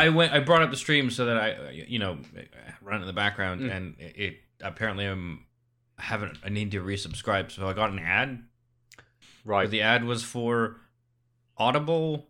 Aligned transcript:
I 0.00 0.08
went. 0.10 0.32
I 0.32 0.40
brought 0.40 0.62
up 0.62 0.70
the 0.70 0.76
stream 0.76 1.10
so 1.10 1.26
that 1.26 1.36
I, 1.36 1.70
you 1.70 1.98
know, 1.98 2.18
run 2.82 3.00
in 3.00 3.06
the 3.06 3.12
background, 3.12 3.60
Mm. 3.62 3.76
and 3.76 3.94
it, 3.98 4.16
it 4.16 4.36
apparently 4.62 5.04
I'm 5.06 5.44
having. 5.98 6.36
I 6.44 6.48
need 6.48 6.70
to 6.72 6.80
resubscribe, 6.80 7.50
so 7.50 7.68
I 7.68 7.72
got 7.72 7.90
an 7.90 7.98
ad. 7.98 8.42
Right. 9.44 9.68
The 9.70 9.80
ad 9.82 10.04
was 10.04 10.22
for 10.22 10.76
Audible 11.56 12.28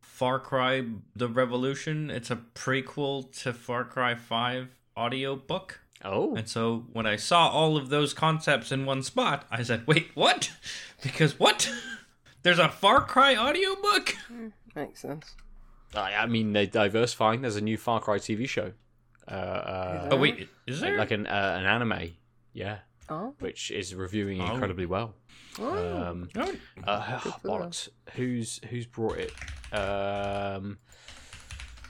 Far 0.00 0.38
Cry: 0.38 0.84
The 1.16 1.28
Revolution. 1.28 2.10
It's 2.10 2.30
a 2.30 2.36
prequel 2.54 3.30
to 3.42 3.52
Far 3.52 3.84
Cry 3.84 4.14
Five 4.14 4.68
audiobook. 4.96 5.80
oh. 6.04 6.34
And 6.36 6.48
so 6.48 6.86
when 6.92 7.06
I 7.06 7.16
saw 7.16 7.48
all 7.48 7.76
of 7.76 7.88
those 7.88 8.12
concepts 8.14 8.70
in 8.72 8.84
one 8.86 9.02
spot, 9.02 9.46
I 9.50 9.62
said, 9.62 9.86
"Wait, 9.86 10.10
what?" 10.14 10.50
Because 11.02 11.38
what? 11.38 11.72
There's 12.42 12.58
a 12.58 12.68
Far 12.68 13.00
Cry 13.02 13.34
audiobook? 13.36 14.16
Makes 14.74 15.00
sense. 15.00 15.34
I, 15.94 16.14
I 16.14 16.26
mean, 16.26 16.52
they're 16.52 16.66
diversifying. 16.66 17.42
There's 17.42 17.56
a 17.56 17.60
new 17.60 17.76
Far 17.76 18.00
Cry 18.00 18.18
TV 18.18 18.48
show. 18.48 18.72
Uh, 19.28 19.30
uh, 19.34 20.08
Oh 20.12 20.16
wait, 20.16 20.48
is 20.66 20.80
there? 20.80 20.96
like 20.98 21.10
an 21.10 21.26
uh, 21.26 21.56
an 21.60 21.66
anime, 21.66 22.10
yeah, 22.52 22.78
Oh, 23.08 23.34
which 23.38 23.70
is 23.70 23.94
reviewing 23.94 24.40
Oh. 24.40 24.52
incredibly 24.52 24.86
well. 24.86 25.14
oh. 25.58 26.02
Um, 26.10 26.28
Oh, 26.36 26.52
uh, 26.84 27.20
Good 27.20 27.32
bollocks. 27.44 27.88
Who's 28.14 28.60
who's 28.70 28.86
brought 28.86 29.18
it? 29.18 29.32
Um, 29.72 30.78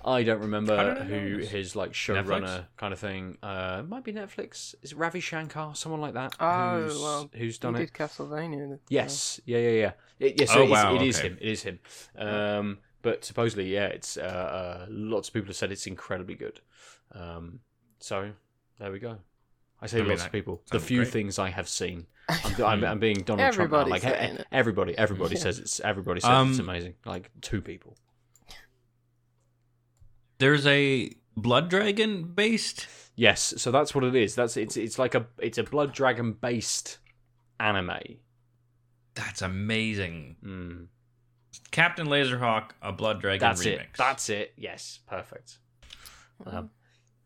I 0.02 0.22
don't 0.22 0.40
remember 0.40 0.76
did 0.76 1.02
I 1.02 1.04
know 1.06 1.18
who 1.18 1.38
his 1.38 1.76
like 1.76 1.92
showrunner 1.92 2.66
kind 2.78 2.92
of 2.94 2.98
thing. 2.98 3.36
Uh, 3.42 3.78
it 3.84 3.88
might 3.88 4.02
be 4.04 4.12
Netflix. 4.14 4.74
Is 4.82 4.92
it 4.92 4.98
Ravi 4.98 5.20
Shankar? 5.20 5.74
Someone 5.74 6.00
like 6.00 6.14
that. 6.14 6.34
Oh, 6.40 6.82
who's, 6.82 6.98
well, 7.00 7.30
who's 7.34 7.56
he 7.56 7.60
done 7.60 7.76
it? 7.76 7.78
did 7.80 7.92
Castlevania. 7.92 8.78
Yes, 8.88 9.40
yeah, 9.44 9.58
yeah, 9.58 9.70
yeah. 9.70 9.92
It, 10.18 10.40
yes, 10.40 10.50
Oh, 10.54 10.60
it 10.60 10.64
is, 10.64 10.70
wow, 10.70 10.94
it 10.94 11.02
is 11.02 11.18
okay. 11.18 11.28
him. 11.28 11.38
It 11.40 11.48
is 11.48 11.62
him. 11.62 11.78
Um, 12.16 12.78
but 13.02 13.24
supposedly, 13.24 13.72
yeah, 13.72 13.86
it's 13.86 14.16
uh, 14.16 14.20
uh, 14.20 14.86
lots 14.88 15.28
of 15.28 15.34
people 15.34 15.48
have 15.48 15.56
said 15.56 15.72
it's 15.72 15.86
incredibly 15.86 16.34
good. 16.34 16.60
Um, 17.12 17.60
so 17.98 18.32
there 18.78 18.92
we 18.92 18.98
go. 18.98 19.18
I 19.82 19.86
say 19.86 19.98
I 19.98 20.00
mean, 20.02 20.10
lots 20.10 20.24
of 20.26 20.32
people. 20.32 20.62
The 20.70 20.80
few 20.80 21.00
great. 21.02 21.12
things 21.12 21.38
I 21.38 21.50
have 21.50 21.68
seen. 21.68 22.06
I'm, 22.28 22.62
I'm, 22.64 22.84
I'm 22.84 22.98
being 22.98 23.22
Donald 23.22 23.52
Trump 23.54 23.72
now. 23.72 23.86
Like 23.86 24.02
saying 24.02 24.38
everybody, 24.52 24.96
everybody 24.96 25.34
Yeah. 25.36 25.40
says 25.42 25.58
it's 25.58 25.80
everybody 25.80 26.20
says 26.20 26.30
Um, 26.30 26.50
it's 26.50 26.58
amazing. 26.58 26.94
Like 27.04 27.30
two 27.40 27.60
people. 27.62 27.96
There's 30.38 30.66
a 30.66 31.10
Blood 31.36 31.68
Dragon 31.68 32.24
based. 32.24 32.86
Yes, 33.16 33.54
so 33.58 33.70
that's 33.70 33.94
what 33.94 34.04
it 34.04 34.14
is. 34.14 34.34
That's 34.34 34.56
it's 34.56 34.76
it's 34.76 34.98
like 34.98 35.14
a 35.14 35.26
it's 35.38 35.58
a 35.58 35.62
Blood 35.64 35.92
Dragon 35.92 36.32
based 36.32 36.98
anime. 37.58 37.98
That's 39.14 39.42
amazing. 39.42 40.36
Mm, 40.44 40.86
Captain 41.70 42.06
Laserhawk, 42.06 42.70
a 42.82 42.92
Blood 42.92 43.20
Dragon 43.20 43.40
that's 43.40 43.62
remix. 43.64 43.66
it. 43.80 43.88
That's 43.96 44.28
it. 44.30 44.52
Yes, 44.56 44.98
perfect. 45.06 45.58
Um, 46.46 46.70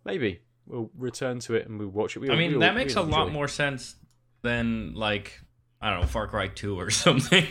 maybe 0.05 0.41
we'll 0.67 0.91
return 0.97 1.39
to 1.41 1.55
it 1.55 1.67
and 1.69 1.79
we'll 1.79 1.89
watch 1.89 2.17
it. 2.17 2.21
We, 2.21 2.31
I 2.31 2.37
mean, 2.37 2.53
we'll- 2.53 2.61
that 2.61 2.75
makes 2.75 2.97
a 2.97 3.03
we'll 3.03 3.11
lot 3.11 3.33
more 3.33 3.49
sense 3.49 3.97
than 4.43 4.95
like 4.95 5.41
I 5.81 5.91
don't 5.91 6.01
know 6.03 6.07
Far 6.07 6.27
Cry 6.29 6.49
Two 6.49 6.79
or 6.79 6.91
something. 7.05 7.47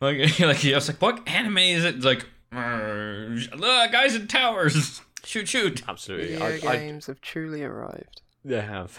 like, 0.00 0.38
like 0.40 0.64
I 0.66 0.74
was 0.74 0.88
like, 0.88 1.00
what 1.00 1.26
anime 1.28 1.58
is 1.58 1.84
it? 1.84 1.96
It's 1.96 2.04
like, 2.04 2.26
uh, 2.52 3.86
guys 3.88 4.14
in 4.14 4.26
towers, 4.28 5.00
shoot, 5.24 5.48
shoot. 5.48 5.82
Absolutely, 5.88 6.36
Video 6.36 6.68
I, 6.68 6.72
I, 6.72 6.76
games 6.78 7.06
have 7.06 7.20
truly 7.20 7.62
arrived. 7.62 8.22
they 8.44 8.60
have. 8.60 8.96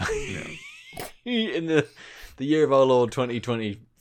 In 1.24 1.66
the 1.66 1.86
the 2.36 2.44
year 2.46 2.64
of 2.64 2.72
our 2.72 2.84
Lord 2.84 3.12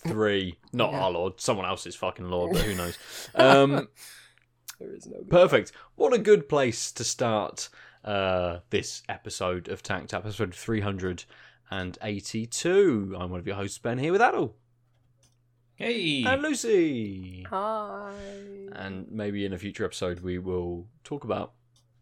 2023, 0.03 0.57
not 0.73 0.91
Yeah. 0.91 0.99
our 1.01 1.11
Lord, 1.11 1.39
someone 1.41 1.65
else's 1.65 1.95
fucking 1.95 2.29
Lord, 2.29 2.51
but 2.53 2.61
who 2.63 2.75
knows? 2.75 2.97
Um, 3.35 3.87
There 4.79 4.93
is 4.93 5.07
no. 5.07 5.23
Perfect. 5.29 5.71
What 5.95 6.13
a 6.13 6.17
good 6.19 6.47
place 6.47 6.91
to 6.93 7.03
start 7.03 7.67
uh, 8.05 8.59
this 8.69 9.03
episode 9.09 9.67
of 9.67 9.83
Tanked 9.83 10.13
Up, 10.13 10.23
episode 10.25 10.55
382. 10.55 13.15
I'm 13.19 13.29
one 13.29 13.39
of 13.41 13.47
your 13.47 13.57
hosts, 13.57 13.77
Ben, 13.77 13.97
here 13.97 14.13
with 14.13 14.21
Aadil 14.21 14.53
Hey, 15.75 16.23
and 16.25 16.41
Lucy. 16.41 17.45
Hi. 17.49 18.13
And 18.73 19.09
maybe 19.11 19.43
in 19.45 19.51
a 19.53 19.57
future 19.57 19.83
episode, 19.85 20.19
we 20.21 20.37
will 20.37 20.87
talk 21.03 21.23
about 21.25 21.53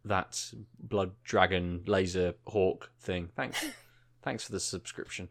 that 0.06 0.52
blood 0.80 1.12
dragon 1.24 1.82
laser 1.86 2.34
hawk 2.48 2.92
thing. 3.00 3.30
Thanks. 3.36 3.66
Thanks 4.24 4.44
for 4.46 4.52
the 4.52 4.60
subscription, 4.60 5.30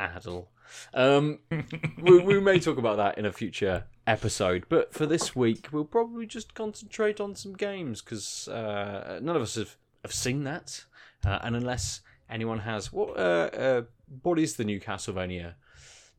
Aadil. 0.00 0.46
Um, 0.94 1.40
we, 2.00 2.18
we 2.20 2.40
may 2.40 2.58
talk 2.58 2.78
about 2.78 2.96
that 2.96 3.18
in 3.18 3.26
a 3.26 3.32
future 3.32 3.84
episode, 4.06 4.64
but 4.68 4.92
for 4.92 5.06
this 5.06 5.36
week, 5.36 5.68
we'll 5.72 5.84
probably 5.84 6.26
just 6.26 6.54
concentrate 6.54 7.20
on 7.20 7.34
some 7.34 7.54
games 7.54 8.00
because 8.00 8.48
uh, 8.48 9.18
none 9.22 9.36
of 9.36 9.42
us 9.42 9.54
have, 9.54 9.76
have 10.02 10.12
seen 10.12 10.44
that, 10.44 10.84
uh, 11.24 11.38
and 11.42 11.56
unless 11.56 12.00
anyone 12.30 12.60
has, 12.60 12.92
what 12.92 13.16
uh, 13.18 13.50
uh, 13.52 13.82
what 14.22 14.38
is 14.38 14.56
the 14.56 14.64
new 14.64 14.80
Castlevania 14.80 15.54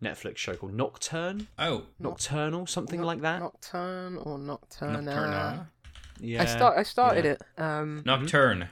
Netflix 0.02 0.38
show 0.38 0.56
called 0.56 0.74
Nocturne, 0.74 1.48
oh, 1.58 1.84
Nocturnal, 2.00 2.68
something 2.68 3.02
Noc- 3.02 3.06
like 3.06 3.22
that? 3.22 3.40
Nocturne 3.40 4.18
or 4.18 4.38
Nocturne. 4.38 5.06
Nocturna, 5.06 5.68
yeah, 6.20 6.42
I 6.42 6.46
start. 6.46 6.78
I 6.78 6.84
started 6.84 7.26
yeah. 7.26 7.32
it. 7.32 7.42
Um, 7.58 8.04
Nocturne. 8.06 8.70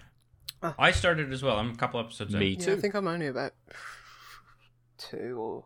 Ah. 0.63 0.73
I 0.79 0.91
started 0.91 1.31
as 1.31 1.44
well. 1.44 1.57
I'm 1.57 1.71
a 1.71 1.75
couple 1.75 1.99
episodes 1.99 2.33
in. 2.33 2.39
Me 2.39 2.49
yeah, 2.49 2.65
too. 2.65 2.73
I 2.73 2.75
think 2.77 2.95
I'm 2.95 3.07
only 3.07 3.27
about 3.27 3.53
two 4.97 5.37
or 5.39 5.65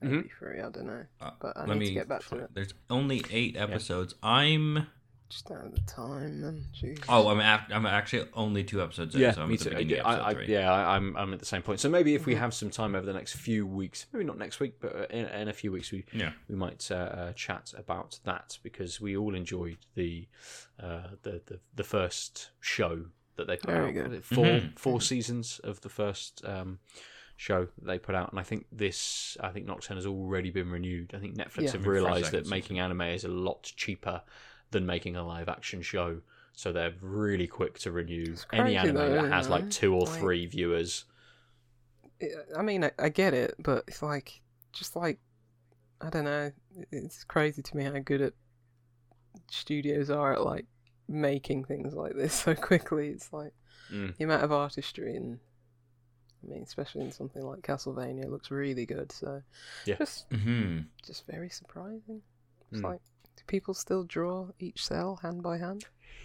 maybe 0.00 0.16
Mhm. 0.28 0.30
three. 0.38 0.58
I 0.60 0.70
don't 0.70 0.86
know. 0.86 1.06
Uh, 1.20 1.30
But 1.40 1.56
I 1.56 1.60
let 1.66 1.74
need 1.74 1.78
me 1.80 1.86
to 1.88 1.94
get 1.94 2.08
back 2.08 2.24
to 2.28 2.36
it. 2.38 2.50
There's 2.54 2.74
only 2.90 3.24
eight 3.30 3.56
episodes. 3.56 4.14
I'm 4.22 4.86
Just 5.28 5.50
out 5.50 5.66
of 5.66 5.74
the 5.74 5.80
time. 5.82 6.42
And 6.42 6.64
jeez. 6.72 7.04
oh, 7.08 7.28
I'm 7.28 7.40
af- 7.40 7.68
I'm 7.70 7.84
actually 7.84 8.30
only 8.32 8.64
two 8.64 8.80
episodes 8.82 9.14
in. 9.14 9.20
Yeah, 9.20 9.32
so 9.32 9.42
I'm 9.42 9.48
me 9.48 9.54
at 9.56 9.60
the 9.60 9.70
too. 9.70 9.76
beginning 9.76 10.06
I, 10.06 10.28
I, 10.28 10.32
three. 10.34 10.46
yeah, 10.46 10.72
I, 10.72 10.96
I'm 10.96 11.14
I'm 11.18 11.34
at 11.34 11.38
the 11.38 11.44
same 11.44 11.60
point. 11.62 11.80
So 11.80 11.88
maybe 11.90 12.14
if 12.14 12.24
we 12.24 12.34
have 12.36 12.54
some 12.54 12.70
time 12.70 12.94
over 12.94 13.04
the 13.04 13.12
next 13.12 13.34
few 13.34 13.66
weeks, 13.66 14.06
maybe 14.12 14.24
not 14.24 14.38
next 14.38 14.58
week, 14.58 14.80
but 14.80 14.94
uh, 14.96 15.06
in, 15.10 15.26
in 15.26 15.48
a 15.48 15.52
few 15.52 15.70
weeks, 15.70 15.90
we 15.92 16.06
Yeah. 16.14 16.32
we 16.48 16.54
might 16.54 16.90
uh, 16.90 16.94
uh, 16.94 17.32
chat 17.34 17.74
about 17.76 18.20
that 18.24 18.58
because 18.62 19.02
we 19.02 19.16
all 19.18 19.34
enjoyed 19.34 19.78
the 19.94 20.28
uh, 20.80 21.08
the, 21.22 21.42
the 21.44 21.60
the 21.74 21.84
first 21.84 22.50
show 22.60 23.06
that 23.36 23.46
they 23.48 23.56
put 23.58 23.70
Very 23.70 23.88
out. 23.88 23.94
good. 23.94 24.08
Was 24.08 24.18
it 24.20 24.24
Four 24.24 24.46
Mhm. 24.46 24.78
four 24.78 25.00
seasons 25.02 25.58
of 25.58 25.80
the 25.82 25.90
first 25.90 26.42
um, 26.46 26.78
show 27.38 27.64
that 27.64 27.86
they 27.86 27.98
put 27.98 28.14
out, 28.14 28.30
and 28.32 28.38
I 28.38 28.42
think 28.42 28.66
this 28.70 29.36
I 29.40 29.48
think 29.50 29.64
Nocturne 29.64 29.96
has 29.96 30.04
already 30.06 30.50
been 30.50 30.68
renewed. 30.70 31.12
I 31.14 31.18
think 31.20 31.36
Netflix 31.36 31.62
Yeah. 31.62 31.70
have 31.72 31.86
realised 31.86 32.32
that 32.32 32.46
making 32.48 32.78
anime 32.80 33.00
is 33.02 33.24
a 33.24 33.28
lot 33.28 33.62
cheaper 33.62 34.20
than 34.72 34.84
making 34.84 35.16
a 35.16 35.26
live 35.26 35.48
action 35.48 35.80
show. 35.80 36.20
So 36.52 36.72
they're 36.72 36.94
really 37.00 37.46
quick 37.46 37.78
to 37.80 37.92
renew 37.92 38.34
any 38.52 38.76
anime 38.76 38.96
though, 38.96 39.22
that 39.22 39.32
has 39.32 39.48
like 39.48 39.70
two 39.70 39.94
or 39.94 40.02
Like- 40.06 40.18
three 40.18 40.46
viewers. 40.46 41.04
I 42.56 42.62
mean, 42.62 42.82
I, 42.84 42.90
I 42.98 43.08
get 43.10 43.32
it, 43.32 43.54
but 43.60 43.84
it's 43.86 44.02
like, 44.02 44.40
just 44.72 44.96
like, 44.96 45.20
I 46.00 46.10
don't 46.10 46.24
know. 46.24 46.50
It's 46.90 47.22
crazy 47.22 47.62
to 47.62 47.76
me 47.76 47.84
how 47.84 47.96
good 48.00 48.20
at 48.20 48.32
studios 49.48 50.10
are 50.10 50.32
at 50.34 50.42
like 50.44 50.66
making 51.06 51.64
things 51.64 51.94
like 51.94 52.14
this 52.16 52.34
so 52.44 52.54
quickly. 52.54 53.08
It's 53.10 53.32
like 53.32 53.52
Mm. 53.92 54.14
the 54.18 54.24
amount 54.24 54.42
of 54.44 54.52
artistry 54.52 55.16
and. 55.16 55.38
I 56.46 56.50
mean, 56.50 56.62
especially 56.62 57.02
in 57.02 57.12
something 57.12 57.42
like 57.42 57.60
Castlevania, 57.62 58.24
it 58.24 58.30
looks 58.30 58.50
really 58.50 58.86
good. 58.86 59.10
So, 59.12 59.42
Yeah. 59.84 59.96
just 59.98 60.26
hmm 60.32 60.80
just 61.04 61.26
very 61.26 61.48
surprising. 61.50 62.22
It's 62.70 62.80
Mm. 62.80 62.84
like, 62.90 63.00
do 63.36 63.42
people 63.46 63.74
still 63.74 64.04
draw 64.04 64.48
each 64.58 64.84
cell 64.84 65.16
hand 65.22 65.42
by 65.42 65.58
hand? 65.58 65.84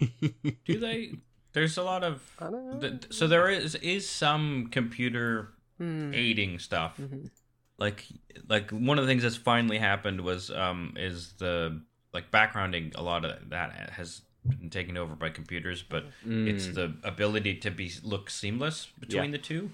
Do 0.64 0.78
they? 0.78 1.12
There's 1.52 1.76
a 1.78 1.82
lot 1.82 2.02
of. 2.04 2.22
I 2.38 2.50
don't 2.50 2.70
know. 2.70 2.80
th- 2.80 3.12
So 3.12 3.26
there 3.26 3.48
is 3.48 3.74
is 3.76 4.08
some 4.08 4.68
computer 4.70 5.52
Hmm. 5.78 6.12
aiding 6.14 6.58
stuff. 6.58 6.98
Mhm. 7.00 7.30
Like 7.78 8.06
like 8.48 8.70
one 8.70 8.98
of 8.98 9.04
the 9.04 9.10
things 9.10 9.22
that's 9.22 9.36
finally 9.36 9.78
happened 9.78 10.20
was 10.20 10.50
um 10.50 10.94
is 10.96 11.32
the 11.34 11.80
like 12.12 12.30
backgrounding. 12.30 12.94
A 12.96 13.02
lot 13.02 13.24
of 13.24 13.50
that 13.50 13.90
has 13.90 14.22
been 14.46 14.68
taken 14.70 14.96
over 14.96 15.14
by 15.16 15.30
computers, 15.30 15.82
but 15.82 16.04
it's 16.24 16.66
Mm. 16.68 16.74
the 16.74 16.96
ability 17.02 17.54
to 17.60 17.70
be 17.70 17.90
look 18.02 18.30
seamless 18.30 18.86
between 19.00 19.24
Yeah. 19.30 19.38
the 19.38 19.38
two. 19.38 19.70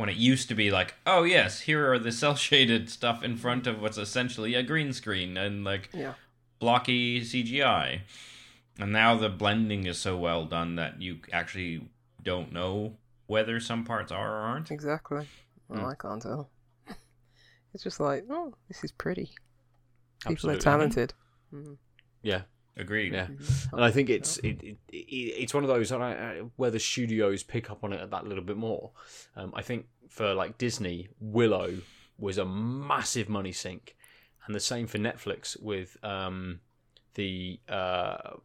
When 0.00 0.08
it 0.08 0.16
used 0.16 0.48
to 0.48 0.54
be 0.54 0.70
like, 0.70 0.94
oh 1.06 1.24
yes, 1.24 1.60
here 1.60 1.92
are 1.92 1.98
the 1.98 2.10
cell 2.22 2.34
shaded 2.34 2.88
stuff 2.88 3.22
in 3.22 3.36
front 3.36 3.66
of 3.66 3.82
what's 3.82 3.98
essentially 3.98 4.54
a 4.54 4.62
green 4.62 4.94
screen 4.94 5.36
and 5.36 5.62
like 5.62 5.90
Yeah. 5.92 6.14
blocky 6.58 7.20
CGI. 7.20 8.00
And 8.78 8.92
now 8.92 9.14
the 9.16 9.28
blending 9.28 9.84
is 9.86 9.98
so 9.98 10.16
well 10.16 10.46
done 10.46 10.76
that 10.76 11.02
you 11.02 11.18
actually 11.32 11.86
don't 12.22 12.50
know 12.50 12.96
whether 13.26 13.60
some 13.60 13.84
parts 13.84 14.10
are 14.10 14.30
or 14.32 14.40
aren't. 14.40 14.70
Exactly. 14.70 15.28
Well, 15.68 15.80
Mm. 15.82 15.92
I 15.92 15.94
can't 15.96 16.22
tell. 16.22 16.48
It's 17.74 17.84
just 17.84 18.00
like, 18.00 18.24
oh, 18.30 18.54
this 18.68 18.82
is 18.82 18.90
pretty. 18.92 19.30
People 20.20 20.32
Absolutely. 20.32 20.58
are 20.58 20.62
talented. 20.62 21.14
Mhm. 21.52 21.76
yeah, 22.22 22.42
Agreed. 22.80 23.12
yeah. 23.12 23.26
Mhm. 23.26 23.72
and 23.74 23.84
I 23.84 23.90
think 23.90 24.08
it's 24.10 24.38
it, 24.38 24.62
it, 24.62 24.76
it 24.88 24.96
it's 25.42 25.54
one 25.54 25.62
of 25.64 25.68
those 25.68 25.92
and 25.92 26.02
I, 26.02 26.10
I, 26.12 26.38
where 26.56 26.70
the 26.70 26.78
studios 26.80 27.42
pick 27.42 27.70
up 27.70 27.84
on 27.84 27.92
it 27.92 28.10
that 28.10 28.26
little 28.26 28.44
bit 28.44 28.56
more. 28.56 28.90
Um, 29.36 29.52
I 29.54 29.62
think 29.62 29.86
for 30.08 30.34
like 30.34 30.58
Disney, 30.58 31.08
Willow 31.20 31.78
was 32.18 32.38
a 32.38 32.44
massive 32.44 33.28
money 33.28 33.52
sink, 33.52 33.96
and 34.46 34.54
the 34.54 34.60
same 34.60 34.86
for 34.86 34.98
Netflix 34.98 35.60
with 35.60 35.96
um, 36.04 36.60
the 37.14 37.60
uh, 37.68 38.36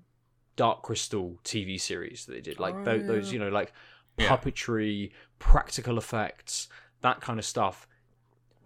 Dark 0.56 0.84
Crystal 0.84 1.40
TV 1.44 1.80
series 1.80 2.26
that 2.26 2.34
they 2.34 2.42
did, 2.42 2.60
like 2.60 2.76
Oh, 2.76 2.84
tho- 2.84 3.00
those, 3.08 3.28
yeah. 3.28 3.34
you 3.34 3.40
know, 3.40 3.50
like 3.50 3.74
Yeah. 4.18 4.30
puppetry, 4.30 5.12
practical 5.40 5.98
effects, 5.98 6.68
that 7.02 7.20
kind 7.22 7.40
of 7.40 7.46
stuff. 7.46 7.88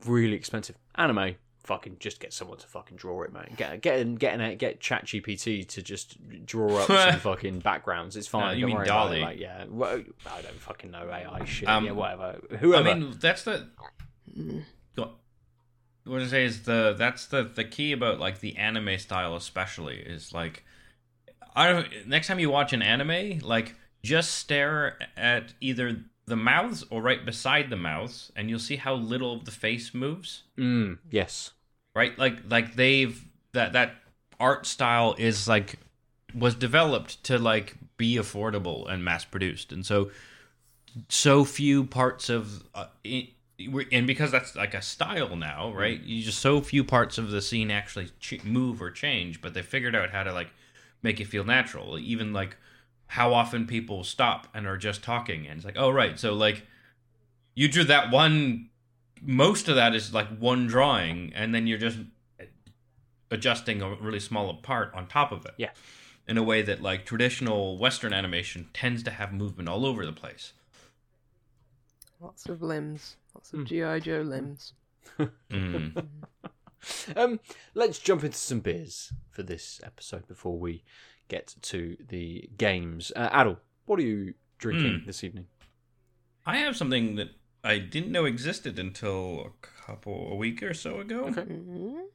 Really 0.06 0.36
expensive. 0.36 0.77
Anime, 0.95 1.36
fucking 1.64 1.98
just 2.00 2.20
get 2.20 2.34
someone 2.34 2.58
to 2.58 2.68
fucking 2.68 2.98
draw 2.98 3.24
it, 3.24 3.34
man. 3.34 3.54
Get 3.58 3.82
get 3.82 4.20
get 4.20 4.58
get 4.58 4.80
Chat 4.80 5.06
GPT 5.06 5.68
to 5.68 5.82
just 5.82 6.18
draw 6.46 6.78
up 6.78 6.88
some 6.88 7.20
fucking 7.20 7.60
backgrounds. 7.60 8.16
It's 8.16 8.28
fine. 8.28 8.48
No, 8.48 8.52
you 8.54 8.68
mean 8.68 8.76
worry 8.78 8.88
about 8.88 9.14
it. 9.14 9.20
DALL-E. 9.20 9.22
Like, 9.22 9.40
yeah, 9.40 9.66
well, 9.70 10.02
I 10.26 10.42
don't 10.42 10.60
fucking 10.60 10.92
know 10.92 11.10
AI 11.10 11.46
shit. 11.46 11.68
Um, 11.68 11.86
yeah, 11.86 11.92
whatever. 11.92 12.40
Whoever. 12.60 12.90
I 12.90 12.94
mean, 12.94 13.16
that's 13.20 13.44
the 13.44 13.68
what 14.96 15.16
what 16.06 16.22
I 16.22 16.28
say 16.28 16.46
is 16.46 16.64
the 16.64 16.96
that's 16.98 17.28
the 17.28 17.44
the 17.44 17.64
key 17.64 17.92
about 17.92 18.20
like 18.20 18.40
the 18.40 18.58
anime 18.58 18.98
style 18.98 19.36
especially 19.36 19.98
is 19.98 20.34
like 20.34 20.64
I 21.56 21.72
don't 21.72 22.08
next 22.08 22.28
time 22.28 22.40
you 22.40 22.50
watch 22.50 22.74
an 22.74 22.82
anime 22.82 23.40
like 23.40 23.76
just 24.04 24.36
stare 24.36 24.98
at 25.18 25.54
either 25.60 26.04
the 26.30 26.36
mouths 26.38 26.84
or 26.90 27.02
right 27.02 27.26
beside 27.26 27.70
the 27.70 27.76
mouths 27.76 28.31
and 28.36 28.50
you'll 28.50 28.60
see 28.60 28.78
how 28.78 28.94
little 28.94 29.34
of 29.34 29.46
the 29.46 29.52
face 29.52 29.94
moves. 29.94 30.44
Mm, 30.58 30.98
yes. 31.12 31.52
right? 31.96 32.18
Like 32.18 32.38
like 32.50 32.76
they've 32.76 33.22
that 33.54 33.74
that 33.74 33.96
art 34.40 34.66
style 34.66 35.16
is 35.18 35.48
like 35.48 35.76
was 36.34 36.56
developed 36.56 37.24
to 37.26 37.38
like 37.38 37.76
be 37.98 38.16
affordable 38.16 38.90
and 38.90 39.04
mass 39.04 39.26
produced 39.26 39.72
and 39.74 39.86
so 39.86 40.10
so 41.10 41.44
few 41.44 41.84
parts 41.84 42.30
of 42.30 42.64
uh, 42.76 42.86
it, 43.04 43.30
we're- 43.70 43.88
and 43.92 44.08
because 44.08 44.31
that's 44.31 44.56
like 44.56 44.74
a 44.74 44.81
style 44.81 45.36
now 45.36 45.72
right? 45.74 46.00
You 46.02 46.24
just 46.24 46.40
so 46.40 46.62
few 46.62 46.84
parts 46.84 47.18
of 47.18 47.31
the 47.31 47.42
scene 47.42 47.72
actually 47.72 48.08
ch- 48.20 48.44
move 48.44 48.81
or 48.81 48.92
change 48.92 49.42
but 49.42 49.54
they 49.54 49.62
figured 49.62 49.96
out 49.96 50.12
how 50.12 50.24
to 50.24 50.31
like 50.34 50.50
make 51.02 51.20
it 51.20 51.28
feel 51.28 51.44
natural. 51.44 51.98
Even 52.00 52.34
like 52.34 52.56
how 53.14 53.34
often 53.34 53.66
people 53.68 54.04
stop 54.04 54.48
and 54.54 54.66
are 54.68 54.78
just 54.78 55.04
talking 55.04 55.48
and 55.48 55.58
it's 55.58 55.66
like 55.66 55.78
oh 55.78 55.90
right 55.90 56.20
so 56.20 56.34
like 56.34 56.66
you 57.56 57.68
drew 57.68 57.84
that 57.84 58.12
one 58.12 58.70
most 59.22 59.68
of 59.68 59.76
that 59.76 59.94
is 59.96 60.14
like 60.14 60.28
one 60.38 60.68
drawing 60.68 61.32
and 61.36 61.54
then 61.54 61.68
you're 61.68 61.78
just 61.78 61.98
adjusting 63.32 63.82
a 63.82 63.96
really 63.96 64.20
small 64.20 64.54
part 64.56 64.94
on 64.94 65.08
top 65.08 65.32
of 65.32 65.46
it 65.46 65.54
Yeah. 65.58 65.72
in 66.28 66.38
a 66.38 66.44
way 66.44 66.62
that 66.62 66.82
like 66.82 67.06
traditional 67.06 67.78
western 67.78 68.14
animation 68.14 68.70
tends 68.74 69.04
to 69.04 69.12
have 69.12 69.34
movement 69.34 69.68
all 69.70 69.86
over 69.86 70.06
the 70.06 70.14
place 70.14 70.54
Lots 72.22 72.48
of 72.48 72.62
limbs. 72.62 73.16
Lots 73.34 73.54
of 73.54 73.60
Mm. 73.62 73.66
GI 73.66 74.02
Joe 74.02 74.22
limbs. 74.24 74.74
mm. 75.50 76.06
Um, 77.16 77.40
let's 77.74 77.98
jump 78.00 78.26
into 78.26 78.38
some 78.38 78.60
beers 78.60 79.14
for 79.32 79.42
this 79.42 79.80
episode 79.86 80.28
before 80.28 80.58
we 80.60 80.84
get 81.30 81.56
to 81.62 81.96
the 82.10 82.50
games. 82.58 83.12
Uh, 83.16 83.30
Aadil, 83.30 83.58
what 83.86 83.98
are 84.00 84.04
you 84.04 84.34
drinking 84.58 85.02
Mm. 85.02 85.06
this 85.06 85.24
evening? 85.24 85.48
i 86.46 86.58
have 86.58 86.76
something 86.76 87.16
that 87.16 87.30
i 87.64 87.78
didn't 87.78 88.12
know 88.12 88.26
existed 88.26 88.80
until 88.80 89.42
a 89.42 89.50
couple 89.86 90.31
a 90.31 90.36
week 90.36 90.64
or 90.64 90.74
so 90.74 91.00
ago 91.00 91.26
Okay. 91.26 91.42
Mhm. 91.44 92.08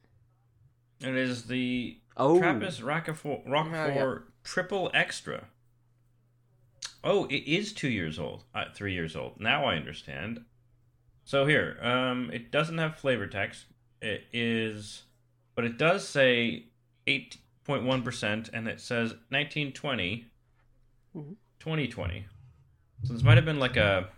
it 1.01 1.15
is 1.15 1.45
the 1.47 1.99
Oh, 2.17 2.39
Trappist 2.39 2.81
Rochefort, 2.81 3.41
Rochefort 3.45 4.31
Triple 4.43 4.89
Extra. 4.93 5.47
Oh, 7.03 7.25
it 7.25 7.43
is 7.45 7.73
two 7.73 7.89
years 7.89 8.17
old. 8.17 8.45
Uh, 8.53 8.65
three 8.73 8.93
years 8.93 9.15
old. 9.15 9.39
Now 9.39 9.65
I 9.65 9.75
understand. 9.75 10.43
So 11.23 11.45
here, 11.45 11.77
um, 11.81 12.31
it 12.31 12.51
doesn't 12.51 12.77
have 12.77 12.95
flavor 12.97 13.27
text. 13.27 13.65
It 14.01 14.23
is, 14.31 15.03
but 15.55 15.65
it 15.65 15.77
does 15.77 16.07
say 16.07 16.67
eight 17.05 17.37
point 17.65 17.83
one 17.83 18.01
percent, 18.03 18.49
and 18.53 18.67
it 18.67 18.79
says 18.79 19.15
nineteen 19.29 19.71
twenty, 19.73 20.27
Mhm. 21.15 21.35
twenty 21.59 21.87
twenty. 21.87 22.25
So 23.03 23.13
this 23.13 23.23
might 23.23 23.35
have 23.37 23.45
been 23.45 23.59
like 23.59 23.75
a, 23.77 24.09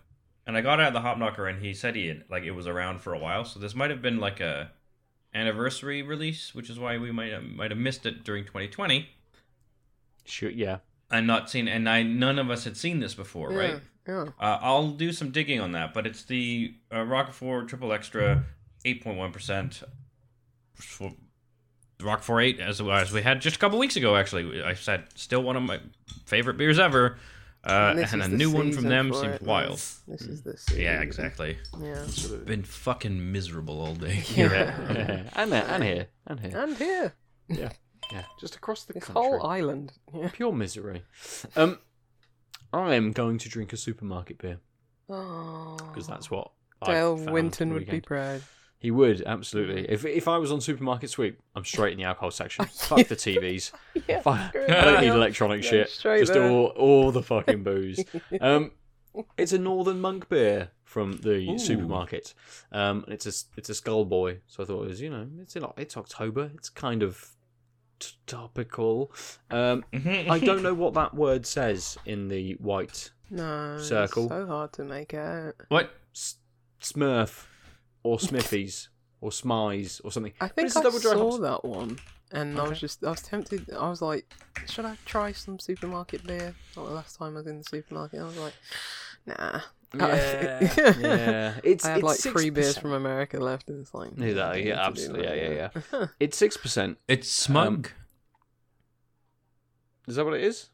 and 0.46 0.56
I 0.56 0.62
got 0.62 0.80
it 0.80 0.84
at 0.84 0.94
the 0.94 1.02
Hop 1.02 1.18
Knocker, 1.18 1.48
and 1.48 1.64
he 1.64 1.74
said 1.74 1.96
he 1.96 2.08
had, 2.08 2.24
like 2.30 2.44
it 2.44 2.52
was 2.52 2.68
around 2.68 3.00
for 3.02 3.14
a 3.14 3.20
while. 3.20 3.44
So 3.46 3.60
this 3.60 3.74
might 3.76 3.90
have 3.90 4.02
been 4.02 4.20
like 4.20 4.40
a 4.40 4.72
anniversary 5.34 6.02
release, 6.02 6.54
which 6.56 6.70
is 6.70 6.80
why 6.80 6.98
we 6.98 7.12
might 7.12 7.32
have, 7.32 7.44
might 7.44 7.72
have 7.72 7.80
missed 7.80 8.06
it 8.06 8.24
during 8.24 8.46
2020 8.46 9.10
sure, 10.26 10.50
yeah. 10.50 10.80
and 11.12 11.26
not 11.28 11.50
seen. 11.50 11.68
And 11.68 11.90
I 11.90 12.04
none 12.04 12.40
of 12.40 12.50
us 12.50 12.64
had 12.64 12.78
seen 12.78 13.00
this 13.00 13.14
before, 13.16 13.52
Yeah, 13.52 13.58
right? 13.58 13.82
Yeah. 14.08 14.22
Uh, 14.40 14.60
I'll 14.62 14.92
do 14.92 15.12
some 15.12 15.32
digging 15.32 15.60
on 15.60 15.74
that, 15.74 15.94
but 15.94 16.08
it's 16.08 16.24
the 16.24 16.76
uh, 16.92 17.26
Four 17.32 17.64
Triple 17.64 17.92
Extra, 17.92 18.46
8.1 18.86 19.34
percent. 19.34 19.84
Rochefort 22.02 22.44
8, 22.44 22.60
as, 22.60 22.82
as 22.82 23.12
we 23.12 23.22
had 23.22 23.42
just 23.42 23.56
a 23.56 23.60
couple 23.60 23.80
weeks 23.80 23.96
ago. 23.96 24.16
Actually, 24.16 24.62
I 24.62 24.74
said 24.76 25.06
still 25.16 25.42
one 25.44 25.56
of 25.56 25.64
my 25.64 25.80
favorite 26.26 26.58
beers 26.58 26.78
ever, 26.80 27.18
uh, 27.64 27.94
this 27.96 28.14
and 28.14 28.22
a 28.22 28.28
new 28.28 28.52
one 28.52 28.72
from 28.72 28.84
them 28.86 29.12
seems 29.14 29.36
it, 29.36 29.42
wild. 29.42 29.78
This 30.08 30.22
is 30.22 30.42
the 30.44 30.56
season. 30.58 30.82
Yeah, 30.84 31.02
exactly. 31.02 31.58
Yeah. 31.82 32.06
Been 32.46 32.64
fucking 32.64 33.32
miserable 33.32 33.82
all 33.82 33.96
day. 33.96 34.24
Yeah. 34.36 35.24
and 35.36 35.52
there, 35.52 35.66
and 35.68 35.84
here, 35.84 36.08
and 36.28 36.40
here. 36.40 36.52
And 36.58 36.78
here, 36.78 37.14
Yeah, 37.50 37.70
yeah. 38.12 38.24
just 38.40 38.56
across 38.56 38.84
the 38.84 38.94
this 38.94 39.04
country. 39.06 39.22
whole 39.22 39.46
island. 39.46 39.94
Yeah. 40.14 40.30
Pure 40.32 40.54
misery. 40.54 41.04
Um, 41.56 41.80
I 42.72 42.94
am 42.96 43.12
going 43.12 43.38
to 43.40 43.50
drink 43.50 43.74
a 43.74 43.78
supermarket 43.78 44.38
beer 44.38 44.60
Oh. 45.10 45.78
because 45.78 46.06
that's 46.08 46.30
what 46.30 46.52
Dale 46.86 47.18
found 47.18 47.32
Winton 47.32 47.70
the 47.70 47.76
would 47.76 47.90
be 47.90 48.02
proud. 48.02 48.44
He 48.80 48.92
would 48.92 49.24
absolutely. 49.26 49.90
If 49.90 50.06
if 50.06 50.28
I 50.28 50.38
was 50.38 50.52
on 50.52 50.62
supermarket 50.62 51.10
sweep, 51.10 51.40
I'm 51.56 51.66
straight 51.66 51.94
in 51.94 51.98
the 51.98 52.04
alcohol 52.06 52.30
section. 52.32 52.66
Fuck 52.74 53.08
the 53.08 53.16
TVs. 53.16 53.72
Yeah. 54.08 54.22
Fuck, 54.22 54.56
I 54.56 54.68
don't 54.86 55.02
need 55.02 55.08
electronic 55.08 55.64
Go 55.64 55.68
shit. 55.68 56.00
Just 56.02 56.34
there. 56.34 56.48
all 56.50 56.68
all 56.68 57.12
the 57.12 57.24
fucking 57.24 57.64
booze. 57.64 58.04
Um, 58.42 58.72
it's 59.36 59.52
a 59.52 59.58
Northern 59.58 60.00
Monk 60.00 60.30
beer 60.30 60.70
from 60.84 61.14
the 61.24 61.50
Ooh. 61.54 61.58
supermarket. 61.58 62.36
Um, 62.72 63.04
it's 63.08 63.26
a 63.26 63.32
it's 63.58 63.70
a 63.70 63.74
Skull 63.76 64.06
Boy. 64.06 64.40
So 64.46 64.62
I 64.62 64.66
thought 64.68 64.84
it 64.84 64.90
was 64.90 65.02
you 65.02 65.10
know 65.10 65.28
it's 65.42 65.56
in, 65.56 65.66
it's 65.78 65.98
October. 65.98 66.52
It's 66.54 66.70
kind 66.70 67.02
of 67.02 67.32
t- 68.00 68.12
topical. 68.28 69.12
Um, 69.50 69.84
I 69.92 70.40
don't 70.40 70.62
know 70.62 70.76
what 70.76 70.94
that 70.94 71.16
word 71.16 71.48
says 71.48 71.98
in 72.06 72.28
the 72.28 72.54
white 72.60 73.10
No. 73.32 73.78
it's 73.78 73.88
Circle. 73.88 74.30
so 74.30 74.46
hard 74.46 74.74
to 74.74 74.84
make 74.84 75.16
out. 75.16 75.56
What? 75.70 75.92
S- 76.16 76.36
Smurf 76.80 77.46
or 78.04 78.20
Smithies 78.20 78.90
or 79.22 79.32
Smize 79.32 80.02
or 80.04 80.12
something. 80.12 80.34
I 80.42 80.48
think 80.48 80.68
it's 80.68 80.76
a 80.76 80.80
I 80.80 80.84
double 80.84 81.00
dry 81.00 81.14
saw 81.14 81.32
hops. 81.32 81.42
that 81.42 81.66
one, 81.66 82.00
and 82.32 82.60
I 82.60 82.68
was 82.68 82.80
just 82.80 83.04
I 83.04 83.10
was 83.12 83.22
tempted. 83.22 83.72
I 83.74 83.90
was 83.90 84.02
like, 84.02 84.26
should 84.68 84.86
I 84.86 84.98
try 85.06 85.32
some 85.32 85.60
supermarket 85.60 86.26
beer? 86.26 86.56
Not 86.76 86.88
the 86.88 86.94
last 86.94 87.18
time 87.18 87.34
I 87.36 87.40
was 87.40 87.48
in 87.48 87.58
the 87.60 87.64
supermarket, 87.64 88.20
I 88.20 88.24
was 88.24 88.38
like, 88.38 88.54
nah. 89.26 89.62
Yeah, 89.98 90.60
yeah. 91.00 91.54
It's 91.64 91.86
I 91.86 91.90
had 91.90 91.98
it's 92.00 92.04
like 92.04 92.20
three 92.20 92.50
beers 92.50 92.78
from 92.78 92.92
America 92.92 93.40
left, 93.40 93.70
and 93.70 93.80
it's 93.80 93.94
like, 93.94 94.10
Yeah, 94.18 94.26
"Mm, 94.34 94.44
I 94.50 94.56
need 94.58 94.68
yeah, 94.68 94.86
absolutely, 94.86 95.24
yeah, 95.26 95.34
yeah, 95.34 95.70
yeah. 95.94 96.06
It's 96.20 96.38
six 96.38 96.58
percent. 96.58 96.98
It's 97.08 97.30
smug. 97.30 97.90
Is 100.08 100.16
that 100.18 100.26
what 100.26 100.34
it 100.36 100.44
is? 100.44 100.70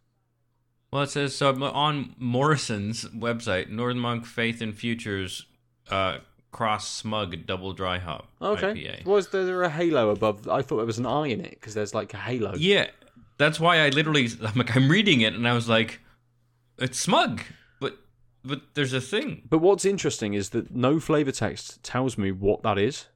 Well, 0.92 1.04
it 1.04 1.10
says 1.10 1.36
so 1.36 1.54
on 1.64 2.16
Morrison's 2.18 3.06
website, 3.06 3.70
Northern 3.70 4.00
Monk 4.00 4.26
Faith 4.26 4.62
In 4.62 4.74
Futures 4.74 5.46
uh, 5.90 6.18
Cross 6.54 6.88
Smug 6.90 7.46
Double 7.46 7.74
Dry 7.74 7.98
Hop 8.00 8.28
Okay. 8.42 8.74
IPA. 8.74 9.06
Was 9.06 9.28
there 9.30 9.64
a 9.64 9.70
halo 9.70 10.10
above? 10.12 10.48
I 10.48 10.62
thought 10.62 10.78
there 10.78 10.86
was 10.86 11.00
an 11.00 11.06
eye 11.06 11.28
in 11.28 11.42
it 11.42 11.52
because 11.52 11.74
there's 11.74 11.94
like 11.94 12.14
a 12.14 12.18
halo. 12.18 12.54
Yeah, 12.56 12.88
that's 13.38 13.60
why 13.60 13.80
I 13.82 13.90
literally 13.90 14.30
I'm 14.42 14.56
like 14.56 14.74
I'm 14.76 14.90
reading 14.90 15.20
it 15.22 15.34
and 15.34 15.46
I 15.48 15.54
was 15.54 15.68
like, 15.68 16.00
it's 16.78 16.98
smug, 17.00 17.42
but 17.82 17.98
but 18.46 18.62
there's 18.76 18.94
a 18.94 19.02
thing. 19.02 19.42
But 19.50 19.60
what's 19.60 19.84
interesting 19.84 20.34
is 20.34 20.52
that 20.52 20.74
no 20.74 21.00
flavor 21.02 21.32
text 21.32 21.84
tells 21.84 22.18
me 22.18 22.32
what 22.32 22.64
that 22.64 22.78
is. 22.78 23.08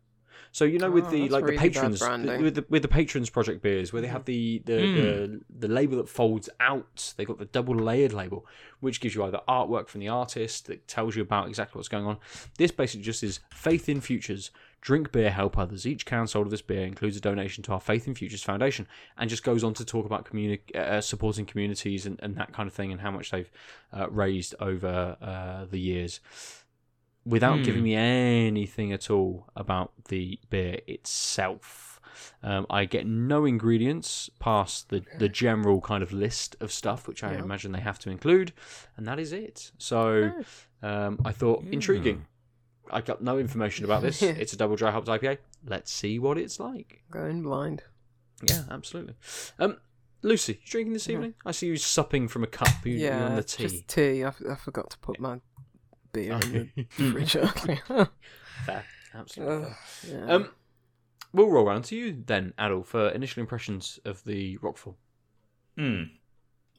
So 0.51 0.66
you 0.66 0.80
know, 0.80 0.89
with 0.89 1.06
Oh, 1.06 1.10
the 1.12 1.30
like 1.30 1.44
the 1.44 1.51
really 1.51 1.58
bad 1.58 1.74
patrons, 1.74 2.00
branding. 2.00 2.42
with 2.42 2.56
the 2.56 2.66
with 2.70 2.82
the 2.82 2.88
patrons 2.88 3.30
project 3.30 3.62
beers, 3.62 3.94
where 3.94 4.01
they 4.01 4.08
have 4.08 4.25
the 4.25 4.62
the, 4.66 4.74
the 4.75 5.42
the 5.60 5.68
label 5.68 5.98
that 5.98 6.10
folds 6.10 6.50
out. 6.60 7.13
They 7.18 7.25
got 7.25 7.38
the 7.38 7.46
double 7.46 7.75
layered 7.75 8.13
label, 8.13 8.46
which 8.80 9.00
gives 9.01 9.16
you 9.16 9.24
either 9.24 9.42
artwork 9.48 9.88
from 9.88 10.01
the 10.01 10.08
artist 10.10 10.66
that 10.68 10.88
tells 10.88 11.16
you 11.16 11.22
about 11.22 11.48
exactly 11.48 11.77
what's 11.80 11.88
going 11.89 12.06
on. 12.06 12.18
This 12.58 12.72
basically 12.72 13.04
just 13.04 13.24
is 13.24 13.39
faith 13.51 13.88
in 13.89 14.01
futures. 14.01 14.51
Drink 14.80 15.12
beer, 15.12 15.32
help 15.32 15.58
others. 15.58 15.88
Each 15.88 16.06
can 16.06 16.27
sold 16.27 16.46
of 16.48 16.51
this 16.51 16.62
beer 16.62 16.86
includes 16.86 17.18
a 17.18 17.20
donation 17.20 17.63
to 17.63 17.74
our 17.74 17.80
Faith 17.80 18.08
in 18.08 18.13
Futures 18.13 18.44
Foundation, 18.44 18.88
and 19.18 19.27
just 19.30 19.44
goes 19.44 19.63
on 19.63 19.74
to 19.74 19.84
talk 19.84 20.06
about 20.06 20.24
communi- 20.25 20.74
uh, 20.75 21.01
supporting 21.01 21.46
communities 21.46 22.06
and, 22.06 22.20
and 22.22 22.36
that 22.38 22.54
kind 22.54 22.68
of 22.68 22.74
thing, 22.74 22.92
and 22.92 23.01
how 23.01 23.10
much 23.10 23.32
they've 23.32 23.50
uh, 23.92 24.08
raised 24.10 24.54
over 24.60 25.18
uh, 25.20 25.66
the 25.66 25.80
years 25.80 26.20
without 27.28 27.58
Hmm. 27.58 27.64
giving 27.64 27.84
me 27.84 27.96
anything 27.96 28.92
at 28.94 29.10
all 29.10 29.48
about 29.56 29.92
the 30.06 30.40
beer 30.50 30.80
itself. 30.88 32.00
Um, 32.44 32.66
I 32.70 32.86
get 32.86 33.06
no 33.06 33.46
ingredients 33.46 34.30
past 34.40 34.90
the, 34.90 35.04
the 35.20 35.30
general 35.30 35.82
kind 35.82 36.02
of 36.04 36.12
list 36.14 36.56
of 36.60 36.72
stuff, 36.72 37.08
which 37.08 37.24
I 37.24 37.34
Yeah. 37.34 37.40
imagine 37.44 37.72
they 37.72 37.80
have 37.82 38.00
to 38.00 38.10
include, 38.10 38.54
and 38.96 39.06
that 39.08 39.20
is 39.20 39.32
it. 39.34 39.72
So 39.78 40.32
um, 40.82 41.20
I 41.26 41.32
thought, 41.32 41.64
intriguing. 41.66 42.26
I 42.90 43.02
got 43.02 43.22
no 43.22 43.38
information 43.38 43.84
about 43.86 44.02
this. 44.02 44.22
It's 44.42 44.54
a 44.54 44.58
double 44.58 44.76
dry 44.78 44.92
hopped 44.92 45.08
IPA. 45.08 45.40
Let's 45.66 45.92
see 45.92 46.20
what 46.20 46.38
it's 46.38 46.60
like. 46.60 47.04
Going 47.12 47.42
blind. 47.44 47.84
Yeah, 48.48 48.64
absolutely. 48.70 49.16
Um, 49.60 49.78
Lucy, 50.22 50.54
you 50.54 50.70
drinking 50.72 50.94
this 50.94 51.10
evening? 51.10 51.34
I 51.46 51.52
see 51.52 51.68
you 51.68 51.78
supping 51.78 52.28
from 52.30 52.44
a 52.44 52.48
cup. 52.48 52.70
You, 52.86 52.94
you're 52.94 53.10
yeah, 53.12 53.26
on 53.26 53.36
the 53.36 53.44
tea. 53.44 53.64
just 53.64 53.88
tea. 53.88 54.24
I, 54.24 54.28
f- 54.30 54.42
I 54.50 54.56
forgot 54.56 54.90
to 54.92 54.98
put 55.00 55.20
my 55.20 55.42
beer 56.18 56.40
in 56.44 56.72
the 56.76 56.84
fridge 57.12 57.36
earlier. 57.36 58.10
Fair, 58.66 58.86
absolutely. 59.14 59.66
Ugh, 59.66 59.76
fair. 59.76 60.26
yeah. 60.26 60.34
Um, 60.34 60.50
we'll 61.34 61.50
roll 61.50 61.66
round 61.66 61.86
to 61.86 61.96
you 61.96 62.24
then, 62.26 62.54
Aadil, 62.58 62.86
for 62.86 63.10
initial 63.10 63.42
impressions 63.42 64.00
of 64.06 64.24
the 64.24 64.58
Rochefort. 64.58 64.96
Hmm. 65.78 66.04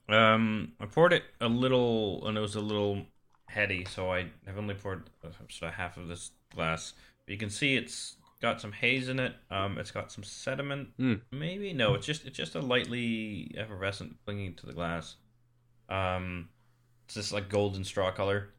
Um, 0.08 0.72
I 0.80 0.86
poured 0.86 1.12
it 1.12 1.24
a 1.40 1.48
little, 1.48 2.26
and 2.26 2.36
it 2.36 2.40
was 2.40 2.56
a 2.56 2.60
little 2.60 3.04
heady, 3.46 3.84
so 3.84 4.10
I 4.12 4.26
have 4.46 4.58
only 4.58 4.74
poured 4.74 5.10
uh, 5.24 5.28
sort 5.50 5.70
of 5.70 5.74
half 5.74 5.96
of 5.96 6.08
this 6.08 6.30
glass. 6.54 6.94
But 7.26 7.32
you 7.32 7.38
can 7.38 7.50
see 7.50 7.76
it's 7.76 8.16
got 8.40 8.60
some 8.60 8.72
haze 8.72 9.08
in 9.08 9.20
it. 9.20 9.34
Um, 9.50 9.78
it's 9.78 9.90
got 9.90 10.10
some 10.10 10.24
sediment. 10.24 10.88
Mm. 10.98 11.20
Maybe 11.30 11.72
no, 11.72 11.94
it's 11.94 12.06
just 12.06 12.24
it's 12.24 12.36
just 12.36 12.54
a 12.54 12.60
lightly 12.60 13.54
effervescent 13.56 14.16
clinging 14.24 14.54
to 14.54 14.66
the 14.66 14.72
glass. 14.72 15.16
Um, 15.88 16.48
it's 17.06 17.14
this 17.14 17.32
like 17.32 17.48
golden 17.48 17.84
straw 17.84 18.10
color. 18.10 18.50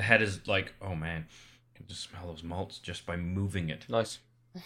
The 0.00 0.04
head 0.04 0.22
is 0.22 0.48
like, 0.48 0.72
oh 0.80 0.94
man, 0.94 1.26
you 1.28 1.76
can 1.76 1.86
just 1.86 2.00
smell 2.08 2.28
those 2.28 2.42
malts 2.42 2.78
just 2.78 3.04
by 3.04 3.16
moving 3.18 3.68
it. 3.68 3.84
Nice. 3.86 4.18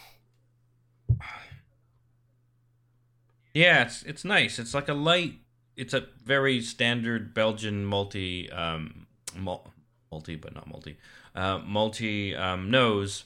Yeah, 3.53 3.83
it's 3.83 4.03
it's 4.05 4.25
nice. 4.25 4.59
It's 4.61 4.75
like 4.75 4.89
a 4.89 4.95
light. 4.95 5.35
It's 5.77 5.93
a 5.95 6.07
very 6.25 6.61
standard 6.61 7.35
Belgian 7.35 7.85
malty, 7.89 8.53
um, 8.57 9.07
mul- 9.37 9.71
malty, 10.13 10.41
but 10.41 10.55
not 10.55 10.69
malty, 10.69 10.97
uh, 11.37 11.59
malty 11.61 12.37
um, 12.39 12.71
nose. 12.71 13.25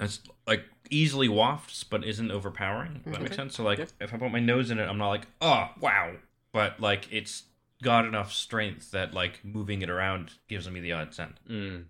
It's 0.00 0.20
like 0.46 0.64
easily 0.90 1.28
wafts, 1.28 1.82
but 1.84 2.04
isn't 2.04 2.30
overpowering. 2.30 3.02
If 3.06 3.12
that 3.12 3.22
makes 3.22 3.36
sense. 3.36 3.56
So 3.56 3.64
like, 3.64 3.78
Yeah. 3.78 3.86
if 4.00 4.14
I 4.14 4.18
put 4.18 4.30
my 4.30 4.38
nose 4.40 4.70
in 4.70 4.78
it, 4.78 4.88
I'm 4.88 4.98
not 4.98 5.08
like, 5.10 5.26
oh 5.40 5.68
wow, 5.80 6.12
but 6.52 6.78
like 6.80 7.08
it's 7.12 7.42
got 7.82 8.04
enough 8.06 8.32
strength 8.32 8.90
that 8.90 9.14
like 9.14 9.44
moving 9.44 9.82
it 9.82 9.90
around 9.90 10.32
gives 10.48 10.68
me 10.68 10.80
the 10.80 10.92
odd 10.92 11.14
scent. 11.14 11.38
Mm. 11.48 11.84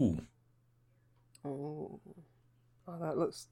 Ooh, 0.00 0.20
oh. 1.44 2.00
oh, 2.86 2.98
that 3.00 3.16
looks. 3.16 3.46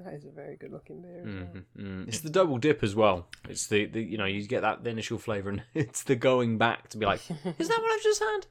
That 0.00 0.14
is 0.14 0.24
a 0.24 0.30
very 0.30 0.56
good 0.56 0.72
looking 0.72 1.02
beer. 1.02 1.20
As 1.20 1.26
well. 1.26 1.34
Mhm, 1.34 1.64
mm. 1.78 2.08
It's 2.08 2.20
the 2.20 2.30
double 2.30 2.58
dip 2.58 2.82
as 2.82 2.94
well. 2.96 3.28
It's 3.48 3.66
the, 3.66 3.84
the 3.86 4.02
you 4.02 4.16
know 4.16 4.24
you 4.24 4.46
get 4.46 4.62
that 4.62 4.86
initial 4.86 5.18
flavour 5.18 5.50
and 5.50 5.62
it's 5.74 6.02
the 6.02 6.16
going 6.16 6.58
back 6.58 6.88
to 6.90 6.98
be 6.98 7.06
like, 7.06 7.20
is 7.58 7.68
that 7.68 7.78
what 7.80 7.92
I've 7.92 8.02
just 8.02 8.20
had? 8.20 8.46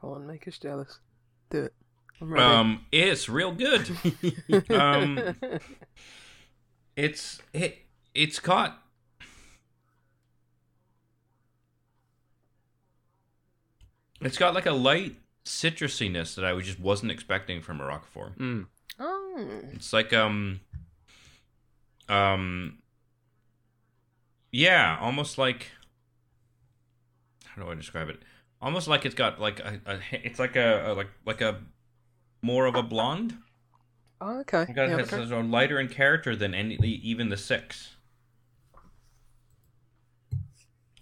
Come 0.00 0.10
on, 0.10 0.26
make 0.26 0.46
us 0.46 0.58
jealous. 0.58 1.00
Do 1.50 1.64
it. 1.64 1.74
I'm 2.20 2.38
um, 2.38 2.86
it's 2.90 3.28
real 3.28 3.52
good. 3.52 3.90
um, 4.70 5.36
it's 6.96 7.40
it 7.52 7.78
it's 8.14 8.38
got 8.38 8.82
it's 14.20 14.38
got 14.38 14.54
like 14.54 14.66
a 14.66 14.72
light 14.72 15.16
citrusiness 15.44 16.34
that 16.34 16.44
I 16.44 16.58
just 16.60 16.80
wasn't 16.80 17.12
expecting 17.12 17.60
from 17.60 17.80
a 17.80 17.84
Rochefort. 17.84 18.38
Mm. 18.38 18.66
oh. 18.98 19.48
It's 19.74 19.92
like 19.92 20.12
um 20.12 20.60
um 22.08 22.78
yeah, 24.50 24.96
almost 25.00 25.36
like 25.36 25.70
how 27.44 27.62
do 27.62 27.70
I 27.70 27.74
describe 27.74 28.08
it? 28.08 28.20
Almost 28.62 28.88
like 28.88 29.04
it's 29.04 29.14
got 29.14 29.38
like 29.38 29.60
a, 29.60 29.80
a 29.84 29.98
it's 30.12 30.38
like 30.38 30.56
a, 30.56 30.92
a 30.92 30.94
like 30.94 31.08
like 31.26 31.42
a 31.42 31.60
more 32.46 32.66
of 32.66 32.74
a 32.76 32.82
blonde. 32.82 33.36
oh, 34.20 34.38
okay. 34.40 34.62
It 34.62 34.72
got- 34.74 34.88
Yeah, 34.88 34.98
has, 34.98 35.08
okay. 35.08 35.20
has 35.20 35.30
a 35.32 35.38
lighter 35.40 35.78
in 35.80 35.88
character 35.88 36.34
than 36.36 36.54
any 36.54 36.76
even 36.76 37.28
the 37.28 37.36
six. 37.36 37.90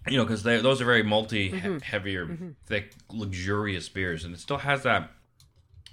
You 0.07 0.17
know, 0.17 0.23
because 0.25 0.43
those 0.43 0.81
are 0.81 0.85
very 0.85 1.03
malty, 1.03 1.51
he- 1.51 1.59
Mhm. 1.67 1.81
heavier, 1.81 2.27
Mhm. 2.27 2.55
thick, 2.67 2.93
luxurious 3.09 3.89
beers, 3.89 4.23
and 4.23 4.35
it 4.35 4.39
still 4.39 4.59
has 4.59 4.83
that. 4.83 5.11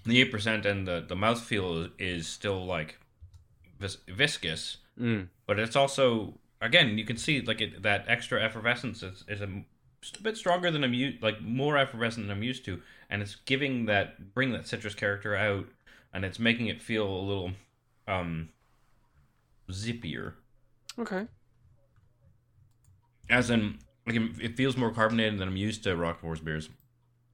The 0.05 0.21
eight 0.21 0.31
percent 0.33 0.67
and 0.67 0.87
the 0.87 1.05
the 1.07 1.15
mouthfeel 1.15 1.87
is, 1.87 1.91
is 1.99 2.29
still 2.29 2.67
like 2.67 2.99
vis- 3.79 3.99
viscous, 4.09 4.79
Mm. 5.01 5.29
but 5.47 5.59
it's 5.59 5.77
also 5.77 6.39
again 6.61 6.99
you 6.99 7.05
can 7.05 7.17
see 7.17 7.41
like 7.41 7.61
it, 7.61 7.83
that 7.83 8.05
extra 8.09 8.43
effervescence 8.43 9.03
is, 9.03 9.25
is 9.29 9.41
a, 9.41 9.45
m- 9.45 9.65
just 10.03 10.17
a 10.19 10.23
bit 10.23 10.37
stronger 10.37 10.71
than 10.73 10.83
I'm 10.85 10.93
used 10.93 11.23
like 11.23 11.41
more 11.41 11.79
effervescent 11.79 12.27
than 12.27 12.37
I'm 12.37 12.43
used 12.43 12.65
to, 12.67 12.83
and 13.13 13.21
it's 13.23 13.37
giving 13.37 13.85
that 13.87 14.33
bring 14.35 14.51
that 14.53 14.67
citrus 14.67 14.95
character 14.95 15.37
out, 15.37 15.67
and 16.13 16.25
it's 16.25 16.39
making 16.41 16.67
it 16.67 16.81
feel 16.83 17.07
a 17.07 17.21
little 17.23 17.53
um 18.09 18.49
zippier, 19.71 20.33
Okay. 20.99 21.27
as 23.31 23.51
in 23.51 23.79
like 24.07 24.17
it 24.41 24.57
feels 24.57 24.77
more 24.77 24.91
carbonated 24.93 25.39
than 25.39 25.47
I'm 25.49 25.57
used 25.57 25.85
to 25.85 25.95
Rochefort's 25.97 26.41
beers. 26.41 26.69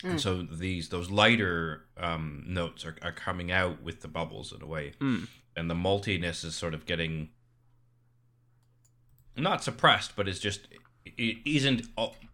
And 0.05 0.15
Mm. 0.15 0.21
so 0.21 0.43
these 0.43 0.91
those 0.91 1.11
lighter 1.11 1.87
um, 1.97 2.45
notes 2.47 2.85
are, 2.85 2.97
are 3.03 3.11
coming 3.13 3.51
out 3.51 3.83
with 3.83 4.01
the 4.03 4.09
bubbles 4.09 4.53
in 4.53 4.63
a 4.63 4.67
way. 4.67 4.93
Mm. 5.01 5.27
and 5.57 5.69
the 5.71 5.75
maltiness 5.75 6.45
is 6.45 6.55
sort 6.55 6.73
of 6.75 6.87
getting 6.87 7.31
not 9.37 9.63
suppressed, 9.65 10.15
but 10.17 10.29
it's 10.29 10.39
just 10.41 10.69
it 11.05 11.39
isn't 11.45 11.83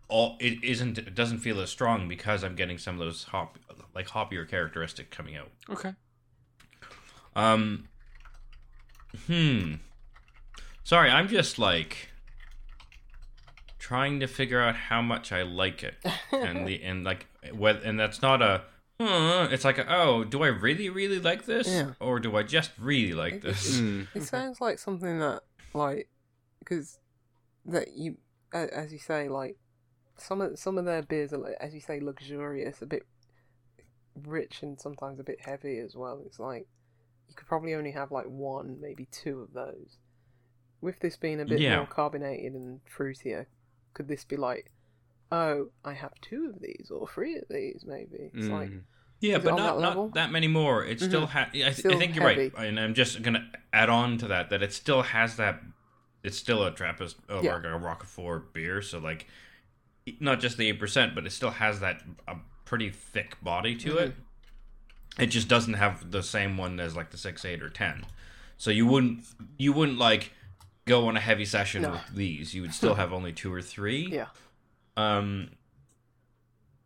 all, 0.09 0.31
all 0.31 0.37
it 0.41 0.63
isn't 0.63 0.99
it 0.99 1.15
doesn't 1.15 1.39
feel 1.39 1.61
as 1.61 1.71
strong 1.71 2.09
because 2.09 2.43
I'm 2.45 2.55
getting 2.55 2.79
some 2.79 2.95
of 2.95 3.01
those 3.01 3.25
hop 3.25 3.59
like 3.95 4.09
hoppier 4.09 4.49
characteristic 4.49 5.11
coming 5.11 5.37
out. 5.37 5.51
Okay. 5.71 5.93
Um 7.37 7.89
hmm. 9.27 9.75
Sorry, 10.85 11.11
I'm 11.11 11.29
just 11.29 11.59
like 11.59 12.11
trying 13.79 14.21
to 14.21 14.27
figure 14.27 14.61
out 14.63 14.77
how 14.77 15.03
much 15.03 15.33
I 15.33 15.43
like 15.43 15.83
it. 15.83 15.95
and 16.33 16.67
the 16.67 16.83
and 16.83 17.05
like 17.05 17.27
whether 17.53 17.81
and 17.81 17.99
that's 17.99 18.23
not 18.23 18.43
a 18.43 18.63
uh, 19.01 19.49
it's 19.51 19.65
like 19.65 19.79
a, 19.79 19.87
oh 19.93 20.23
do 20.25 20.43
I 20.45 20.47
really 20.47 20.89
really 20.89 21.19
like 21.19 21.47
this 21.47 21.67
Yeah. 21.69 21.91
or 22.01 22.21
do 22.21 22.37
I 22.37 22.43
just 22.45 22.71
really 22.79 23.13
like 23.13 23.43
this? 23.43 23.79
Mm. 23.81 24.07
It 24.15 24.23
sounds 24.23 24.61
like 24.61 24.79
something 24.79 25.19
that, 25.19 25.43
like, 25.75 26.09
because 26.61 26.99
that 27.67 27.97
you, 27.97 28.19
as 28.53 28.93
you 28.93 28.99
say, 29.01 29.29
like 29.29 29.57
some 30.17 30.41
of 30.41 30.59
some 30.59 30.79
of 30.79 30.85
their 30.85 31.03
beers 31.03 31.33
are, 31.33 31.39
like, 31.39 31.57
as 31.61 31.75
you 31.75 31.81
say, 31.81 32.01
luxurious, 32.01 32.83
a 32.83 32.87
bit 32.87 33.05
rich, 34.25 34.63
and 34.63 34.81
sometimes 34.81 35.19
a 35.19 35.25
bit 35.25 35.41
heavy 35.41 35.79
as 35.79 35.95
well. 35.97 36.23
It's 36.27 36.39
like 36.39 36.67
you 37.29 37.35
could 37.35 37.49
probably 37.49 37.75
only 37.75 37.91
have 37.93 38.11
like 38.13 38.27
one, 38.27 38.79
maybe 38.81 39.07
two 39.11 39.41
of 39.41 39.53
those. 39.53 39.99
With 40.81 41.01
this 41.01 41.17
being 41.17 41.41
a 41.41 41.45
bit 41.45 41.61
Yeah. 41.61 41.79
more 41.79 41.87
carbonated 41.87 42.53
and 42.53 42.81
fruitier, 42.85 43.47
could 43.95 44.07
this 44.09 44.25
be 44.25 44.37
like, 44.37 44.71
oh, 45.33 45.71
I 45.85 45.95
have 45.95 46.13
two 46.21 46.51
of 46.55 46.61
these 46.61 46.91
or 46.91 47.09
three 47.09 47.37
of 47.37 47.45
these, 47.49 47.85
maybe? 47.87 48.31
It's 48.35 48.47
like 48.49 48.71
Mm. 48.71 48.83
Yeah, 49.21 49.39
but 49.39 49.57
not 49.57 49.79
that 49.81 49.95
not 49.97 50.15
that 50.15 50.31
many 50.33 50.49
more. 50.49 50.85
It 50.85 51.01
still 51.01 51.23
Mhm. 51.27 51.29
ha- 51.31 51.49
I, 51.55 51.71
th- 51.71 51.87
I 51.87 51.99
think 51.99 52.15
you're 52.15 52.29
heavy. 52.29 52.51
right, 52.55 52.67
and 52.69 52.79
I'm 52.79 52.93
just 52.93 53.23
gonna 53.23 53.51
add 53.73 53.89
on 53.89 54.19
to 54.19 54.29
that 54.29 54.51
that 54.51 54.63
it 54.63 54.73
still 54.73 55.01
has 55.03 55.37
that. 55.37 55.63
It's 56.23 56.37
still 56.37 56.63
a 56.65 56.71
Trappist 56.75 57.17
or 57.31 57.43
Yeah. 57.43 57.57
a 57.57 57.79
Rochefort 57.79 58.53
beer, 58.53 58.83
so 58.83 58.99
like, 58.99 59.27
not 60.21 60.41
just 60.41 60.57
the 60.57 60.69
eight 60.69 60.79
percent, 60.79 61.15
but 61.15 61.27
it 61.27 61.31
still 61.31 61.51
has 61.51 61.81
that 61.81 62.03
a 62.29 62.37
pretty 62.65 62.91
thick 62.91 63.37
body 63.43 63.75
to 63.77 63.97
it. 63.99 64.11
Mm-hmm. 64.11 65.23
It 65.23 65.27
just 65.27 65.49
doesn't 65.49 65.75
have 65.75 66.11
the 66.11 66.23
same 66.23 66.57
one 66.57 66.81
as 66.81 66.97
like 66.97 67.11
the 67.11 67.17
six, 67.19 67.45
eight, 67.45 67.63
or 67.63 67.69
ten. 67.71 68.05
So 68.57 68.71
you 68.71 68.87
wouldn't 68.87 69.25
you 69.59 69.73
wouldn't 69.73 69.99
like 69.99 70.33
go 70.87 71.07
on 71.09 71.17
a 71.17 71.21
heavy 71.21 71.45
session 71.45 71.83
No. 71.83 71.93
with 71.93 72.15
these. 72.15 72.55
You 72.55 72.63
would 72.63 72.75
still 72.75 72.95
have 72.95 73.13
only 73.13 73.33
two 73.33 73.53
or 73.53 73.63
three. 73.63 74.09
yeah. 74.11 74.27
Um. 74.97 75.51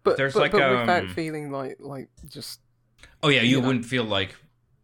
But 0.04 0.16
There's 0.16 0.32
but, 0.34 0.40
like, 0.40 0.52
but 0.52 0.70
without 0.80 1.02
um, 1.04 1.08
feeling 1.10 1.50
like 1.50 1.76
like 1.80 2.08
just 2.28 2.60
Oh 3.22 3.28
yeah, 3.28 3.42
you, 3.42 3.50
you 3.56 3.60
know. 3.60 3.66
wouldn't 3.66 3.84
feel 3.84 4.04
like 4.04 4.34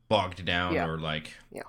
bogged 0.08 0.44
down 0.44 0.74
Yeah. 0.74 0.86
or 0.86 0.98
like 0.98 1.32
Yeah. 1.50 1.62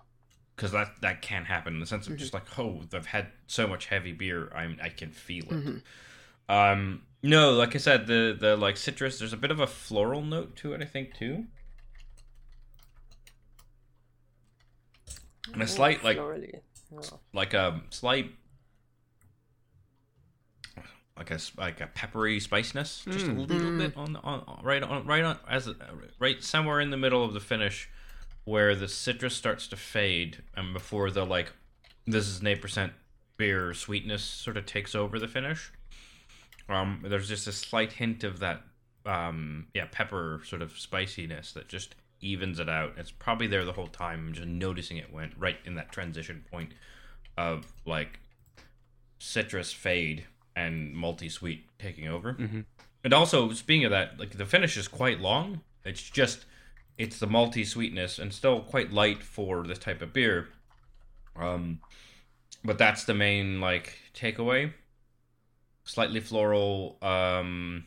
because 0.55 0.71
that 0.73 0.99
that 1.01 1.21
can 1.21 1.45
happen 1.45 1.73
in 1.75 1.79
the 1.79 1.85
sense 1.85 2.07
of 2.07 2.13
Mhm. 2.13 2.17
just 2.17 2.33
like 2.33 2.59
oh 2.59 2.81
I've 2.93 3.05
had 3.05 3.27
so 3.47 3.65
much 3.67 3.85
heavy 3.85 4.11
beer 4.11 4.51
I'm 4.53 4.77
I 4.81 4.89
can 4.89 5.11
feel 5.11 5.45
it. 5.45 5.51
Mhm. 5.51 5.81
Um, 6.47 7.01
no, 7.23 7.51
like 7.53 7.73
I 7.75 7.79
said, 7.79 8.05
the 8.07 8.35
the 8.39 8.55
like 8.55 8.77
citrus. 8.77 9.19
There's 9.19 9.33
a 9.33 9.37
bit 9.37 9.51
of 9.51 9.59
a 9.59 9.67
floral 9.67 10.21
note 10.21 10.55
to 10.57 10.73
it, 10.73 10.81
I 10.81 10.85
think 10.85 11.15
too, 11.15 11.45
and 15.53 15.61
a 15.61 15.67
slight 15.67 16.03
like 16.03 16.17
Florally. 16.17 16.59
Oh. 16.95 17.19
like 17.33 17.53
a 17.53 17.81
slight 17.89 18.31
like 21.17 21.31
a 21.31 21.39
like 21.57 21.81
a 21.81 21.87
peppery 21.87 22.39
spiciness, 22.39 23.03
just 23.09 23.25
a 23.27 23.29
Mm. 23.29 23.37
little 23.47 23.57
Mm. 23.71 23.77
bit 23.77 23.97
on 23.97 24.13
the 24.13 24.19
on 24.19 24.59
right 24.63 24.83
on 24.83 25.05
right 25.05 25.23
on 25.23 25.39
as 25.47 25.67
a- 25.67 25.75
right 26.19 26.43
somewhere 26.43 26.79
in 26.81 26.89
the 26.89 26.97
middle 26.97 27.23
of 27.23 27.33
the 27.33 27.39
finish, 27.39 27.89
where 28.43 28.75
the 28.75 28.87
citrus 28.87 29.35
starts 29.35 29.67
to 29.69 29.77
fade, 29.77 30.43
and 30.55 30.73
before 30.73 31.09
the 31.09 31.25
like 31.25 31.53
this 32.05 32.27
is 32.27 32.41
an 32.41 32.47
eight 32.47 32.61
percent 32.61 32.93
beer 33.37 33.73
sweetness 33.73 34.23
sort 34.23 34.57
of 34.57 34.65
takes 34.65 34.93
over 34.93 35.17
the 35.19 35.27
finish. 35.27 35.71
Um, 36.67 37.03
there's 37.03 37.27
just 37.27 37.47
a 37.47 37.51
slight 37.51 37.93
hint 37.93 38.23
of 38.23 38.39
that, 38.39 38.61
um, 39.05 39.67
yeah, 39.73 39.85
pepper 39.91 40.41
sort 40.45 40.61
of 40.61 40.77
spiciness 40.77 41.51
that 41.53 41.67
just 41.67 41.95
evens 42.21 42.59
it 42.59 42.69
out. 42.69 42.93
It's 42.97 43.11
probably 43.11 43.47
there 43.47 43.65
the 43.65 43.73
whole 43.73 43.87
time. 43.87 44.27
I'm 44.27 44.33
just 44.33 44.47
noticing 44.47 44.97
it 44.97 45.13
went 45.13 45.33
right 45.37 45.57
in 45.65 45.75
that 45.75 45.91
transition 45.91 46.43
point 46.51 46.73
of 47.37 47.65
like 47.85 48.19
citrus 49.19 49.71
fade 49.71 50.25
and 50.55 50.95
malty 50.95 51.31
sweet 51.31 51.65
taking 51.77 52.07
over. 52.07 52.33
Mhm. 52.33 52.65
And 53.03 53.13
also, 53.13 53.51
speaking 53.53 53.85
of 53.85 53.91
that, 53.91 54.19
like 54.19 54.31
the 54.31 54.45
finish 54.45 54.77
is 54.77 54.87
quite 54.87 55.19
long. 55.19 55.61
It's 55.83 56.09
just 56.09 56.45
it's 56.97 57.19
the 57.19 57.27
malty 57.27 57.65
sweetness 57.65 58.17
and 58.19 58.33
still 58.33 58.61
quite 58.61 58.91
light 58.91 59.21
for 59.21 59.67
this 59.67 59.77
type 59.77 60.01
of 60.01 60.13
beer. 60.13 60.47
Um, 61.35 61.81
but 62.63 62.77
that's 62.77 63.03
the 63.03 63.13
main 63.13 63.59
like 63.59 63.99
takeaway. 64.15 64.73
Slightly 65.85 66.19
floral, 66.19 66.97
um, 67.01 67.85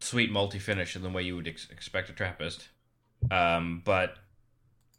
sweet 0.00 0.30
malty 0.30 0.60
finish 0.60 0.94
in 0.94 1.02
the 1.02 1.08
way 1.08 1.22
you 1.22 1.34
would 1.34 1.48
ex- 1.48 1.68
expect 1.70 2.10
a 2.10 2.12
Trappist. 2.12 2.68
Um, 3.30 3.80
but 3.84 4.18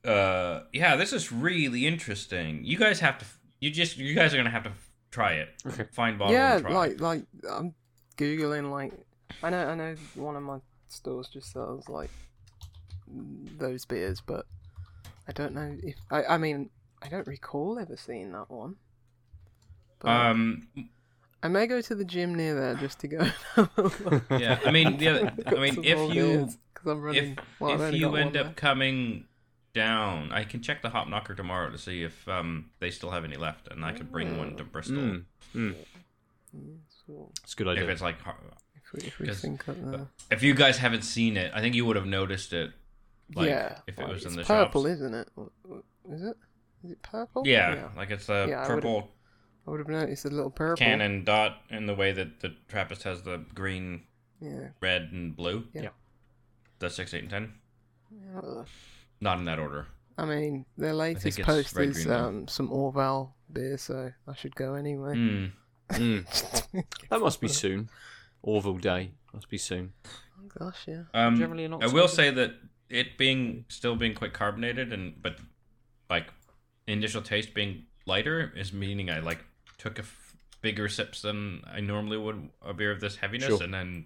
uh, 0.04 0.62
yeah, 0.74 0.96
this 0.96 1.14
is 1.14 1.32
really 1.32 1.86
interesting. 1.86 2.62
You 2.64 2.78
guys 2.78 3.00
have 3.00 3.20
to. 3.20 3.26
You 3.60 3.70
just 3.70 3.98
you 3.98 4.16
guys 4.16 4.34
are 4.34 4.38
gonna 4.38 4.50
have 4.50 4.64
to 4.64 4.72
try 5.12 5.34
it. 5.34 5.50
Okay. 5.66 5.86
Find 5.92 6.18
bottle 6.18 6.34
yeah, 6.34 6.56
and 6.56 6.66
try. 6.66 6.74
like 6.74 7.00
like 7.00 7.24
I'm 7.50 7.74
googling 8.18 8.72
like 8.72 8.94
I 9.42 9.50
know 9.50 9.68
I 9.68 9.76
know 9.76 9.96
one 10.16 10.36
of 10.36 10.44
my 10.44 10.60
stores 10.90 11.30
just 11.30 11.52
sells 11.52 11.88
like 11.88 12.10
those 13.58 13.86
beers, 13.86 14.22
but 14.26 14.46
I 15.28 15.32
don't 15.34 15.54
know 15.54 15.78
if 15.84 15.96
I 16.10 16.24
I 16.24 16.38
mean 16.38 16.70
I 17.02 17.10
don't 17.10 17.28
recall 17.28 17.80
ever 17.80 17.96
seeing 17.96 18.32
that 18.32 18.50
one. 18.50 18.76
But 20.04 20.10
um, 20.12 20.68
I 21.42 21.48
may 21.48 21.66
go 21.66 21.82
to 21.82 21.96
the 21.96 22.06
gym 22.06 22.36
near 22.36 22.54
there 22.60 22.76
just 22.76 23.00
to 23.00 23.08
go. 23.08 23.20
and 23.56 23.70
have 23.76 23.78
a 23.78 23.82
look. 24.10 24.24
Yeah, 24.40 24.60
I 24.66 24.72
mean, 24.72 24.98
the 24.98 25.08
other- 25.08 25.34
I 25.48 25.54
mean, 25.56 25.84
if 25.84 26.14
you- 26.14 26.38
beers, 26.38 26.58
'cause 26.74 26.92
I'm 26.92 27.02
running, 27.02 27.38
well, 27.60 27.82
if 27.82 27.94
you 27.96 28.14
end 28.16 28.36
one 28.36 28.38
up 28.46 28.56
coming 28.56 29.26
down, 29.74 30.32
I 30.32 30.44
can 30.44 30.62
check 30.62 30.82
the 30.82 30.90
Hop 30.90 31.08
Knocker 31.08 31.34
tomorrow 31.36 31.72
to 31.72 31.78
see 31.78 32.04
if 32.04 32.28
um 32.28 32.70
they 32.80 32.92
still 32.92 33.10
have 33.12 33.24
any 33.24 33.38
left, 33.38 33.68
and 33.70 33.84
I 33.84 33.92
could 33.94 34.12
bring 34.12 34.38
one 34.38 34.56
to 34.58 34.64
Bristol 34.64 34.98
Mm, 34.98 35.24
mm. 35.56 35.72
there. 35.74 35.82
Yeah, 36.54 36.74
so 37.08 37.32
It's 37.44 37.54
a 37.54 37.56
good 37.56 37.68
idea. 37.70 37.84
if 37.84 37.86
idea. 37.86 37.94
it's 37.94 38.02
like 38.02 38.16
if 38.76 38.94
we, 38.94 39.00
if 39.08 39.20
we 39.20 39.28
'Cause- 39.28 39.42
think 39.42 39.68
up 39.70 39.76
there. 39.82 40.08
if 40.32 40.44
you 40.44 40.54
guys 40.54 40.78
haven't 40.78 41.02
seen 41.04 41.38
it. 41.38 41.52
I 41.56 41.62
think 41.62 41.74
you 41.76 41.86
would 41.86 41.96
have 41.96 42.06
noticed 42.06 42.54
it. 42.54 42.72
like, 43.36 43.48
yeah, 43.50 43.80
if 43.88 43.98
it 43.98 44.02
like, 44.02 44.12
was 44.12 44.24
in 44.26 44.38
it's 44.38 44.48
the 44.48 44.54
purple, 44.54 44.84
shops. 44.84 44.94
isn't 44.96 45.14
it? 45.16 45.30
What- 45.36 45.52
what- 45.64 45.84
Is 46.12 46.22
it? 46.24 46.38
Is 46.84 46.92
it 46.92 47.02
purple? 47.02 47.44
Yeah, 47.48 47.88
like 47.96 48.12
it's 48.12 48.28
a 48.30 48.46
Yeah, 48.50 48.68
purple 48.68 49.10
I 49.66 49.70
would 49.72 49.80
have 49.80 49.88
noticed 49.88 50.26
a 50.26 50.30
little 50.30 50.52
purple. 50.52 50.76
cannon 50.84 51.24
dot 51.24 51.62
in 51.70 51.86
the 51.86 51.96
way 51.96 52.12
that 52.12 52.42
the 52.42 52.54
Trappist 52.68 53.04
has 53.04 53.22
the 53.24 53.46
green, 53.56 54.04
Yeah. 54.42 54.70
red, 54.82 55.10
and 55.12 55.36
blue. 55.36 55.68
Yeah. 55.74 55.84
Yeah. 55.84 55.90
The 56.80 56.90
six, 56.90 57.14
eight, 57.14 57.22
and 57.22 57.30
ten. 57.30 57.54
yeah. 58.12 58.64
Not 59.22 59.40
in 59.40 59.46
that 59.46 59.60
order. 59.60 59.88
I 60.18 60.26
mean, 60.26 60.66
their 60.78 60.94
latest 60.94 61.26
it's 61.26 61.40
post 61.40 61.76
red, 61.76 61.90
is 61.90 62.04
green, 62.06 62.16
um, 62.16 62.48
some 62.48 62.70
Orval 62.70 63.32
beer, 63.52 63.78
so 63.78 64.12
I 64.28 64.36
should 64.36 64.56
go 64.56 64.74
anyway. 64.76 65.16
Mm. 65.16 65.52
Mm. 65.90 66.86
That 67.10 67.20
must 67.22 67.40
be 67.42 67.48
soon. 67.48 67.90
Orval 68.46 68.80
Day 68.82 69.12
must 69.34 69.50
be 69.50 69.58
soon. 69.58 69.94
Oh, 70.06 70.50
gosh, 70.60 70.88
yeah. 70.88 71.04
Um, 71.14 71.38
Generally 71.38 71.64
in 71.64 71.74
I 71.76 71.88
will 71.88 72.08
say 72.08 72.30
that 72.32 72.52
it 72.90 73.18
being 73.18 73.66
still 73.70 73.96
being 73.96 74.14
quite 74.14 74.34
carbonated 74.34 74.92
and 74.94 75.22
but 75.22 75.38
like 76.10 76.28
initial 76.86 77.22
taste 77.22 77.54
being 77.54 77.86
lighter 78.06 78.52
is 78.56 78.74
meaning 78.74 79.10
I 79.10 79.20
like 79.20 79.40
took 79.84 80.00
a 80.00 80.02
f- 80.04 80.34
bigger 80.62 80.88
sips 80.88 81.22
than 81.22 81.62
I 81.72 81.82
normally 81.82 82.18
would 82.18 82.50
a 82.66 82.74
beer 82.74 82.92
of 82.92 83.00
this 83.02 83.18
heaviness 83.18 83.50
Sure. 83.50 83.64
and 83.64 83.74
then 83.74 84.06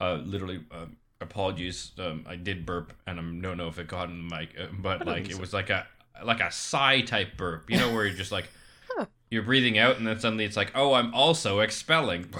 uh, 0.00 0.14
literally 0.24 0.64
uh, 0.72 0.86
apologies 1.20 1.92
um, 1.98 2.24
I 2.26 2.36
did 2.36 2.64
burp 2.64 2.92
and 3.06 3.20
I 3.20 3.22
don't 3.22 3.58
know 3.58 3.68
if 3.68 3.78
it 3.78 3.86
got 3.86 4.08
in 4.08 4.26
the 4.28 4.34
mic 4.36 4.54
uh, 4.58 4.66
but 4.78 4.98
don't 4.98 5.08
like 5.08 5.28
it 5.28 5.38
was 5.38 5.52
like 5.52 5.68
a 5.70 5.86
like 6.24 6.40
a 6.40 6.50
sigh 6.50 7.02
type 7.02 7.36
burp 7.36 7.70
you 7.70 7.76
know 7.76 7.92
where 7.92 8.06
you're 8.06 8.16
just 8.16 8.32
like 8.32 8.48
you're 9.30 9.42
breathing 9.42 9.76
out 9.78 9.98
and 9.98 10.06
then 10.06 10.18
suddenly 10.18 10.44
it's 10.46 10.56
like 10.56 10.72
oh 10.74 10.94
I'm 10.94 11.12
also 11.14 11.60
expelling 11.60 12.32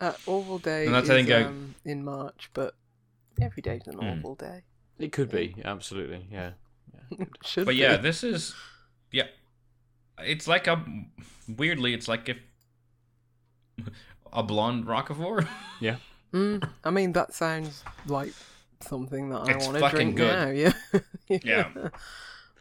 Uh, 0.00 0.12
Orval 0.26 0.60
Day 0.60 0.86
And 0.86 0.94
that's, 0.94 1.04
is 1.04 1.10
I 1.10 1.14
think, 1.14 1.30
I- 1.30 1.44
um, 1.44 1.74
in 1.84 2.04
March, 2.04 2.50
but 2.52 2.74
every 3.40 3.62
day's 3.62 3.86
an. 3.86 3.94
Orval 3.94 4.36
Day. 4.36 4.62
It 4.98 5.12
could 5.12 5.30
be, 5.30 5.54
absolutely, 5.64 6.26
yeah. 6.32 6.50
Should 7.44 7.64
But 7.64 7.76
yeah, 7.76 7.96
this 7.96 8.24
is 8.24 8.54
yeah. 9.12 9.28
It's 10.18 10.46
like 10.46 10.66
a 10.66 10.84
weirdly, 11.48 11.94
it's 11.94 12.08
like 12.08 12.28
if 12.28 12.38
a 14.32 14.42
blonde 14.42 14.86
Rochefort. 14.86 15.46
Yeah. 15.80 15.96
Mm, 16.32 16.66
I 16.84 16.90
mean, 16.90 17.12
that 17.12 17.34
sounds 17.34 17.84
like 18.06 18.32
something 18.80 19.28
that 19.30 19.40
I 19.48 19.56
want 19.56 19.78
to 19.78 19.88
drink 19.90 20.16
good. 20.16 20.32
now. 20.32 20.48
Yeah. 20.50 20.72
Yeah. 21.44 21.68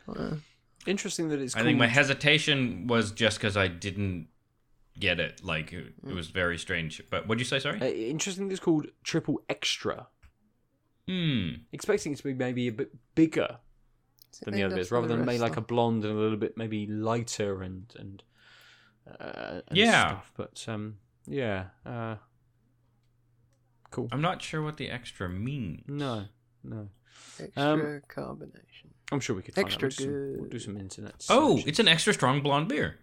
Uh, 0.07 0.35
Interesting 0.85 1.29
that 1.29 1.39
it's 1.39 1.55
I 1.55 1.59
called... 1.59 1.67
think 1.67 1.79
my 1.79 1.87
hesitation 1.87 2.87
was 2.87 3.11
just 3.11 3.37
because 3.37 3.55
I 3.55 3.67
didn't 3.67 4.27
get 4.99 5.19
it. 5.19 5.43
Like 5.43 5.71
it, 5.73 5.93
Mm. 6.05 6.11
it 6.11 6.13
was 6.13 6.27
very 6.29 6.57
strange. 6.57 7.01
But 7.09 7.27
what'd 7.27 7.39
you 7.39 7.45
say? 7.45 7.59
Sorry. 7.59 7.79
uh, 7.81 7.85
interesting 7.85 8.47
that 8.47 8.53
it's 8.53 8.59
called 8.63 8.87
Triple 9.03 9.41
Extra. 9.49 10.07
Hmm. 11.07 11.49
Expecting 11.71 12.13
it 12.13 12.17
to 12.17 12.23
be 12.23 12.33
maybe 12.33 12.67
a 12.67 12.71
bit 12.71 12.91
bigger 13.15 13.57
than 14.39 14.53
the 14.53 14.63
other 14.63 14.75
bits, 14.75 14.91
rather 14.91 15.07
than 15.07 15.25
maybe 15.25 15.39
like 15.39 15.57
a 15.57 15.61
blonde 15.61 16.03
and 16.05 16.13
a 16.17 16.19
little 16.21 16.37
bit 16.37 16.57
maybe 16.57 16.85
lighter 16.87 17.61
and 17.61 17.93
and, 17.97 18.23
uh, 19.19 19.61
and 19.67 19.77
Yeah. 19.77 20.07
stuff. 20.07 20.31
But 20.35 20.65
um, 20.67 20.97
yeah, 21.27 21.65
uh, 21.85 22.15
cool. 23.91 24.07
I'm 24.11 24.21
not 24.21 24.41
sure 24.41 24.61
what 24.61 24.77
the 24.77 24.89
extra 24.89 25.29
means. 25.29 25.83
No, 25.87 26.25
no. 26.63 26.89
extra 27.39 27.63
um, 27.73 28.01
carbonation. 28.09 28.89
I'm 29.11 29.19
sure 29.19 29.35
we 29.35 29.41
could 29.43 29.53
find 29.55 29.67
Extra 29.67 29.87
out. 29.89 29.93
We'll 29.99 30.07
do 30.07 30.13
some- 30.33 30.37
We'll 30.41 30.49
do 30.49 30.59
some 30.59 30.77
internet. 30.77 31.25
Oh, 31.29 31.55
searches. 31.57 31.67
it's 31.69 31.79
an 31.79 31.87
extra 31.87 32.13
strong 32.13 32.41
blonde 32.41 32.69
beer. 32.69 32.99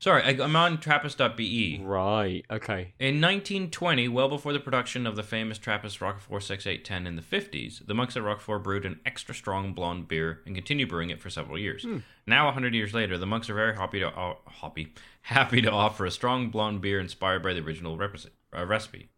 Sorry, 0.00 0.22
I, 0.22 0.30
I'm 0.42 0.56
on 0.56 0.78
Trappist.be. 0.78 1.80
right. 1.84 2.42
Okay. 2.50 2.94
In 2.98 3.20
1920, 3.20 4.08
well 4.08 4.30
before 4.30 4.54
the 4.54 4.58
production 4.58 5.06
of 5.06 5.14
the 5.14 5.22
famous 5.22 5.58
Trappist 5.58 6.00
Rochefort 6.00 6.42
6810 6.42 7.06
in 7.06 7.16
the 7.16 7.22
50s, 7.22 7.86
the 7.86 7.92
monks 7.92 8.16
at 8.16 8.22
Rochefort 8.22 8.62
brewed 8.64 8.86
an 8.86 8.98
extra 9.04 9.34
strong 9.34 9.74
blonde 9.74 10.08
beer 10.08 10.40
and 10.46 10.54
continued 10.54 10.88
brewing 10.88 11.10
it 11.10 11.20
for 11.20 11.28
several 11.28 11.58
years. 11.58 11.84
Now, 12.26 12.46
100 12.46 12.74
years 12.74 12.94
later, 12.94 13.18
the 13.18 13.26
monks 13.26 13.50
are 13.50 13.54
very 13.54 13.76
happy 13.76 14.00
to 14.00 14.08
uh, 14.08 14.36
happy, 14.46 14.94
happy 15.22 15.60
to 15.60 15.70
offer 15.70 16.06
a 16.06 16.10
strong 16.10 16.48
blonde 16.48 16.80
beer 16.80 16.98
inspired 16.98 17.42
by 17.42 17.52
the 17.52 17.60
original 17.60 17.98
repres- 17.98 18.30
uh, 18.56 18.64
recipe. 18.64 19.10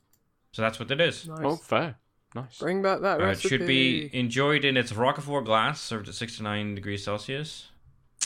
So 0.51 0.63
that's 0.63 0.81
what 0.81 0.91
it 0.91 1.01
is. 1.01 1.29
Nice. 1.29 1.39
Oh, 1.45 1.57
fair. 1.57 1.95
Nice. 2.35 2.59
Bring 2.59 2.83
back 2.83 3.03
that 3.03 3.21
Uh, 3.21 3.27
it 3.27 3.41
should 3.41 3.67
be 3.69 4.11
enjoyed 4.13 4.65
in 4.65 4.77
its 4.77 4.93
Rochefort 4.93 5.45
glass, 5.45 5.81
served 5.81 6.09
at 6.09 6.15
69 6.15 6.75
degrees 6.75 7.05
Celsius. 7.05 7.69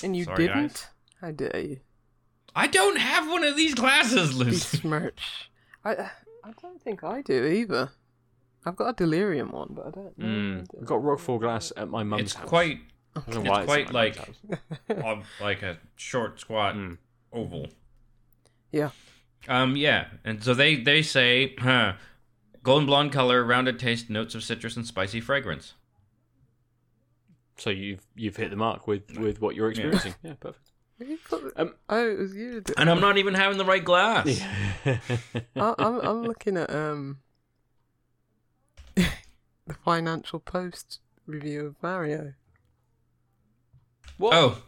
And 0.02 0.16
you 0.16 0.24
Sorry, 0.24 0.46
didn't? 0.46 0.68
guys. 0.68 0.86
How 1.20 1.30
dare 1.32 1.60
you? 1.60 1.80
I 2.56 2.66
don't 2.66 2.96
have 2.98 3.28
one 3.30 3.44
of 3.44 3.54
these 3.56 3.74
glasses, 3.74 4.34
Lucy. 4.36 4.78
Besmirch. 4.78 5.50
I 5.84 6.10
I 6.42 6.52
don't 6.62 6.80
think 6.82 7.04
I 7.04 7.22
do 7.22 7.44
either. 7.44 7.90
I've 8.64 8.76
got 8.76 8.88
a 8.88 8.92
delirium 8.94 9.52
one, 9.52 9.68
but 9.72 9.86
I 9.86 9.90
don't 9.90 10.18
know. 10.18 10.26
Mm. 10.26 10.66
We've 10.74 10.86
got 10.86 11.02
Rochefort 11.04 11.40
glass 11.42 11.72
at 11.76 11.88
my 11.88 12.02
mum's 12.02 12.22
It's 12.22 12.34
house. 12.34 12.48
quite 12.48 12.78
I 13.14 13.20
don't 13.30 13.34
know 13.34 13.40
it's 13.40 13.48
why 13.50 13.58
it's 13.60 13.66
quite 13.66 13.86
at 13.86 13.92
my 13.92 14.02
mum's 14.04 14.16
like- 14.88 14.96
house. 14.98 15.18
of 15.20 15.26
like 15.40 15.62
a 15.62 15.78
short, 15.96 16.40
squat 16.40 16.74
Mm. 16.74 16.98
oval. 17.32 17.68
Yeah. 18.72 18.90
Um. 19.48 19.76
Yeah. 19.76 20.06
And 20.24 20.42
so 20.42 20.54
they 20.54 20.76
they 20.76 21.02
say, 21.02 21.54
huh, 21.58 21.92
golden 22.62 22.86
blonde 22.86 23.12
color, 23.12 23.44
rounded 23.44 23.78
taste, 23.78 24.08
notes 24.10 24.34
of 24.34 24.42
citrus 24.42 24.76
and 24.76 24.86
spicy 24.86 25.20
fragrance. 25.20 25.74
So 27.58 27.70
you've 27.70 28.06
you've 28.16 28.36
hit 28.36 28.50
the 28.50 28.56
mark 28.56 28.86
with 28.86 29.16
with 29.18 29.40
what 29.40 29.54
you're 29.54 29.70
experiencing. 29.70 30.14
Yeah, 30.22 30.34
perfect. 30.40 30.72
You 30.98 31.18
put 31.28 31.54
the- 31.54 31.60
Um, 31.62 31.74
oh, 31.88 32.10
it 32.10 32.18
was 32.18 32.34
you. 32.34 32.62
And 32.78 32.88
I'm 32.88 33.00
not 33.00 33.18
even 33.18 33.34
having 33.34 33.58
the 33.58 33.64
right 33.64 33.84
glass. 33.84 34.26
Yeah. 34.26 34.98
I, 35.56 35.74
I'm 35.78 36.00
I'm 36.00 36.22
looking 36.24 36.56
at 36.56 36.70
um 36.74 37.18
the 38.94 39.74
Financial 39.84 40.38
Post 40.38 41.00
review 41.26 41.66
of 41.66 41.74
Mario. 41.82 42.32
what? 44.18 44.34
Oh. 44.34 44.58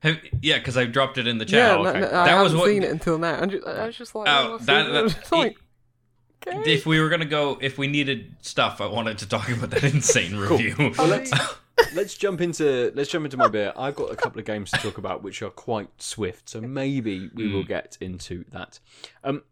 Have, 0.00 0.18
yeah, 0.42 0.58
because 0.58 0.76
I 0.76 0.84
dropped 0.84 1.16
it 1.16 1.26
in 1.26 1.38
the 1.38 1.46
chat. 1.46 1.54
yeah, 1.58 1.76
Oh, 1.76 1.82
no, 1.82 1.88
okay. 1.90 2.00
no, 2.00 2.06
I 2.06 2.10
That 2.10 2.28
haven't 2.28 2.44
was 2.44 2.54
what- 2.54 2.66
seen 2.68 2.82
it 2.82 2.90
until 2.90 3.16
now. 3.18 3.34
And 3.40 3.50
ju- 3.50 3.62
I 3.66 3.86
was 3.86 3.96
just 3.96 4.14
like, 4.14 4.28
Oh, 4.28 4.58
oh, 4.60 4.64
that- 4.64 4.86
it? 4.86 4.92
I 4.94 5.02
was 5.02 5.14
that- 5.14 5.20
just 5.20 5.32
like, 5.32 5.56
okay. 6.46 6.70
If 6.72 6.84
we 6.84 7.00
were 7.00 7.08
gonna 7.08 7.24
go, 7.24 7.58
if 7.62 7.78
we 7.78 7.86
needed 7.86 8.36
stuff, 8.42 8.82
I 8.82 8.86
wanted 8.86 9.16
to 9.18 9.28
talk 9.28 9.48
about 9.48 9.70
that 9.70 9.82
insane 9.84 10.36
review. 10.36 10.74
Well, 10.78 10.92
I 10.98 11.04
let's 11.06 11.32
mean, 11.32 11.40
let's 11.94 12.14
jump 12.16 12.40
into 12.40 12.92
let's 12.94 13.10
jump 13.10 13.24
into 13.24 13.36
my 13.36 13.48
beer. 13.48 13.72
I've 13.76 13.94
got 13.94 14.10
a 14.12 14.16
couple 14.16 14.38
of 14.40 14.44
games 14.46 14.70
to 14.70 14.78
talk 14.78 14.98
about 14.98 15.22
which 15.22 15.42
are 15.42 15.50
quite 15.50 15.88
swift, 16.00 16.48
so 16.48 16.60
maybe 16.60 17.30
we 17.34 17.52
will 17.52 17.64
Mm. 17.64 17.68
get 17.68 17.98
into 18.00 18.44
that. 18.52 18.78
Um, 19.22 19.42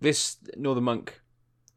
this 0.00 0.36
Northern 0.56 0.84
Monk 0.84 1.20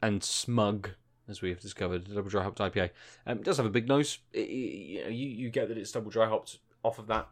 and 0.02 0.24
Smug, 0.24 0.92
as 1.28 1.42
we 1.42 1.50
have 1.50 1.60
discovered, 1.60 2.06
double 2.14 2.30
dry 2.30 2.44
hopped 2.44 2.60
IPA, 2.60 2.90
um, 3.26 3.42
does 3.42 3.58
have 3.58 3.66
a 3.66 3.70
big 3.70 3.88
nose. 3.88 4.20
It, 4.34 4.40
it- 4.42 4.50
you, 4.50 5.04
know, 5.04 5.10
you 5.10 5.28
you 5.28 5.50
get 5.50 5.68
that 5.70 5.78
it's 5.78 5.92
double 5.92 6.10
dry 6.12 6.28
hopped 6.28 6.60
off 6.84 7.00
of 7.00 7.08
that. 7.08 7.28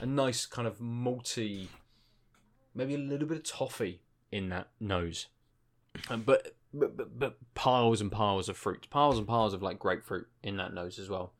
A 0.00 0.06
nice 0.06 0.46
kind 0.46 0.66
of 0.66 0.78
malty 0.78 1.68
maybe 2.74 2.94
a 2.94 2.98
little 2.98 3.28
bit 3.28 3.36
of 3.36 3.44
toffee 3.44 4.00
in 4.30 4.48
that 4.48 4.68
nose, 4.80 5.26
um, 6.08 6.22
but, 6.22 6.54
but 6.72 6.96
but 6.96 7.18
but 7.18 7.36
piles 7.54 8.00
and 8.00 8.10
piles 8.10 8.48
of 8.48 8.56
fruit, 8.56 8.86
piles 8.88 9.18
and 9.18 9.26
piles 9.26 9.52
of 9.52 9.62
like 9.62 9.78
grapefruit 9.78 10.26
in 10.42 10.56
that 10.56 10.72
nose 10.72 10.98
as 10.98 11.10
well. 11.10 11.34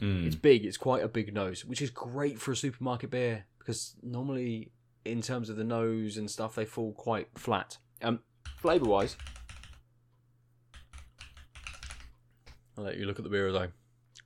Mm. 0.00 0.26
It's 0.26 0.36
big. 0.36 0.64
It's 0.64 0.76
quite 0.76 1.02
a 1.02 1.08
big 1.08 1.34
nose, 1.34 1.64
which 1.64 1.82
is 1.82 1.90
great 1.90 2.38
for 2.40 2.52
a 2.52 2.56
supermarket 2.56 3.10
beer 3.10 3.44
because 3.58 3.94
normally, 4.02 4.72
in 5.04 5.20
terms 5.20 5.50
of 5.50 5.56
the 5.56 5.64
nose 5.64 6.16
and 6.16 6.30
stuff, 6.30 6.54
they 6.54 6.64
fall 6.64 6.92
quite 6.92 7.28
flat. 7.36 7.78
Um, 8.02 8.20
flavor 8.56 8.86
wise, 8.86 9.16
I'll 12.76 12.84
let 12.84 12.96
you 12.96 13.06
look 13.06 13.18
at 13.18 13.24
the 13.24 13.30
beer 13.30 13.48
as 13.48 13.54
I 13.54 13.68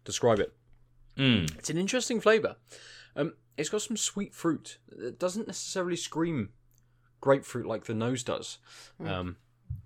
describe 0.04 0.38
it. 0.38 0.54
Mm. 1.16 1.56
It's 1.58 1.70
an 1.70 1.78
interesting 1.78 2.20
flavour. 2.20 2.56
Um, 3.16 3.34
it's 3.56 3.68
got 3.68 3.82
some 3.82 3.96
sweet 3.96 4.34
fruit. 4.34 4.78
It 4.96 5.18
doesn't 5.18 5.46
necessarily 5.46 5.96
scream 5.96 6.50
grapefruit 7.20 7.66
like 7.66 7.84
the 7.84 7.94
nose 7.94 8.22
does. 8.22 8.58
Um, 9.04 9.36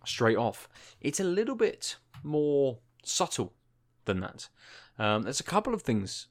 straight 0.05 0.37
off, 0.37 0.69
it's 1.01 1.21
a 1.21 1.25
little 1.25 1.55
bit 1.55 1.97
more 2.23 2.79
subtle 3.05 3.53
than 4.09 4.21
that. 4.21 4.49
Um, 4.99 5.23
there's 5.23 5.39
a 5.39 5.45
couple 5.45 5.73
of 5.73 5.83
things 5.83 6.27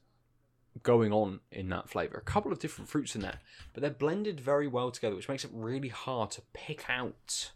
going 0.82 1.12
on 1.12 1.40
in 1.50 1.70
that 1.70 1.88
flavour. 1.88 2.18
A 2.18 2.30
couple 2.30 2.52
of 2.52 2.58
different 2.58 2.90
fruits 2.90 3.14
in 3.14 3.22
there, 3.22 3.40
but 3.72 3.80
they're 3.80 3.90
blended 3.90 4.38
very 4.40 4.66
well 4.66 4.90
together, 4.90 5.16
which 5.16 5.28
makes 5.28 5.44
it 5.44 5.50
really 5.54 5.88
hard 5.88 6.30
to 6.32 6.42
pick 6.52 6.84
out 6.90 7.52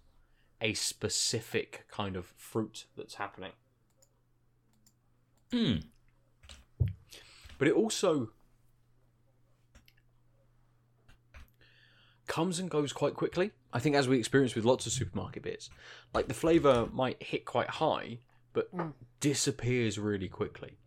a 0.61 0.73
specific 0.75 1.85
kind 1.91 2.17
of 2.17 2.33
fruit 2.37 2.87
that's 2.97 3.17
happening. 3.17 3.53
Mm. 5.53 5.85
but 7.59 7.69
it 7.69 7.75
also 7.75 8.31
comes 12.27 12.59
and 12.59 12.71
goes 12.71 12.91
quite 12.91 13.13
quickly. 13.13 13.51
I 13.71 13.79
think, 13.79 13.95
as 13.95 14.09
we 14.09 14.19
experience 14.19 14.55
with 14.55 14.65
lots 14.65 14.87
of 14.87 14.93
supermarket 14.93 15.43
beers, 15.43 15.69
like 16.15 16.27
the 16.29 16.35
flavour 16.35 16.89
might 16.91 17.23
hit 17.23 17.45
quite 17.45 17.69
high, 17.69 18.21
but 18.53 18.75
Mm. 18.75 18.95
disappears 19.21 19.99
really 19.99 20.29
quickly. 20.29 20.79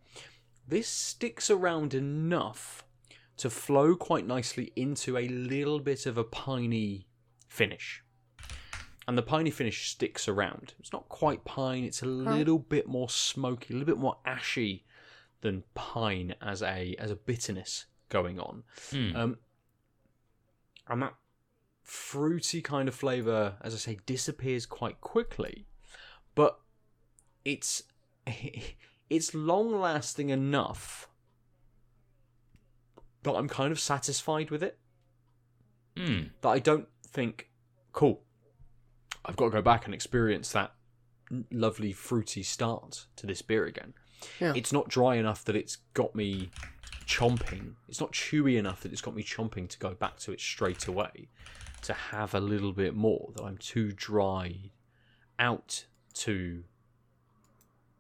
This 0.68 0.88
sticks 0.88 1.50
around 1.50 1.94
enough 1.94 2.84
to 3.38 3.50
flow 3.50 3.96
quite 3.96 4.26
nicely 4.26 4.72
into 4.76 5.18
a 5.18 5.28
little 5.28 5.80
bit 5.80 6.06
of 6.06 6.18
a 6.18 6.24
piney 6.24 7.08
finish. 7.48 8.02
And 9.08 9.18
the 9.18 9.22
piney 9.22 9.52
finish 9.52 9.90
sticks 9.92 10.28
around. 10.28 10.74
It's 10.80 10.92
not 10.92 11.08
quite 11.10 11.46
pine, 11.46 11.84
it's 11.84 12.02
a 12.02 12.08
little 12.08 12.58
bit 12.58 12.88
more 12.88 13.10
smoky, 13.10 13.74
a 13.74 13.78
little 13.78 13.94
bit 13.94 14.02
more 14.02 14.18
ashy 14.26 14.86
than 15.42 15.64
pine 15.76 16.34
as 16.42 16.64
a 16.64 16.96
as 16.98 17.12
a 17.12 17.16
bitterness 17.16 17.86
going 18.10 18.40
on. 18.40 18.64
Mm. 18.90 19.16
Um, 19.16 19.38
and 20.88 21.02
that 21.04 21.16
fruity 21.84 22.62
kind 22.62 22.88
of 22.88 22.96
flavour, 22.96 23.58
as 23.62 23.76
I 23.76 23.78
say, 23.78 24.00
disappears 24.08 24.66
quite 24.66 25.02
quickly, 25.02 25.68
but 26.34 26.60
it's 27.46 27.84
it's 29.10 29.34
long 29.34 29.80
lasting 29.80 30.30
enough 30.30 31.08
that 33.24 33.34
I'm 33.34 33.48
kind 33.48 33.72
of 33.72 33.80
satisfied 33.80 34.52
with 34.52 34.64
it. 34.64 34.78
Mm. 35.96 36.32
That 36.42 36.50
I 36.50 36.60
don't 36.60 36.88
think, 37.08 37.50
cool, 37.94 38.22
I've 39.24 39.36
got 39.36 39.46
to 39.46 39.52
go 39.52 39.62
back 39.62 39.86
and 39.86 39.94
experience 39.94 40.52
that 40.52 40.74
lovely 41.52 41.92
fruity 41.92 42.44
start 42.44 43.06
to 43.16 43.26
this 43.26 43.42
beer 43.42 43.66
again. 43.66 43.94
Yeah. 44.40 44.54
It's 44.56 44.72
not 44.72 44.90
dry 44.90 45.16
enough 45.16 45.44
that 45.46 45.56
it's 45.56 45.78
got 45.94 46.16
me 46.16 46.52
chomping. 47.08 47.74
It's 47.88 48.00
not 48.00 48.12
chewy 48.12 48.58
enough 48.58 48.82
that 48.82 48.92
it's 48.92 49.02
got 49.02 49.16
me 49.16 49.24
chomping 49.24 49.68
to 49.70 49.80
go 49.80 49.94
back 49.94 50.18
to 50.20 50.32
it 50.32 50.40
straight 50.40 50.88
away. 50.88 51.30
To 51.84 51.94
have 51.94 52.34
a 52.34 52.40
little 52.40 52.74
bit 52.74 52.96
more, 52.96 53.32
that 53.36 53.44
I'm 53.44 53.58
too 53.58 53.92
dry 53.92 54.72
out 55.38 55.86
to 56.16 56.64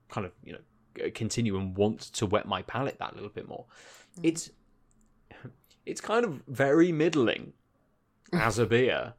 kind 0.09 0.25
of, 0.25 0.31
you 0.43 0.53
know, 0.53 1.09
continue 1.13 1.57
and 1.57 1.75
want 1.75 1.99
to 2.13 2.25
wet 2.25 2.47
my 2.47 2.61
palate 2.61 2.99
that 2.99 3.13
little 3.15 3.29
bit 3.29 3.47
more. 3.47 3.65
It's 4.23 4.49
it's 5.85 6.01
kind 6.01 6.25
of 6.25 6.41
very 6.47 6.91
middling 6.91 7.53
as 8.33 8.57
a 8.59 8.65
beer, 8.65 9.13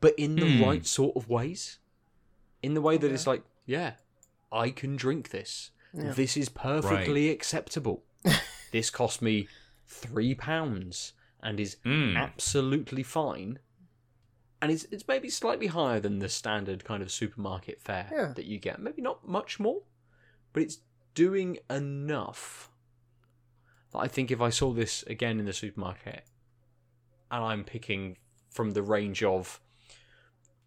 but 0.00 0.14
in 0.18 0.36
the 0.36 0.46
Hmm. 0.46 0.62
right 0.62 0.86
sort 0.86 1.16
of 1.16 1.28
ways. 1.28 1.78
In 2.62 2.74
the 2.74 2.80
way 2.80 2.96
that 2.96 3.06
Okay. 3.06 3.14
it's 3.14 3.26
like, 3.26 3.42
yeah, 3.66 3.94
I 4.50 4.70
can 4.70 4.96
drink 4.96 5.30
this. 5.30 5.70
Yeah. 5.92 6.12
This 6.12 6.36
is 6.36 6.48
perfectly 6.48 7.28
acceptable. 7.30 8.04
this 8.72 8.90
cost 8.90 9.20
me 9.22 9.48
three 9.86 10.34
pounds 10.34 11.12
and 11.42 11.60
is 11.60 11.76
Mm. 11.84 12.16
absolutely 12.16 13.02
fine. 13.02 13.58
And 14.62 14.72
it's 14.72 14.84
it's 14.84 15.06
maybe 15.06 15.28
slightly 15.28 15.66
higher 15.66 16.00
than 16.00 16.20
the 16.20 16.28
standard 16.30 16.84
kind 16.84 17.02
of 17.02 17.12
supermarket 17.12 17.82
fare 17.82 18.08
Yeah. 18.10 18.32
that 18.34 18.46
you 18.46 18.58
get. 18.58 18.80
Maybe 18.80 19.02
not 19.02 19.28
much 19.28 19.60
more, 19.60 19.82
but 20.54 20.62
it's 20.62 20.78
doing 21.14 21.58
enough 21.68 22.70
that 23.92 23.98
I 23.98 24.08
think 24.08 24.30
if 24.30 24.40
I 24.40 24.48
saw 24.48 24.72
this 24.72 25.02
again 25.04 25.38
in 25.38 25.44
the 25.44 25.52
supermarket 25.52 26.24
and 27.30 27.44
I'm 27.44 27.64
picking 27.64 28.16
from 28.50 28.70
the 28.70 28.82
range 28.82 29.22
of 29.22 29.60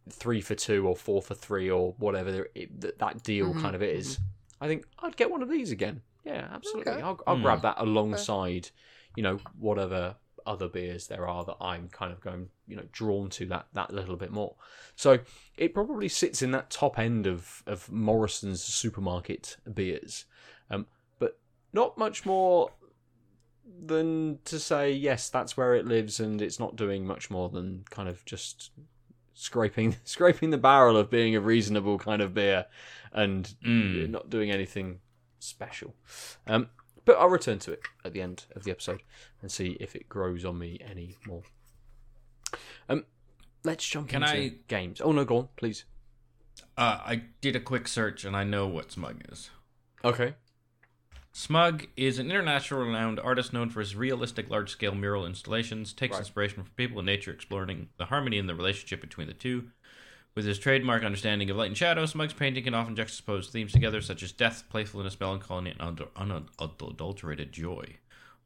three 0.09 0.41
for 0.41 0.55
two 0.55 0.87
or 0.87 0.95
four 0.95 1.21
for 1.21 1.33
three 1.35 1.69
or 1.69 1.93
whatever 1.97 2.47
it, 2.55 2.79
that, 2.81 2.99
that 2.99 3.23
deal 3.23 3.53
Mhm, 3.53 3.61
kind 3.61 3.75
of 3.75 3.81
is, 3.83 4.19
I 4.61 4.67
think 4.67 4.85
I'd 4.99 5.17
get 5.17 5.31
one 5.31 5.41
of 5.41 5.49
these 5.49 5.71
again. 5.71 6.01
Yeah, 6.23 6.47
absolutely. 6.53 6.93
Okay. 6.93 7.01
I'll, 7.01 7.19
I'll 7.27 7.35
Hmm. 7.37 7.41
grab 7.41 7.61
that 7.63 7.75
alongside, 7.77 8.69
you 9.15 9.23
know, 9.23 9.39
whatever 9.59 10.15
other 10.47 10.67
beers 10.67 11.07
there 11.07 11.27
are 11.27 11.43
that 11.45 11.57
I'm 11.61 11.89
kind 11.89 12.11
of 12.11 12.21
going, 12.21 12.49
you 12.67 12.75
know, 12.75 12.85
drawn 12.91 13.29
to 13.31 13.45
that 13.47 13.67
that 13.73 13.93
little 13.93 14.15
bit 14.15 14.31
more. 14.31 14.55
So 14.95 15.19
it 15.57 15.73
probably 15.73 16.07
sits 16.09 16.41
in 16.41 16.51
that 16.51 16.69
top 16.69 16.97
end 16.97 17.27
of 17.27 17.61
of 17.67 17.91
Morrison's 17.91 18.63
supermarket 18.63 19.57
beers, 19.73 20.25
um, 20.71 20.87
but 21.19 21.37
not 21.73 21.97
much 21.97 22.25
more 22.25 22.71
than 23.85 24.39
to 24.45 24.59
say 24.59 24.91
yes, 24.91 25.29
that's 25.29 25.57
where 25.57 25.75
it 25.75 25.85
lives, 25.85 26.19
and 26.19 26.41
it's 26.41 26.59
not 26.59 26.75
doing 26.75 27.05
much 27.05 27.29
more 27.29 27.49
than 27.49 27.83
kind 27.89 28.09
of 28.09 28.23
just 28.25 28.71
scraping 29.33 29.95
scraping 30.03 30.49
the 30.49 30.57
barrel 30.57 30.97
of 30.97 31.09
being 31.09 31.35
a 31.35 31.41
reasonable 31.41 31.97
kind 31.99 32.21
of 32.21 32.33
beer, 32.33 32.65
and 33.11 33.53
Mm. 33.63 34.09
not 34.09 34.29
doing 34.29 34.51
anything 34.51 34.99
special. 35.39 35.95
Um, 36.47 36.69
but 37.07 37.17
I'll 37.17 37.29
return 37.29 37.57
to 37.59 37.71
it 37.71 37.81
at 38.05 38.13
the 38.13 38.21
end 38.21 38.45
of 38.55 38.63
the 38.65 38.71
episode 38.71 39.01
and 39.41 39.51
see 39.51 39.77
if 39.79 39.95
it 39.95 40.07
grows 40.07 40.45
on 40.45 40.59
me 40.59 40.77
any 40.87 41.17
more. 41.25 41.41
Um, 42.87 43.05
let's 43.63 43.85
jump 43.87 44.09
Can 44.09 44.21
into 44.23 44.35
I- 44.35 44.51
games. 44.67 45.01
Oh 45.01 45.11
no, 45.11 45.25
go 45.25 45.37
on, 45.37 45.49
please. 45.57 45.85
Uh, 46.77 46.99
I 47.03 47.23
did 47.41 47.55
a 47.55 47.59
quick 47.59 47.87
search 47.87 48.23
and 48.25 48.35
I 48.35 48.43
know 48.43 48.67
what 48.67 48.91
Smug 48.91 49.23
is. 49.31 49.49
Okay. 50.05 50.35
Smug 51.31 51.85
is 51.95 52.17
an 52.17 52.31
international 52.31 52.81
renowned 52.83 53.19
artist 53.19 53.53
known 53.53 53.69
for 53.69 53.79
his 53.79 53.95
realistic 53.95 54.49
large 54.49 54.71
scale 54.71 54.95
mural 54.95 55.25
installations, 55.25 55.93
takes 55.93 56.13
Right. 56.13 56.19
inspiration 56.19 56.63
from 56.63 56.71
people 56.75 56.97
and 56.99 57.05
nature, 57.05 57.31
exploring 57.31 57.89
the 57.97 58.05
harmony 58.05 58.39
and 58.39 58.49
the 58.49 58.55
relationship 58.55 59.01
between 59.01 59.27
the 59.27 59.33
two. 59.35 59.69
With 60.37 60.45
his 60.45 60.59
trademark 60.59 61.03
understanding 61.03 61.49
of 61.49 61.57
light 61.57 61.65
and 61.69 61.75
shadow, 61.75 62.05
Smug's 62.05 62.31
painting 62.31 62.63
can 62.65 62.75
often 62.75 62.95
juxtapose 62.95 63.49
themes 63.49 63.71
together, 63.71 64.01
such 64.01 64.21
as 64.21 64.31
death, 64.31 64.65
playfulness, 64.69 65.19
melancholy, 65.19 65.71
and 65.71 65.97
unad- 65.97 66.47
unadulterated 66.59 67.51
joy. 67.51 67.95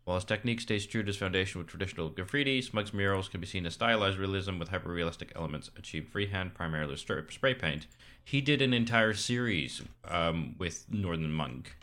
While 0.06 0.15
his 0.15 0.23
technique 0.23 0.62
stays 0.62 0.86
true 0.86 1.04
to 1.04 1.08
his 1.08 1.17
foundation 1.17 1.60
with 1.60 1.67
traditional 1.67 2.08
graffiti, 2.08 2.62
Smug's 2.62 2.93
murals 2.93 3.27
can 3.27 3.41
be 3.41 3.45
seen 3.45 3.65
as 3.65 3.73
stylized 3.73 4.17
realism 4.17 4.58
with 4.58 4.69
hyper 4.69 4.89
realistic 4.89 5.34
elements 5.36 5.69
achieved 5.75 6.08
freehand, 6.08 6.54
primarily 6.54 6.91
with 6.91 7.30
spray 7.34 7.54
paint. 7.56 7.88
He 8.23 8.39
did 8.39 8.62
an 8.62 8.73
entire 8.73 9.13
series 9.13 9.82
um, 10.06 10.56
with 10.58 10.86
Northern 10.89 11.34
Monk. 11.34 11.75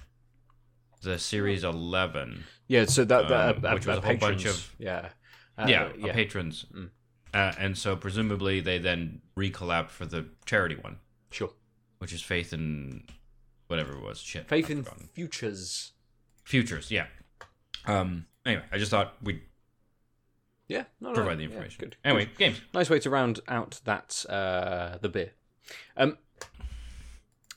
The 1.03 1.18
series 1.18 1.64
11. 1.64 2.44
Yeah, 2.66 2.87
so 2.87 3.05
that, 3.05 3.29
that 3.29 3.57
Um, 3.59 3.62
uh, 3.62 3.75
which 3.75 3.87
was 3.87 3.99
a 3.99 4.01
whole 4.01 4.16
bunch 4.16 4.47
of- 4.47 4.75
yeah, 4.79 5.11
uh, 5.59 5.66
yeah, 5.68 5.90
yeah, 5.99 6.12
patrons. 6.14 6.64
Mm. 6.73 6.88
Uh, 7.35 7.53
and 7.59 7.77
so 7.77 7.95
presumably 7.97 8.61
they 8.61 8.79
then 8.79 9.21
recollabed 9.37 9.91
for 9.91 10.07
the 10.07 10.27
charity 10.47 10.77
one, 10.77 10.99
sure. 11.31 11.51
which 11.99 12.12
is 12.12 12.23
Faith 12.23 12.53
in 12.53 13.05
whatever 13.67 13.93
it 13.93 14.03
was. 14.03 14.19
Shit. 14.19 14.49
Faith 14.49 14.67
I've 14.67 14.71
in 14.71 14.83
forgotten. 14.85 15.09
futures. 15.12 15.93
futures. 16.45 16.91
Yeah. 16.91 17.07
Um. 17.87 18.27
Anyway, 18.47 18.64
I 18.73 18.79
just 18.79 18.91
thought 18.91 19.14
we'd 19.23 19.43
Yeah, 20.69 20.85
no, 21.01 21.11
no, 21.11 21.14
provide 21.14 21.37
the 21.38 21.43
yeah, 21.43 21.49
information. 21.51 21.77
good. 21.81 21.97
Anyway, 22.05 22.25
good. 22.27 22.38
games. 22.38 22.61
nice 22.73 22.88
way 22.88 22.99
to 23.01 23.11
round 23.11 23.41
out 23.49 23.81
that 23.85 24.25
uh, 24.29 24.97
the 25.03 25.09
beer. 25.11 25.33
Um, 25.97 26.17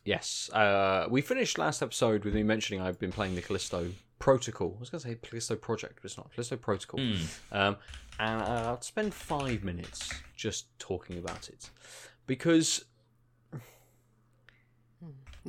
yes, 0.03 0.49
uh, 0.53 1.07
we 1.09 1.21
finished 1.21 1.57
last 1.57 1.81
episode 1.81 2.25
with 2.25 2.33
me 2.33 2.43
mentioning 2.43 2.81
I've 2.81 2.99
been 2.99 3.11
playing 3.11 3.35
the 3.35 3.41
Callisto 3.41 3.87
Protocol. 4.19 4.73
I 4.77 4.79
was 4.79 4.89
going 4.89 5.01
to 5.01 5.07
say 5.07 5.15
Callisto 5.15 5.55
Project, 5.55 5.95
but 6.01 6.05
it's 6.05 6.17
not 6.17 6.31
Callisto 6.33 6.57
Protocol. 6.57 6.99
Mm. 6.99 7.27
Um, 7.51 7.77
and 8.21 8.41
uh, 8.41 8.45
I'll 8.69 8.81
spend 8.81 9.13
five 9.13 9.63
minutes 9.63 10.13
just 10.35 10.67
talking 10.79 11.17
about 11.17 11.49
it 11.49 11.69
because 12.27 12.85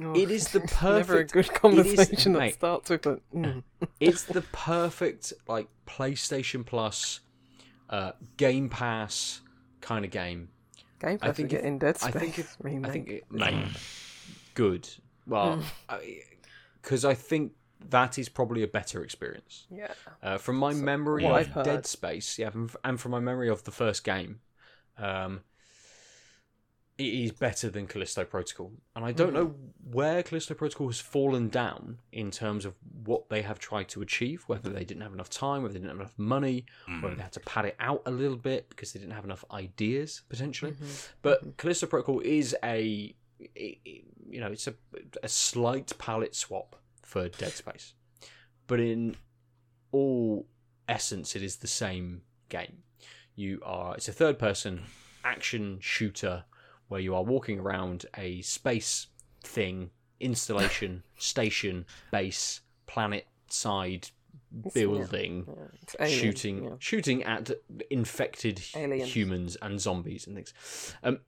Oh, 0.03 0.15
It 0.15 0.31
is 0.31 0.49
the 0.49 0.63
it's 0.63 0.83
Never 0.83 1.21
a 1.21 1.25
perfect- 1.27 1.33
good 1.33 1.47
it 1.47 1.53
is- 1.53 1.59
conversation 1.59 2.33
that 2.33 2.39
mate. 2.39 2.55
starts 2.55 2.89
with 2.91 3.07
it. 3.07 3.23
Mm. 3.35 3.63
it's 4.01 4.25
the 4.25 4.41
perfect 4.41 5.35
like 5.47 5.69
PlayStation 5.87 6.65
Plus, 6.65 7.21
uh, 7.91 8.13
Game 8.39 8.71
Pass 8.71 9.43
kind 9.83 10.05
of 10.07 10.11
game. 10.11 10.49
Game 10.99 11.19
I 11.21 11.27
Pass 11.27 11.37
think 11.37 11.51
think 11.51 11.61
if- 11.61 11.67
in 11.67 11.79
Dead 11.79 11.99
I 12.03 12.11
think 12.11 12.47
remake. 12.61 12.89
I 12.89 12.93
think 12.93 13.09
it, 13.11 13.25
mate, 13.31 13.67
good. 14.55 14.89
Well, 15.27 15.63
because 16.81 17.05
I 17.05 17.13
think 17.15 17.53
that 17.91 18.19
is 18.19 18.29
probably 18.29 18.63
a 18.63 18.69
better 18.69 19.03
experience. 19.03 19.67
yeah. 19.71 19.93
Uh, 20.23 20.39
from 20.39 20.57
my 20.57 20.73
memory 20.75 21.25
of 21.25 21.33
I've 21.33 21.49
heard. 21.49 21.65
Dead 21.65 21.87
Space, 21.87 22.39
yeah, 22.39 22.51
and 22.85 23.01
from 23.01 23.13
my 23.13 23.21
memory 23.21 23.49
of 23.49 23.65
the 23.65 23.71
first 23.73 24.05
game, 24.05 24.41
um, 24.99 25.41
it 26.99 27.05
is 27.05 27.33
better 27.33 27.71
than 27.71 27.87
Callisto 27.87 28.25
Protocol. 28.25 28.71
And 28.95 29.05
I 29.05 29.13
don't 29.13 29.29
Mm-hmm. 29.29 29.37
know 29.37 29.55
where 29.91 30.23
Callisto 30.23 30.55
Protocol 30.55 30.89
has 30.89 31.01
fallen 31.01 31.49
down 31.49 31.99
in 32.13 32.31
terms 32.31 32.65
of 32.65 32.75
what 33.05 33.29
they 33.31 33.43
have 33.43 33.59
tried 33.59 33.89
to 33.89 34.03
achieve, 34.03 34.45
whether 34.47 34.69
they 34.71 34.85
didn't 34.85 35.03
have 35.03 35.13
enough 35.15 35.31
time, 35.31 35.63
whether 35.63 35.73
they 35.73 35.81
didn't 35.81 35.91
have 35.91 36.01
enough 36.01 36.19
money, 36.19 36.67
whether 37.01 37.15
they 37.17 37.23
had 37.23 37.33
to 37.33 37.41
pad 37.41 37.65
it 37.65 37.77
out 37.81 38.03
a 38.07 38.11
little 38.11 38.37
bit 38.37 38.69
because 38.69 38.93
they 38.93 39.01
didn't 39.01 39.15
have 39.15 39.25
enough 39.25 39.45
ideas 39.51 40.23
potentially. 40.29 40.73
Mm-hmm. 40.73 40.85
But 41.23 41.57
Callisto 41.57 41.87
Protocol 41.87 42.21
is 42.21 42.55
a, 42.63 43.15
i- 43.41 43.79
i- 43.87 44.03
you 44.29 44.41
know, 44.41 44.53
it's 44.53 44.67
a 44.67 44.75
a 45.23 45.29
slight 45.29 45.93
palette 45.99 46.35
swap 46.37 46.77
for 47.03 47.29
Dead 47.29 47.53
Space, 47.53 47.95
but 48.67 48.81
in 48.81 49.17
all 49.93 50.47
essence, 50.89 51.37
it 51.37 51.43
is 51.43 51.57
the 51.57 51.67
same 51.67 52.23
game. 52.49 52.83
You 53.35 53.61
are 53.65 53.95
it's 53.97 54.09
a 54.09 54.13
third 54.13 54.39
person 54.39 54.83
action 55.25 55.79
shooter 55.81 56.45
where 56.89 57.01
you 57.01 57.15
are 57.15 57.23
walking 57.23 57.59
around 57.59 58.07
a 58.17 58.43
space 58.43 59.07
thing, 59.43 59.91
installation, 60.21 61.03
station, 61.17 61.87
base, 62.11 62.61
planet 62.87 63.27
side 63.49 64.09
building 64.75 65.47
Yeah, 65.99 66.07
shooting 66.07 66.65
yeah. 66.65 66.71
shooting 66.79 67.23
at 67.23 67.51
infected 67.91 68.63
Aliens. 68.77 69.15
humans 69.17 69.57
and 69.63 69.81
zombies 69.81 70.27
and 70.27 70.37
things. 70.37 70.53
Um, 71.03 71.21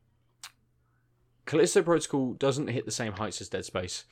Callisto 1.46 1.82
Protocol 1.82 2.34
doesn't 2.34 2.68
hit 2.68 2.84
the 2.84 2.90
same 2.90 3.12
heights 3.12 3.40
as 3.40 3.48
Dead 3.48 3.64
Space. 3.64 4.04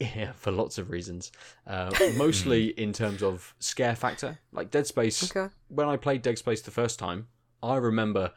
Yeah, 0.00 0.32
for 0.36 0.50
lots 0.50 0.78
of 0.78 0.90
reasons. 0.90 1.32
Uh, 1.66 1.90
mostly 2.16 2.66
in 2.78 2.92
terms 2.92 3.22
of 3.22 3.54
scare 3.58 3.96
factor. 3.96 4.38
Like 4.52 4.70
Dead 4.70 4.86
Space, 4.86 5.34
Okay. 5.34 5.52
when 5.68 5.88
I 5.88 5.96
played 5.96 6.22
Dead 6.22 6.38
Space 6.38 6.62
the 6.62 6.70
first 6.70 6.98
time, 6.98 7.28
I 7.62 7.76
remember 7.76 8.32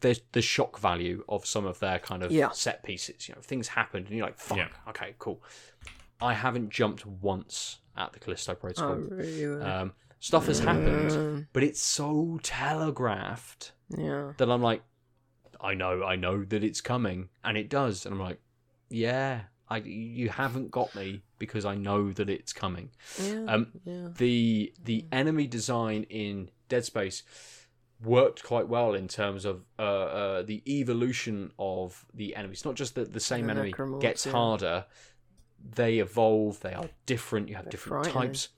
the 0.00 0.18
the 0.32 0.42
shock 0.42 0.78
value 0.78 1.22
of 1.28 1.44
some 1.46 1.66
of 1.66 1.78
their 1.78 1.98
kind 1.98 2.22
of 2.22 2.32
Yeah. 2.32 2.50
set 2.50 2.82
pieces. 2.82 3.28
You 3.28 3.34
know, 3.34 3.40
things 3.42 3.68
happened, 3.68 4.06
and 4.06 4.16
you're 4.16 4.26
like, 4.26 4.38
"Fuck, 4.38 4.56
Yeah. 4.58 4.68
okay, 4.88 5.14
cool." 5.18 5.42
I 6.20 6.34
haven't 6.34 6.70
jumped 6.70 7.04
once 7.04 7.78
at 7.96 8.12
the 8.12 8.18
Callisto 8.18 8.54
Protocol. 8.54 8.92
Oh, 8.92 9.08
really? 9.10 9.60
Um, 9.62 9.92
stuff 10.20 10.46
has 10.46 10.60
happened, 10.60 11.10
Um, 11.12 11.48
but 11.52 11.62
it's 11.62 11.80
so 11.82 12.38
telegraphed 12.42 13.72
yeah. 13.90 14.32
that 14.38 14.50
I'm 14.50 14.62
like, 14.62 14.82
I 15.60 15.74
know, 15.74 16.02
I 16.04 16.16
know 16.16 16.44
that 16.44 16.64
it's 16.64 16.80
coming, 16.80 17.28
and 17.44 17.56
it 17.58 17.68
does, 17.68 18.06
and 18.06 18.14
I'm 18.14 18.20
like, 18.20 18.40
yeah, 18.88 19.42
I, 19.72 19.76
you 19.78 20.28
haven't 20.28 20.70
got 20.70 20.94
me 20.94 21.22
because 21.38 21.64
I 21.64 21.74
know 21.74 22.12
that 22.12 22.28
it's 22.28 22.52
coming. 22.52 22.90
Yeah. 23.22 23.44
Um, 23.48 23.66
yeah. 23.84 24.08
the 24.16 24.72
the 24.82 25.06
enemy 25.10 25.46
design 25.46 26.04
in 26.04 26.50
Dead 26.68 26.84
Space 26.84 27.22
worked 28.04 28.42
quite 28.42 28.68
well 28.68 28.94
in 28.94 29.06
terms 29.08 29.44
of 29.44 29.64
uh, 29.78 29.82
uh, 29.82 30.42
the 30.42 30.62
evolution 30.66 31.52
of 31.58 32.04
the 32.12 32.34
enemies. 32.36 32.64
Not 32.64 32.74
just 32.74 32.94
that 32.96 33.12
the 33.12 33.20
same 33.20 33.46
The 33.46 33.52
enemy 33.52 33.72
gets 34.00 34.26
yeah. 34.26 34.32
harder; 34.32 34.84
they 35.76 35.98
evolve. 35.98 36.60
They 36.60 36.74
are 36.74 36.90
different. 37.06 37.48
You 37.48 37.56
have 37.56 37.64
They're 37.64 37.70
different 37.72 38.04
types. 38.06 38.48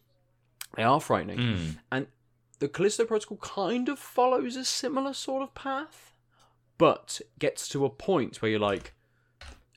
They 0.77 0.83
are 0.83 1.01
frightening 1.01 1.39
Mm. 1.39 1.79
and 1.93 2.07
the 2.59 2.69
Callisto 2.69 3.05
Protocol 3.05 3.37
kind 3.39 3.89
of 3.89 3.99
follows 3.99 4.57
a 4.57 4.65
similar 4.65 5.13
sort 5.13 5.43
of 5.43 5.55
path, 5.55 6.15
but 6.79 7.21
gets 7.39 7.69
to 7.69 7.85
a 7.85 7.91
point 7.91 8.41
where 8.41 8.51
you're 8.51 8.61
like, 8.73 8.95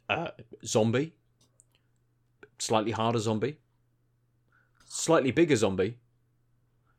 uh, 0.09 0.29
zombie, 0.65 1.13
slightly 2.59 2.91
harder 2.91 3.19
zombie, 3.19 3.57
slightly 4.85 5.31
bigger 5.31 5.55
zombie, 5.55 5.97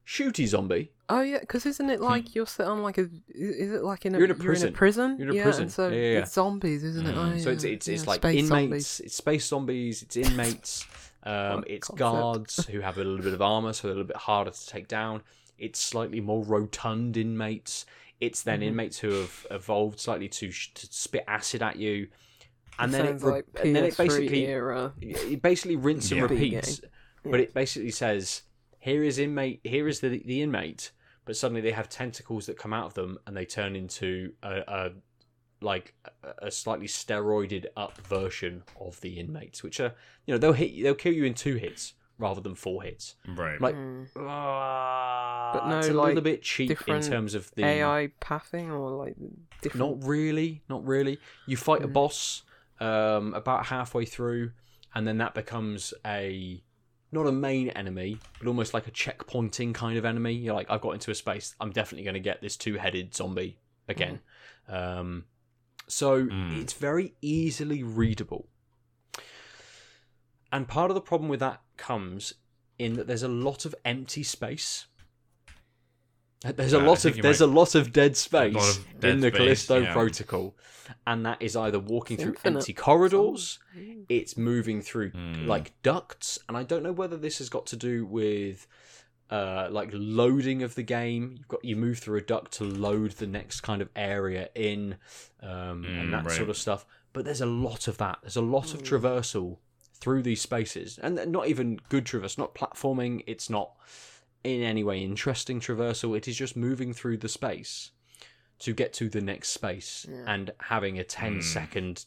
shooty 0.07 0.47
zombie. 0.47 0.93
Oh 1.11 1.23
yeah, 1.23 1.39
because 1.41 1.65
isn't 1.65 1.89
it 1.89 2.01
like 2.01 2.35
you're 2.35 2.47
set 2.47 2.67
on 2.67 2.83
like 2.83 2.99
a? 2.99 3.09
Is 3.29 3.73
it 3.73 3.83
like 3.83 4.05
in 4.05 4.15
a? 4.15 4.19
You're 4.19 4.27
in 4.27 4.31
a 4.33 4.35
prison. 4.35 4.73
prison. 4.75 5.17
You're 5.19 5.29
in 5.29 5.35
a 5.35 5.37
yeah, 5.39 5.43
prison. 5.43 5.69
So 5.71 5.89
Yeah, 5.89 5.95
yeah, 5.97 6.19
it's 6.21 6.33
zombies, 6.33 6.85
isn't 6.85 7.07
it? 7.07 7.15
Mm. 7.15 7.35
Oh, 7.37 7.39
So 7.39 7.51
it's 7.51 7.65
it's 7.65 7.89
it's 7.89 8.07
like 8.07 8.25
inmates, 8.25 8.49
zombies. 8.49 9.01
it's 9.05 9.15
space 9.15 9.47
zombies, 9.49 10.03
it's 10.03 10.17
inmates, 10.19 10.87
um, 11.23 11.65
it's 11.67 11.89
concept. 11.89 11.99
guards 11.99 12.67
who 12.71 12.81
have 12.81 12.99
a 12.99 13.05
little 13.05 13.23
bit 13.25 13.33
of 13.33 13.41
armor, 13.41 13.73
so 13.73 13.89
they're 13.89 13.93
a 13.95 13.97
little 13.97 14.09
bit 14.09 14.17
harder 14.17 14.51
to 14.51 14.67
take 14.67 14.87
down. 14.89 15.23
It's 15.59 15.81
slightly 15.81 16.21
more 16.21 16.45
rotund 16.45 17.17
inmates. 17.17 17.87
It's 18.21 18.43
then 18.43 18.61
Mhm. 18.61 18.65
inmates 18.65 18.99
who 18.99 19.11
have 19.13 19.47
evolved 19.51 19.99
slightly 20.01 20.29
to, 20.29 20.51
sh- 20.51 20.73
to 20.75 20.87
spit 20.91 21.25
acid 21.27 21.63
at 21.63 21.77
you, 21.77 22.09
and 22.79 22.91
It 22.95 22.97
then 22.97 23.05
it 23.07 23.09
sounds 23.09 23.23
re- 23.25 23.33
like 23.33 23.47
and 23.63 23.77
then 23.77 23.85
it 23.85 23.97
basically 23.97 24.47
era. 24.47 24.93
it 25.01 25.43
basically 25.43 25.77
rinse 25.77 26.11
and 26.11 26.19
Yeah. 26.19 26.23
repeats. 26.27 26.81
Yeah. 26.83 27.31
But 27.31 27.41
it 27.41 27.53
basically 27.55 27.91
says 27.91 28.43
here 28.79 29.03
is 29.03 29.19
inmate, 29.19 29.61
here 29.65 29.89
is 29.89 30.01
the 30.01 30.09
the 30.25 30.41
inmate, 30.43 30.93
but 31.25 31.37
suddenly 31.37 31.61
they 31.61 31.73
have 31.73 31.89
tentacles 31.89 32.47
that 32.47 32.57
come 32.57 32.73
out 32.73 32.87
of 32.87 32.95
them 32.95 33.19
and 33.27 33.37
they 33.37 33.45
turn 33.45 33.75
into 33.77 34.33
a, 34.43 34.63
a 34.69 34.91
like 35.61 35.95
a- 36.23 36.47
a 36.47 36.51
slightly 36.51 36.87
steroided 36.87 37.67
up 37.77 37.99
version 38.07 38.63
of 38.81 39.01
the 39.01 39.19
inmates, 39.19 39.63
which 39.65 39.81
are 39.81 39.95
you 40.27 40.35
know 40.35 40.39
they'll 40.39 40.53
hit 40.53 40.71
you, 40.71 40.85
they'll 40.85 40.95
kill 40.95 41.13
you 41.13 41.25
in 41.25 41.35
two 41.35 41.57
hits 41.57 41.95
rather 42.21 42.41
than 42.41 42.55
four 42.55 42.83
hits. 42.83 43.15
Right. 43.29 43.61
Like, 43.61 43.75
Mm. 43.77 44.09
but 44.15 45.69
no, 45.69 45.79
it's 45.79 45.89
a 45.89 45.93
little 45.95 46.21
bit 46.21 46.43
cheap 46.43 46.71
in 46.89 47.01
terms 47.01 47.35
of 47.35 47.51
the 47.55 47.65
AI 47.65 48.11
pathing 48.21 48.71
or 48.71 48.91
like 48.91 49.15
different. 49.63 50.01
not 50.01 50.09
really, 50.09 50.63
not 50.69 50.85
really. 50.87 51.19
You 51.47 51.57
fight 51.57 51.83
a 51.83 51.89
Mm. 51.89 51.93
boss 51.93 52.43
um, 52.81 53.35
about 53.35 53.67
halfway 53.67 54.05
through, 54.05 54.53
and 54.95 55.07
then 55.07 55.19
that 55.19 55.35
becomes 55.35 55.95
a 56.07 56.63
not 57.11 57.27
a 57.27 57.33
main 57.33 57.71
enemy, 57.71 58.19
but 58.39 58.49
almost 58.49 58.75
like 58.75 58.87
a 58.87 58.91
checkpointing 58.91 59.73
kind 59.75 59.97
of 59.97 60.05
enemy. 60.05 60.33
You're 60.35 60.55
like, 60.55 60.71
I've 60.71 60.83
got 60.83 60.91
into 60.91 61.11
a 61.11 61.15
space. 61.15 61.55
I'm 61.59 61.71
definitely 61.71 62.05
going 62.05 62.15
to 62.15 62.21
get 62.21 62.43
this 62.43 62.55
two-headed 62.57 63.15
zombie 63.15 63.59
again. 63.89 64.21
Um, 64.69 65.25
so 65.87 66.27
Mm. 66.27 66.61
it's 66.61 66.75
very 66.75 67.15
easily 67.23 67.83
readable. 67.83 68.49
And 70.53 70.69
part 70.69 70.91
of 70.91 70.95
the 70.95 71.01
problem 71.01 71.31
with 71.31 71.41
that 71.41 71.63
comes 71.79 72.35
in 72.79 72.95
that 72.95 73.07
there's 73.07 73.23
a 73.23 73.29
lot 73.29 73.65
of 73.65 73.75
empty 73.87 74.23
space. 74.23 74.87
There's 76.43 76.73
a 76.73 76.77
Yeah, 76.77 76.83
I 76.83 76.87
lot 76.87 77.05
of 77.05 77.17
there's 77.21 77.41
might- 77.41 77.45
a 77.49 77.53
lot 77.53 77.75
of 77.75 77.93
dead 77.93 78.17
space 78.17 78.55
of 78.79 79.01
dead 79.01 79.11
in 79.15 79.21
the 79.21 79.29
space, 79.29 79.39
Callisto 79.39 79.79
yeah. 79.81 79.93
Protocol, 79.93 80.57
and 81.07 81.27
that 81.27 81.43
is 81.43 81.57
either 81.57 81.81
walking 81.81 82.17
through 82.17 82.33
infinite. 82.35 82.59
empty 82.59 82.73
corridors, 82.75 83.59
Mm. 83.77 84.05
it's 84.09 84.37
moving 84.37 84.81
through 84.81 85.11
Mm. 85.11 85.47
like 85.47 85.73
ducts, 85.83 86.39
and 86.49 86.57
I 86.57 86.63
don't 86.63 86.83
know 86.85 86.93
whether 86.93 87.17
this 87.17 87.39
has 87.39 87.49
got 87.49 87.67
to 87.67 87.77
do 87.77 88.05
with 88.07 88.67
uh, 89.31 89.69
like 89.71 89.91
loading 89.93 90.63
of 90.63 90.75
the 90.75 90.83
game. 90.83 91.35
You've 91.37 91.49
got 91.49 91.63
you 91.63 91.77
move 91.77 91.99
through 91.99 92.17
a 92.17 92.23
duct 92.23 92.51
to 92.53 92.65
load 92.65 93.11
the 93.13 93.27
next 93.27 93.61
kind 93.61 93.83
of 93.83 93.91
area 93.95 94.49
in, 94.55 94.97
um, 95.43 95.85
Mm, 95.85 96.01
and 96.01 96.13
that 96.15 96.25
right. 96.25 96.35
sort 96.35 96.49
of 96.49 96.57
stuff. 96.57 96.87
But 97.13 97.27
there's 97.27 97.43
a 97.43 97.47
lot 97.47 97.89
of 97.89 97.99
that. 97.99 98.21
There's 98.23 98.37
a 98.37 98.41
lot 98.41 98.73
of 98.73 98.83
traversal 98.83 99.59
through 100.01 100.23
these 100.23 100.41
spaces, 100.41 100.99
and 101.03 101.31
not 101.31 101.47
even 101.47 101.79
good 101.91 102.07
traverse, 102.07 102.39
not 102.39 102.55
platforming. 102.55 103.23
It's 103.27 103.51
not 103.51 103.73
in 104.45 104.63
any 104.63 104.85
way 104.85 105.03
interesting 105.03 105.61
traversal. 105.61 106.17
It 106.17 106.29
is 106.29 106.37
just 106.37 106.57
moving 106.57 106.93
through 106.93 107.19
the 107.19 107.29
space 107.29 107.91
to 108.61 108.73
get 108.73 108.93
to 108.95 109.09
the 109.09 109.21
next 109.21 109.51
space 109.51 110.07
Yeah. 110.09 110.25
and 110.27 110.51
having 110.61 110.99
a 110.99 111.05
10 111.05 111.39
Mm. 111.39 111.43
second 111.43 112.07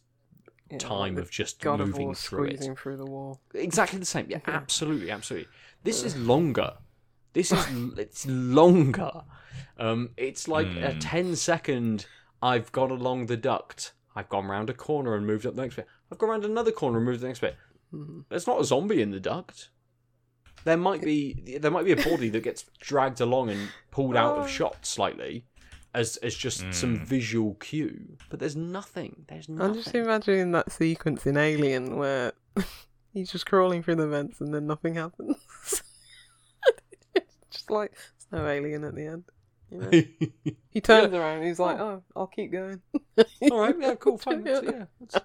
Yeah, 0.70 0.78
time 0.80 1.15
like 1.15 1.24
of 1.24 1.32
just 1.32 1.60
the 1.60 1.65
God 1.65 1.82
of 1.82 1.88
moving 1.89 2.06
War 2.08 2.15
through 2.15 2.46
it. 2.46 2.78
through 2.78 2.98
the 2.98 3.06
wall. 3.06 3.41
Exactly 3.54 4.00
the 4.00 4.06
same. 4.06 4.26
Yeah, 4.30 4.39
Yeah. 4.48 4.56
absolutely, 4.56 5.12
absolutely. 5.12 5.50
This 5.84 6.04
is 6.04 6.15
longer. 6.17 6.74
This 7.34 7.52
is 7.52 7.65
it's 7.98 8.26
longer. 8.28 9.12
Um, 9.78 10.12
it's 10.17 10.48
like 10.48 10.67
a 10.67 10.94
Hmm. 10.94 11.00
10 11.00 11.36
second. 11.36 12.06
I've 12.41 12.72
gone 12.72 12.91
along 12.91 13.28
the 13.28 13.38
duct. 13.38 13.94
I've 14.15 14.30
gone 14.30 14.48
round 14.48 14.70
a 14.70 14.74
corner 14.74 15.15
and 15.15 15.26
moved 15.26 15.46
up 15.46 15.56
the 15.56 15.62
next 15.62 15.76
bit. 15.76 15.88
I've 16.12 16.17
gone 16.17 16.30
round 16.30 16.44
another 16.46 16.72
corner 16.72 16.98
and 16.98 17.06
moved 17.06 17.17
to 17.20 17.22
the 17.22 17.28
next 17.28 17.39
bit. 17.39 17.56
Mhm. 17.94 18.26
There's 18.30 18.48
not 18.48 18.60
a 18.60 18.65
zombie 18.65 19.02
in 19.02 19.12
the 19.12 19.20
duct. 19.20 19.70
There 20.63 20.78
might 20.78 21.02
be 21.02 21.58
there 21.60 21.71
might 21.71 21.86
be 21.86 21.91
a 21.91 21.95
body 21.95 22.30
that 22.30 22.43
gets 22.43 22.65
dragged 22.80 23.19
along 23.21 23.50
and 23.50 23.69
pulled 23.91 24.15
out 24.15 24.38
Oh. 24.38 24.41
of 24.41 24.50
shot 24.50 24.86
slightly, 24.86 25.45
as 25.93 26.17
as 26.17 26.36
just 26.36 26.60
some 26.74 27.00
Mm. 27.00 27.06
visual 27.06 27.56
cue. 27.56 28.17
But 28.30 28.39
there's 28.39 28.56
nothing. 28.56 29.26
There's 29.28 29.50
nothing. 29.50 29.69
I'm 29.78 29.84
just 29.84 29.95
imagining 29.95 30.52
that 30.52 30.71
sequence 30.71 31.26
in 31.26 31.38
Alien 31.38 31.95
where 31.97 32.34
he's 33.13 33.32
just 33.32 33.45
crawling 33.45 33.82
through 33.84 33.95
the 33.95 34.08
vents 34.08 34.39
and 34.39 34.54
then 34.54 34.67
nothing 34.67 34.95
happens. 34.95 35.38
It's 37.15 37.26
just 37.52 37.69
like 37.71 37.91
there's 38.30 38.43
no 38.43 38.47
alien 38.47 38.84
at 38.84 38.95
the 38.95 39.06
end. 39.08 39.24
You 39.71 39.78
know? 39.78 40.52
He 40.69 40.80
turns 40.80 41.13
around 41.13 41.39
and 41.39 41.47
he's 41.47 41.60
like, 41.60 41.78
"Oh, 41.80 42.02
I'll 42.15 42.28
keep 42.28 42.52
going." 42.54 42.82
All 43.52 43.60
right, 43.60 43.76
yeah, 43.78 43.95
cool, 43.95 44.17
fine. 44.17 44.43
that's- 44.43 44.88
yeah, 45.13 45.19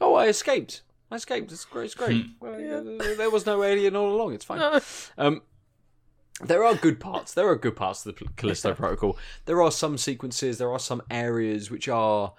Oh, 0.00 0.14
I 0.14 0.28
escaped. 0.28 0.82
I 1.10 1.16
escaped. 1.16 1.50
It's 1.52 1.64
great. 1.64 1.86
It's 1.86 1.94
great. 1.94 2.26
Well, 2.40 2.60
Yeah. 2.60 2.80
There 3.16 3.30
was 3.30 3.46
no 3.46 3.62
alien 3.62 3.96
all 3.96 4.14
along. 4.14 4.34
It's 4.34 4.44
fine. 4.44 4.58
No. 4.58 4.80
Um, 5.16 5.42
there 6.42 6.64
are 6.64 6.74
good 6.74 7.00
parts. 7.00 7.34
There 7.34 7.48
are 7.48 7.56
good 7.56 7.76
parts 7.76 8.04
of 8.06 8.14
the 8.16 8.24
Callisto 8.36 8.74
Protocol. 8.74 9.18
There 9.46 9.62
are 9.62 9.72
some 9.72 9.98
sequences. 9.98 10.58
There 10.58 10.70
are 10.70 10.78
some 10.78 11.02
areas 11.10 11.70
which 11.70 11.88
are 11.88 12.34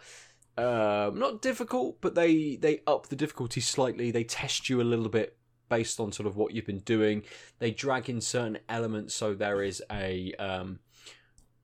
um, 0.58 1.20
not 1.20 1.42
difficult, 1.42 2.00
but 2.02 2.16
they 2.16 2.56
they 2.56 2.82
up 2.86 3.08
the 3.08 3.16
difficulty 3.16 3.62
slightly. 3.62 4.12
They 4.12 4.24
test 4.24 4.70
you 4.70 4.82
a 4.82 4.84
little 4.84 5.10
bit 5.10 5.36
based 5.68 6.00
on 6.00 6.12
sort 6.12 6.28
of 6.28 6.36
what 6.38 6.54
you've 6.54 6.66
been 6.66 6.80
doing. 6.80 7.24
They 7.60 7.72
drag 7.72 8.10
in 8.10 8.22
certain 8.22 8.60
elements, 8.70 9.14
so 9.16 9.34
there 9.34 9.64
is 9.64 9.84
a 9.92 10.34
um, 10.40 10.80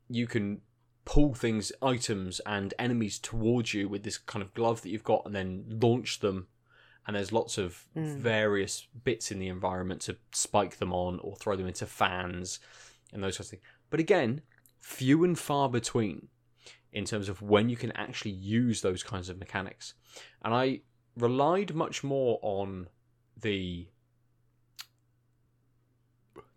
you 0.09 0.27
can 0.27 0.61
pull 1.05 1.33
things, 1.35 1.71
items, 1.81 2.41
and 2.45 2.73
enemies 2.79 3.19
towards 3.19 3.73
you 3.73 3.87
with 3.87 4.03
this 4.03 4.17
kind 4.17 4.41
of 4.41 4.53
glove 4.53 4.81
that 4.81 4.89
you've 4.89 5.03
got, 5.03 5.23
and 5.25 5.35
then 5.35 5.65
launch 5.81 6.19
them. 6.19 6.47
And 7.07 7.15
there's 7.15 7.31
lots 7.31 7.57
of 7.57 7.85
Mm. 7.95 8.17
various 8.17 8.87
bits 9.03 9.31
in 9.31 9.37
the 9.39 9.47
environment 9.47 10.01
to 10.01 10.17
spike 10.31 10.77
them 10.77 10.91
on 10.91 11.19
or 11.19 11.35
throw 11.35 11.55
them 11.55 11.67
into 11.67 11.85
fans 11.85 12.59
and 13.13 13.23
those 13.23 13.35
sorts 13.35 13.49
of 13.49 13.59
things. 13.59 13.63
But 13.91 13.99
again, 13.99 14.41
few 14.81 15.23
and 15.23 15.37
far 15.37 15.69
between 15.69 16.29
in 16.91 17.05
terms 17.05 17.29
of 17.29 17.41
when 17.41 17.69
you 17.69 17.75
can 17.77 17.91
actually 17.91 18.31
use 18.31 18.81
those 18.81 19.03
kinds 19.03 19.29
of 19.29 19.37
mechanics. 19.37 19.93
And 20.43 20.53
I 20.53 20.81
relied 21.15 21.75
much 21.75 22.03
more 22.03 22.39
on 22.41 22.87
the. 23.39 23.87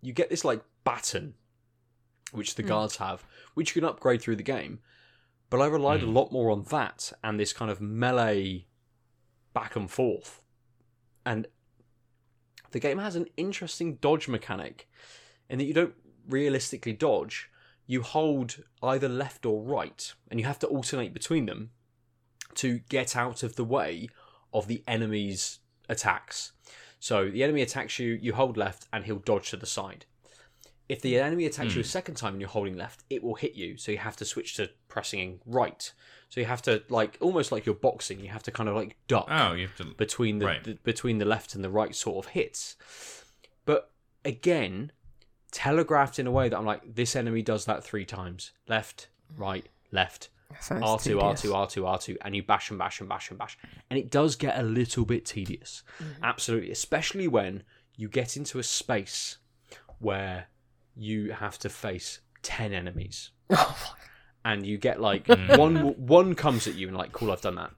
You 0.00 0.12
get 0.12 0.30
this 0.30 0.44
like 0.44 0.62
baton, 0.84 1.34
which 2.32 2.54
the 2.54 2.62
Hmm. 2.62 2.68
guards 2.68 2.96
have, 2.96 3.24
which 3.54 3.70
you 3.74 3.80
can 3.82 3.88
upgrade 3.88 4.22
through 4.22 4.36
the 4.36 4.42
game. 4.42 4.80
But 5.50 5.60
I 5.60 5.66
relied 5.66 6.02
a 6.02 6.06
Hmm. 6.06 6.14
lot 6.14 6.32
more 6.32 6.50
on 6.50 6.62
that 6.64 7.12
and 7.24 7.38
this 7.38 7.52
kind 7.52 7.70
of 7.70 7.80
melee 7.80 8.66
back 9.58 9.74
and 9.74 9.90
forth. 9.90 10.40
And 11.26 11.48
the 12.70 12.78
game 12.78 12.98
has 12.98 13.16
an 13.16 13.26
interesting 13.36 13.96
dodge 13.96 14.28
mechanic 14.28 14.88
in 15.50 15.58
that 15.58 15.64
you 15.64 15.74
don't 15.74 15.94
realistically 16.28 16.92
dodge. 16.92 17.50
You 17.84 18.02
hold 18.02 18.62
either 18.84 19.08
left 19.08 19.44
or 19.44 19.60
right, 19.60 20.12
and 20.30 20.38
you 20.38 20.46
have 20.46 20.60
to 20.60 20.68
alternate 20.68 21.12
between 21.12 21.46
them 21.46 21.70
to 22.54 22.78
get 22.88 23.16
out 23.16 23.42
of 23.42 23.56
the 23.56 23.64
way 23.64 24.08
of 24.52 24.68
the 24.68 24.84
enemy's 24.86 25.58
attacks. 25.88 26.52
So 27.00 27.28
the 27.28 27.42
enemy 27.42 27.62
attacks 27.62 27.98
you, 27.98 28.16
you 28.22 28.34
hold 28.34 28.56
left, 28.56 28.86
and 28.92 29.04
he'll 29.04 29.18
dodge 29.18 29.50
to 29.50 29.56
the 29.56 29.66
side. 29.66 30.04
If 30.88 31.02
the 31.02 31.18
enemy 31.18 31.46
attacks 31.46 31.74
you 31.74 31.82
hmm. 31.82 31.88
a 31.88 31.96
second 31.98 32.14
time 32.14 32.34
and 32.34 32.40
you're 32.40 32.48
holding 32.48 32.76
left, 32.76 33.02
it 33.10 33.24
will 33.24 33.34
hit 33.34 33.54
you. 33.54 33.76
So 33.76 33.90
you 33.90 33.98
have 33.98 34.16
to 34.16 34.24
switch 34.24 34.54
to 34.54 34.70
pressing 34.86 35.40
right. 35.44 35.92
So 36.30 36.40
you 36.40 36.46
have 36.46 36.62
to 36.62 36.82
like 36.88 37.16
almost 37.20 37.52
like 37.52 37.64
you're 37.66 37.74
boxing. 37.74 38.20
You 38.20 38.28
have 38.28 38.42
to 38.44 38.50
kind 38.50 38.68
of 38.68 38.74
like 38.76 38.96
duck 39.08 39.26
Oh, 39.30 39.52
you 39.52 39.66
have 39.66 39.76
to. 39.76 39.84
between 39.96 40.38
the, 40.38 40.46
Right. 40.46 40.62
the 40.64 40.74
between 40.84 41.18
the 41.18 41.24
left 41.24 41.54
and 41.54 41.64
the 41.64 41.70
right 41.70 41.94
sort 41.94 42.24
of 42.26 42.32
hits. 42.32 42.76
But 43.64 43.90
again, 44.24 44.92
telegraphed 45.52 46.18
in 46.18 46.26
a 46.26 46.30
way 46.30 46.48
that 46.48 46.56
I'm 46.58 46.66
like, 46.66 46.94
this 46.94 47.16
enemy 47.16 47.42
does 47.42 47.64
that 47.64 47.82
three 47.82 48.04
times. 48.04 48.52
Left, 48.68 49.08
right, 49.36 49.66
left. 49.90 50.28
R2. 50.54 51.20
R2, 51.20 51.50
R2, 51.50 51.82
R2, 51.82 52.16
and 52.22 52.34
you 52.34 52.42
bash 52.42 52.70
and 52.70 52.78
bash 52.78 53.00
and 53.00 53.08
bash 53.08 53.28
and 53.30 53.38
bash. 53.38 53.58
And 53.90 53.98
it 53.98 54.10
does 54.10 54.34
get 54.34 54.58
a 54.58 54.62
little 54.62 55.04
bit 55.04 55.26
tedious. 55.26 55.82
Absolutely. 56.22 56.70
Especially 56.70 57.28
when 57.28 57.64
you 57.96 58.08
get 58.08 58.34
into 58.36 58.58
a 58.58 58.62
space 58.62 59.36
where 59.98 60.46
you 60.96 61.32
have 61.32 61.58
to 61.58 61.68
face 61.68 62.20
10 62.42 62.72
enemies 62.72 63.30
Oh, 63.50 63.94
and 64.44 64.66
you 64.66 64.78
get 64.78 65.00
like 65.00 65.26
Mm. 65.26 65.58
one 65.58 65.76
one 66.06 66.34
comes 66.34 66.66
at 66.66 66.74
you 66.74 66.88
and 66.88 66.96
like 66.96 67.12
cool 67.12 67.30
I've 67.32 67.40
done 67.40 67.56
that. 67.56 67.72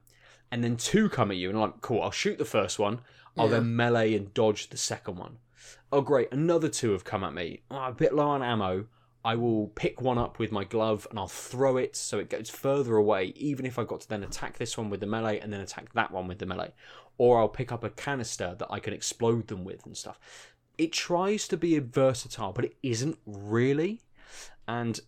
And 0.52 0.64
then 0.64 0.76
two 0.76 1.08
come 1.08 1.30
at 1.30 1.36
you 1.36 1.50
and 1.50 1.58
like 1.60 1.80
cool 1.80 2.02
I'll 2.02 2.10
shoot 2.10 2.38
the 2.38 2.44
first 2.44 2.78
one. 2.78 3.00
I'll 3.38 3.46
Yeah. 3.46 3.52
then 3.60 3.76
melee 3.76 4.14
and 4.14 4.32
dodge 4.34 4.68
the 4.70 4.76
second 4.76 5.16
one. 5.16 5.38
Oh 5.92 6.00
great. 6.00 6.32
Another 6.32 6.68
two 6.68 6.92
have 6.92 7.04
come 7.04 7.24
at 7.24 7.34
me. 7.34 7.62
Oh, 7.70 7.84
a 7.86 7.92
bit 7.92 8.14
low 8.14 8.28
on 8.28 8.42
ammo. 8.42 8.86
I 9.24 9.34
will 9.36 9.66
pick 9.68 10.00
one 10.00 10.16
up 10.16 10.38
with 10.38 10.50
my 10.50 10.64
glove 10.64 11.06
and 11.10 11.18
I'll 11.18 11.28
throw 11.28 11.76
it 11.76 11.94
so 11.94 12.18
it 12.18 12.30
goes 12.30 12.48
further 12.48 12.96
away 12.96 13.32
even 13.36 13.66
if 13.66 13.78
I've 13.78 13.86
got 13.88 14.00
to 14.02 14.08
then 14.08 14.22
attack 14.22 14.56
this 14.56 14.78
one 14.78 14.88
with 14.88 15.00
the 15.00 15.06
melee 15.06 15.38
and 15.40 15.52
then 15.52 15.60
attack 15.60 15.92
that 15.92 16.10
one 16.10 16.26
with 16.26 16.38
the 16.38 16.46
melee. 16.46 16.72
Or 17.18 17.38
I'll 17.38 17.48
pick 17.48 17.70
up 17.70 17.84
a 17.84 17.90
canister 17.90 18.56
that 18.58 18.68
I 18.70 18.80
can 18.80 18.94
explode 18.94 19.48
them 19.48 19.62
with 19.64 19.84
and 19.84 19.94
stuff. 19.96 20.18
It 20.78 20.92
tries 20.92 21.46
to 21.48 21.58
be 21.58 21.78
versatile 21.80 22.52
but 22.52 22.64
it 22.64 22.76
isn't 22.82 23.18
really. 23.26 24.00
And 24.66 24.98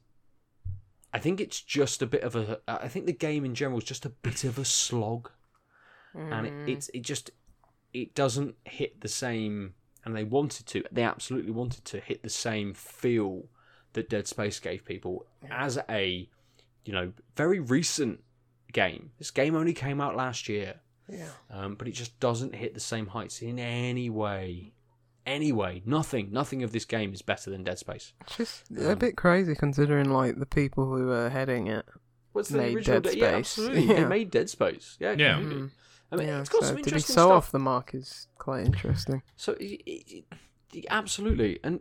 I 1.12 1.18
think 1.18 1.40
it's 1.40 1.60
just 1.60 2.00
a 2.02 2.06
bit 2.06 2.22
of 2.22 2.34
a. 2.36 2.60
I 2.66 2.88
think 2.88 3.06
the 3.06 3.12
game 3.12 3.44
in 3.44 3.54
general 3.54 3.78
is 3.78 3.84
just 3.84 4.06
a 4.06 4.10
bit 4.10 4.44
of 4.44 4.58
a 4.58 4.64
slog, 4.64 5.30
and 6.14 6.46
it, 6.46 6.52
Mm. 6.52 6.68
it's 6.68 6.88
it 6.94 7.02
just 7.02 7.30
it 7.92 8.14
doesn't 8.14 8.56
hit 8.64 9.00
the 9.00 9.08
same. 9.08 9.74
And 10.04 10.16
they 10.16 10.24
wanted 10.24 10.66
to. 10.68 10.82
They 10.90 11.04
absolutely 11.04 11.52
wanted 11.52 11.84
to 11.86 12.00
hit 12.00 12.22
the 12.24 12.28
same 12.30 12.74
feel 12.74 13.44
that 13.92 14.08
Dead 14.10 14.26
Space 14.26 14.58
gave 14.58 14.84
people 14.84 15.26
as 15.48 15.78
a, 15.88 16.28
you 16.84 16.92
know, 16.92 17.12
very 17.36 17.60
recent 17.60 18.20
game. 18.72 19.12
This 19.18 19.30
game 19.30 19.54
only 19.54 19.74
came 19.74 20.00
out 20.00 20.16
last 20.16 20.48
year, 20.48 20.80
yeah. 21.08 21.28
um, 21.50 21.76
but 21.76 21.86
it 21.86 21.92
just 21.92 22.18
doesn't 22.18 22.54
hit 22.56 22.74
the 22.74 22.80
same 22.80 23.06
heights 23.06 23.42
in 23.42 23.60
any 23.60 24.10
way. 24.10 24.72
Anyway, 25.24 25.82
nothing, 25.86 26.32
nothing 26.32 26.62
of 26.62 26.72
this 26.72 26.84
game 26.84 27.12
is 27.12 27.22
better 27.22 27.50
than 27.50 27.62
Dead 27.62 27.78
Space. 27.78 28.12
It's 28.22 28.36
just 28.36 28.64
Um, 28.76 28.86
a 28.86 28.96
bit 28.96 29.16
crazy 29.16 29.54
considering 29.54 30.10
like 30.10 30.38
the 30.38 30.46
people 30.46 30.86
who 30.86 31.06
were 31.06 31.30
heading 31.30 31.68
it. 31.68 31.86
What's 32.32 32.48
the 32.48 32.58
Made 32.58 32.76
original? 32.76 33.00
Dead 33.00 33.12
De- 33.12 33.18
yeah, 33.18 33.26
Space. 33.42 33.58
absolutely. 33.58 33.86
They 33.86 34.00
Yeah. 34.00 34.08
made 34.08 34.30
Dead 34.30 34.50
Space. 34.50 34.96
Yeah, 34.98 35.12
Yeah. 35.12 35.34
completely. 35.34 35.62
Mm. 35.62 35.70
I 36.10 36.16
mean, 36.16 36.26
yeah, 36.28 36.40
it's 36.40 36.48
got 36.48 36.62
so 36.62 36.66
some 36.68 36.82
to 36.82 36.90
be 36.94 37.00
so 37.00 37.12
stuff. 37.12 37.30
off 37.30 37.52
the 37.52 37.58
mark 37.58 37.94
is 37.94 38.26
quite 38.38 38.66
interesting. 38.66 39.22
So, 39.36 39.52
it, 39.52 39.80
it, 39.86 40.24
it- 40.74 40.86
absolutely, 40.90 41.60
and 41.62 41.80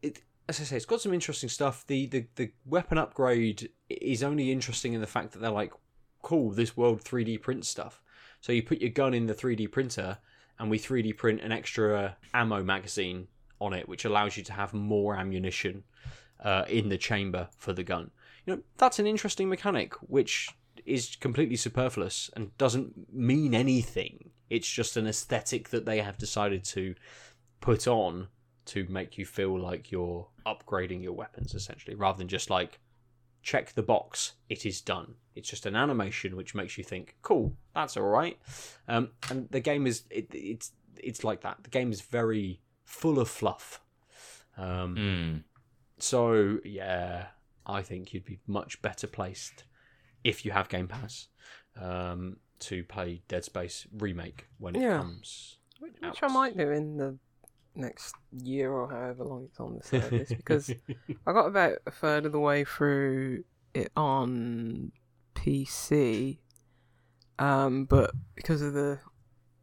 it, 0.00 0.20
as 0.48 0.60
I 0.60 0.64
say, 0.64 0.76
it's 0.76 0.86
got 0.86 1.00
some 1.00 1.12
interesting 1.12 1.48
stuff. 1.48 1.84
The, 1.86 2.06
the 2.06 2.26
the 2.36 2.52
weapon 2.64 2.96
upgrade 2.96 3.70
is 3.90 4.22
only 4.22 4.52
interesting 4.52 4.92
in 4.94 5.00
the 5.00 5.06
fact 5.06 5.32
that 5.32 5.40
they're 5.40 5.50
like, 5.50 5.72
cool, 6.22 6.50
this 6.50 6.76
world 6.76 7.02
3D 7.02 7.38
print 7.42 7.66
stuff. 7.66 8.00
So 8.40 8.52
you 8.52 8.62
put 8.62 8.80
your 8.80 8.90
gun 8.90 9.14
in 9.14 9.26
the 9.26 9.34
3D 9.34 9.66
printer, 9.70 10.18
and 10.58 10.70
we 10.70 10.78
3D 10.78 11.16
print 11.16 11.40
an 11.40 11.52
extra 11.52 12.16
ammo 12.34 12.62
magazine 12.62 13.28
on 13.60 13.72
it, 13.72 13.88
which 13.88 14.04
allows 14.04 14.36
you 14.36 14.42
to 14.44 14.52
have 14.52 14.72
more 14.72 15.16
ammunition 15.16 15.84
uh, 16.40 16.64
in 16.68 16.88
the 16.88 16.98
chamber 16.98 17.48
for 17.56 17.72
the 17.72 17.82
gun. 17.82 18.10
You 18.46 18.56
know, 18.56 18.62
that's 18.76 18.98
an 18.98 19.06
interesting 19.06 19.48
mechanic, 19.48 19.94
which 20.08 20.48
is 20.86 21.16
completely 21.16 21.56
superfluous 21.56 22.30
and 22.34 22.56
doesn't 22.56 23.12
mean 23.12 23.54
anything. 23.54 24.30
It's 24.48 24.68
just 24.68 24.96
an 24.96 25.06
aesthetic 25.06 25.68
that 25.70 25.84
they 25.84 26.00
have 26.00 26.16
decided 26.16 26.64
to 26.64 26.94
put 27.60 27.86
on 27.86 28.28
to 28.66 28.86
make 28.88 29.18
you 29.18 29.26
feel 29.26 29.58
like 29.58 29.90
you're 29.90 30.26
upgrading 30.46 31.02
your 31.02 31.12
weapons, 31.12 31.54
essentially, 31.54 31.94
rather 31.94 32.18
than 32.18 32.28
just 32.28 32.50
like 32.50 32.78
check 33.42 33.72
the 33.72 33.82
box, 33.82 34.32
it 34.48 34.66
is 34.66 34.80
done. 34.80 35.14
It's 35.34 35.48
just 35.48 35.66
an 35.66 35.76
animation 35.76 36.36
which 36.36 36.54
makes 36.54 36.76
you 36.76 36.84
think, 36.84 37.16
cool, 37.22 37.54
that's 37.74 37.96
all 37.96 38.02
right. 38.08 38.38
Um, 38.88 39.10
and 39.30 39.48
the 39.50 39.60
game 39.60 39.86
is 39.86 40.04
it, 40.10 40.28
it's 40.32 40.72
it's 40.96 41.22
like 41.24 41.42
that. 41.42 41.58
The 41.62 41.70
game 41.70 41.92
is 41.92 42.00
very 42.00 42.60
full 42.84 43.18
of 43.20 43.28
fluff. 43.28 43.80
Um, 44.56 44.96
Mm. 44.96 45.42
so 45.98 46.58
yeah, 46.64 47.26
I 47.66 47.82
think 47.82 48.12
you'd 48.12 48.24
be 48.24 48.40
much 48.46 48.82
better 48.82 49.06
placed 49.06 49.64
if 50.24 50.44
you 50.44 50.50
have 50.50 50.68
Game 50.68 50.88
Pass 50.88 51.28
um, 51.80 52.38
to 52.60 52.82
play 52.84 53.22
Dead 53.28 53.44
Space 53.44 53.86
remake 53.96 54.48
when 54.58 54.74
it 54.74 54.82
Yeah. 54.82 54.98
comes. 54.98 55.58
Which, 55.78 55.92
Out. 56.02 56.10
which 56.10 56.22
I 56.24 56.28
might 56.28 56.56
do 56.56 56.70
in 56.72 56.96
the 56.96 57.16
next 57.78 58.14
year 58.42 58.72
or 58.72 58.90
however 58.90 59.24
long 59.24 59.44
it's 59.48 59.58
on 59.60 59.76
the 59.78 59.82
service 60.00 60.28
because 60.28 60.70
I 61.26 61.32
got 61.32 61.46
about 61.46 61.78
a 61.86 61.90
third 61.90 62.26
of 62.26 62.32
the 62.32 62.40
way 62.40 62.64
through 62.64 63.44
it 63.74 63.90
on 63.96 64.92
PC. 65.34 66.38
Um, 67.38 67.84
but 67.84 68.10
because 68.34 68.62
of 68.62 68.72
the 68.74 68.98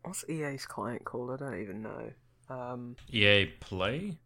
what's 0.04 0.24
EA's 0.30 0.66
client 0.66 1.04
called? 1.04 1.32
I 1.32 1.38
don't 1.38 1.62
even 1.62 1.82
know. 1.82 2.12
Um, 2.50 2.96
EA 3.12 3.46
Play. 3.60 4.18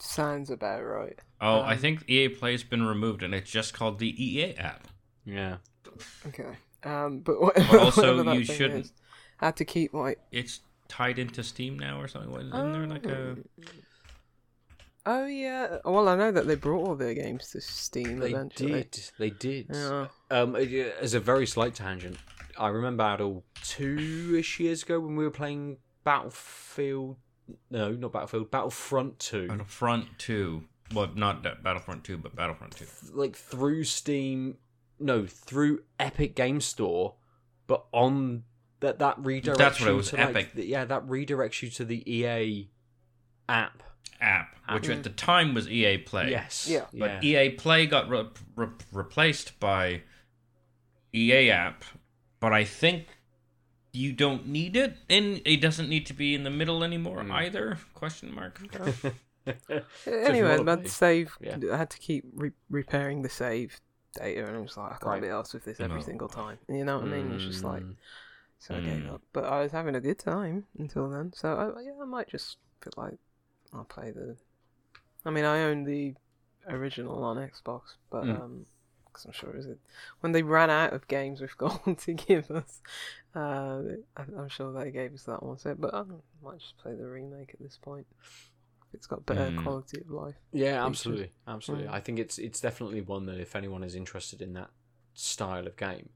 sounds 0.00 0.50
about 0.50 0.80
right. 0.82 1.18
Oh, 1.40 1.60
I 1.60 1.74
Um, 1.74 1.78
think 1.78 2.08
EA 2.08 2.28
Play's 2.30 2.64
been 2.64 2.84
removed, 2.84 3.22
and 3.22 3.34
it's 3.34 3.50
just 3.50 3.74
called 3.74 3.98
the 3.98 4.14
EA 4.22 4.54
app. 4.56 4.88
yeah, 5.24 5.58
Okay. 6.26 6.56
Um, 6.82 7.20
but, 7.20 7.40
what, 7.40 7.54
But 7.70 7.80
also, 7.80 8.00
whatever 8.02 8.22
that 8.24 8.38
you 8.38 8.44
thing 8.44 8.56
shouldn't- 8.56 8.84
is, 8.86 8.92
I 9.40 9.46
had 9.46 9.56
to 9.56 9.64
keep 9.66 9.92
like. 9.92 10.18
It's 10.32 10.60
tied 10.88 11.18
into 11.18 11.42
Steam 11.42 11.78
now 11.78 12.00
or 12.00 12.08
something. 12.08 12.32
Isn't 12.34 12.72
there 12.72 12.86
like 12.86 13.06
a? 13.06 13.30
um, 13.32 13.44
Oh 15.08 15.24
yeah. 15.24 15.78
Well, 15.84 16.08
I 16.08 16.16
know 16.16 16.32
that 16.32 16.48
they 16.48 16.56
brought 16.56 16.86
all 16.86 16.96
their 16.96 17.14
games 17.14 17.50
to 17.50 17.60
Steam 17.60 18.18
they 18.18 18.30
eventually. 18.30 18.88
did. 18.90 19.10
They 19.18 19.30
did. 19.30 19.66
Yeah. 19.72 20.08
Um, 20.32 20.56
as 20.56 21.14
a 21.14 21.20
very 21.20 21.46
slight 21.46 21.76
tangent, 21.76 22.16
I 22.58 22.68
remember 22.68 23.04
Aadil 23.04 23.42
two-ish 23.62 24.58
years 24.58 24.82
ago 24.82 24.98
when 24.98 25.14
we 25.14 25.22
were 25.22 25.30
playing 25.30 25.76
Battlefield. 26.02 27.18
No, 27.70 27.92
not 27.92 28.12
Battlefield. 28.12 28.50
Battlefront 28.50 29.20
Two. 29.20 29.46
Battlefront 29.46 30.18
Two. 30.18 30.64
Well, 30.92 31.10
not 31.14 31.44
that 31.44 31.62
Battlefront 31.62 32.02
Two, 32.02 32.18
but 32.18 32.34
Battlefront 32.34 32.76
Two. 32.76 32.86
like 33.12 33.36
through 33.36 33.84
Steam, 33.84 34.56
no, 34.98 35.24
through 35.24 35.84
Epic 36.00 36.34
Game 36.34 36.60
Store, 36.60 37.14
but 37.68 37.84
on 37.92 38.42
that 38.86 38.98
that 39.00 39.20
redirects 39.22 39.56
That's 39.58 39.80
what 39.80 39.88
it 39.88 39.90
you 39.92 39.96
was, 39.96 40.10
to, 40.10 40.16
like, 40.16 40.28
Epic. 40.30 40.52
the- 40.54 40.64
yeah, 40.66 40.84
that 40.84 41.06
redirects 41.06 41.62
you 41.62 41.70
to 41.70 41.84
the 41.84 42.02
EA 42.10 42.68
app. 43.48 43.82
App. 44.20 44.56
which 44.72 44.88
at 44.88 45.02
the 45.02 45.10
time 45.10 45.52
was 45.54 45.68
EA 45.68 45.98
Play. 45.98 46.30
Yes. 46.30 46.66
Yeah. 46.68 46.86
But 46.92 47.22
EA 47.22 47.50
Play 47.50 47.86
got 47.86 48.08
re- 48.08 48.28
re- 48.56 48.68
replaced 48.90 49.60
by 49.60 50.02
EA 51.14 51.50
App, 51.50 51.84
but 52.40 52.52
I 52.52 52.64
think 52.64 53.06
you 53.92 54.12
don't 54.12 54.46
need 54.48 54.74
it, 54.76 54.96
and 55.10 55.40
it 55.44 55.60
doesn't 55.60 55.88
need 55.88 56.06
to 56.06 56.14
be 56.14 56.34
in 56.34 56.44
the 56.44 56.50
middle 56.50 56.82
anymore 56.82 57.22
Hmm. 57.22 57.32
either? 57.32 57.78
Question 57.94 58.34
mark. 58.34 58.60
Anyway, 60.06 60.56
wanna 60.58 60.76
my 60.78 60.84
save. 60.86 61.36
yeah. 61.40 61.56
I 61.72 61.76
had 61.76 61.90
to 61.90 61.98
keep 61.98 62.24
re- 62.34 62.50
repairing 62.70 63.22
the 63.22 63.28
save 63.28 63.80
data, 64.14 64.46
and 64.46 64.56
I 64.56 64.60
was 64.60 64.76
like, 64.76 64.86
I 64.86 64.94
can't 64.94 65.04
Right. 65.04 65.22
be 65.22 65.28
asked 65.28 65.54
with 65.54 65.64
this 65.64 65.78
every 65.78 66.00
No. 66.00 66.04
single 66.04 66.28
time. 66.28 66.58
You 66.68 66.84
know 66.84 66.98
what 66.98 67.06
I 67.08 67.10
mean? 67.10 67.32
It's 67.32 67.44
just 67.44 67.62
like, 67.64 67.82
Mm. 67.82 67.94
So 68.58 68.74
I 68.76 68.80
gave 68.80 69.06
Mm. 69.06 69.14
up. 69.14 69.22
But 69.32 69.44
I 69.44 69.60
was 69.62 69.72
having 69.72 69.94
a 69.94 70.00
good 70.00 70.18
time 70.18 70.64
until 70.78 71.08
then. 71.10 71.32
So 71.34 71.74
I, 71.76 71.80
yeah, 71.82 71.92
I 72.00 72.04
might 72.04 72.28
just 72.28 72.56
feel 72.80 72.92
like 72.96 73.18
I'll 73.72 73.84
play 73.84 74.10
the. 74.10 74.36
I 75.24 75.30
mean, 75.30 75.44
I 75.44 75.62
own 75.64 75.84
the 75.84 76.14
original 76.68 77.22
on 77.24 77.36
Xbox, 77.36 77.82
but 78.10 78.24
Mm. 78.24 78.40
um, 78.42 78.66
because 79.06 79.26
I'm 79.26 79.32
sure 79.32 79.50
it 79.50 79.56
was 79.56 79.66
it 79.66 79.78
when 80.20 80.32
they 80.32 80.42
ran 80.42 80.70
out 80.70 80.92
of 80.92 81.08
games 81.08 81.40
with 81.40 81.56
gold 81.58 81.98
to 81.98 82.14
give 82.14 82.50
us. 82.50 82.80
Uh, 83.34 83.82
I, 84.16 84.22
I'm 84.38 84.48
sure 84.48 84.72
they 84.72 84.90
gave 84.90 85.14
us 85.14 85.24
that 85.24 85.42
one. 85.42 85.58
So, 85.58 85.74
but 85.74 85.94
I 85.94 86.04
might 86.42 86.58
just 86.60 86.78
play 86.78 86.94
the 86.94 87.06
remake 87.06 87.50
at 87.54 87.60
this 87.60 87.78
point. 87.80 88.06
It's 88.94 89.06
got 89.06 89.26
better 89.26 89.52
Mm. 89.52 89.56
quality 89.56 90.00
of 90.00 90.10
life. 90.10 90.34
Yeah, 90.52 90.84
features. 90.84 90.86
absolutely, 90.86 91.30
absolutely. 91.46 91.88
Mm. 91.88 91.94
I 91.94 92.00
think 92.00 92.18
it's 92.18 92.38
it's 92.38 92.60
definitely 92.60 93.00
one 93.02 93.26
that 93.26 93.40
if 93.40 93.54
anyone 93.56 93.82
is 93.84 93.94
interested 93.94 94.40
in 94.40 94.54
that 94.54 94.70
style 95.14 95.66
of 95.66 95.76
game, 95.76 96.10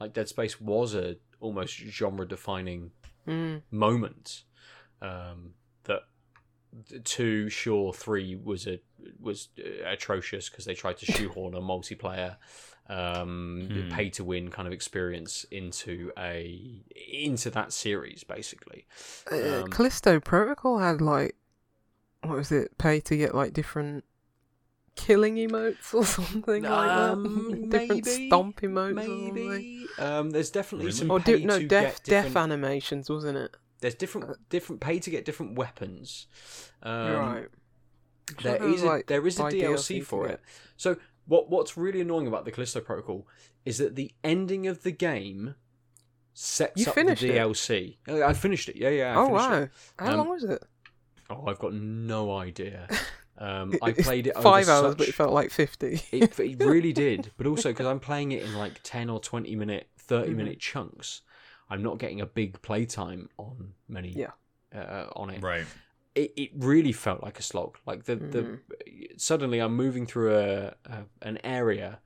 like 0.00 0.12
Dead 0.12 0.28
Space 0.28 0.60
was 0.60 0.94
a 0.94 1.16
almost 1.40 1.74
genre 1.74 2.26
defining 2.26 2.90
Mm. 3.26 3.62
moment. 3.70 4.44
Um, 5.02 5.54
that 5.84 6.02
two, 7.04 7.48
sure, 7.48 7.92
three 7.92 8.34
was 8.36 8.66
a 8.66 8.80
was 9.20 9.48
uh, 9.58 9.84
atrocious 9.86 10.48
because 10.48 10.64
they 10.64 10.74
tried 10.74 10.96
to 10.98 11.06
shoehorn 11.12 11.54
a 11.54 11.60
multiplayer, 11.60 12.36
um, 12.88 13.68
Hmm. 13.70 13.88
pay 13.90 14.10
to 14.10 14.24
win 14.24 14.50
kind 14.50 14.66
of 14.66 14.72
experience 14.72 15.44
into 15.50 16.10
a 16.18 16.82
into 17.12 17.50
that 17.50 17.72
series 17.72 18.24
basically. 18.24 18.86
Uh, 19.30 19.62
Um, 19.62 19.70
Callisto 19.70 20.20
Protocol 20.20 20.78
had 20.78 21.00
like, 21.00 21.36
what 22.22 22.36
was 22.36 22.50
it? 22.52 22.76
Pay 22.78 23.00
to 23.00 23.16
get 23.16 23.34
like 23.34 23.52
different 23.52 24.04
killing 24.98 25.36
emotes 25.36 25.94
or 25.94 26.04
something 26.16 26.62
like 26.64 26.90
Um, 26.90 27.22
that. 27.22 27.70
different 27.70 28.06
maybe, 28.06 28.26
stomp 28.28 28.60
emotes. 28.60 28.98
Or, 28.98 29.02
something. 29.04 29.48
Maybe 29.48 29.86
um, 29.98 30.30
there's 30.30 30.50
definitely 30.50 30.86
Really? 30.86 30.98
some 30.98 31.10
or 31.10 31.20
pay 31.20 31.38
di- 31.38 31.44
no 31.46 31.58
to 31.58 31.66
death 31.66 31.94
get 31.96 32.04
different, 32.04 32.34
death 32.34 32.36
animations, 32.42 33.08
wasn't 33.10 33.38
it? 33.38 33.56
There's 33.80 33.94
different 33.94 34.36
different 34.50 34.80
pay 34.80 34.98
to 34.98 35.10
get 35.10 35.24
different 35.24 35.56
weapons. 35.56 36.26
Um, 36.82 36.92
right. 37.12 37.46
I'm 38.30 38.36
sure 38.38 38.50
There 38.50 38.58
there 38.58 38.68
was, 38.68 38.76
is 38.76 38.82
a, 38.82 38.86
like, 38.86 39.06
there 39.06 39.26
is 39.26 39.38
a 39.38 39.42
buy 39.44 39.52
DLC 39.52 40.02
for 40.04 40.26
get- 40.26 40.34
it. 40.34 40.40
So 40.76 40.96
what 41.26 41.48
what's 41.50 41.76
really 41.76 42.00
annoying 42.00 42.26
about 42.26 42.44
the 42.44 42.50
Callisto 42.50 42.80
Protocol 42.80 43.26
is 43.64 43.78
that 43.78 43.94
the 43.96 44.12
ending 44.24 44.66
of 44.66 44.82
the 44.82 44.90
game 44.92 45.54
sets 46.34 46.80
You 46.80 46.86
up 46.88 46.94
the 46.94 47.00
finished 47.02 47.22
it? 47.22 47.34
DLC. 47.34 47.96
Uh, 48.08 48.24
I 48.24 48.32
finished 48.32 48.68
it. 48.68 48.76
Yeah, 48.76 48.90
yeah. 48.90 49.12
I 49.12 49.20
oh 49.22 49.28
wow! 49.28 49.62
It. 49.62 49.70
How 49.98 50.10
Um, 50.12 50.16
long 50.18 50.28
was 50.30 50.44
it? 50.44 50.62
Oh, 51.30 51.46
I've 51.46 51.58
got 51.58 51.74
no 51.74 52.36
idea. 52.36 52.88
Um, 53.40 53.74
I 53.82 53.92
played 53.92 54.26
it 54.26 54.30
over 54.34 54.42
five 54.42 54.68
hours, 54.68 54.94
but 54.96 55.08
it 55.08 55.14
felt 55.14 55.32
like 55.32 55.50
fifty. 55.50 56.02
it, 56.10 56.38
it 56.40 56.58
really 56.62 56.92
did, 56.92 57.30
but 57.36 57.46
also 57.46 57.70
because 57.70 57.86
I'm 57.86 58.00
playing 58.00 58.32
it 58.32 58.42
in 58.42 58.54
like 58.54 58.80
ten 58.82 59.08
or 59.08 59.20
twenty 59.20 59.54
minute, 59.54 59.88
30 59.98 60.32
Mhm. 60.32 60.36
minute 60.36 60.58
chunks, 60.60 61.22
I'm 61.70 61.82
not 61.82 61.98
getting 61.98 62.20
a 62.20 62.26
big 62.26 62.60
playtime 62.62 63.28
on 63.38 63.74
many. 63.88 64.10
Yeah. 64.10 64.32
Uh, 64.74 65.06
on 65.16 65.30
it. 65.30 65.42
Right. 65.42 65.64
it, 66.14 66.32
it 66.36 66.50
really 66.56 66.92
felt 66.92 67.22
like 67.22 67.38
a 67.38 67.42
slog. 67.42 67.78
Like 67.86 68.04
the, 68.04 68.16
Mhm. 68.16 68.32
the 68.32 69.08
suddenly 69.16 69.60
I'm 69.60 69.74
moving 69.76 70.04
through 70.04 70.34
a, 70.36 70.74
a 70.84 71.04
an 71.22 71.38
area, 71.44 72.00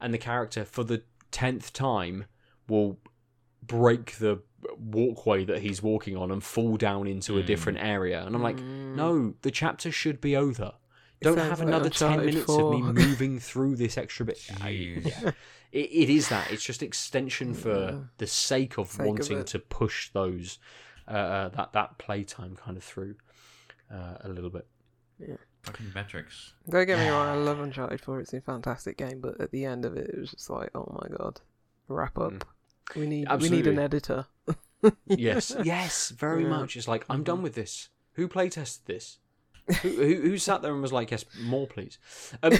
and 0.00 0.12
the 0.12 0.18
character 0.18 0.64
for 0.64 0.82
the 0.84 1.04
tenth 1.30 1.72
time 1.72 2.24
will 2.68 2.98
break 3.62 4.16
the 4.18 4.42
walkway 4.78 5.44
that 5.44 5.60
he's 5.60 5.82
walking 5.82 6.16
on 6.16 6.30
and 6.30 6.42
fall 6.42 6.76
down 6.76 7.06
into 7.06 7.38
a 7.38 7.42
Mm. 7.42 7.46
different 7.46 7.78
area, 7.78 8.24
and 8.24 8.34
I'm 8.34 8.42
like, 8.42 8.56
Mm. 8.58 8.94
no, 8.94 9.34
the 9.42 9.50
chapter 9.50 9.90
should 9.90 10.20
be 10.20 10.36
over. 10.36 10.72
Don't 11.20 11.38
have 11.38 11.60
like 11.60 11.68
another 11.68 11.88
ten 11.90 12.08
Uncharted 12.20 12.34
minutes 12.34 12.50
of 12.50 12.72
me 12.72 12.80
moving 12.82 13.38
through 13.38 13.76
this 13.76 13.96
extra 13.96 14.26
bit. 14.26 14.40
I- 14.60 14.70
Jeez. 14.72 15.04
yeah. 15.22 15.30
It, 15.70 15.90
it 15.90 16.10
is 16.10 16.28
that. 16.28 16.50
It's 16.50 16.64
just 16.64 16.82
extension 16.82 17.54
for 17.54 17.70
Yeah. 17.92 17.98
the 18.18 18.26
sake 18.26 18.76
of 18.76 18.88
Sake 18.88 19.06
wanting 19.06 19.38
it. 19.38 19.46
to 19.48 19.58
push 19.58 20.10
those 20.10 20.58
uh, 21.08 21.12
uh, 21.12 21.48
that 21.50 21.72
that 21.72 21.98
playtime 21.98 22.56
kind 22.56 22.76
of 22.76 22.84
through 22.84 23.16
uh, 23.90 24.18
a 24.20 24.28
little 24.28 24.50
bit. 24.50 24.66
Yeah. 25.18 25.36
Fucking 25.62 25.92
metrics. 25.94 26.54
Don't 26.68 26.86
get 26.86 26.98
me 26.98 27.08
wrong, 27.08 27.28
I 27.28 27.34
love 27.36 27.60
Uncharted 27.60 28.00
4. 28.00 28.20
It's 28.20 28.32
a 28.32 28.40
fantastic 28.40 28.96
game, 28.98 29.20
but 29.20 29.40
at 29.40 29.50
the 29.52 29.64
end 29.64 29.84
of 29.84 29.96
it, 29.96 30.10
it 30.10 30.18
was 30.18 30.30
just 30.32 30.50
like, 30.50 30.70
oh 30.74 30.98
my 31.00 31.16
god, 31.16 31.40
wrap 31.88 32.18
up. 32.18 32.32
Mm. 32.32 32.42
We 32.96 33.06
need 33.06 33.28
we 33.40 33.48
need 33.48 33.66
an 33.68 33.78
editor. 33.78 34.26
Yes, 35.06 35.54
yes, 35.64 36.10
very 36.10 36.44
much. 36.44 36.76
It's 36.76 36.88
like 36.88 37.04
I'm 37.08 37.22
done 37.22 37.38
Mhm. 37.38 37.42
with 37.42 37.54
this. 37.54 37.88
Who 38.14 38.28
playtested 38.28 38.84
this? 38.86 39.18
Who, 39.82 39.88
who 39.90 40.14
who 40.22 40.38
sat 40.38 40.62
there 40.62 40.72
and 40.72 40.82
was 40.82 40.92
like, 40.92 41.10
"Yes, 41.10 41.24
more, 41.40 41.66
please." 41.66 41.98
Um, 42.42 42.52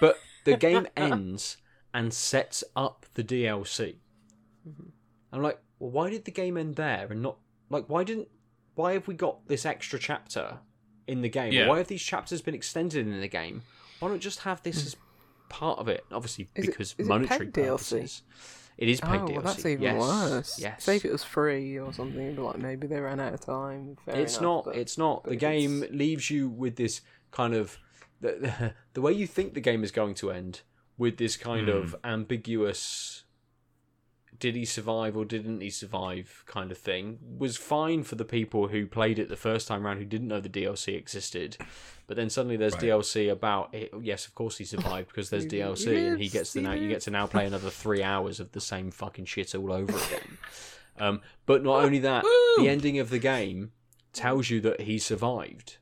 but 0.00 0.18
the 0.44 0.56
game 0.56 0.86
ends 0.96 1.58
and 1.92 2.12
sets 2.12 2.64
up 2.74 3.06
the 3.14 3.22
DLC. 3.24 3.96
Mhm. 4.68 4.90
I'm 5.32 5.42
like, 5.42 5.58
well, 5.78 5.90
why 5.90 6.10
did 6.10 6.24
the 6.24 6.30
game 6.30 6.56
end 6.56 6.76
there 6.76 7.06
and 7.10 7.20
not 7.22 7.36
like 7.68 7.86
why 7.88 8.04
didn't 8.04 8.28
why 8.74 8.92
have 8.92 9.06
we 9.08 9.14
got 9.14 9.46
this 9.48 9.66
extra 9.66 9.98
chapter 9.98 10.58
in 11.06 11.20
the 11.22 11.28
game? 11.28 11.52
Yeah. 11.52 11.68
Why 11.68 11.78
have 11.78 11.88
these 11.88 12.02
chapters 12.02 12.40
been 12.42 12.54
extended 12.54 13.06
in 13.06 13.20
the 13.20 13.28
game? 13.28 13.62
Why 14.00 14.08
not 14.10 14.20
just 14.20 14.40
have 14.40 14.62
this 14.62 14.84
as 14.86 14.96
part 15.48 15.78
of 15.78 15.88
it? 15.88 16.04
Obviously. 16.12 16.48
Is 16.54 16.64
it- 16.64 16.70
because 16.70 16.94
is 16.98 17.06
it 17.06 17.08
monetary 17.08 17.46
DLC? 17.48 17.52
purposes. 17.68 18.22
It 18.78 18.88
is 18.90 19.00
paid 19.00 19.20
oh, 19.20 19.26
DLC. 19.26 19.32
well, 19.32 19.40
that's 19.42 19.64
even 19.66 19.82
yes. 19.82 20.00
worse. 20.00 20.58
Yes. 20.60 20.84
Say 20.84 20.96
if 20.96 21.04
it 21.06 21.12
was 21.12 21.24
free 21.24 21.78
or 21.78 21.92
something, 21.94 22.34
but 22.34 22.42
like 22.42 22.58
maybe 22.58 22.86
they 22.86 23.00
ran 23.00 23.20
out 23.20 23.32
of 23.34 23.40
time. 23.40 23.96
Fair 24.04 24.16
it's 24.16 24.34
enough, 24.38 24.42
not 24.42 24.64
but- 24.66 24.76
it's 24.76 24.98
not 24.98 25.22
but 25.24 25.30
the 25.30 25.36
game 25.36 25.82
it's- 25.82 25.96
leaves 25.96 26.30
you 26.30 26.48
with 26.48 26.76
this 26.76 27.00
kind 27.30 27.54
of 27.54 27.78
the, 28.20 28.72
the 28.94 29.00
way 29.00 29.12
you 29.12 29.26
think 29.26 29.54
the 29.54 29.60
game 29.60 29.82
is 29.84 29.92
going 29.92 30.14
to 30.16 30.30
end 30.30 30.60
with 30.98 31.16
this 31.18 31.36
kind 31.36 31.68
Hmm. 31.68 31.76
of 31.76 31.96
ambiguous 32.04 33.24
did 34.38 34.54
he 34.56 34.64
survive 34.64 35.16
or 35.16 35.24
didn't 35.24 35.60
he 35.60 35.70
survive 35.70 36.42
kind 36.46 36.70
of 36.70 36.78
thing 36.78 37.18
was 37.38 37.56
fine 37.56 38.02
for 38.02 38.16
the 38.16 38.24
people 38.24 38.68
who 38.68 38.86
played 38.86 39.18
it 39.18 39.28
the 39.28 39.36
first 39.36 39.66
time 39.68 39.86
around 39.86 39.98
who 39.98 40.04
didn't 40.04 40.28
know 40.28 40.40
the 40.40 40.48
DLC 40.48 40.96
existed 40.96 41.56
but 42.06 42.16
then 42.16 42.28
suddenly 42.30 42.56
there's 42.56 42.74
Right. 42.74 42.82
DLC 42.84 43.30
about 43.30 43.72
it 43.74 43.92
yes 44.00 44.26
of 44.26 44.34
course 44.34 44.58
he 44.58 44.64
survived 44.64 45.08
because 45.08 45.30
there's 45.30 45.44
He- 45.50 45.50
he 45.50 45.62
DLC 45.62 46.08
and 46.08 46.20
he 46.20 46.28
gets 46.28 46.52
to 46.54 46.60
now 46.60 46.72
you 46.72 46.88
get 46.88 47.02
to 47.02 47.10
now 47.10 47.26
play 47.26 47.46
another 47.46 47.70
3 47.70 48.02
hours 48.02 48.40
of 48.40 48.52
the 48.52 48.60
same 48.60 48.90
fucking 48.90 49.24
shit 49.26 49.54
all 49.54 49.72
over 49.72 49.92
again 50.06 50.38
um, 50.98 51.20
but 51.44 51.62
not 51.62 51.84
only 51.84 51.98
that 52.00 52.24
the 52.58 52.68
ending 52.68 52.98
of 52.98 53.10
the 53.10 53.18
game 53.18 53.72
tells 54.12 54.48
you 54.48 54.62
that 54.62 54.80
he 54.80 54.98
survived. 54.98 55.76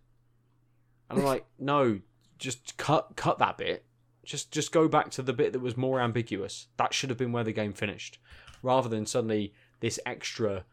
And 1.09 1.21
I'm 1.21 1.25
like, 1.25 1.45
no, 1.59 2.01
just 2.39 2.77
cut 2.77 3.13
cut 3.15 3.39
that 3.39 3.57
bit. 3.59 3.85
Just 4.25 4.51
just 4.51 4.73
go 4.73 4.89
back 4.89 5.11
to 5.13 5.23
the 5.23 5.33
bit 5.33 5.53
that 5.53 5.61
was 5.61 5.77
more 5.77 6.01
ambiguous. 6.01 6.67
That 6.79 6.93
should 6.95 7.11
have 7.11 7.19
been 7.19 7.31
where 7.31 7.45
the 7.45 7.53
game 7.53 7.73
finished, 7.75 8.19
rather 8.65 8.89
than 8.89 9.07
suddenly 9.07 9.53
this 9.81 10.01
extra 10.07 10.65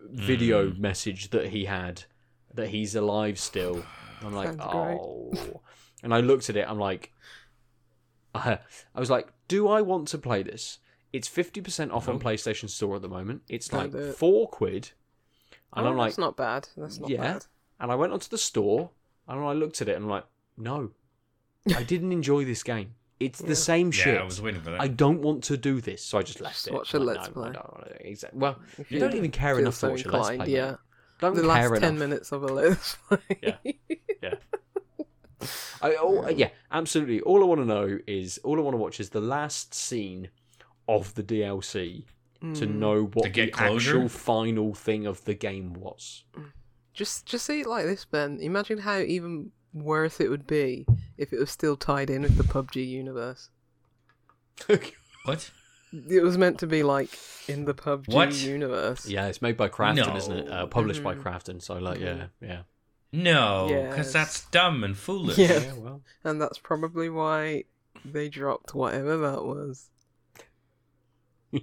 video 0.00 0.70
Mm. 0.70 0.78
message 0.78 1.30
that 1.30 1.48
he 1.48 1.64
had 1.64 2.04
that 2.54 2.68
he's 2.68 2.94
alive 2.94 3.38
still. 3.38 3.84
I'm 4.22 4.34
like, 4.34 4.48
Sounds 4.48 4.60
oh. 4.62 5.60
And 6.02 6.14
I 6.14 6.20
looked 6.20 6.48
at 6.50 6.56
it. 6.56 6.66
I'm 6.68 6.78
like, 6.78 7.12
I 8.34 8.58
was 8.94 9.10
like, 9.10 9.28
do 9.48 9.68
I 9.68 9.80
want 9.80 10.08
to 10.08 10.18
play 10.18 10.42
this? 10.42 10.78
It's 11.12 11.28
fifty 11.28 11.60
percent 11.60 11.92
off 11.92 12.08
on 12.08 12.18
PlayStation 12.18 12.68
Store 12.68 12.96
at 12.96 13.02
the 13.02 13.08
moment. 13.08 13.42
It's 13.48 13.68
Don't 13.68 13.92
like 13.92 14.02
it. 14.02 14.16
four 14.16 14.48
quid, 14.48 14.90
and 15.72 15.86
Oh, 15.86 15.90
I'm 15.90 15.96
like, 15.96 16.10
that's 16.10 16.18
not 16.18 16.36
bad. 16.36 16.68
That's 16.76 16.98
not 16.98 17.08
Yeah. 17.10 17.22
bad. 17.34 17.46
and 17.80 17.90
I 17.92 17.94
went 17.94 18.12
onto 18.12 18.28
the 18.28 18.38
store 18.38 18.90
and 19.28 19.40
I 19.44 19.52
looked 19.52 19.80
at 19.82 19.88
it 19.88 19.94
and 19.96 20.04
I'm 20.04 20.10
like, 20.10 20.26
no, 20.56 20.90
I 21.76 21.82
didn't 21.82 22.12
enjoy 22.12 22.44
this 22.44 22.62
game. 22.62 22.94
It's 23.24 23.40
Yeah. 23.40 23.46
the 23.48 23.56
same 23.56 23.90
shit. 23.90 24.06
Yeah, 24.06 24.12
shit. 24.14 24.20
I 24.20 24.24
was 24.24 24.40
waiting 24.42 24.60
for 24.60 24.70
that. 24.70 24.80
I 24.80 24.88
don't 24.88 25.20
want 25.22 25.44
to 25.44 25.56
do 25.56 25.80
this, 25.80 26.02
so 26.04 26.18
I 26.18 26.22
just 26.22 26.40
left 26.40 26.54
Just 26.56 26.68
it. 26.68 26.74
watch 26.74 26.94
a 26.94 26.98
I'm 26.98 27.04
like, 27.06 27.16
Let's 27.16 27.28
no, 27.36 27.42
Play. 27.82 27.96
exactly. 28.00 28.38
Well, 28.40 28.58
If 28.78 28.90
you 28.92 28.98
don't 29.00 29.14
even 29.14 29.30
care 29.30 29.54
feel 29.54 29.62
enough 29.64 29.80
to 29.80 29.88
watch 29.90 30.04
a 30.04 30.10
Let's 30.10 30.28
Play. 30.36 30.46
Yeah. 30.48 30.70
mate. 30.72 30.76
Don't 31.20 31.34
The 31.34 31.40
care 31.42 31.48
last 31.48 31.66
enough. 31.68 31.80
ten 31.80 31.98
minutes 31.98 32.32
of 32.32 32.42
a 32.42 32.46
Let's 32.46 32.96
Play. 33.08 33.18
Yeah. 33.42 34.34
I, 35.82 35.96
oh, 36.00 36.28
yeah, 36.30 36.48
absolutely. 36.72 37.20
All 37.20 37.42
I 37.42 37.46
want 37.46 37.60
to 37.60 37.66
know 37.66 37.98
is, 38.06 38.38
all 38.44 38.58
I 38.58 38.62
want 38.62 38.72
to 38.74 38.78
watch 38.78 38.98
is 39.00 39.10
the 39.10 39.20
last 39.20 39.74
scene 39.74 40.30
of 40.88 41.14
the 41.14 41.22
DLC 41.22 42.04
to 42.40 42.46
Mm. 42.66 42.74
know 42.76 43.04
what 43.14 43.24
To 43.24 43.28
get 43.30 43.46
the 43.46 43.52
closure? 43.52 43.90
actual 43.96 44.08
final 44.08 44.74
thing 44.74 45.06
of 45.06 45.24
the 45.24 45.34
game 45.34 45.72
was. 45.74 46.24
Just 46.94 47.26
just 47.26 47.46
see 47.46 47.60
it 47.60 47.66
like 47.66 47.84
this, 47.86 48.04
Ben. 48.04 48.38
Imagine 48.40 48.78
how 48.78 48.98
even 49.00 49.50
worse 49.74 50.20
it 50.20 50.30
would 50.30 50.46
be 50.46 50.86
if 51.18 51.32
it 51.32 51.38
was 51.38 51.50
still 51.50 51.76
tied 51.76 52.08
in 52.08 52.22
with 52.22 52.36
the 52.36 52.44
PUBG 52.44 52.76
universe. 52.88 53.50
what? 55.24 55.50
It 55.92 56.22
was 56.22 56.38
meant 56.38 56.58
to 56.60 56.66
be 56.66 56.82
like 56.82 57.10
in 57.48 57.64
the 57.66 57.74
PUBG 57.74 58.08
What? 58.14 58.34
universe. 58.42 59.06
yeah, 59.06 59.26
it's 59.26 59.42
made 59.42 59.56
by 59.56 59.68
Krafton, 59.68 60.06
No. 60.06 60.16
isn't 60.16 60.32
it? 60.36 60.50
Uh, 60.50 60.66
published 60.66 61.02
by 61.02 61.14
Mhm. 61.14 61.22
Krafton. 61.22 61.60
So, 61.62 61.74
like, 61.78 62.00
yeah, 62.00 62.26
yeah. 62.40 62.62
No, 63.12 63.68
Yes. 63.68 63.90
because 63.90 64.12
that's 64.12 64.44
dumb 64.50 64.82
and 64.84 64.96
foolish. 64.96 65.38
Yeah. 65.38 65.60
Yeah, 65.60 65.72
well, 65.74 66.02
And 66.24 66.40
that's 66.40 66.58
probably 66.58 67.08
why 67.08 67.64
they 68.04 68.28
dropped 68.28 68.74
whatever 68.74 69.16
that 69.18 69.44
was. 69.44 69.90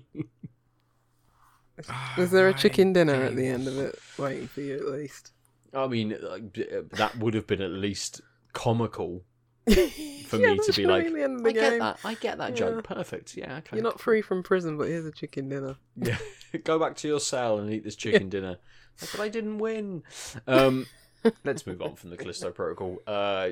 Was 2.18 2.32
there 2.32 2.47
a 2.47 2.53
chicken 2.53 2.93
dinner 2.93 3.16
at 3.16 3.36
the 3.36 3.47
end 3.47 3.68
of 3.68 3.78
it 3.78 3.97
waiting 4.18 4.47
for 4.47 4.62
you 4.62 4.76
at 4.78 4.86
least? 4.93 5.32
I 5.74 5.88
mean, 5.88 6.15
like, 6.22 6.57
uh, 6.59 6.82
that 6.97 7.17
would 7.17 7.34
have 7.34 7.47
been 7.47 7.61
at 7.61 7.72
least 7.72 8.22
comical. 8.53 9.24
For 9.69 10.38
me 10.38 10.57
to 10.57 10.74
be 10.76 10.86
like, 10.86 11.11
the 11.13 11.24
end 11.24 11.38
of 11.38 11.43
the 11.43 11.49
I 11.49 11.53
get 11.53 11.69
game. 11.72 11.80
that. 11.80 11.99
I 12.03 12.13
get 12.15 12.38
that 12.39 12.49
Yeah. 12.51 12.55
joke. 12.55 12.84
Perfect. 12.84 13.38
Yeah. 13.38 13.57
Okay. 13.57 13.78
You're 13.78 13.84
not 13.84 13.99
free 13.99 14.22
from 14.22 14.43
prison, 14.43 14.78
but 14.78 14.88
here's 14.88 15.05
a 15.05 15.11
chicken 15.11 15.49
dinner. 15.49 15.76
Yeah. 15.95 16.17
Go 16.63 16.80
back 16.80 16.95
to 16.97 17.07
your 17.07 17.19
cell 17.19 17.59
and 17.59 17.72
eat 17.72 17.84
this 17.84 17.95
chicken 17.95 18.28
dinner. 18.30 18.57
Like, 19.01 19.11
but 19.11 19.19
I 19.22 19.30
didn't 19.30 19.59
win. 19.59 20.03
Um, 20.47 20.88
let's 21.45 21.65
move 21.67 21.82
on 21.82 21.95
from 21.95 22.09
the 22.09 22.17
Callisto 22.17 22.51
Protocol. 22.51 22.99
Uh, 23.07 23.49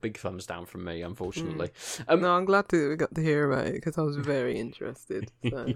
big 0.00 0.18
thumbs 0.18 0.46
down 0.46 0.66
from 0.66 0.84
me, 0.84 1.02
unfortunately. 1.02 1.70
Um, 2.08 2.20
no, 2.20 2.32
I'm 2.34 2.44
glad 2.44 2.68
that 2.68 2.88
we 2.88 2.96
got 2.96 3.14
to 3.14 3.22
hear 3.22 3.50
about 3.50 3.66
it 3.68 3.74
because 3.74 3.96
I 3.98 4.02
was 4.02 4.16
very 4.16 4.58
interested. 4.58 5.30
So 5.48 5.72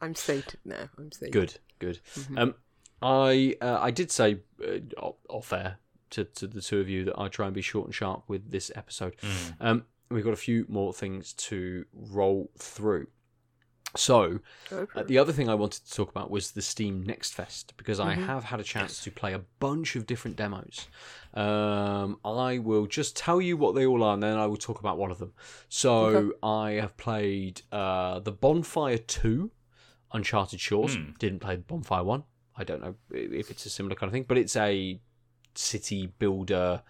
I'm 0.00 0.14
sated 0.14 0.58
now. 0.64 0.88
I'm 0.98 1.12
sated. 1.12 1.32
Good, 1.32 1.54
good. 1.78 2.00
Mhm. 2.14 2.38
Um, 2.38 2.54
I 3.04 3.56
uh, 3.60 3.78
I 3.80 3.90
did 3.90 4.10
say 4.10 4.38
uh, 4.66 5.10
off- 5.28 5.52
air 5.52 5.78
to, 6.10 6.24
to 6.24 6.46
the 6.46 6.60
two 6.62 6.80
of 6.80 6.88
you 6.88 7.04
that 7.04 7.18
I 7.20 7.28
try 7.28 7.46
and 7.46 7.54
be 7.54 7.60
short 7.62 7.86
and 7.86 7.94
sharp 7.94 8.22
with 8.28 8.50
this 8.50 8.70
episode. 8.74 9.16
Mm. 9.18 9.54
Um, 9.60 9.84
we've 10.10 10.24
got 10.24 10.32
a 10.32 10.36
few 10.36 10.64
more 10.68 10.92
things 10.92 11.32
to 11.34 11.84
roll 11.92 12.50
through. 12.58 13.08
So 13.96 14.40
uh, 14.72 15.04
the 15.04 15.18
other 15.18 15.32
thing 15.32 15.48
I 15.48 15.54
wanted 15.54 15.84
to 15.84 15.92
talk 15.94 16.10
about 16.10 16.28
was 16.28 16.50
the 16.50 16.62
Steam 16.62 17.04
Next 17.04 17.32
Fest 17.34 17.74
because 17.76 18.00
I 18.00 18.16
Mhm. 18.16 18.26
have 18.26 18.42
had 18.44 18.58
a 18.58 18.64
chance 18.64 19.00
to 19.04 19.10
play 19.12 19.34
a 19.34 19.42
bunch 19.60 19.94
of 19.94 20.04
different 20.04 20.36
demos. 20.36 20.88
Um, 21.32 22.18
I 22.24 22.58
will 22.58 22.86
just 22.86 23.16
tell 23.16 23.40
you 23.40 23.56
what 23.56 23.74
they 23.76 23.86
all 23.86 24.02
are, 24.02 24.14
and 24.14 24.22
then 24.22 24.36
I 24.36 24.46
will 24.46 24.56
talk 24.56 24.80
about 24.80 24.98
one 24.98 25.12
of 25.12 25.18
them. 25.18 25.32
So 25.68 25.94
Okay. 26.06 26.36
I 26.42 26.70
have 26.80 26.96
played 26.96 27.62
uh, 27.70 28.18
the 28.18 28.32
Bonfire 28.32 28.98
Two, 28.98 29.52
Uncharted 30.12 30.58
Shores. 30.60 30.96
Hmm. 30.96 31.10
Didn't 31.20 31.38
play 31.40 31.56
Bonfire 31.56 32.02
One. 32.04 32.24
I 32.56 32.64
don't 32.64 32.80
know 32.82 32.94
if 33.10 33.50
it's 33.50 33.66
a 33.66 33.70
similar 33.70 33.94
kind 33.96 34.08
of 34.08 34.12
thing, 34.12 34.24
but 34.28 34.38
it's 34.38 34.56
a 34.56 35.00
city 35.54 36.06
builder, 36.18 36.82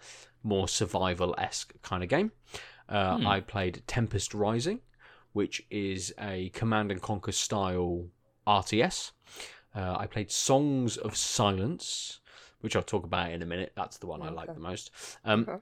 more 0.43 0.67
survival 0.67 1.33
esque 1.37 1.73
kind 1.81 2.03
of 2.03 2.09
game. 2.09 2.31
Uh, 2.87 3.17
Hmm. 3.17 3.27
I 3.27 3.39
played 3.39 3.81
Tempest 3.87 4.33
Rising, 4.33 4.79
which 5.33 5.65
is 5.71 6.13
a 6.19 6.49
Command 6.49 6.91
and 6.91 7.01
Conquer 7.01 7.31
style 7.31 8.07
RTS. 8.47 9.11
Uh, 9.75 9.95
I 9.99 10.05
played 10.07 10.31
Songs 10.31 10.97
of 10.97 11.17
Silence, 11.17 12.19
which 12.61 12.75
I'll 12.75 12.83
talk 12.83 13.03
about 13.03 13.31
in 13.31 13.41
a 13.41 13.45
minute. 13.45 13.73
That's 13.75 13.97
the 13.97 14.07
one 14.07 14.21
I 14.21 14.29
like 14.29 14.53
the 14.53 14.59
most. 14.59 14.91
Um, 15.25 15.41
Okay. 15.49 15.57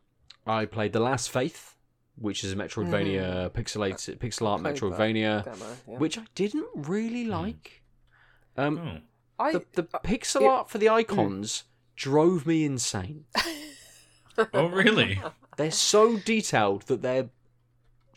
I 0.46 0.66
played 0.66 0.92
The 0.92 1.00
Last 1.00 1.30
Faith, 1.32 1.76
which 2.18 2.44
is 2.44 2.52
a 2.52 2.56
Metroidvania, 2.58 3.50
pixelated, 3.52 4.18
pixel 4.20 4.48
art 4.48 4.60
Hmm. 4.60 4.68
Metroidvania, 4.68 5.46
Demo, 5.46 5.66
yeah. 5.88 5.98
which 5.98 6.18
I 6.18 6.26
didn't 6.36 6.68
really 6.76 7.24
like. 7.26 7.82
Um, 8.58 8.78
Oh. 8.78 8.98
I 9.44 9.52
the, 9.54 9.66
the 9.74 9.88
uh, 9.94 10.00
pixel 10.00 10.42
it- 10.42 10.48
art 10.48 10.70
for 10.70 10.78
the 10.78 10.88
mm. 10.88 10.94
icons 10.94 11.64
drove 11.96 12.46
me 12.46 12.66
insane. 12.66 13.26
oh, 14.54 14.68
really? 14.68 15.22
They're 15.58 15.72
so 15.72 16.18
detailed 16.18 16.84
that 16.84 17.02
they're 17.02 17.30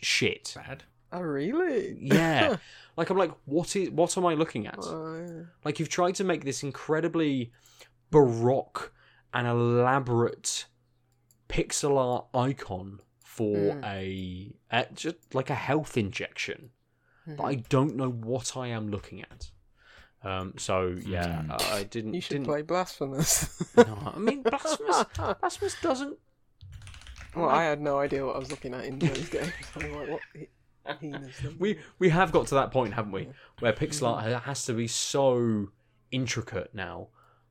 shit. 0.00 0.52
Bad. 0.54 0.84
oh 1.12 1.20
really? 1.20 1.96
Yeah. 2.00 2.56
like 2.96 3.10
I'm 3.10 3.18
like, 3.18 3.32
what 3.44 3.76
is 3.76 3.90
what 3.90 4.16
am 4.16 4.26
I 4.26 4.34
looking 4.34 4.66
at? 4.66 4.78
Oh, 4.80 5.46
Like 5.64 5.78
you've 5.78 5.88
tried 5.88 6.14
to 6.16 6.24
make 6.24 6.44
this 6.44 6.62
incredibly 6.62 7.52
baroque 8.10 8.92
and 9.34 9.46
elaborate 9.46 10.66
pixel 11.48 11.98
art 11.98 12.26
icon 12.34 13.00
for 13.20 13.56
Mm. 13.56 13.84
a, 13.84 14.54
a 14.70 14.86
just 14.94 15.34
like 15.34 15.50
a 15.50 15.54
health 15.54 15.98
injection, 15.98 16.70
yeah. 17.26 17.34
but 17.36 17.42
hmm. 17.42 17.48
I 17.50 17.54
don't 17.68 17.94
know 17.96 18.08
what 18.10 18.56
I 18.56 18.68
am 18.68 18.88
looking 18.88 19.20
at. 19.20 19.50
Um, 20.22 20.54
so 20.56 20.96
yeah, 21.06 21.42
Hmm. 21.42 21.52
I 21.72 21.84
didn't. 21.84 22.14
you 22.14 22.20
should 22.20 22.30
didn't, 22.34 22.46
play 22.46 22.62
Blasphemous. 22.62 23.62
No, 23.76 24.12
I 24.14 24.18
mean, 24.18 24.42
Blasphemous. 24.42 25.04
Blasphemous 25.40 25.76
doesn't. 25.80 26.18
well, 27.34 27.48
I 27.48 27.64
had 27.64 27.80
no 27.80 27.98
idea 27.98 28.24
what 28.26 28.36
I 28.36 28.38
was 28.38 28.50
looking 28.50 28.74
at 28.74 28.84
in 28.84 28.98
those 28.98 29.28
games. 29.30 29.52
I'm 29.76 29.92
like, 29.94 30.08
what? 30.08 30.20
he- 30.34 30.48
heinous 31.00 31.36
thing. 31.36 31.56
We 31.58 31.78
we 31.98 32.08
have 32.10 32.32
got 32.32 32.46
to 32.48 32.54
that 32.56 32.70
point, 32.72 32.94
haven't 32.94 33.12
we? 33.12 33.28
Where 33.60 33.72
pixel 33.72 34.08
art 34.08 34.42
has 34.44 34.64
to 34.66 34.72
be 34.72 34.86
so 34.86 35.68
intricate 36.10 36.70
now 36.74 37.08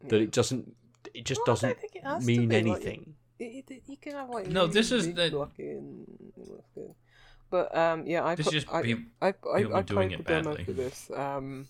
that 0.07 0.21
it 0.21 0.31
doesn't. 0.31 0.73
It 1.13 1.25
just 1.25 1.41
Well, 1.45 1.55
doesn't 1.55 1.77
it 1.93 2.23
mean 2.23 2.47
be, 2.49 2.55
like, 2.61 2.65
anything. 2.65 3.15
It, 3.39 3.65
it, 3.69 3.83
you 3.87 3.97
can 3.97 4.13
have 4.13 4.29
like 4.29 4.47
No, 4.47 4.67
this 4.67 4.91
is 4.91 5.13
the- 5.13 5.29
blocky 5.29 5.69
and 5.69 6.05
that's 6.37 6.69
good. 6.73 6.93
But 7.49 7.75
um, 7.77 8.05
yeah, 8.07 8.23
I 8.25 8.35
This 8.35 8.47
put, 8.47 8.55
is 8.55 8.65
I, 8.71 8.81
peop- 8.81 9.07
I, 9.21 9.27
I, 9.27 9.31
people 9.31 9.75
I 9.75 9.81
doing 9.83 10.09
played 10.09 10.11
it 10.13 10.17
the 10.17 10.23
demo 10.23 10.49
badly. 10.51 10.63
for 10.65 10.71
this, 10.73 11.11
um, 11.15 11.67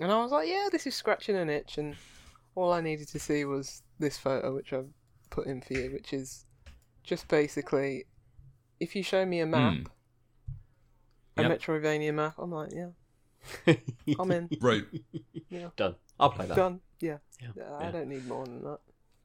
and 0.00 0.10
I 0.12 0.18
was 0.22 0.30
like, 0.32 0.48
yeah, 0.48 0.68
this 0.70 0.86
is 0.86 0.94
scratching 0.94 1.36
an 1.36 1.48
itch, 1.50 1.78
and 1.78 1.96
all 2.54 2.72
I 2.72 2.80
needed 2.80 3.08
to 3.08 3.18
see 3.18 3.44
was 3.44 3.82
this 3.98 4.18
photo, 4.18 4.54
which 4.54 4.72
I've 4.72 4.88
put 5.30 5.46
in 5.46 5.60
for 5.60 5.74
you, 5.74 5.90
which 5.92 6.12
is 6.12 6.44
just 7.02 7.28
basically, 7.28 8.06
if 8.80 8.94
you 8.96 9.02
show 9.02 9.24
me 9.24 9.40
a 9.40 9.46
map, 9.46 9.74
Hmm. 9.74 9.82
a 11.36 11.42
Yep. 11.42 11.60
Metroidvania 11.60 12.14
map, 12.14 12.34
I'm 12.38 12.50
like, 12.52 12.70
yeah, 12.72 12.90
I'm 14.18 14.30
in, 14.32 14.48
Right. 14.60 14.84
yeah, 15.48 15.68
Done. 15.76 15.94
I'll 16.20 16.30
play 16.30 16.46
that. 16.46 16.56
done, 16.56 16.80
yeah. 17.00 17.18
Yeah, 17.40 17.62
I 17.78 17.84
yeah. 17.84 17.90
don't 17.92 18.08
need 18.08 18.26
more 18.26 18.44
than 18.44 18.62
that. 18.64 18.78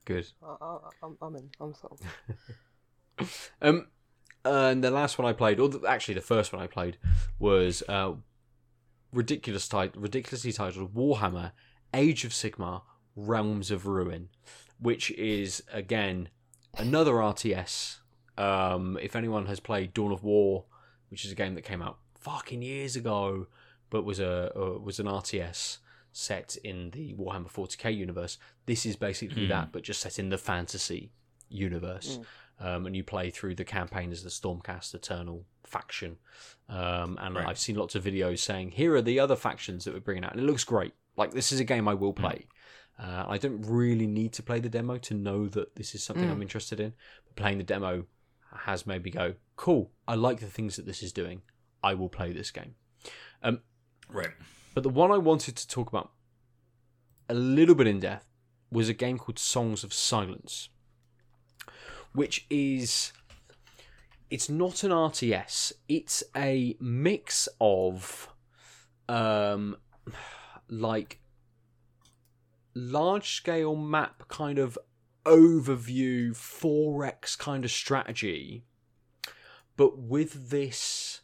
Good. 0.05 0.27
I, 0.43 0.55
I, 0.61 0.77
I'm, 1.01 1.17
I'm 1.21 1.35
in, 1.35 1.49
I'm 1.59 1.73
sold. 1.73 1.99
Um, 3.61 3.87
and 4.43 4.83
the 4.83 4.91
last 4.91 5.17
one 5.17 5.27
I 5.27 5.33
played, 5.33 5.59
or 5.59 5.69
the, 5.69 5.87
actually 5.87 6.15
the 6.15 6.21
first 6.21 6.51
one 6.51 6.61
I 6.61 6.67
played, 6.67 6.97
was 7.39 7.81
uh, 7.87 8.13
ridiculous 9.13 9.67
tit- 9.67 9.95
ridiculously 9.95 10.51
titled 10.51 10.93
Warhammer: 10.93 11.51
Age 11.93 12.25
of 12.25 12.31
Sigmar 12.31 12.81
Realms 13.15 13.71
of 13.71 13.85
Ruin, 13.85 14.29
which 14.79 15.11
is 15.11 15.63
again 15.71 16.29
another 16.77 17.13
RTS. 17.13 17.97
Um, 18.37 18.97
if 19.01 19.15
anyone 19.15 19.45
has 19.45 19.59
played 19.59 19.93
Dawn 19.93 20.11
of 20.11 20.23
War, 20.23 20.65
which 21.09 21.23
is 21.23 21.31
a 21.31 21.35
game 21.35 21.53
that 21.55 21.61
came 21.61 21.81
out 21.83 21.99
fucking 22.19 22.61
years 22.63 22.95
ago, 22.95 23.47
but 23.91 24.03
was 24.03 24.19
a 24.19 24.51
uh, 24.57 24.79
was 24.79 24.99
an 24.99 25.05
RTS 25.05 25.77
set 26.11 26.57
in 26.63 26.89
the 26.91 27.13
Warhammer 27.13 27.51
40k 27.51 27.95
universe, 27.95 28.37
this 28.65 28.85
is 28.85 28.95
basically 28.95 29.43
Hmm. 29.43 29.49
that, 29.49 29.71
but 29.71 29.83
just 29.83 29.99
set 30.01 30.19
in 30.19 30.29
the 30.29 30.37
fantasy 30.37 31.11
universe. 31.49 32.19
Um, 32.59 32.85
and 32.85 32.95
you 32.95 33.03
play 33.03 33.29
through 33.29 33.55
the 33.55 33.65
campaign 33.65 34.11
as 34.11 34.23
the 34.23 34.29
Stormcast 34.29 34.93
Eternal 34.93 35.45
faction. 35.65 36.17
Um, 36.69 37.17
and 37.21 37.35
Right. 37.35 37.47
I've 37.47 37.59
seen 37.59 37.75
lots 37.75 37.95
of 37.95 38.03
videos 38.03 38.39
saying, 38.39 38.71
here 38.71 38.95
are 38.95 39.01
the 39.01 39.19
other 39.19 39.35
factions 39.35 39.85
that 39.85 39.93
we're 39.93 39.99
bringing 39.99 40.23
out. 40.23 40.31
And 40.33 40.41
it 40.41 40.45
looks 40.45 40.63
great. 40.63 40.93
Like, 41.17 41.33
this 41.33 41.51
is 41.51 41.59
a 41.59 41.63
game 41.63 41.87
I 41.87 41.93
will 41.93 42.13
play. 42.13 42.47
Uh, 42.97 43.25
I 43.27 43.37
don't 43.37 43.61
really 43.63 44.07
need 44.07 44.33
to 44.33 44.43
play 44.43 44.59
the 44.59 44.69
demo 44.69 44.97
to 44.99 45.13
know 45.13 45.47
that 45.47 45.75
this 45.75 45.95
is 45.95 46.03
something 46.03 46.27
Mm. 46.27 46.31
I'm 46.31 46.41
interested 46.41 46.79
in. 46.79 46.93
But 47.25 47.35
playing 47.35 47.57
the 47.57 47.63
demo 47.63 48.05
has 48.55 48.85
made 48.85 49.03
me 49.03 49.09
go, 49.09 49.33
cool, 49.55 49.91
I 50.07 50.15
like 50.15 50.39
the 50.39 50.45
things 50.47 50.75
that 50.75 50.85
this 50.85 51.01
is 51.01 51.11
doing. 51.11 51.41
I 51.83 51.95
will 51.95 52.09
play 52.09 52.31
this 52.31 52.51
game. 52.51 52.75
Right. 54.09 54.31
But 54.75 54.83
the 54.83 54.89
one 54.89 55.11
I 55.11 55.17
wanted 55.17 55.55
to 55.55 55.67
talk 55.67 55.87
about 55.89 56.11
a 57.27 57.33
little 57.33 57.73
bit 57.75 57.87
in 57.87 57.99
depth 57.99 58.27
was 58.71 58.89
a 58.89 58.93
game 58.93 59.17
called 59.17 59.39
Songs 59.39 59.83
of 59.83 59.91
Silence, 59.93 60.69
which 62.13 62.45
is 62.49 63.11
it's 64.29 64.49
not 64.49 64.83
an 64.83 64.91
RTS. 64.91 65.73
It's 65.87 66.23
a 66.35 66.75
mix 66.79 67.47
of 67.61 68.29
um 69.09 69.77
like 70.69 71.19
large 72.73 73.35
scale 73.35 73.75
map 73.75 74.27
kind 74.29 74.57
of 74.57 74.77
overview 75.25 76.31
4x 76.31 77.37
kind 77.37 77.63
of 77.63 77.71
strategy 77.71 78.63
but 79.77 79.97
with 79.97 80.49
this 80.49 81.21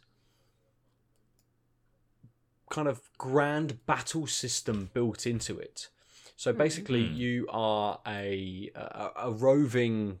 kind 2.70 2.86
of 2.88 3.00
grand 3.18 3.84
battle 3.86 4.26
system 4.26 4.90
built 4.94 5.26
into 5.26 5.58
it. 5.58 5.88
So 6.36 6.52
basically, 6.52 7.02
Mhm. 7.04 7.16
you 7.16 7.46
are 7.50 8.00
a, 8.06 8.70
a 8.74 9.10
a 9.16 9.32
roving 9.32 10.20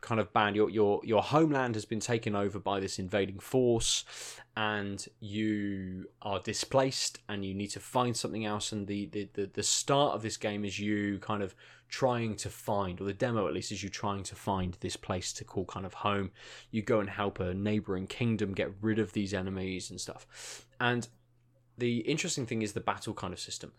kind 0.00 0.20
of 0.20 0.32
band. 0.32 0.56
Your 0.56 0.70
your 0.70 1.00
your 1.04 1.22
homeland 1.22 1.74
has 1.74 1.84
been 1.84 2.00
taken 2.00 2.34
over 2.34 2.58
by 2.58 2.80
this 2.80 2.98
invading 2.98 3.38
force, 3.38 4.04
and 4.56 5.06
you 5.20 6.06
are 6.22 6.40
displaced, 6.40 7.18
and 7.28 7.44
you 7.44 7.54
need 7.54 7.70
to 7.70 7.80
find 7.80 8.16
something 8.16 8.44
else. 8.44 8.72
And 8.72 8.86
the 8.86 9.06
the 9.06 9.28
the, 9.34 9.50
the 9.52 9.62
start 9.62 10.14
of 10.14 10.22
this 10.22 10.36
game 10.36 10.64
is 10.64 10.78
you 10.78 11.18
kind 11.18 11.42
of 11.42 11.54
trying 11.88 12.36
to 12.36 12.48
find, 12.48 13.00
or 13.00 13.04
the 13.04 13.12
demo 13.12 13.48
at 13.48 13.54
least, 13.54 13.72
is 13.72 13.82
you 13.82 13.88
trying 13.88 14.22
to 14.22 14.34
find 14.34 14.76
this 14.80 14.96
place 14.96 15.32
to 15.34 15.44
call 15.44 15.64
kind 15.64 15.84
of 15.84 15.94
home. 15.94 16.30
You 16.70 16.82
go 16.82 17.00
and 17.00 17.10
help 17.10 17.40
a 17.40 17.52
neighboring 17.52 18.06
kingdom 18.06 18.54
get 18.54 18.72
rid 18.80 18.98
of 18.98 19.12
these 19.12 19.34
enemies 19.34 19.90
and 19.90 20.00
stuff. 20.00 20.66
And 20.80 21.08
the 21.76 21.98
interesting 21.98 22.46
thing 22.46 22.62
is 22.62 22.72
the 22.72 22.80
battle 22.80 23.14
kind 23.14 23.32
of 23.32 23.40
system. 23.40 23.72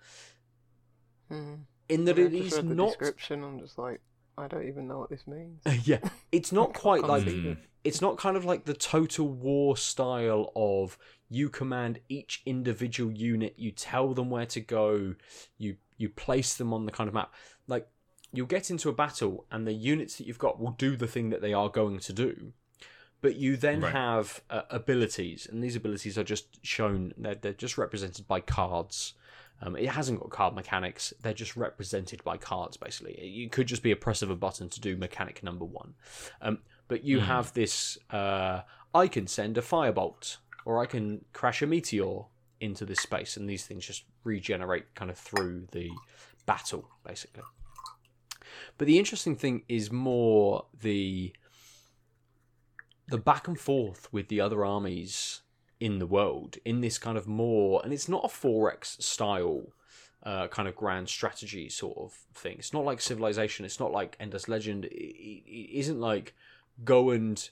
Mm. 1.32 1.60
In 1.88 2.06
that 2.06 2.18
I 2.18 2.24
it 2.24 2.34
is 2.34 2.62
not 2.64 2.90
description. 2.90 3.44
I'm 3.44 3.60
just 3.60 3.78
like, 3.78 4.02
I 4.42 4.48
don't 4.48 4.68
even 4.68 4.88
know 4.88 5.00
what 5.00 5.10
this 5.10 5.28
means. 5.28 5.62
yeah, 5.88 6.00
it's 6.32 6.52
not 6.52 6.74
quite 6.84 7.04
like 7.04 7.24
Mm. 7.26 7.58
it's 7.84 8.02
not 8.02 8.18
kind 8.18 8.36
of 8.36 8.44
like 8.46 8.66
the 8.66 8.74
total 8.74 9.28
war 9.28 9.78
style 9.78 10.52
of 10.56 10.98
you 11.30 11.50
command 11.50 12.00
each 12.10 12.42
individual 12.46 13.12
unit, 13.12 13.54
you 13.58 13.72
tell 13.72 14.14
them 14.14 14.30
where 14.30 14.46
to 14.48 14.60
go, 14.60 15.16
you 15.58 15.78
you 15.98 16.10
place 16.10 16.56
them 16.56 16.74
on 16.74 16.86
the 16.86 16.92
kind 16.92 17.08
of 17.08 17.14
map. 17.14 17.34
Like 17.68 17.88
you'll 18.34 18.48
get 18.48 18.72
into 18.72 18.90
a 18.90 18.94
battle 18.94 19.46
and 19.52 19.68
the 19.68 19.74
units 19.74 20.18
that 20.18 20.26
you've 20.26 20.40
got 20.40 20.60
will 20.60 20.72
do 20.72 20.96
the 20.96 21.08
thing 21.08 21.30
that 21.30 21.42
they 21.42 21.54
are 21.54 21.70
going 21.70 22.00
to 22.00 22.14
do. 22.14 22.54
But 23.22 23.36
you 23.36 23.56
then 23.56 23.82
Right. 23.82 23.92
have 23.94 24.42
uh, 24.50 24.64
abilities, 24.72 25.46
and 25.50 25.64
these 25.64 25.76
abilities 25.76 26.18
are 26.18 26.24
just 26.24 26.66
shown. 26.66 27.14
They're, 27.18 27.36
they're 27.36 27.54
just 27.54 27.78
represented 27.78 28.28
by 28.28 28.40
cards. 28.40 29.14
Um, 29.62 29.76
it 29.76 29.90
hasn't 29.90 30.20
got 30.20 30.32
card 30.32 30.56
mechanics. 30.56 31.14
They're 31.22 31.34
just 31.34 31.56
represented 31.56 32.24
by 32.24 32.38
cards, 32.38 32.78
basically. 32.78 33.14
It 33.14 33.52
could 33.52 33.68
just 33.68 33.84
be 33.84 33.92
a 33.92 33.96
press 33.96 34.22
of 34.22 34.30
a 34.30 34.36
button 34.36 34.70
to 34.70 34.82
do 34.82 34.98
mechanic 34.98 35.44
number 35.44 35.66
one. 35.66 35.94
Um, 36.42 36.60
but 36.88 37.04
you 37.04 37.20
Hmm. 37.20 37.26
have 37.26 37.54
this 37.54 37.98
uh, 38.10 38.62
I 38.94 39.08
can 39.08 39.28
send 39.28 39.58
a 39.58 39.62
firebolt, 39.62 40.38
or 40.66 40.82
I 40.82 40.86
can 40.86 41.24
crash 41.34 41.62
a 41.62 41.68
meteor 41.68 42.24
into 42.60 42.86
this 42.86 43.00
space, 43.00 43.38
and 43.38 43.50
these 43.50 43.66
things 43.66 43.86
just 43.86 44.04
regenerate 44.24 44.94
kind 44.96 45.10
of 45.10 45.18
through 45.18 45.68
the 45.72 45.90
battle, 46.46 46.90
basically. 47.06 47.44
But 48.78 48.88
the 48.88 49.00
interesting 49.00 49.36
thing 49.36 49.64
is 49.70 49.92
more 49.92 50.66
the 50.82 51.34
the 53.08 53.18
back 53.18 53.48
and 53.48 53.60
forth 53.60 54.12
with 54.12 54.28
the 54.30 54.40
other 54.42 54.64
armies 54.66 55.42
in 55.82 55.98
the 55.98 56.06
world 56.06 56.58
in 56.64 56.80
this 56.80 57.00
kind 57.00 57.18
of 57.18 57.28
more 57.28 57.82
and 57.84 57.92
it's 57.92 58.08
not 58.08 58.24
a 58.24 58.28
4x 58.28 59.02
style 59.02 59.74
uh, 60.24 60.48
kind 60.48 60.68
of 60.68 60.76
grand 60.76 61.10
strategy 61.10 61.68
sort 61.68 61.98
of 61.98 62.14
thing. 62.36 62.58
It's 62.60 62.72
not 62.72 62.86
like 62.86 63.02
civilization 63.02 63.66
it's 63.66 63.80
not 63.80 63.92
like 63.92 64.16
endless 64.20 64.48
legend. 64.48 64.86
It, 64.86 64.92
it 64.92 65.80
isn't 65.80 66.00
like 66.00 66.36
go 66.86 67.10
and 67.10 67.50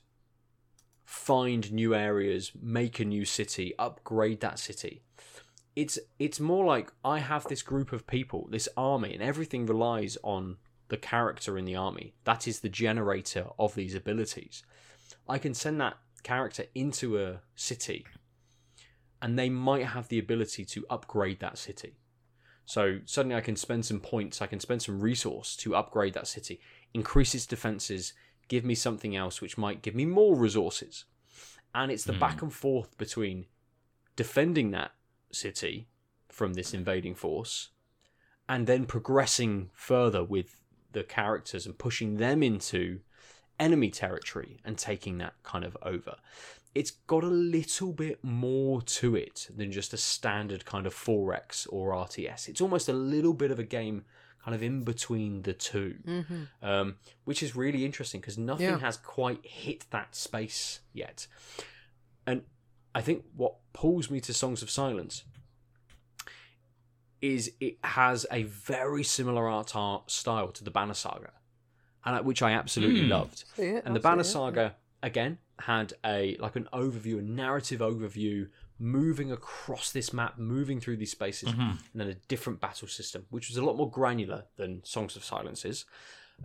find 1.04 1.74
new 1.74 1.96
areas 1.96 2.52
make 2.62 3.00
a 3.00 3.06
new 3.06 3.26
city 3.26 3.74
upgrade 3.80 4.42
that 4.42 4.60
city. 4.60 5.02
It's 5.76 5.98
it's 6.20 6.40
more 6.40 6.66
like 6.66 6.92
i 7.04 7.20
have 7.20 7.48
this 7.48 7.64
group 7.64 7.92
of 7.92 8.06
people 8.06 8.48
this 8.52 8.70
army 8.78 9.14
and 9.14 9.24
everything 9.24 9.66
relies 9.66 10.18
on 10.24 10.58
the 10.90 10.98
character 10.98 11.58
in 11.58 11.66
the 11.66 11.76
army. 11.76 12.14
That 12.26 12.48
is 12.48 12.60
the 12.60 12.70
generator 12.70 13.48
of 13.58 13.74
these 13.74 13.96
abilities. 13.96 14.64
I 15.28 15.40
can 15.40 15.56
send 15.56 15.82
that 15.82 15.98
character 16.22 16.66
into 16.76 17.18
a 17.18 17.42
city 17.56 18.06
and 19.22 19.38
they 19.38 19.50
might 19.50 19.86
have 19.86 20.08
the 20.08 20.20
ability 20.20 20.64
to 20.66 20.86
upgrade 20.90 21.40
that 21.40 21.58
city 21.58 21.96
so 22.66 23.00
suddenly 23.06 23.36
i 23.36 23.42
can 23.42 23.56
spend 23.56 23.86
some 23.86 24.00
points 24.00 24.42
i 24.42 24.48
can 24.48 24.60
spend 24.60 24.82
some 24.82 25.00
resource 25.00 25.56
to 25.56 25.76
upgrade 25.76 26.14
that 26.14 26.28
city 26.28 26.60
increase 26.94 27.34
its 27.36 27.46
defenses 27.46 28.14
give 28.48 28.64
me 28.66 28.76
something 28.76 29.16
else 29.16 29.42
which 29.42 29.58
might 29.58 29.82
give 29.82 29.96
me 29.96 30.06
more 30.06 30.36
resources 30.36 31.06
and 31.76 31.92
it's 31.92 32.04
the 32.04 32.14
Hmm. 32.14 32.20
back 32.20 32.42
and 32.42 32.54
forth 32.54 32.98
between 32.98 33.46
defending 34.16 34.72
that 34.72 34.92
city 35.32 35.88
from 36.30 36.54
this 36.54 36.74
invading 36.74 37.16
force 37.16 37.70
and 38.48 38.66
then 38.66 38.86
progressing 38.86 39.70
further 39.74 40.24
with 40.24 40.60
the 40.92 41.04
characters 41.04 41.66
and 41.68 41.78
pushing 41.78 42.18
them 42.18 42.42
into 42.42 43.02
enemy 43.60 43.92
territory 43.92 44.60
and 44.66 44.78
taking 44.78 45.20
that 45.20 45.34
kind 45.44 45.64
of 45.64 45.78
over. 45.84 46.16
It's 46.76 46.92
got 46.92 47.24
a 47.24 47.28
little 47.28 47.92
bit 47.94 48.24
more 48.24 48.82
to 48.84 49.16
it 49.16 49.48
than 49.56 49.72
just 49.72 49.92
a 49.94 49.98
standard 49.98 50.66
kind 50.66 50.86
of 50.86 50.94
4X 50.94 51.68
or 51.72 51.92
RTS. 51.94 52.48
It's 52.48 52.62
almost 52.62 52.88
a 52.88 52.94
little 52.94 53.34
bit 53.34 53.50
of 53.52 53.58
a 53.60 53.64
game 53.64 54.06
kind 54.44 54.54
of 54.56 54.62
in 54.64 54.84
between 54.84 55.42
the 55.42 55.54
two, 55.54 55.96
Mm-hmm. 56.08 56.44
um, 56.66 56.96
which 57.26 57.42
is 57.44 57.56
really 57.56 57.84
interesting 57.86 58.22
because 58.22 58.38
nothing 58.38 58.68
Yeah. 58.68 58.80
has 58.80 58.98
quite 58.98 59.46
hit 59.46 59.86
that 59.90 60.16
space 60.16 60.80
yet. 60.94 61.28
And 62.28 62.44
I 62.96 63.02
think 63.02 63.26
what 63.36 63.56
pulls 63.74 64.10
me 64.10 64.20
to 64.22 64.34
Songs 64.34 64.62
of 64.62 64.70
Silence 64.70 65.24
is 67.22 67.52
it 67.60 67.78
has 67.84 68.26
a 68.32 68.44
very 68.44 69.04
similar 69.04 69.48
art, 69.50 69.76
art 69.76 70.10
style 70.10 70.50
to 70.50 70.64
the 70.64 70.72
Banner 70.72 70.94
Saga, 70.94 71.32
and 72.06 72.26
which 72.26 72.42
I 72.42 72.52
absolutely 72.52 73.04
Hmm. 73.04 73.10
loved. 73.10 73.44
It, 73.58 73.84
And 73.86 73.96
the 73.96 74.00
Banner 74.00 74.24
see 74.24 74.30
it. 74.30 74.34
Again 75.02 75.38
had 75.60 75.93
a 76.06 76.36
like 76.39 76.56
an 76.56 76.68
overview, 76.74 77.20
a 77.20 77.22
narrative 77.22 77.80
overview, 77.80 78.50
moving 78.78 79.32
across 79.32 79.91
this 79.91 80.12
map, 80.14 80.38
moving 80.38 80.80
through 80.80 80.97
these 80.97 81.12
spaces, 81.12 81.50
Mhm. 81.50 81.70
and 81.91 82.02
then 82.02 82.08
a 82.10 82.14
different 82.28 82.60
battle 82.60 82.88
system, 82.88 83.26
which 83.30 83.47
was 83.50 83.58
a 83.58 83.64
lot 83.64 83.76
more 83.78 83.89
granular 83.89 84.45
than 84.58 84.84
Songs 84.84 85.16
of 85.16 85.24
Silence 85.24 85.64
is, 85.66 85.86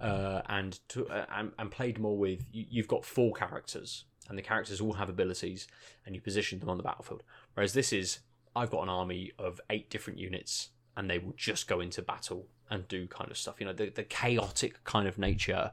uh, 0.00 0.42
and 0.46 0.80
to 0.88 1.06
uh, 1.08 1.26
and, 1.30 1.52
and 1.58 1.70
played 1.70 1.98
more 1.98 2.16
with 2.16 2.44
you, 2.52 2.66
you've 2.68 2.88
got 2.88 3.04
four 3.04 3.32
characters, 3.34 4.04
and 4.28 4.36
the 4.38 4.42
characters 4.42 4.80
all 4.80 4.94
have 4.94 5.08
abilities, 5.08 5.66
and 6.06 6.14
you 6.14 6.20
position 6.20 6.58
them 6.60 6.68
on 6.68 6.76
the 6.76 6.82
battlefield. 6.84 7.22
Whereas 7.54 7.72
this 7.72 7.92
is 7.92 8.20
I've 8.56 8.70
got 8.70 8.82
an 8.84 8.88
army 8.88 9.32
of 9.38 9.60
eight 9.70 9.90
different 9.90 10.18
units, 10.20 10.70
and 10.96 11.10
they 11.10 11.18
will 11.18 11.34
just 11.36 11.66
go 11.66 11.80
into 11.80 12.02
battle 12.02 12.46
and 12.70 12.86
do 12.88 13.06
kind 13.08 13.30
of 13.30 13.36
stuff. 13.36 13.56
You 13.58 13.66
know, 13.66 13.72
the, 13.72 13.90
the 13.90 14.04
chaotic 14.04 14.82
kind 14.84 15.08
of 15.08 15.18
nature 15.18 15.72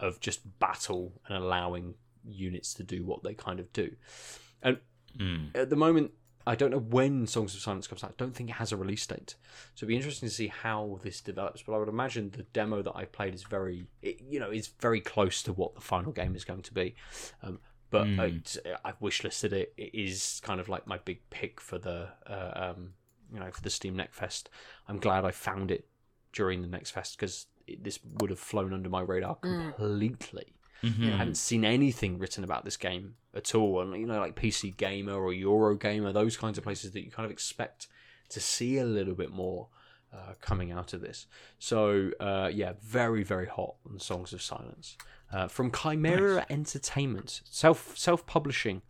of 0.00 0.20
just 0.20 0.58
battle 0.58 1.20
and 1.26 1.36
allowing 1.36 1.94
units 2.28 2.74
to 2.74 2.82
do 2.82 3.04
what 3.04 3.22
they 3.22 3.34
kind 3.34 3.60
of 3.60 3.72
do. 3.72 3.96
And 4.62 4.78
Mm. 5.18 5.56
at 5.56 5.70
the 5.70 5.76
moment, 5.76 6.12
I 6.46 6.54
don't 6.54 6.70
know 6.70 6.78
when 6.78 7.26
Songs 7.26 7.54
of 7.54 7.60
Silence 7.60 7.86
comes 7.88 8.04
out. 8.04 8.10
I 8.10 8.14
don't 8.18 8.34
think 8.34 8.50
it 8.50 8.54
has 8.54 8.70
a 8.70 8.76
release 8.76 9.04
date, 9.06 9.34
so 9.74 9.78
it'd 9.78 9.88
be 9.88 9.96
interesting 9.96 10.28
to 10.28 10.34
see 10.34 10.46
how 10.48 11.00
this 11.02 11.20
develops. 11.20 11.62
But 11.62 11.72
I 11.74 11.78
would 11.78 11.88
imagine 11.88 12.30
the 12.30 12.44
demo 12.44 12.82
that 12.82 12.94
I 12.94 13.04
played 13.06 13.34
is 13.34 13.42
very, 13.42 13.86
it, 14.02 14.20
you 14.30 14.38
know, 14.38 14.50
is 14.50 14.68
very 14.68 15.00
close 15.00 15.42
to 15.44 15.52
what 15.52 15.74
the 15.74 15.80
final 15.80 16.12
game 16.12 16.36
is 16.36 16.44
going 16.44 16.62
to 16.62 16.74
be. 16.74 16.94
Um, 17.42 17.58
but 17.90 18.04
Hmm. 18.06 18.20
it's- 18.20 18.58
I've 18.84 18.98
wishlisted 19.00 19.52
it. 19.52 19.72
It 19.76 19.94
is 19.94 20.40
kind 20.44 20.60
of 20.60 20.68
like 20.68 20.86
my 20.86 20.98
big 20.98 21.28
pick 21.30 21.60
for 21.60 21.78
the, 21.78 22.12
uh, 22.26 22.74
um, 22.76 22.94
you 23.32 23.40
know, 23.40 23.50
for 23.50 23.62
the 23.62 23.70
Steam 23.70 23.96
Next 23.96 24.16
Fest. 24.16 24.48
I'm 24.86 24.98
glad 24.98 25.24
I 25.24 25.30
found 25.32 25.70
it 25.70 25.88
during 26.32 26.62
the 26.62 26.68
Next 26.68 26.90
Fest 26.92 27.16
because 27.16 27.46
this 27.78 27.98
would 28.04 28.30
have 28.30 28.38
flown 28.38 28.72
under 28.72 28.88
my 28.88 29.00
radar 29.00 29.36
Mm. 29.36 29.74
Mhm. 30.82 31.14
I 31.14 31.16
haven't 31.16 31.36
seen 31.36 31.64
anything 31.64 32.18
written 32.18 32.44
about 32.44 32.64
this 32.64 32.76
game 32.76 33.16
at 33.34 33.54
all. 33.54 33.80
And 33.80 33.98
you 34.00 34.06
know, 34.06 34.20
like 34.20 34.34
PC 34.36 34.76
Gamer 34.76 35.14
or 35.14 35.32
Eurogamer, 35.32 36.12
those 36.12 36.36
kinds 36.36 36.58
of 36.58 36.64
places 36.64 36.92
that 36.92 37.04
you 37.04 37.10
kind 37.10 37.24
of 37.24 37.30
expect 37.32 37.88
to 38.30 38.40
see 38.40 38.78
a 38.78 38.84
little 38.84 39.14
bit 39.14 39.30
more 39.30 39.68
uh, 40.12 40.34
coming 40.40 40.72
out 40.72 40.92
of 40.92 41.00
this. 41.00 41.26
So 41.58 42.10
uh, 42.20 42.50
yeah, 42.52 42.74
very 42.82 43.22
very 43.22 43.46
hot 43.46 43.76
on 43.88 43.98
Songs 43.98 44.32
of 44.32 44.42
Silence 44.42 44.96
uh, 45.32 45.48
from 45.48 45.70
Chimera 45.72 46.46
Entertainment, 46.50 47.40
self 47.44 47.96
self 47.96 48.26
publishing 48.26 48.82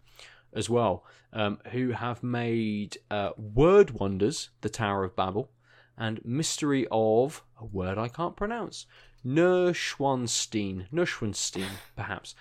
as 0.52 0.70
well, 0.70 1.04
um, 1.32 1.58
who 1.72 1.90
have 1.90 2.22
made 2.22 2.96
uh, 3.10 3.30
Word 3.36 3.90
Wonders, 3.92 4.50
The 4.62 4.70
Tower 4.70 5.04
of 5.04 5.14
Babel, 5.14 5.50
and 5.98 6.24
Mystery 6.24 6.86
of 6.90 7.42
a 7.60 7.64
word 7.64 7.98
I 7.98 8.08
can't 8.08 8.36
pronounce. 8.36 8.86
Neuschwanstein, 9.26 10.86
Neuschwanstein, 10.92 11.66
perhaps. 11.96 12.34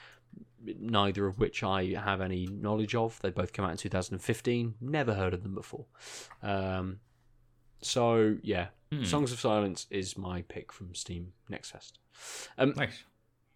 Neither 0.79 1.27
of 1.27 1.38
which 1.39 1.63
I 1.63 1.93
have 1.93 2.21
any 2.21 2.47
knowledge 2.47 2.95
of. 2.95 3.19
They 3.21 3.29
both 3.29 3.53
came 3.53 3.65
out 3.65 3.71
in 3.71 3.77
2015. 3.77 4.75
Never 4.81 5.13
heard 5.13 5.33
of 5.33 5.43
them 5.43 5.53
before. 5.55 5.86
Um, 6.41 6.99
so 7.81 8.38
yeah, 8.41 8.67
Hmm. 8.91 9.03
Songs 9.03 9.31
of 9.31 9.39
Silence 9.39 9.88
is 9.89 10.15
my 10.17 10.43
pick 10.43 10.71
from 10.71 10.93
Steam 10.93 11.33
Next 11.49 11.71
Fest. 11.71 11.97
Um, 12.57 12.73
Nice. 12.77 13.03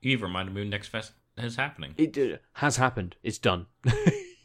You've 0.01 0.21
reminded 0.23 0.55
me 0.55 0.65
Next 0.67 0.87
Fest 0.87 1.13
is 1.37 1.55
happening. 1.55 1.93
it 1.97 2.17
uh, 2.17 2.37
has 2.53 2.77
happened. 2.77 3.15
It's 3.23 3.37
done. 3.37 3.67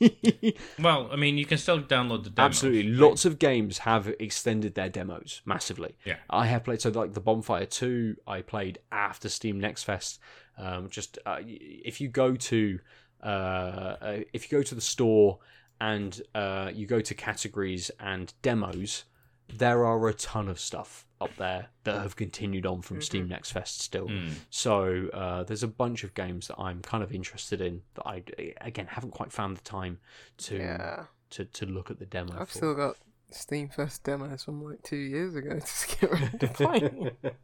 Well, 0.79 1.09
I 1.13 1.17
mean, 1.17 1.39
you 1.39 1.47
can 1.47 1.59
still 1.59 1.81
download 1.81 2.25
the 2.25 2.31
demo. 2.31 2.47
Absolutely, 2.47 2.93
lots 2.93 3.25
of 3.25 3.39
games 3.39 3.79
have 3.79 4.09
extended 4.19 4.75
their 4.75 4.89
demos 4.89 5.41
massively. 5.45 5.97
Yeah. 6.05 6.17
I 6.29 6.47
have 6.47 6.65
played 6.65 6.81
so 6.81 6.91
like 6.91 7.15
the 7.15 7.21
Bonfire 7.21 7.67
Two. 7.67 8.17
I 8.27 8.43
played 8.43 8.79
after 8.93 9.29
Steam 9.29 9.59
Next 9.61 9.85
Fest. 9.85 10.19
Um, 10.59 10.89
just 10.91 11.19
uh, 11.27 11.39
if 11.41 12.01
you 12.01 12.09
go 12.09 12.37
to 12.37 12.79
uh, 13.23 13.27
uh, 13.27 14.21
if 14.33 14.51
you 14.51 14.59
go 14.59 14.63
to 14.63 14.75
the 14.75 14.81
store 14.81 15.39
and 15.81 16.21
uh, 16.35 16.71
you 16.73 16.87
go 16.87 17.01
to 17.01 17.15
categories 17.15 17.91
and 17.99 18.33
demos, 18.43 19.05
there 19.53 19.85
are 19.85 20.09
a 20.09 20.15
ton 20.15 20.49
of 20.49 20.61
stuff 20.61 21.07
up 21.25 21.37
there 21.37 21.69
that 21.85 22.01
have 22.03 22.15
continued 22.17 22.67
on 22.67 22.83
from 22.83 23.01
Steam 23.03 23.29
Next 23.29 23.51
Fest 23.53 23.81
still. 23.81 24.07
Mm. 24.09 24.33
So 24.51 25.09
uh, 25.13 25.43
there's 25.45 25.63
a 25.63 25.69
bunch 25.69 26.05
of 26.05 26.15
games 26.15 26.49
that 26.49 26.59
I'm 26.59 26.81
kind 26.83 27.03
of 27.03 27.13
interested 27.13 27.61
in 27.61 27.83
that 27.95 28.07
I 28.07 28.23
again 28.61 28.87
haven't 28.87 29.11
quite 29.13 29.33
found 29.33 29.57
the 29.57 29.63
time 29.63 29.99
to 30.39 30.57
Yeah, 30.57 31.05
to, 31.31 31.45
to 31.45 31.67
look 31.67 31.91
at 31.91 31.99
the 31.99 32.07
demo. 32.07 32.35
I've 32.39 32.49
for. 32.49 32.59
still 32.59 32.75
got 32.75 32.97
Steam 33.31 33.69
Fest 33.69 34.05
demos 34.05 34.45
from 34.45 34.63
like 34.63 34.83
two 34.83 34.97
years 34.97 35.35
ago 35.35 35.59
to 35.89 35.97
get 36.01 36.11
ready 36.13 36.39
to 36.39 36.49
play. 36.49 37.13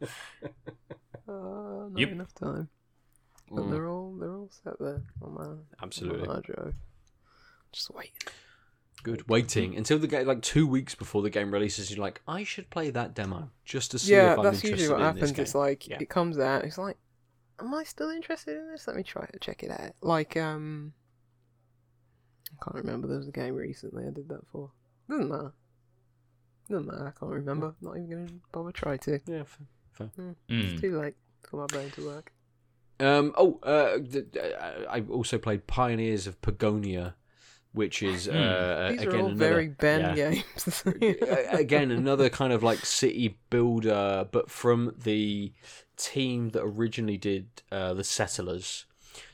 uh, 1.27 1.31
not 1.89 1.97
Yep. 1.99 2.09
enough 2.09 2.33
time. 2.33 2.69
But 3.49 3.63
Mm. 3.65 3.71
they're 3.71 3.87
all 3.89 4.15
they're 4.15 4.33
all 4.35 4.49
set 4.63 4.79
there 4.79 5.01
on 5.21 5.33
my, 5.33 5.43
on 5.43 5.65
Absolutely. 5.83 6.21
my 6.27 6.33
hard 6.33 6.43
drive. 6.45 6.75
Just 7.73 7.93
wait. 7.93 8.11
Good. 9.03 9.27
Waiting 9.29 9.75
until 9.75 9.97
the 9.99 10.07
game, 10.07 10.27
like 10.27 10.41
two 10.41 10.67
weeks 10.67 10.93
before 10.95 11.21
the 11.21 11.29
game 11.29 11.51
releases, 11.51 11.89
you're 11.89 11.99
like, 12.03 12.21
I 12.27 12.43
should 12.43 12.69
play 12.69 12.89
that 12.91 13.13
demo 13.15 13.49
just 13.65 13.91
to 13.91 13.99
see 13.99 14.13
Yeah, 14.13 14.33
if 14.33 14.37
I'm 14.39 14.43
that's 14.45 14.57
interested 14.63 14.69
usually 14.79 14.89
what 14.93 14.99
in 14.99 15.05
happens. 15.05 15.31
this 15.33 15.39
It's 15.39 15.55
like 15.55 15.87
Yeah. 15.87 15.97
it 15.99 16.09
comes 16.09 16.37
out. 16.39 16.63
It's 16.65 16.77
like 16.77 16.97
am 17.59 17.73
I 17.75 17.83
still 17.83 18.09
interested 18.09 18.57
in 18.57 18.71
this? 18.71 18.87
Let 18.87 18.95
me 18.95 19.03
try 19.03 19.25
to 19.27 19.37
check 19.39 19.61
it 19.63 19.69
out. 19.69 19.91
Like, 20.01 20.35
um, 20.35 20.93
I 22.59 22.63
can't 22.63 22.75
remember. 22.83 23.07
There 23.07 23.17
was 23.17 23.27
a 23.27 23.31
game 23.31 23.53
recently 23.55 24.03
I 24.05 24.09
did 24.11 24.29
that 24.29 24.47
for. 24.51 24.71
Doesn't 25.09 25.29
matter. 25.29 25.53
Doesn't 26.69 26.87
matter. 26.87 27.07
I 27.15 27.19
can't 27.19 27.31
remember. 27.31 27.75
Not 27.81 27.97
even 27.97 28.09
gonna 28.09 28.39
bother 28.51 28.71
try 28.71 28.97
to. 28.97 29.19
Yeah. 29.25 29.41
f- 29.41 29.59
Mm. 30.17 30.35
It's 30.49 30.81
too 30.81 30.99
late 30.99 31.15
for 31.47 31.57
my 31.57 31.65
brain 31.67 31.91
to 31.91 32.05
work. 32.07 32.33
Um, 32.99 33.33
oh, 33.37 33.59
uh, 33.61 33.99
th- 33.99 34.35
uh, 34.35 34.85
I 34.89 35.01
also 35.11 35.37
played 35.37 35.67
Pioneers 35.67 36.25
of 36.25 36.41
Pagonia, 36.41 37.15
which 37.73 38.03
is 38.03 38.27
uh, 38.27 38.31
Hmm. 38.31 38.91
These 38.91 39.01
again 39.01 39.15
are 39.15 39.23
all 39.23 39.27
another, 39.27 39.49
very 39.49 39.67
Ben 39.69 40.01
yeah. 40.01 40.15
games. 40.15 40.83
Again 41.51 41.91
another 41.91 42.29
kind 42.29 42.53
of 42.53 42.63
like 42.63 42.85
city 42.85 43.37
builder, 43.49 44.27
but 44.31 44.49
from 44.49 44.93
the 45.03 45.53
team 45.97 46.49
that 46.49 46.61
originally 46.63 47.17
did 47.17 47.47
uh, 47.71 47.93
the 47.93 48.03
Settlers. 48.03 48.85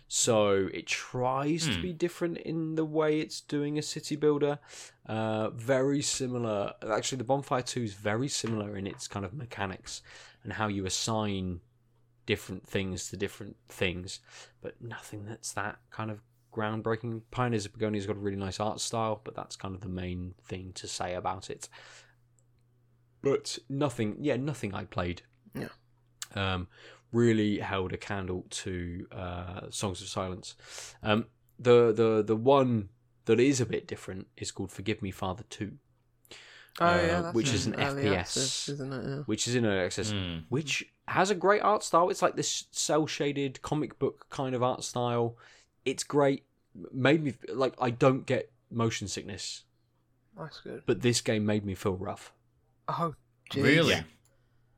So 0.09 0.69
it 0.73 0.87
tries 0.87 1.65
to 1.67 1.75
Hmm. 1.75 1.81
be 1.81 1.93
different 1.93 2.37
in 2.37 2.75
the 2.75 2.85
way 2.85 3.19
it's 3.19 3.41
doing 3.41 3.77
a 3.77 3.81
city 3.81 4.15
builder. 4.15 4.59
Uh, 5.05 5.49
very 5.49 6.01
similar. 6.01 6.73
Actually, 6.89 7.17
the 7.17 7.23
Bonfire 7.25 7.61
Two 7.61 7.83
is 7.83 7.93
very 7.93 8.29
similar 8.29 8.77
in 8.77 8.87
its 8.87 9.07
kind 9.07 9.25
of 9.25 9.33
mechanics 9.33 10.01
and 10.43 10.53
how 10.53 10.67
you 10.67 10.85
assign 10.85 11.59
different 12.25 12.67
things 12.67 13.09
to 13.09 13.17
different 13.17 13.55
things, 13.69 14.19
but 14.61 14.81
nothing 14.81 15.25
that's 15.25 15.51
that 15.53 15.77
kind 15.91 16.11
of 16.11 16.19
groundbreaking. 16.57 17.21
Pioneers 17.31 17.65
of 17.65 17.73
Pagonia's 17.73 18.05
got 18.07 18.15
a 18.15 18.19
really 18.19 18.37
nice 18.37 18.59
art 18.59 18.79
style, 18.81 19.21
but 19.23 19.35
that's 19.35 19.55
kind 19.55 19.75
of 19.75 19.81
the 19.81 19.89
main 19.89 20.33
thing 20.43 20.71
to 20.75 20.87
say 20.87 21.13
about 21.13 21.49
it. 21.49 21.69
But 23.21 23.57
nothing, 23.69 24.17
yeah, 24.19 24.37
nothing 24.37 24.73
I 24.73 24.85
played. 24.85 25.21
Yeah. 25.53 25.67
Um, 26.35 26.67
really 27.11 27.59
held 27.59 27.93
a 27.93 27.97
candle 27.97 28.45
to 28.49 29.07
uh, 29.11 29.61
Songs 29.69 30.01
of 30.01 30.07
Silence. 30.07 30.55
Um, 31.03 31.25
the 31.59 31.91
the 31.91 32.23
the 32.23 32.35
one 32.35 32.89
that 33.25 33.39
is 33.39 33.59
a 33.59 33.65
bit 33.65 33.87
different 33.87 34.27
is 34.37 34.51
called 34.51 34.71
Forgive 34.71 35.01
Me 35.01 35.11
Father 35.11 35.43
Two, 35.49 35.73
oh 36.79 36.85
Uh, 36.85 36.95
yeah, 37.01 37.21
that's 37.21 37.33
which 37.35 37.53
is 37.53 37.65
an 37.65 37.73
FPS. 37.73 38.13
access, 38.17 38.69
isn't 38.69 38.93
it? 38.93 39.05
Yeah. 39.09 39.23
which 39.25 39.47
is 39.47 39.55
in 39.55 39.65
early 39.65 39.79
access 39.85 40.11
Mm. 40.11 40.43
which 40.49 40.85
has 41.07 41.29
a 41.31 41.35
great 41.35 41.61
art 41.61 41.83
style. 41.83 42.09
It's 42.09 42.21
like 42.21 42.35
this 42.35 42.65
cell 42.71 43.07
shaded 43.07 43.61
comic 43.61 43.97
book 43.97 44.27
kind 44.29 44.53
of 44.53 44.61
art 44.61 44.83
style. 44.83 45.37
It's 45.85 46.03
great. 46.03 46.43
Made 46.91 47.23
me 47.23 47.33
like 47.53 47.73
I 47.79 47.89
don't 47.89 48.25
get 48.25 48.51
motion 48.71 49.07
sickness, 49.07 49.63
That's 50.37 50.59
good. 50.61 50.83
but 50.85 51.01
this 51.01 51.21
game 51.21 51.45
made 51.45 51.65
me 51.65 51.73
feel 51.75 51.95
rough. 51.95 52.33
Oh, 52.87 53.15
jeez. 53.51 53.63
Really? 53.63 53.93
Yeah. 53.93 54.03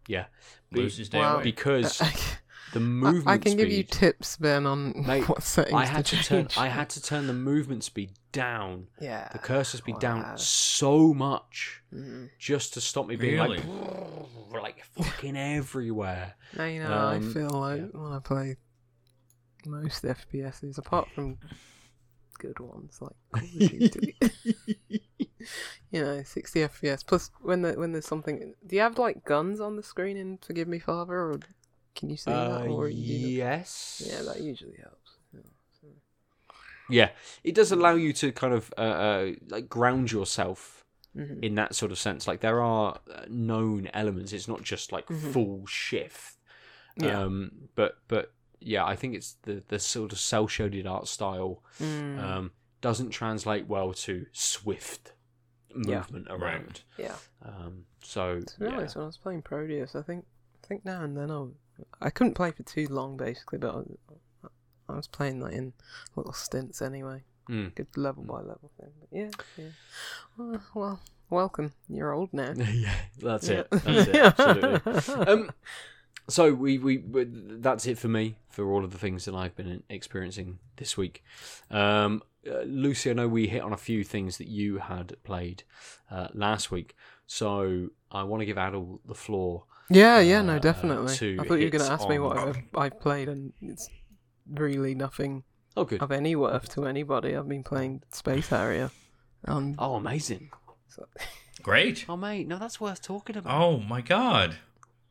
Yeah, 0.08 0.26
Be- 0.72 0.82
Lucy's 0.82 1.10
Day 1.10 1.20
Wow. 1.20 1.36
away. 1.36 1.44
because 1.44 2.02
the 2.74 2.80
movement 2.80 3.28
I 3.28 3.38
can 3.38 3.56
give 3.58 3.70
you 3.72 3.84
tips, 3.84 4.38
Ben, 4.38 4.66
on 4.66 5.06
Mate, 5.06 5.30
what 5.30 5.44
settings 5.44 5.76
I 5.76 5.86
had 5.86 6.06
to 6.08 6.16
turn. 6.24 6.48
change. 6.48 6.58
I 6.58 6.68
had 6.68 6.90
to 6.92 7.02
turn 7.02 7.28
the 7.28 7.34
movement 7.34 7.84
speed 7.84 8.14
down, 8.32 8.88
Yeah. 9.00 9.30
the 9.32 9.38
cursor 9.38 9.78
speed 9.78 9.96
Wow. 9.96 10.00
down 10.00 10.38
so 10.40 11.14
much 11.14 11.84
Mhm. 11.94 12.30
just 12.40 12.74
to 12.76 12.82
stop 12.82 13.06
me 13.08 13.18
being 13.18 13.38
like, 13.38 13.62
like 14.52 14.84
fucking 14.86 15.38
everywhere. 15.38 16.34
Now 16.58 16.66
you 16.66 16.80
know 16.82 16.88
how 16.88 17.08
I 17.10 17.16
Um, 17.18 17.32
feel 17.34 17.50
like 17.50 17.82
yeah. 17.82 18.00
when 18.00 18.12
I 18.14 18.20
play 18.20 18.56
most 19.66 20.04
FPSs, 20.06 20.78
apart 20.80 21.08
from 21.14 21.38
good 22.40 22.60
ones 22.60 22.98
like 23.02 23.16
Call 23.32 23.44
of 23.44 23.70
Duty. 23.70 24.16
you 25.92 26.02
know, 26.02 26.24
60 26.24 26.60
FPS. 26.62 27.06
Plus, 27.06 27.30
when 27.42 27.62
the, 27.62 27.74
when 27.74 27.92
there's 27.92 28.08
something, 28.08 28.56
do 28.66 28.76
you 28.76 28.82
have 28.82 28.98
like 28.98 29.26
guns 29.26 29.60
on 29.62 29.76
the 29.76 29.84
screen 29.84 30.18
in 30.18 30.38
Forgive 30.40 30.68
Me 30.68 30.80
Father, 30.80 31.14
or 31.14 31.40
can 31.96 32.10
you 32.10 32.18
see 32.18 32.32
Uh, 32.32 32.60
that? 32.60 32.72
Or 32.72 32.88
do 32.90 32.96
yes. 32.96 34.02
yeah, 34.12 34.22
that 34.24 34.42
usually 34.42 34.78
helps. 34.82 35.12
Yeah. 35.34 35.42
Yeah, 36.92 37.10
it 37.44 37.54
does 37.54 37.72
allow 37.72 37.94
you 37.94 38.14
to 38.14 38.32
kind 38.32 38.52
of 38.54 38.74
uh, 38.76 38.82
uh, 38.82 39.32
like 39.48 39.70
ground 39.70 40.12
yourself 40.12 40.84
Mhm. 41.16 41.44
in 41.44 41.56
that 41.56 41.76
sort 41.76 41.92
of 41.92 42.00
sense. 42.00 42.28
Like 42.28 42.40
there 42.42 42.62
are 42.62 43.00
uh, 43.14 43.26
known 43.30 43.90
elements. 43.94 44.34
It's 44.34 44.48
not 44.48 44.64
just 44.64 44.92
like 44.92 45.06
Mhm. 45.08 45.32
full 45.34 45.66
shift. 45.68 46.38
Yeah. 46.96 47.20
Um, 47.26 47.70
but 47.76 48.00
but 48.08 48.32
yeah, 48.62 48.86
I 48.86 48.96
think 48.96 49.16
it's 49.16 49.38
the 49.44 49.64
the 49.68 49.80
sort 49.80 50.12
of 50.12 50.20
cell 50.20 50.48
shaded 50.48 50.86
art 50.88 51.08
style 51.08 51.62
Mm, 51.82 52.20
um, 52.20 52.52
doesn't 52.82 53.10
translate 53.10 53.68
well 53.68 53.94
to 53.94 54.26
swift 54.32 55.14
Yeah. 55.76 55.98
movement 56.00 56.28
around. 56.30 56.82
yeah. 56.98 57.16
Um, 57.44 57.86
so 58.04 58.40
To 58.42 58.60
be 58.60 58.66
yeah. 58.66 58.72
honest, 58.78 58.96
when 58.96 59.04
I 59.04 59.08
was 59.08 59.18
playing 59.18 59.42
Proteus, 59.44 59.96
I 59.96 60.02
think 60.02 60.26
I 60.64 60.68
think 60.68 60.86
now 60.86 61.04
and 61.04 61.16
then 61.18 61.30
I 61.32 61.46
I 62.02 62.10
couldn't 62.10 62.34
play 62.34 62.52
for 62.52 62.64
too 62.64 62.88
long 62.90 63.18
basically, 63.18 63.58
but 63.60 63.76
I, 64.44 64.48
I 64.90 64.96
was 64.96 65.08
playing 65.08 65.40
that 65.40 65.54
in 65.54 65.74
little 66.16 66.34
stints 66.34 66.82
anyway. 66.82 67.24
Mm. 67.50 67.74
Good 67.76 67.96
level 67.98 68.24
by 68.24 68.40
level 68.42 68.70
thing. 68.80 68.92
But 69.00 69.10
yeah, 69.12 69.30
yeah. 69.58 69.70
Well, 70.38 70.62
well, 70.76 71.00
welcome. 71.30 71.74
You're 71.90 72.14
old 72.14 72.32
now. 72.34 72.54
yeah, 72.58 72.94
that's 73.18 73.48
Yeah. 73.50 73.60
it. 73.62 73.68
That's 73.72 74.08
it. 74.08 74.16
Absolutely. 74.16 75.14
um, 75.34 75.52
so 76.30 76.54
we, 76.54 76.78
we 76.78 76.98
we 77.00 77.26
that's 77.28 77.86
it 77.86 77.98
for 77.98 78.08
me 78.08 78.36
for 78.50 78.72
all 78.72 78.84
of 78.86 78.92
the 78.92 78.98
things 78.98 79.26
that 79.26 79.36
I've 79.36 79.56
been 79.56 79.84
experiencing 79.90 80.60
this 80.78 80.96
week. 80.98 81.24
Um, 81.70 82.22
uh, 82.50 82.62
Lucy, 82.62 83.10
I 83.10 83.14
know 83.14 83.28
we 83.28 83.48
hit 83.48 83.62
on 83.62 83.74
a 83.74 83.78
few 83.78 84.04
things 84.04 84.38
that 84.38 84.48
you 84.48 84.78
had 84.78 85.16
played 85.24 85.64
uh, 86.10 86.28
last 86.34 86.72
week, 86.72 86.96
so 87.28 87.90
I 88.12 88.24
want 88.24 88.42
to 88.42 88.46
give 88.46 88.58
Aadil 88.58 89.00
the 89.06 89.14
floor. 89.16 89.66
yeah, 89.90 90.20
yeah, 90.20 90.42
no, 90.42 90.56
uh, 90.56 90.60
definitely. 90.60 91.16
to 91.16 91.38
I 91.40 91.44
thought 91.44 91.56
you 91.60 91.66
were 91.66 91.72
going 91.72 91.86
to 91.86 91.92
ask 91.92 92.08
me 92.08 92.18
what 92.20 92.38
I've, 92.38 92.58
I've 92.76 93.00
played, 93.00 93.28
and 93.28 93.52
it's 93.62 93.90
really 94.50 94.96
nothing 94.96 95.44
Oh, 95.78 95.84
good. 95.86 96.02
of 96.02 96.12
any 96.12 96.36
worth 96.36 96.70
to 96.76 96.86
anybody. 96.88 97.36
I've 97.36 97.48
been 97.48 97.64
playing 97.64 98.02
Space 98.12 98.48
Harrier. 98.50 98.90
Um, 99.46 99.76
Oh, 99.78 99.96
amazing. 99.96 100.50
so, 100.88 101.08
Great. 101.62 102.06
Oh, 102.10 102.18
mate, 102.18 102.48
no, 102.48 102.58
that's 102.58 102.80
worth 102.82 103.02
talking 103.02 103.38
about. 103.38 103.54
Oh 103.62 103.80
my 103.80 104.02
god. 104.02 104.56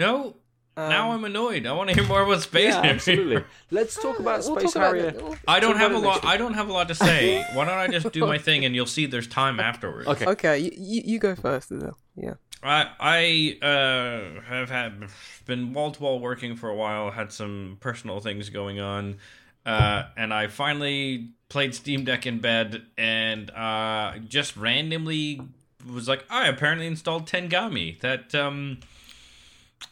No, 0.01 0.37
now 0.79 1.11
um, 1.11 1.18
I'm 1.18 1.24
annoyed. 1.24 1.66
I 1.66 1.72
want 1.72 1.91
to 1.91 1.95
hear 1.95 2.05
more 2.07 2.22
about 2.22 2.43
Space 2.43 2.74
yeah, 2.74 2.76
Harrier. 2.76 2.95
absolutely. 2.95 3.45
Let's 3.70 4.01
talk 4.01 4.18
about 4.18 4.45
we'll 4.45 4.59
Space 4.59 4.72
talk 4.72 4.76
about 4.76 4.95
Harrier. 4.95 5.09
it. 5.09 5.22
We'll- 5.22 5.37
I 5.47 5.61
don't 5.61 5.76
have 5.76 5.93
a 5.93 5.99
lot. 5.99 6.24
I 6.24 6.37
don't 6.37 6.55
have 6.55 6.68
a 6.68 6.72
lot 6.72 6.89
to 6.89 6.95
say. 6.95 7.45
Why 7.55 7.64
don't 7.64 7.79
I 7.79 7.89
just 7.89 8.12
do 8.12 8.20
my 8.26 8.39
thing 8.39 8.64
and 8.64 8.74
you'll 8.74 8.87
see 8.87 9.07
there's 9.07 9.26
time 9.26 9.61
afterwards. 9.61 10.09
Okay. 10.09 10.26
Okay, 10.26 10.59
you, 10.59 10.70
you, 10.76 11.03
you 11.05 11.18
go 11.18 11.35
first, 11.35 11.70
Aadil. 11.70 11.95
Yeah. 12.16 12.35
I 12.62 13.57
I 13.61 13.66
uh, 13.66 14.41
have 14.43 14.70
had 14.70 15.05
been 15.47 15.72
wall 15.72 15.93
to 15.93 16.03
wall 16.03 16.18
working 16.20 16.57
for 16.57 16.68
a 16.68 16.74
while. 16.74 17.11
Had 17.11 17.33
some 17.33 17.76
personal 17.81 18.20
things 18.20 18.51
going 18.51 18.81
on, 18.81 19.18
uh, 19.64 20.05
and 20.16 20.35
I 20.35 20.49
finally 20.49 21.31
played 21.49 21.74
Steam 21.74 22.05
Deck 22.05 22.26
in 22.26 22.41
bed, 22.41 22.83
and 22.97 23.51
uh, 23.51 24.18
just 24.26 24.57
randomly 24.57 25.41
was 25.89 26.09
like, 26.09 26.24
I 26.29 26.49
apparently 26.49 26.87
installed 26.87 27.26
Tengami. 27.26 28.01
That 28.01 28.35
um 28.35 28.81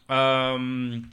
um 0.09 1.11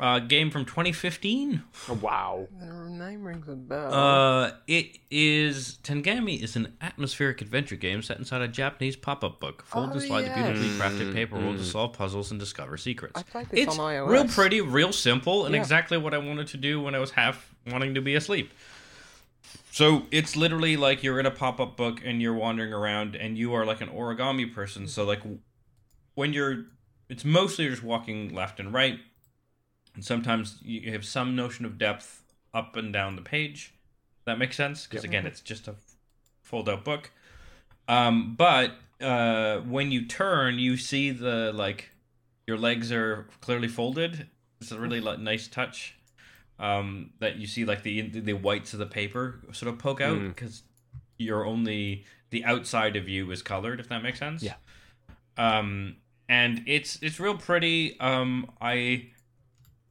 uh, 0.00 0.18
game 0.18 0.50
from 0.50 0.64
2015. 0.64 1.62
Oh, 1.88 1.94
wow. 2.02 2.48
The 2.58 2.66
name 2.90 3.22
rings 3.22 3.46
a 3.48 3.54
bell. 3.54 3.94
Uh, 3.94 4.50
it 4.66 4.98
is 5.08 5.78
Tengami 5.84 6.42
is 6.42 6.56
an 6.56 6.76
atmospheric 6.80 7.40
adventure 7.40 7.76
game 7.76 8.02
set 8.02 8.18
inside 8.18 8.42
a 8.42 8.48
Japanese 8.48 8.96
pop-up 8.96 9.38
book. 9.38 9.62
Fold 9.64 9.90
and 9.92 9.96
Oh, 10.02 10.04
slide 10.04 10.24
yes. 10.24 10.36
the 10.36 10.42
beautifully 10.42 10.68
crafted 10.80 11.14
paper 11.14 11.36
roll 11.36 11.52
Mm. 11.54 11.58
to 11.58 11.64
solve 11.64 11.92
puzzles 11.92 12.32
and 12.32 12.40
discover 12.40 12.76
secrets. 12.76 13.12
I 13.14 13.22
played 13.22 13.48
this 13.50 13.60
It's 13.68 13.78
on 13.78 13.92
iOS. 13.94 14.08
real 14.10 14.26
pretty, 14.26 14.60
real 14.60 14.92
simple, 14.92 15.46
and 15.46 15.54
Yeah. 15.54 15.60
exactly 15.60 15.96
what 15.96 16.12
I 16.12 16.18
wanted 16.18 16.48
to 16.48 16.56
do 16.56 16.80
when 16.82 16.96
I 16.96 16.98
was 16.98 17.12
half 17.12 17.54
wanting 17.68 17.94
to 17.94 18.00
be 18.02 18.16
asleep. 18.16 18.50
So 19.70 20.06
it's 20.10 20.34
literally 20.34 20.76
like 20.76 21.04
you're 21.04 21.20
in 21.20 21.26
a 21.26 21.30
pop-up 21.30 21.76
book 21.76 22.00
and 22.04 22.20
you're 22.20 22.34
wandering 22.34 22.72
around, 22.72 23.14
and 23.14 23.38
you 23.38 23.54
are 23.54 23.64
like 23.64 23.80
an 23.80 23.90
origami 23.90 24.52
person. 24.52 24.88
So 24.88 25.04
like 25.04 25.20
when 26.16 26.32
you're, 26.32 26.64
it's 27.08 27.24
mostly 27.24 27.68
just 27.68 27.82
walking 27.82 28.34
left 28.34 28.58
and 28.60 28.72
right, 28.72 28.98
and 29.94 30.04
sometimes 30.04 30.58
you 30.62 30.90
have 30.92 31.04
some 31.04 31.34
notion 31.36 31.64
of 31.64 31.78
depth 31.78 32.22
up 32.52 32.76
and 32.76 32.92
down 32.92 33.16
the 33.16 33.22
page. 33.22 33.74
That 34.26 34.38
makes 34.38 34.56
sense 34.56 34.86
because 34.86 35.04
Yep. 35.04 35.10
again, 35.10 35.26
it's 35.26 35.40
just 35.40 35.68
a 35.68 35.74
fold-out 36.42 36.84
book. 36.84 37.10
Um, 37.88 38.34
but 38.36 38.72
uh, 39.00 39.58
when 39.60 39.92
you 39.92 40.06
turn, 40.06 40.58
you 40.58 40.76
see 40.76 41.10
the 41.10 41.52
like 41.54 41.90
your 42.46 42.56
legs 42.56 42.90
are 42.92 43.26
clearly 43.40 43.68
folded. 43.68 44.28
It's 44.60 44.72
a 44.72 44.80
really 44.80 45.00
like, 45.00 45.18
nice 45.18 45.48
touch. 45.48 45.94
Um, 46.58 47.10
that 47.18 47.36
you 47.36 47.46
see 47.48 47.64
like 47.64 47.82
the 47.82 48.02
the 48.08 48.32
whites 48.34 48.72
of 48.72 48.78
the 48.78 48.86
paper 48.86 49.40
sort 49.52 49.72
of 49.72 49.78
poke 49.78 50.00
out 50.00 50.18
Mm. 50.18 50.28
because 50.28 50.62
you're 51.18 51.44
only 51.44 52.04
the 52.30 52.44
outside 52.44 52.94
of 52.96 53.08
you 53.08 53.30
is 53.32 53.42
colored. 53.42 53.80
If 53.80 53.88
that 53.88 54.02
makes 54.02 54.20
sense. 54.20 54.42
Yeah. 54.42 54.54
Um, 55.36 55.96
and 56.28 56.62
it's 56.66 56.98
it's 57.02 57.18
real 57.20 57.36
pretty. 57.36 57.98
Um, 58.00 58.50
I 58.60 59.10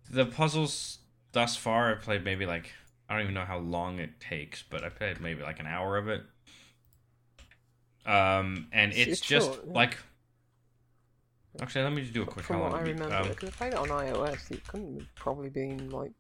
the 0.09 0.25
puzzles 0.25 0.99
thus 1.31 1.55
far 1.55 1.91
I've 1.91 2.01
played 2.01 2.23
maybe 2.23 2.45
like 2.45 2.71
I 3.09 3.13
don't 3.13 3.23
even 3.23 3.34
know 3.34 3.45
how 3.45 3.57
long 3.59 3.99
it 3.99 4.19
takes, 4.19 4.63
but 4.63 4.84
I 4.84 4.89
played 4.89 5.19
maybe 5.21 5.43
like 5.43 5.59
an 5.59 5.67
hour 5.67 5.97
of 5.97 6.07
it. 6.07 6.23
Um, 8.05 8.67
and 8.71 8.91
It's- 8.91 9.07
it's, 9.07 9.21
just 9.21 9.47
short, 9.53 9.67
like. 9.67 9.97
Actually, 11.61 11.84
let 11.84 11.93
me 11.93 12.01
just 12.01 12.13
do 12.13 12.23
a 12.23 12.25
quick. 12.25 12.45
From 12.45 12.61
what 12.61 12.73
I 12.73 12.81
remember, 12.81 13.13
um, 13.15 13.27
because 13.29 13.49
I 13.49 13.51
played 13.51 13.73
it 13.73 13.79
on 13.79 13.88
iOS, 13.89 14.49
it 14.51 14.65
couldn't 14.67 14.99
have 14.99 15.15
probably 15.15 15.49
been 15.49 15.89
like 15.91 16.11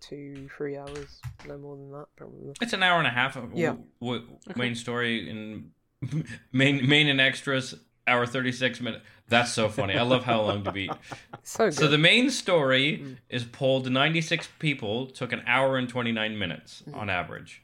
two, 0.00 0.48
three 0.54 0.76
hours, 0.76 1.18
no 1.46 1.56
more 1.56 1.76
than 1.76 1.90
that, 1.92 2.06
probably. 2.14 2.52
It's 2.60 2.74
an 2.74 2.82
hour 2.82 2.98
and 2.98 3.06
a 3.06 3.10
half. 3.10 3.36
Of 3.36 3.54
Yeah. 3.54 3.76
W- 4.00 4.20
w- 4.20 4.38
main 4.54 4.74
story 4.74 5.30
and 5.30 5.70
main 6.52 6.86
main 6.86 7.08
and 7.08 7.20
extras. 7.22 7.74
Hour 8.08 8.26
thirty 8.26 8.50
six 8.52 8.80
minutes. 8.80 9.04
That's 9.28 9.52
so 9.52 9.68
funny. 9.68 9.94
I 9.94 10.02
love 10.02 10.24
how 10.24 10.40
long 10.42 10.64
to 10.64 10.72
beat. 10.72 10.90
So 11.42 11.66
good. 11.66 11.74
So 11.74 11.86
the 11.88 11.98
main 11.98 12.30
story 12.30 12.98
Mm. 12.98 13.16
is 13.28 13.44
polled 13.44 13.90
96 13.90 14.48
people, 14.58 15.06
took 15.06 15.32
an 15.32 15.42
hour 15.46 15.76
and 15.78 15.88
29 15.88 16.38
minutes 16.38 16.82
Mm. 16.88 16.96
on 16.96 17.10
average. 17.10 17.62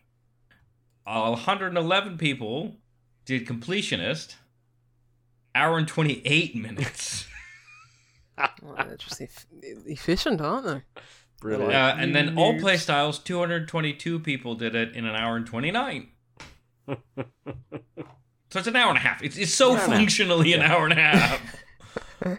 Uh, 1.07 1.31
111 1.31 2.17
people 2.19 2.77
did 3.27 3.47
completionist, 3.47 4.37
hour 5.55 5.77
and 5.79 5.89
28 5.89 6.55
minutes. 6.67 7.27
Well, 8.63 8.75
they're 8.87 8.97
just 8.97 9.21
eff- 9.21 9.47
efficient, 9.87 10.41
aren't 10.41 10.67
they? 10.67 10.83
Really? 11.43 11.75
Uh, 11.75 11.95
and 11.97 12.15
then 12.15 12.37
all 12.39 12.55
Noobs. 12.55 12.61
play 12.61 12.77
styles, 12.79 13.19
222 13.19 14.19
people 14.21 14.55
did 14.55 14.75
it 14.75 14.95
in 14.97 15.05
an 15.07 15.15
hour 15.15 15.37
and 15.37 15.47
29. 15.47 16.09
So 18.55 18.61
it's 18.61 18.69
an 18.69 18.77
hour 18.77 18.91
and 18.91 18.99
a 18.99 19.01
half. 19.01 19.21
It's, 19.21 19.37
it's 19.37 19.53
so 19.53 19.73
Hour 19.73 19.73
and 19.73 19.79
a 19.79 19.81
half. 19.81 19.97
functionally 19.97 20.53
an 20.53 20.63
hour 20.63 20.85
and 20.85 20.93
a 20.93 21.03
half. 21.03 21.41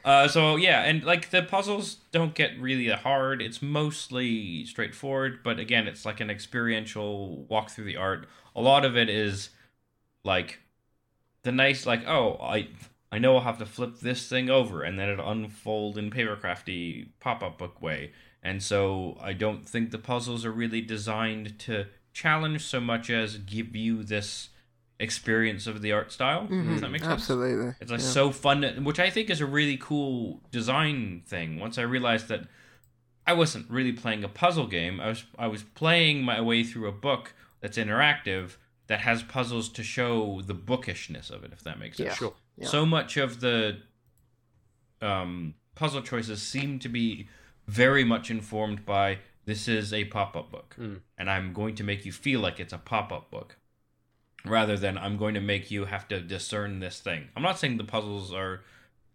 Uh, 0.03 0.27
so 0.27 0.55
yeah, 0.55 0.81
and 0.81 1.03
like 1.03 1.29
the 1.29 1.43
puzzles 1.43 1.97
don't 2.11 2.33
get 2.33 2.59
really 2.59 2.87
hard. 2.89 3.39
It's 3.39 3.61
mostly 3.61 4.65
straightforward, 4.65 5.41
but 5.43 5.59
again, 5.59 5.87
it's 5.87 6.05
like 6.05 6.19
an 6.21 6.31
experiential 6.31 7.43
walk 7.49 7.69
through 7.69 7.83
the 7.83 7.97
art. 7.97 8.27
A 8.55 8.61
lot 8.61 8.83
of 8.83 8.97
it 8.97 9.09
is 9.09 9.49
like 10.23 10.59
the 11.43 11.51
nice, 11.51 11.85
like 11.85 12.07
oh, 12.07 12.39
I 12.41 12.69
I 13.11 13.19
know 13.19 13.35
I'll 13.35 13.43
have 13.43 13.59
to 13.59 13.65
flip 13.67 13.99
this 13.99 14.27
thing 14.27 14.49
over, 14.49 14.81
and 14.81 14.97
then 14.97 15.09
it'll 15.09 15.29
unfold 15.29 15.99
in 15.99 16.09
papercrafty 16.09 17.09
pop 17.19 17.43
up 17.43 17.59
book 17.59 17.79
way. 17.79 18.11
And 18.41 18.63
so 18.63 19.17
I 19.21 19.33
don't 19.33 19.69
think 19.69 19.91
the 19.91 19.99
puzzles 19.99 20.45
are 20.45 20.51
really 20.51 20.81
designed 20.81 21.59
to 21.59 21.87
challenge 22.11 22.65
so 22.65 22.79
much 22.79 23.11
as 23.11 23.37
give 23.37 23.75
you 23.75 24.01
this 24.01 24.49
experience 24.99 25.67
of 25.67 25.81
the 25.81 25.91
art 25.91 26.11
style. 26.11 26.47
Does 26.47 26.81
that 26.81 26.89
make 26.89 27.01
sense? 27.03 27.03
Mm-hmm. 27.03 27.11
Absolutely. 27.11 27.73
It's 27.81 27.91
like 27.91 27.99
yeah. 27.99 28.05
so 28.05 28.31
fun, 28.31 28.83
which 28.83 28.99
I 28.99 29.09
think 29.09 29.29
is 29.29 29.41
a 29.41 29.45
really 29.45 29.77
cool 29.77 30.41
design 30.51 31.23
thing. 31.25 31.59
Once 31.59 31.77
I 31.77 31.81
realized 31.81 32.27
that 32.29 32.47
I 33.27 33.33
wasn't 33.33 33.69
really 33.69 33.91
playing 33.91 34.23
a 34.23 34.29
puzzle 34.29 34.67
game, 34.67 34.99
I 34.99 35.09
was 35.09 35.23
I 35.37 35.47
was 35.47 35.63
playing 35.63 36.23
my 36.23 36.39
way 36.41 36.63
through 36.63 36.87
a 36.87 36.91
book 36.93 37.33
that's 37.59 37.77
interactive 37.77 38.57
that 38.87 38.99
has 39.01 39.23
puzzles 39.23 39.67
to 39.69 39.83
show 39.83 40.41
the 40.45 40.53
bookishness 40.53 41.29
of 41.29 41.43
it, 41.43 41.51
if 41.51 41.63
that 41.63 41.79
makes 41.79 41.97
sense. 41.97 42.09
Yeah. 42.09 42.13
Sure. 42.13 42.33
Yeah. 42.57 42.67
So 42.67 42.85
much 42.85 43.17
of 43.17 43.41
the 43.41 43.79
um, 45.01 45.55
puzzle 45.75 46.01
choices 46.01 46.41
seem 46.41 46.79
to 46.79 46.89
be 46.89 47.27
very 47.67 48.03
much 48.03 48.29
informed 48.29 48.85
by 48.85 49.19
this 49.45 49.67
is 49.67 49.91
a 49.93 50.05
pop 50.05 50.35
up 50.35 50.51
book, 50.51 50.75
Mm. 50.79 51.01
and 51.17 51.29
I'm 51.29 51.53
going 51.53 51.75
to 51.75 51.83
make 51.83 52.05
you 52.05 52.11
feel 52.11 52.39
like 52.39 52.59
it's 52.59 52.73
a 52.73 52.77
pop 52.77 53.11
up 53.11 53.29
book 53.29 53.57
rather 54.47 54.77
than 54.77 54.97
I'm 54.97 55.17
going 55.17 55.33
to 55.35 55.41
make 55.41 55.71
you 55.71 55.85
have 55.85 56.07
to 56.09 56.19
discern 56.21 56.79
this 56.79 56.99
thing. 56.99 57.29
I'm 57.35 57.43
not 57.43 57.59
saying 57.59 57.77
the 57.77 57.83
puzzles 57.83 58.33
are 58.33 58.61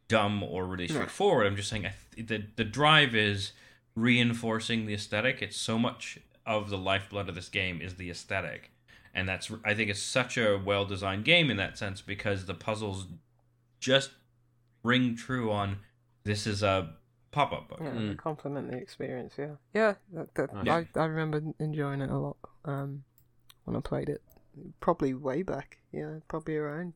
dumb 0.09 0.43
or 0.43 0.67
really 0.67 0.87
No. 0.89 0.95
straightforward. 0.95 1.47
I'm 1.47 1.57
just 1.57 1.69
saying 1.69 1.87
I 1.87 1.95
th- 2.15 2.27
the 2.29 2.45
the 2.57 2.65
drive 2.65 3.15
is 3.15 3.53
reinforcing 3.95 4.87
the 4.87 4.95
aesthetic. 4.95 5.43
It's 5.43 5.57
so 5.57 5.79
much 5.79 6.19
of 6.47 6.71
the 6.71 6.79
lifeblood 6.79 7.29
of 7.29 7.35
this 7.35 7.49
game 7.49 7.81
is 7.81 7.95
the 7.95 8.11
aesthetic, 8.11 8.71
and 9.15 9.29
that's 9.29 9.51
I 9.65 9.75
think 9.75 9.91
it's 9.91 10.03
such 10.03 10.37
a 10.37 10.57
well 10.59 10.85
designed 10.85 11.25
game 11.25 11.51
in 11.51 11.57
that 11.59 11.79
sense 11.79 12.01
because 12.01 12.47
the 12.47 12.55
puzzles 12.55 13.07
just 13.79 14.11
ring 14.83 15.15
true 15.17 15.51
on 15.53 15.79
this 16.25 16.47
is 16.47 16.63
a 16.63 16.95
pop 17.31 17.53
up 17.53 17.69
book. 17.69 17.79
Yeah, 17.81 17.91
Mm. 17.93 18.17
complement 18.19 18.71
the 18.71 18.77
experience. 18.79 19.35
Yeah, 19.39 19.55
yeah. 19.75 19.95
That, 20.13 20.35
that, 20.35 20.65
Nice. 20.65 20.87
I 20.97 21.01
I 21.01 21.05
remember 21.05 21.43
enjoying 21.61 22.01
it 22.01 22.11
a 22.11 22.19
lot 22.19 22.37
um, 22.65 23.05
when 23.65 23.77
I 23.77 23.81
played 23.81 24.09
it. 24.09 24.23
Probably 24.81 25.15
way 25.15 25.43
back. 25.43 25.79
Yeah, 25.93 26.17
probably 26.29 26.57
around 26.57 26.95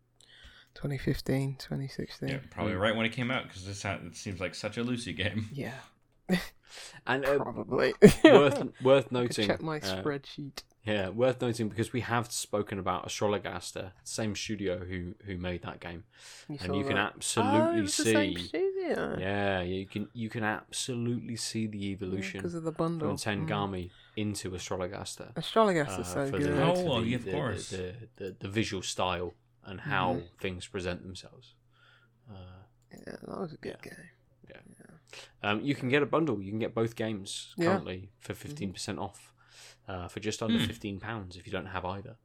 2015, 0.75 1.57
2016. 1.59 2.29
Yeah, 2.29 2.39
probably 2.51 2.75
right 2.75 2.95
when 2.97 3.07
it 3.07 3.13
came 3.13 3.31
out 3.31 3.45
because 3.45 3.65
this 3.67 3.83
ha- 3.83 3.99
it 4.05 4.17
seems 4.17 4.41
like 4.41 4.55
such 4.55 4.77
a 4.77 4.83
Lucy 4.83 5.13
game. 5.13 5.49
Yeah, 5.53 5.75
And 7.07 7.25
uh, 7.25 7.37
probably. 7.37 7.95
worth 8.25 8.63
worth 8.83 9.13
noting. 9.13 9.47
check 9.47 9.63
my 9.63 9.77
uh, 9.77 10.03
spreadsheet. 10.03 10.63
Yeah, 10.85 11.11
worth 11.11 11.41
noting 11.41 11.69
because 11.69 11.93
we 11.93 12.01
have 12.01 12.31
spoken 12.33 12.79
about 12.79 13.07
Astrologaster, 13.07 13.93
same 14.03 14.35
studio 14.35 14.79
who 14.85 15.15
who 15.25 15.37
made 15.39 15.63
that 15.63 15.81
game, 15.81 16.05
You 16.49 16.59
and 16.61 16.75
you 16.77 16.83
can 16.85 16.95
that. 16.97 17.13
oh, 17.13 17.17
absolutely 17.17 17.79
it 17.79 17.83
was 17.83 17.97
the 17.97 18.03
see. 18.05 18.13
Same 18.87 18.95
studio. 18.95 19.17
Yeah, 19.19 19.61
you 19.63 19.87
can 19.87 20.09
you 20.13 20.29
can 20.29 20.45
absolutely 20.45 21.37
see 21.37 21.67
the 21.67 21.85
evolution 21.91 22.39
because 22.39 22.55
of 22.55 22.65
the 22.65 22.73
from 22.73 22.99
bundle. 22.99 23.15
Mm. 23.15 23.47
Tengami 23.49 23.91
into 24.17 24.51
Astrologaster. 24.51 25.33
Astrologaster 25.35 26.01
uh, 26.01 26.05
so 26.05 26.31
good. 26.31 26.43
the- 26.43 26.63
Oh, 26.63 26.75
for 26.75 26.85
well, 26.85 27.01
the- 27.01 27.07
yeah, 27.09 27.17
of 27.17 27.25
the- 27.25 27.33
course. 27.33 27.71
The, 27.71 27.95
the, 28.17 28.37
the 28.39 28.49
visual 28.49 28.83
style 28.83 29.35
and 29.65 29.81
how 29.81 30.15
Mhm. 30.15 30.23
things 30.41 30.67
present 30.67 31.03
themselves. 31.03 31.55
Uh, 32.31 32.35
Yeah, 32.93 33.17
that 33.27 33.41
was 33.41 33.53
a 33.53 33.57
good 33.57 33.77
Yeah. 33.83 33.91
game. 33.91 34.11
Um, 35.43 35.61
you 35.61 35.75
can 35.75 35.89
get 35.89 36.03
a 36.03 36.07
bundle. 36.07 36.41
You 36.43 36.51
can 36.51 36.59
get 36.59 36.75
both 36.75 36.97
games 36.97 37.55
Yeah. 37.57 37.67
currently 37.67 38.11
for 38.19 38.35
fifteen 38.35 38.73
percent 38.73 38.99
off, 38.99 39.33
uh, 39.87 40.09
for 40.09 40.19
just 40.21 40.43
under 40.43 40.59
Hmm. 40.59 40.65
fifteen 40.67 40.99
pounds 41.01 41.37
if 41.37 41.47
you 41.47 41.53
don't 41.53 41.67
have 41.67 41.85
either. 41.85 42.17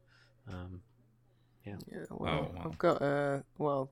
Um, 0.48 0.82
Yeah, 1.66 1.76
yeah 1.92 2.06
well, 2.10 2.50
Oh, 2.52 2.56
wow. 2.56 2.62
I've 2.66 2.78
got 2.78 3.02
uh, 3.02 3.42
well, 3.58 3.92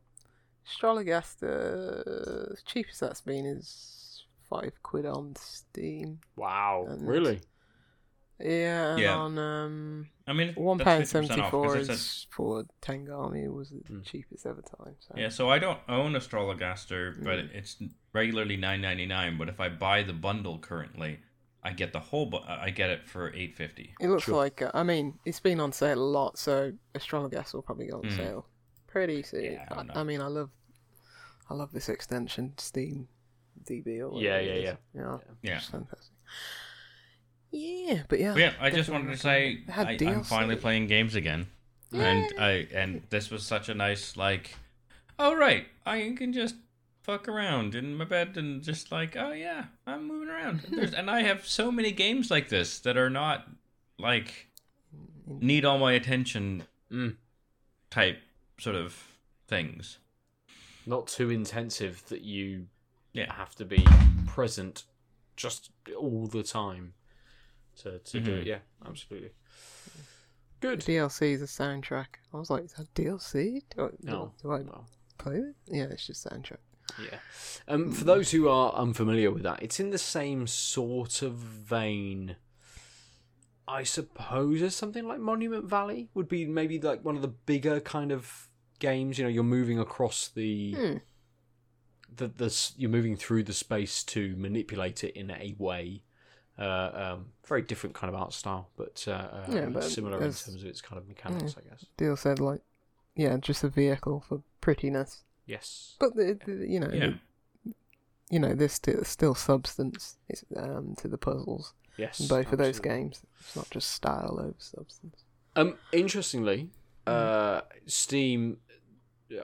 Astrologaster. 0.67 2.49
The 2.55 2.57
cheapest 2.65 2.99
that's 2.99 3.21
been 3.21 3.45
is 3.45 4.25
five 4.49 4.73
quid 4.83 5.05
on 5.05 5.35
Steam. 5.35 6.19
wow, 6.35 6.85
And- 6.89 7.07
really? 7.07 7.41
Yeah, 8.39 8.91
and 8.91 8.99
Yeah. 9.01 9.17
on 9.17 9.37
um, 9.39 10.09
I 10.27 10.33
mean, 10.33 10.53
one 10.53 10.77
that's 10.77 10.85
pound 10.85 11.03
50% 11.05 11.07
seventy 11.27 11.41
off, 11.41 11.49
four 11.51 11.73
'cause 11.73 11.89
it's 11.89 11.99
is 12.01 12.27
for 12.29 12.65
Tengami 12.83 13.51
was 13.51 13.71
the 13.71 13.77
Mm. 13.91 14.05
cheapest 14.05 14.45
ever 14.45 14.61
time. 14.61 14.95
So. 14.99 15.15
yeah, 15.17 15.29
so 15.29 15.49
I 15.49 15.57
don't 15.57 15.79
own 15.89 16.15
a 16.15 16.19
Astrologaster, 16.19 17.15
but 17.23 17.39
Mm. 17.39 17.51
it's 17.55 17.81
regularly 18.13 18.55
nine 18.55 18.79
ninety 18.81 19.07
nine. 19.07 19.39
But 19.39 19.49
if 19.49 19.59
I 19.59 19.69
buy 19.69 20.03
the 20.03 20.13
bundle 20.13 20.59
currently, 20.59 21.19
I 21.63 21.73
get 21.73 21.93
the 21.93 21.99
whole. 21.99 22.27
Bu- 22.27 22.45
I 22.45 22.69
get 22.69 22.91
it 22.91 23.07
for 23.09 23.33
eight 23.33 23.55
fifty. 23.55 23.95
It 23.99 24.07
looks 24.07 24.25
Sure. 24.25 24.35
like 24.35 24.61
uh, 24.61 24.69
I 24.75 24.83
mean 24.83 25.17
it's 25.25 25.39
been 25.39 25.59
on 25.59 25.71
sale 25.71 25.99
a 25.99 26.05
lot, 26.19 26.37
so 26.37 26.73
Astrologaster 26.93 27.55
will 27.55 27.63
probably 27.63 27.87
go 27.87 27.97
on 27.97 28.03
Mm. 28.03 28.15
sale 28.17 28.45
pretty 28.87 29.23
soon. 29.23 29.53
Yeah, 29.53 29.65
I 29.71 29.81
I. 29.81 29.99
I 29.99 30.03
mean, 30.03 30.21
I 30.21 30.27
love, 30.27 30.49
I 31.49 31.53
love 31.53 31.71
this 31.71 31.89
extension, 31.89 32.53
Steam 32.57 33.07
DB 33.63 33.87
or 33.99 34.21
Yeah, 34.21 34.35
whatever 34.37 34.41
yeah, 34.41 34.53
yeah. 34.55 34.75
yeah, 34.93 35.17
Yeah. 35.43 35.59
fantastic. 35.59 36.13
Yeah, 37.51 38.03
but 38.09 38.19
yeah, 38.19 38.33
But 38.33 38.39
yeah, 38.41 38.53
I 38.59 38.69
just 38.69 38.89
wanted 38.89 39.11
to 39.11 39.17
say 39.17 39.29
recommend 39.29 39.57
it. 39.57 39.69
It 39.69 39.71
had 39.71 39.87
I, 39.87 40.11
I'm 40.17 40.23
finally 40.23 40.55
playing 40.57 40.87
games 40.87 41.15
again, 41.15 41.47
and 41.93 42.25
I 42.37 42.67
and 42.73 43.01
this 43.09 43.29
was 43.31 43.45
such 43.45 43.69
a 43.69 43.73
nice 43.73 44.17
like, 44.17 44.55
oh 45.17 45.33
right, 45.33 45.65
I 45.85 46.13
can 46.17 46.33
just 46.33 46.55
fuck 47.03 47.29
around 47.29 47.73
in 47.73 47.95
my 47.95 48.03
bed 48.03 48.35
and 48.35 48.61
just 48.61 48.91
like, 48.91 49.15
oh 49.15 49.31
yeah, 49.31 49.65
I'm 49.85 50.05
moving 50.07 50.27
around. 50.29 50.65
There's, 50.69 50.93
and 50.93 51.09
I 51.09 51.21
have 51.23 51.47
so 51.47 51.71
many 51.71 51.91
games 51.91 52.29
like 52.29 52.49
this 52.49 52.79
that 52.79 52.97
are 52.97 53.09
not 53.09 53.47
like 53.97 54.47
need 55.25 55.63
all 55.65 55.77
my 55.79 55.93
attention 55.93 56.63
Mm. 56.91 57.15
type 57.89 58.17
sort 58.59 58.75
of 58.75 59.17
things. 59.47 59.99
Not 60.85 61.07
too 61.07 61.29
intensive 61.29 62.03
that 62.09 62.21
you 62.21 62.67
Yeah. 63.13 63.33
have 63.33 63.55
to 63.55 63.65
be 63.65 63.83
present 64.27 64.85
just 65.35 65.69
all 65.97 66.27
the 66.27 66.43
time 66.43 66.93
to, 67.77 67.99
to 67.99 68.19
do 68.19 68.31
Mhm. 68.37 68.41
it. 68.41 68.47
Yeah, 68.47 68.59
absolutely. 68.85 69.31
The 70.59 70.67
Good. 70.69 70.79
DLC 70.79 71.33
is 71.33 71.41
a 71.41 71.45
soundtrack. 71.45 72.07
I 72.33 72.37
was 72.37 72.49
like, 72.49 72.63
is 72.65 72.73
that 72.73 72.91
DLC? 72.95 73.63
Do 73.75 73.85
I, 73.85 73.89
No. 74.01 74.33
do 74.41 74.51
I 74.51 74.61
Well, 74.61 74.87
play 75.19 75.35
it? 75.37 75.55
Yeah, 75.67 75.83
it's 75.85 76.07
just 76.07 76.25
soundtrack. 76.27 76.57
yeah. 76.99 77.19
Um, 77.67 77.91
for 77.91 78.03
those 78.05 78.31
who 78.31 78.47
are 78.49 78.73
unfamiliar 78.73 79.29
with 79.29 79.43
that, 79.43 79.61
it's 79.61 79.79
in 79.79 79.91
the 79.91 79.97
same 79.99 80.47
sort 80.47 81.21
of 81.21 81.35
vein. 81.35 82.37
I 83.67 83.83
suppose 83.83 84.61
as 84.61 84.75
something 84.75 85.05
like 85.07 85.19
Monument 85.19 85.65
Valley 85.65 86.09
would 86.13 86.27
be 86.29 86.45
maybe 86.45 86.79
like 86.79 87.03
one 87.03 87.15
of 87.15 87.21
the 87.21 87.27
bigger 87.27 87.79
kind 87.79 88.11
of 88.11 88.47
games. 88.79 89.17
You 89.17 89.25
know, 89.25 89.29
you're 89.29 89.43
moving 89.43 89.77
across 89.79 90.29
the 90.29 90.73
Hmm. 90.73 90.97
the, 92.15 92.27
the 92.29 92.71
you're 92.77 92.89
moving 92.89 93.15
through 93.17 93.43
the 93.43 93.53
space 93.53 94.03
to 94.05 94.35
manipulate 94.37 95.03
it 95.03 95.15
in 95.15 95.31
a 95.31 95.55
way. 95.57 96.03
Uh, 96.59 97.13
um, 97.17 97.25
very 97.45 97.61
different 97.61 97.93
kind 97.95 98.11
of 98.11 98.19
art 98.19 98.33
style, 98.33 98.69
but, 98.77 99.03
uh, 99.07 99.11
uh, 99.11 99.45
Yeah, 99.47 99.65
but 99.67 99.83
similar 99.83 100.17
in 100.17 100.23
terms 100.23 100.55
of 100.55 100.65
its 100.65 100.81
kind 100.81 100.97
of 100.99 101.07
mechanics, 101.07 101.55
I 101.55 101.69
guess. 101.69 101.85
Deal 101.97 102.15
said 102.17 102.39
like, 102.39 102.61
yeah, 103.15 103.37
just 103.37 103.63
a 103.63 103.69
vehicle 103.69 104.23
for 104.27 104.41
prettiness. 104.59 105.21
Yes. 105.45 105.95
But 105.99 106.15
the, 106.15 106.39
the 106.45 106.67
you 106.67 106.79
know, 106.79 106.89
Yeah. 106.91 107.11
the- 107.65 107.73
you 108.31 108.39
know, 108.39 108.55
there's 108.55 108.73
still 108.73 109.03
still 109.03 109.35
substance 109.35 110.17
um, 110.55 110.95
to 110.97 111.07
the 111.07 111.17
puzzles. 111.17 111.73
Yes. 111.97 112.19
in 112.19 112.27
both 112.27 112.51
of 112.51 112.57
those 112.59 112.79
games. 112.79 113.21
It's 113.39 113.55
not 113.55 113.69
just 113.69 113.91
style 113.91 114.37
over 114.39 114.55
substance. 114.59 115.23
Um, 115.55 115.75
interestingly, 115.91 116.69
uh, 117.07 117.61
Steam, 117.87 118.57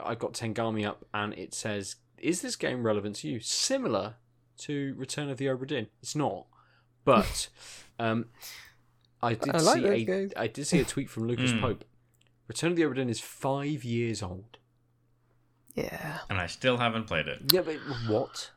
I 0.02 0.14
got 0.14 0.32
Tengami 0.34 0.86
up, 0.86 1.04
and 1.12 1.32
it 1.34 1.52
says, 1.54 1.96
"Is 2.18 2.40
this 2.42 2.54
game 2.56 2.84
relevant 2.84 3.16
to 3.16 3.28
you?" 3.28 3.40
Similar 3.40 4.14
to 4.58 4.94
Return 4.96 5.28
of 5.30 5.38
the 5.38 5.46
Obra 5.46 5.66
Dinn. 5.66 5.88
It's 6.02 6.14
not, 6.14 6.46
but 7.04 7.48
Um, 7.98 8.26
I 9.22 9.34
did 9.34 9.54
I 9.54 9.58
like 9.58 9.74
see 9.76 9.80
those 9.82 9.90
a 10.02 10.04
games. 10.04 10.32
I 10.36 10.46
did 10.48 10.66
see 10.66 10.80
a 10.80 10.84
tweet 10.84 11.08
from 11.10 11.26
Lucas 11.28 11.52
Mm. 11.52 11.60
Pope. 11.60 11.84
Return 12.48 12.70
of 12.72 12.76
the 12.76 12.82
Obra 12.82 12.96
Dinn 12.96 13.08
is 13.08 13.20
five 13.20 13.84
years 13.84 14.22
old. 14.22 14.58
Yeah. 15.74 16.18
and 16.30 16.38
I 16.40 16.46
still 16.46 16.76
haven't 16.78 17.04
played 17.08 17.26
it. 17.26 17.52
Yeah, 17.52 17.62
but 17.62 17.76
what? 18.08 18.50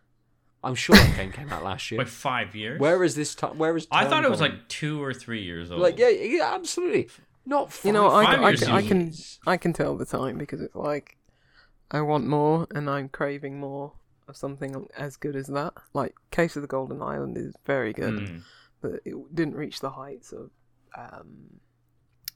I'm 0.64 0.76
sure 0.76 0.95
that 0.95 1.16
game 1.16 1.32
came 1.32 1.49
out 1.51 1.64
last 1.64 1.91
year. 1.91 1.99
Like 1.99 2.08
five 2.08 2.55
years. 2.55 2.80
Where 2.80 3.03
is 3.03 3.16
this 3.16 3.36
time? 3.36 3.58
Where 3.58 3.76
is? 3.78 3.88
I 3.91 4.05
thought 4.05 4.26
it 4.26 4.30
was 4.30 4.39
Turn 4.39 4.51
like 4.51 4.68
two 4.68 5.01
or 5.03 5.14
three 5.14 5.43
years 5.43 5.72
old. 5.72 5.82
like 5.82 5.97
yeah, 5.97 6.10
yeah, 6.10 6.53
absolutely. 6.55 7.10
Not 7.45 7.72
five, 7.72 7.86
You 7.86 7.93
know, 7.93 8.10
I, 8.10 8.26
five 8.26 8.39
I, 8.41 8.49
years 8.49 8.64
can, 8.64 8.72
I 8.72 8.82
can. 8.82 9.14
I 9.45 9.58
can 9.58 9.74
tell 9.74 9.95
the 9.95 10.05
time 10.05 10.38
because 10.38 10.62
it's 10.62 10.76
like 10.76 11.18
I 11.91 12.01
want 12.01 12.28
more 12.28 12.68
and 12.76 12.89
I'm 12.89 13.08
craving 13.08 13.60
more 13.60 13.93
of 14.28 14.36
something 14.36 14.88
as 14.97 15.16
good 15.16 15.36
as 15.38 15.47
that. 15.47 15.74
Like 15.93 16.16
Case 16.32 16.55
of 16.58 16.62
the 16.64 16.68
Golden 16.68 17.01
Idol 17.01 17.38
is 17.38 17.53
very 17.66 17.93
good, 17.93 18.14
Mm. 18.16 18.41
but 18.82 18.93
it 19.05 19.16
didn't 19.34 19.55
reach 19.55 19.80
the 19.80 19.91
heights 19.91 20.34
of 20.34 20.49
um, 20.97 21.60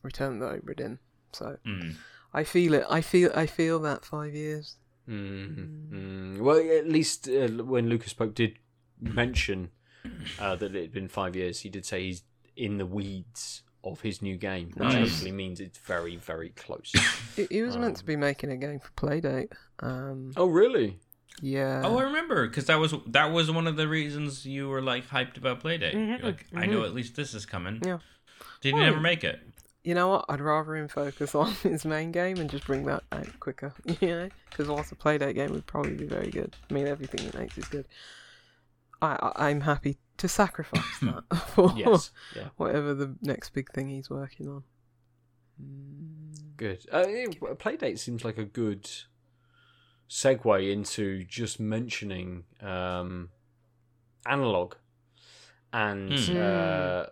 Return 0.03 0.34
of 0.34 0.39
the 0.39 0.59
Obra 0.59 0.78
Dinn. 0.78 0.99
So 1.34 1.57
Mm. 1.65 1.95
I 2.34 2.43
feel 2.45 2.74
it. 2.76 2.86
I 2.89 3.01
feel 3.01 3.32
I 3.36 3.45
feel 3.45 3.80
that 3.80 4.05
five 4.05 4.34
years. 4.34 4.78
Mm, 5.12 5.89
mm. 5.91 6.38
Well, 6.39 6.57
at 6.57 6.88
least 6.88 7.28
uh, 7.28 7.47
when 7.64 7.89
Lucas 7.89 8.14
Pope 8.14 8.34
did 8.34 8.57
mention 8.99 9.70
uh, 10.39 10.55
that 10.55 10.76
it 10.76 10.82
had 10.82 10.91
been 10.93 11.07
five 11.07 11.36
years, 11.36 11.59
he 11.59 11.70
did 11.70 11.86
say 11.86 12.03
he's 12.03 12.24
in 12.55 12.78
the 12.78 12.86
weeds 12.86 13.64
of 13.84 14.01
his 14.01 14.22
new 14.22 14.38
game, 14.38 14.68
which 14.76 14.89
Nice. 14.89 15.09
hopefully 15.09 15.32
means 15.32 15.59
it's 15.59 15.80
very, 15.80 16.16
very 16.16 16.49
close. 16.49 16.91
he, 17.36 17.47
it 17.49 17.64
was 17.64 17.76
meant 17.78 17.89
Um. 17.91 17.95
to 17.95 18.05
be 18.05 18.16
making 18.16 18.51
a 18.51 18.57
game 18.57 18.80
for 18.80 18.91
Playdate. 18.91 19.51
Um, 19.80 20.32
oh, 20.38 20.45
really? 20.47 20.97
yeah. 21.41 21.82
Oh, 21.84 21.97
I 21.97 22.03
remember 22.03 22.47
because 22.47 22.66
that 22.66 22.76
was 22.80 22.93
that 23.07 23.32
was 23.32 23.49
one 23.49 23.66
of 23.66 23.76
the 23.78 23.88
reasons 23.88 24.45
you 24.45 24.70
were 24.70 24.82
like 24.82 25.07
hyped 25.07 25.38
about 25.38 25.62
Playdate. 25.64 25.93
Mhm, 25.95 26.07
You're 26.20 26.28
like, 26.32 26.45
I 26.55 26.68
know 26.68 26.84
at 26.84 26.93
least 26.93 27.16
this 27.16 27.34
is 27.34 27.45
coming. 27.45 27.82
Yeah. 27.86 27.97
Did 28.62 28.70
you 28.70 28.76
Well, 28.76 28.86
never 28.86 28.99
make 28.99 29.24
it? 29.24 29.39
You 29.84 29.95
know 29.95 30.09
what? 30.09 30.25
I'd 30.29 30.41
rather 30.41 30.75
him 30.75 30.88
focus 30.88 31.34
on 31.36 31.51
his 31.63 31.86
main 31.86 32.11
game 32.11 32.38
and 32.38 32.49
just 32.49 32.65
bring 32.65 32.86
that 32.86 33.03
out 33.11 33.39
quicker. 33.39 33.73
You 34.01 34.07
know, 34.07 34.29
because 34.49 34.67
whilst 34.67 34.91
a 34.91 34.95
Playdate 34.95 35.36
game 35.36 35.51
would 35.51 35.65
probably 35.65 35.95
be 35.95 36.05
very 36.05 36.29
good. 36.29 36.55
I 36.69 36.73
mean, 36.73 36.88
everything 36.88 37.29
he 37.32 37.38
makes 37.38 37.57
is 37.57 37.65
good. 37.65 37.88
I, 39.01 39.17
I 39.36 39.49
I'm 39.49 39.61
happy 39.61 39.97
to 40.17 40.27
sacrifice 40.27 40.99
that 41.01 41.23
for 41.47 41.73
Yes. 41.75 42.11
Yeah. 42.36 42.49
whatever 42.57 42.93
the 42.93 43.15
next 43.21 43.53
big 43.53 43.71
thing 43.71 43.89
he's 43.89 44.09
working 44.09 44.47
on. 44.47 44.63
Good. 46.57 46.86
Uh, 46.91 47.05
Playdate 47.55 47.97
seems 47.97 48.23
like 48.23 48.38
a 48.38 48.43
good 48.45 48.89
segue 50.09 50.71
into 50.71 51.23
just 51.23 51.59
mentioning 51.59 52.43
um, 52.61 53.29
Analogue 54.25 54.77
and 55.74 56.11
Hmm. 56.11 56.38
uh, 56.38 57.05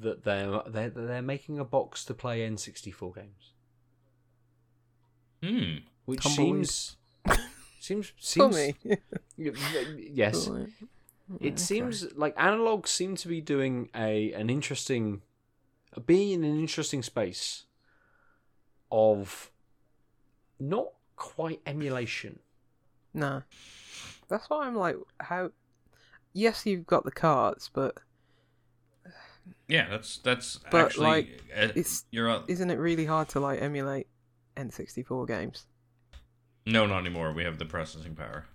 that 0.00 0.24
they're, 0.24 0.60
they're 0.68 0.90
they're 0.90 1.22
making 1.22 1.58
a 1.58 1.64
box 1.64 2.04
to 2.06 2.14
play 2.14 2.40
N64 2.48 3.14
games, 3.14 3.52
Hmm. 5.42 5.78
which 6.04 6.20
Tumbleweed. 6.22 6.66
seems 6.68 6.96
seems 7.80 8.12
seems 8.18 8.56
me. 8.56 8.74
yes. 10.12 10.48
Right. 10.48 10.68
It 11.40 11.46
Okay. 11.52 11.56
seems 11.56 12.12
like 12.14 12.34
Analogue 12.36 12.86
seem 12.86 13.16
to 13.16 13.28
be 13.28 13.40
doing 13.40 13.88
a 13.94 14.32
an 14.32 14.50
interesting, 14.50 15.22
being 16.06 16.32
in 16.32 16.44
an 16.44 16.58
interesting 16.60 17.02
space 17.02 17.64
of 18.90 19.50
not 20.60 20.88
quite 21.16 21.60
emulation. 21.66 22.40
No. 23.14 23.42
That's 24.28 24.48
why 24.50 24.66
I'm 24.66 24.76
like, 24.76 24.96
how. 25.20 25.50
Yes, 26.32 26.64
you've 26.66 26.86
got 26.86 27.04
the 27.04 27.10
carts, 27.10 27.70
but 27.72 27.98
Yeah, 29.68 29.88
that's 29.88 30.18
that's 30.18 30.58
But, 30.70 30.86
actually 30.86 31.06
like, 31.06 31.42
uh, 31.56 31.60
it's- 31.74 32.04
you're 32.10 32.28
a, 32.28 32.44
isn't 32.48 32.70
it 32.70 32.76
really 32.78 33.06
hard 33.06 33.28
to 33.30 33.40
like 33.40 33.60
emulate 33.60 34.06
N64 34.56 35.26
games? 35.26 35.66
no, 36.64 36.86
not 36.86 37.00
anymore. 37.00 37.32
We 37.32 37.42
have 37.44 37.58
the 37.58 37.64
processing 37.64 38.14
power. 38.14 38.46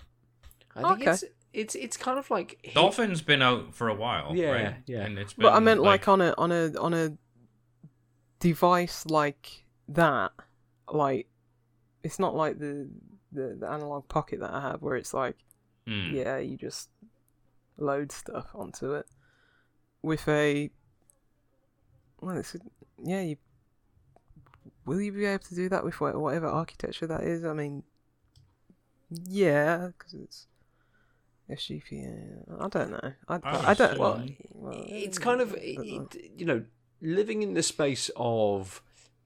I 0.75 0.81
think 0.81 1.01
Okay. 1.01 1.11
it's 1.11 1.23
it's 1.53 1.75
it's 1.75 1.97
kind 1.97 2.17
of 2.19 2.29
like 2.29 2.57
hit- 2.63 2.75
Dolphin's 2.75 3.21
been 3.21 3.41
out 3.41 3.73
for 3.73 3.89
a 3.89 3.93
while. 3.95 4.35
Yeah, 4.35 4.51
right? 4.51 4.75
yeah. 4.85 5.01
And 5.03 5.17
it's 5.19 5.33
been, 5.33 5.43
But 5.43 5.53
I 5.53 5.59
meant 5.59 5.81
like, 5.81 6.07
on 6.07 6.21
a 6.21 6.33
on 6.37 6.51
a 6.51 6.71
on 6.79 6.93
a 6.93 7.17
device 8.39 9.05
like 9.07 9.65
that, 9.89 10.31
like 10.91 11.27
it's 12.03 12.19
not 12.19 12.35
like 12.35 12.59
the 12.59 12.89
the, 13.31 13.57
the 13.59 13.67
Analogue 13.67 14.07
Pocket 14.07 14.39
that 14.39 14.51
I 14.53 14.61
have 14.61 14.81
where 14.81 14.95
it's 14.95 15.13
like 15.13 15.35
Hmm. 15.87 16.11
yeah 16.13 16.37
you 16.37 16.57
just 16.57 16.89
load 17.77 18.11
stuff 18.11 18.47
onto 18.55 18.93
it 18.93 19.05
with 20.01 20.27
a 20.27 20.69
well 22.21 22.37
it's 22.37 22.55
yeah 23.03 23.21
you 23.21 23.37
will 24.85 25.01
you 25.01 25.11
be 25.11 25.25
able 25.25 25.43
to 25.43 25.55
do 25.55 25.69
that 25.69 25.83
with 25.83 25.99
whatever 25.99 26.47
architecture 26.47 27.07
that 27.07 27.23
is 27.23 27.43
I 27.45 27.53
mean 27.53 27.83
yeah 29.09 29.89
because 29.97 30.13
it's 30.13 30.47
SGP 31.49 32.43
I 32.59 32.67
don't 32.67 32.91
know 32.91 33.13
I, 33.29 33.39
I, 33.43 33.73
don't 33.73 33.97
Well, 33.97 34.25
well, 34.51 34.85
it's 34.87 35.17
kind 35.17 35.39
of 35.39 35.51
know. 35.51 35.57
it, 35.61 36.31
you 36.37 36.45
know 36.45 36.63
living 37.01 37.41
in 37.43 37.53
the 37.53 37.63
space 37.63 38.09
of 38.15 38.81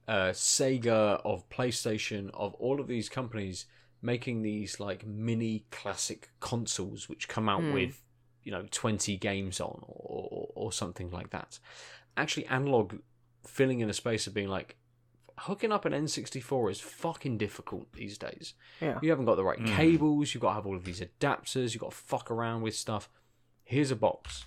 uh, 0.08 0.32
Sega, 0.32 1.22
of 1.24 1.48
PlayStation, 1.50 2.30
of 2.34 2.54
all 2.56 2.82
of 2.82 2.88
these 2.88 3.08
companies 3.08 3.66
making 4.02 4.42
these 4.42 4.80
like 4.80 5.06
mini 5.06 5.66
classic 5.72 6.30
consoles 6.42 7.08
which 7.08 7.28
come 7.30 7.48
out 7.48 7.62
Hmm. 7.62 7.74
with 7.74 8.02
you 8.44 8.52
know 8.52 8.66
20 8.72 9.18
games 9.18 9.60
on 9.60 9.80
or, 9.88 10.28
or, 10.32 10.50
or 10.56 10.72
something 10.72 11.10
like 11.12 11.30
that. 11.32 11.60
Actually, 12.18 12.46
Analogue 12.48 13.00
filling 13.46 13.80
in 13.80 13.90
a 13.90 13.94
space 13.94 14.28
of 14.28 14.34
being 14.34 14.48
like 14.50 14.76
hooking 15.40 15.72
up 15.72 15.86
an 15.86 15.94
N64 15.94 16.72
is 16.72 16.80
fucking 16.80 17.38
difficult 17.38 17.92
these 17.94 18.18
days. 18.18 18.54
yeah 18.80 19.00
You 19.02 19.10
haven't 19.10 19.26
got 19.26 19.36
the 19.36 19.44
right 19.44 19.58
Mm. 19.60 19.76
cables. 19.76 20.34
You've 20.34 20.42
got 20.42 20.50
to 20.50 20.54
have 20.56 20.68
all 20.68 20.76
of 20.76 20.84
these 20.86 21.02
adapters. 21.02 21.74
You've 21.74 21.82
got 21.82 21.92
to 21.92 21.98
fuck 21.98 22.30
around 22.30 22.62
with 22.62 22.76
stuff. 22.76 23.10
Here's 23.64 23.90
a 23.92 23.96
box 23.96 24.46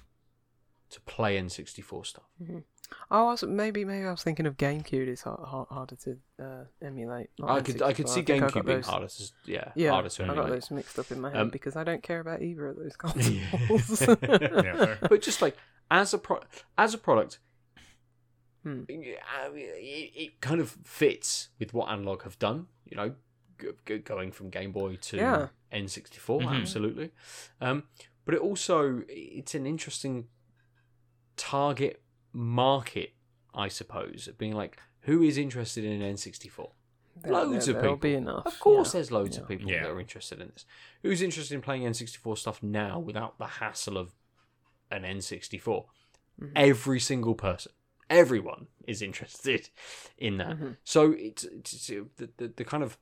to 0.91 1.01
play 1.01 1.37
N64 1.37 2.07
stuff. 2.07 2.25
Oh, 2.49 2.63
I 3.11 3.23
was 3.23 3.43
maybe 3.45 3.85
maybe 3.85 4.07
I 4.07 4.11
was 4.11 4.23
thinking 4.23 4.47
of 4.47 4.57
GameCube. 4.57 5.09
It's 5.09 5.23
hard, 5.23 5.41
hard, 5.41 5.69
harder 5.69 5.97
to 5.97 6.17
uh, 6.43 6.65
emulate. 6.83 7.31
I 7.43 7.61
could 7.61 7.83
I 7.83 7.93
could 7.93 8.09
see 8.09 8.21
I 8.21 8.25
GameCube 8.25 8.65
being 8.65 8.79
those- 8.79 8.87
harder 8.87 9.09
to 9.09 9.33
yeah, 9.47 9.73
Yeah, 9.75 9.91
harder 9.91 10.09
to 10.09 10.23
I 10.23 10.27
got 10.27 10.33
emulate. 10.39 10.53
those 10.55 10.71
mixed 10.71 10.99
up 10.99 11.11
in 11.11 11.21
my 11.21 11.31
head 11.31 11.41
Um, 11.41 11.51
because 11.51 11.77
I 11.77 11.85
don't 11.85 12.03
care 12.03 12.21
about 12.21 12.43
either 12.43 12.69
of 12.69 12.77
those 12.77 12.97
consoles. 13.05 14.01
yeah. 14.23 14.97
But 15.09 15.21
just 15.23 15.43
like 15.43 15.57
as 15.91 16.15
a 16.15 16.19
pro- 16.19 16.43
as 16.79 16.95
a 16.95 16.99
product, 16.99 17.39
Hmm. 18.63 18.81
uh, 18.89 19.51
it, 19.55 20.13
it 20.17 20.41
kind 20.41 20.61
of 20.61 20.71
fits 20.85 21.51
with 21.59 21.75
what 21.75 21.91
Analogue 21.91 22.23
have 22.25 22.39
done. 22.39 22.67
You 22.87 22.97
know, 22.97 23.15
g- 23.61 23.69
g- 23.87 23.99
going 23.99 24.33
from 24.33 24.49
Game 24.49 24.73
Boy 24.73 24.97
to 24.97 25.17
Yeah. 25.19 25.49
N64, 25.73 26.41
Mhm. 26.43 26.61
absolutely. 26.61 27.11
Um, 27.61 27.85
but 28.25 28.35
it 28.35 28.41
also 28.41 29.03
it's 29.09 29.55
an 29.55 29.67
interesting 29.67 30.29
target 31.37 32.01
market, 32.35 33.15
I 33.55 33.69
suppose, 33.69 34.29
of 34.29 34.37
being 34.37 34.53
like, 34.53 34.79
who 35.03 35.23
is 35.23 35.39
interested 35.39 35.85
in 35.85 36.03
an 36.03 36.15
N64? 36.15 36.73
There- 37.17 37.33
Loads 37.33 37.67
there- 37.67 37.77
of 37.77 37.81
there'll 37.83 37.97
people. 37.97 38.09
be 38.11 38.15
enough. 38.17 38.45
Of 38.47 38.59
course, 38.59 38.89
yeah. 38.89 38.93
there's 38.99 39.13
loads 39.13 39.39
of 39.39 39.47
people 39.49 39.71
Yeah. 39.71 39.85
that 39.85 39.91
are 39.91 40.01
interested 40.01 40.41
in 40.41 40.49
this. 40.49 40.67
Who's 41.03 41.23
interested 41.23 41.55
in 41.55 41.63
playing 41.63 41.83
N64 41.85 42.37
stuff 42.37 42.63
now 42.63 42.99
without 42.99 43.39
the 43.39 43.47
hassle 43.47 43.97
of 43.97 44.15
an 44.91 45.05
N64? 45.05 45.87
Mhm. 46.41 46.53
Every 46.57 46.99
single 46.99 47.35
person, 47.37 47.71
everyone 48.11 48.67
is 48.89 49.01
interested 49.01 49.71
in 50.19 50.39
that. 50.39 50.57
Mhm. 50.59 50.77
So 50.83 51.13
it's, 51.13 51.45
it's, 51.45 51.73
it's 51.75 51.87
the, 52.17 52.29
the 52.37 52.49
the 52.49 52.65
kind 52.65 52.83
of 52.83 52.99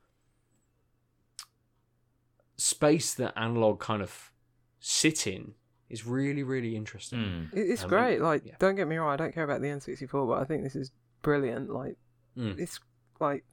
space 2.57 3.13
that 3.15 3.33
Analogue 3.37 3.79
kind 3.79 4.01
of 4.03 4.31
sit 4.79 5.25
in 5.25 5.55
is 5.93 6.05
really 6.05 6.43
really 6.43 6.75
interesting. 6.75 7.19
Hmm. 7.51 7.57
It- 7.57 7.69
It's 7.71 7.81
I 7.83 7.85
mean, 7.85 7.89
great. 7.89 8.21
Like, 8.21 8.41
yeah. 8.45 8.55
don't 8.59 8.75
get 8.75 8.87
me 8.87 8.97
wrong. 8.97 9.09
I 9.13 9.15
don't 9.17 9.33
care 9.33 9.43
about 9.45 9.61
the 9.61 9.67
N64, 9.67 10.27
but 10.27 10.41
I 10.41 10.45
think 10.45 10.63
this 10.63 10.75
is 10.75 10.91
brilliant. 11.21 11.69
Like, 11.69 11.97
Mm. 12.37 12.57
it's 12.59 12.79
like, 13.19 13.45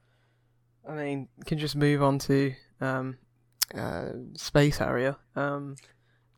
I 0.88 0.92
mean, 0.94 1.28
you 1.36 1.44
can 1.44 1.58
just 1.58 1.76
move 1.76 2.02
on 2.02 2.18
to 2.20 2.54
um, 2.80 3.18
uh, 3.74 4.08
Space 4.36 4.78
Harrier. 4.78 5.16
Um, 5.36 5.76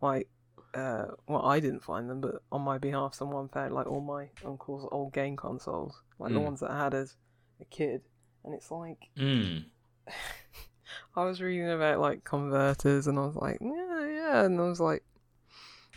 like, 0.00 0.28
uh, 0.74 1.06
well, 1.28 1.44
I 1.46 1.60
didn't 1.60 1.84
find 1.84 2.10
them, 2.10 2.20
but 2.20 2.42
on 2.50 2.62
my 2.62 2.78
behalf, 2.78 3.14
someone 3.14 3.48
found 3.48 3.72
like 3.74 3.86
all 3.86 4.00
my 4.00 4.30
uncle's 4.44 4.88
old 4.90 5.12
game 5.12 5.36
consoles, 5.36 6.02
like 6.18 6.32
the 6.32 6.40
Mm. 6.40 6.44
ones 6.44 6.60
that 6.60 6.70
I 6.72 6.78
had 6.84 6.94
as 6.94 7.16
a 7.60 7.64
kid, 7.66 8.02
and 8.44 8.52
it's 8.54 8.70
like. 8.70 8.98
Hmm. 9.16 9.58
I 11.16 11.24
was 11.24 11.40
reading 11.40 11.70
about 11.70 12.00
like 12.00 12.24
converters, 12.24 13.06
and 13.06 13.18
I 13.18 13.26
was 13.26 13.36
like, 13.36 13.58
yeah, 13.60 14.06
yeah, 14.08 14.44
and 14.44 14.58
I 14.60 14.64
was 14.64 14.80
like, 14.80 15.04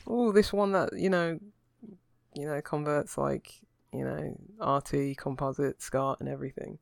oh, 0.08 0.32
this 0.32 0.54
one 0.54 0.72
that 0.74 0.98
you 0.98 1.10
know, 1.10 1.40
you 2.34 2.46
know, 2.46 2.62
converts 2.62 3.18
like 3.18 3.54
you 3.94 4.04
know 4.04 4.76
RT, 4.78 5.18
composite, 5.18 5.82
SCART, 5.82 6.20
and 6.20 6.30
everything 6.30 6.80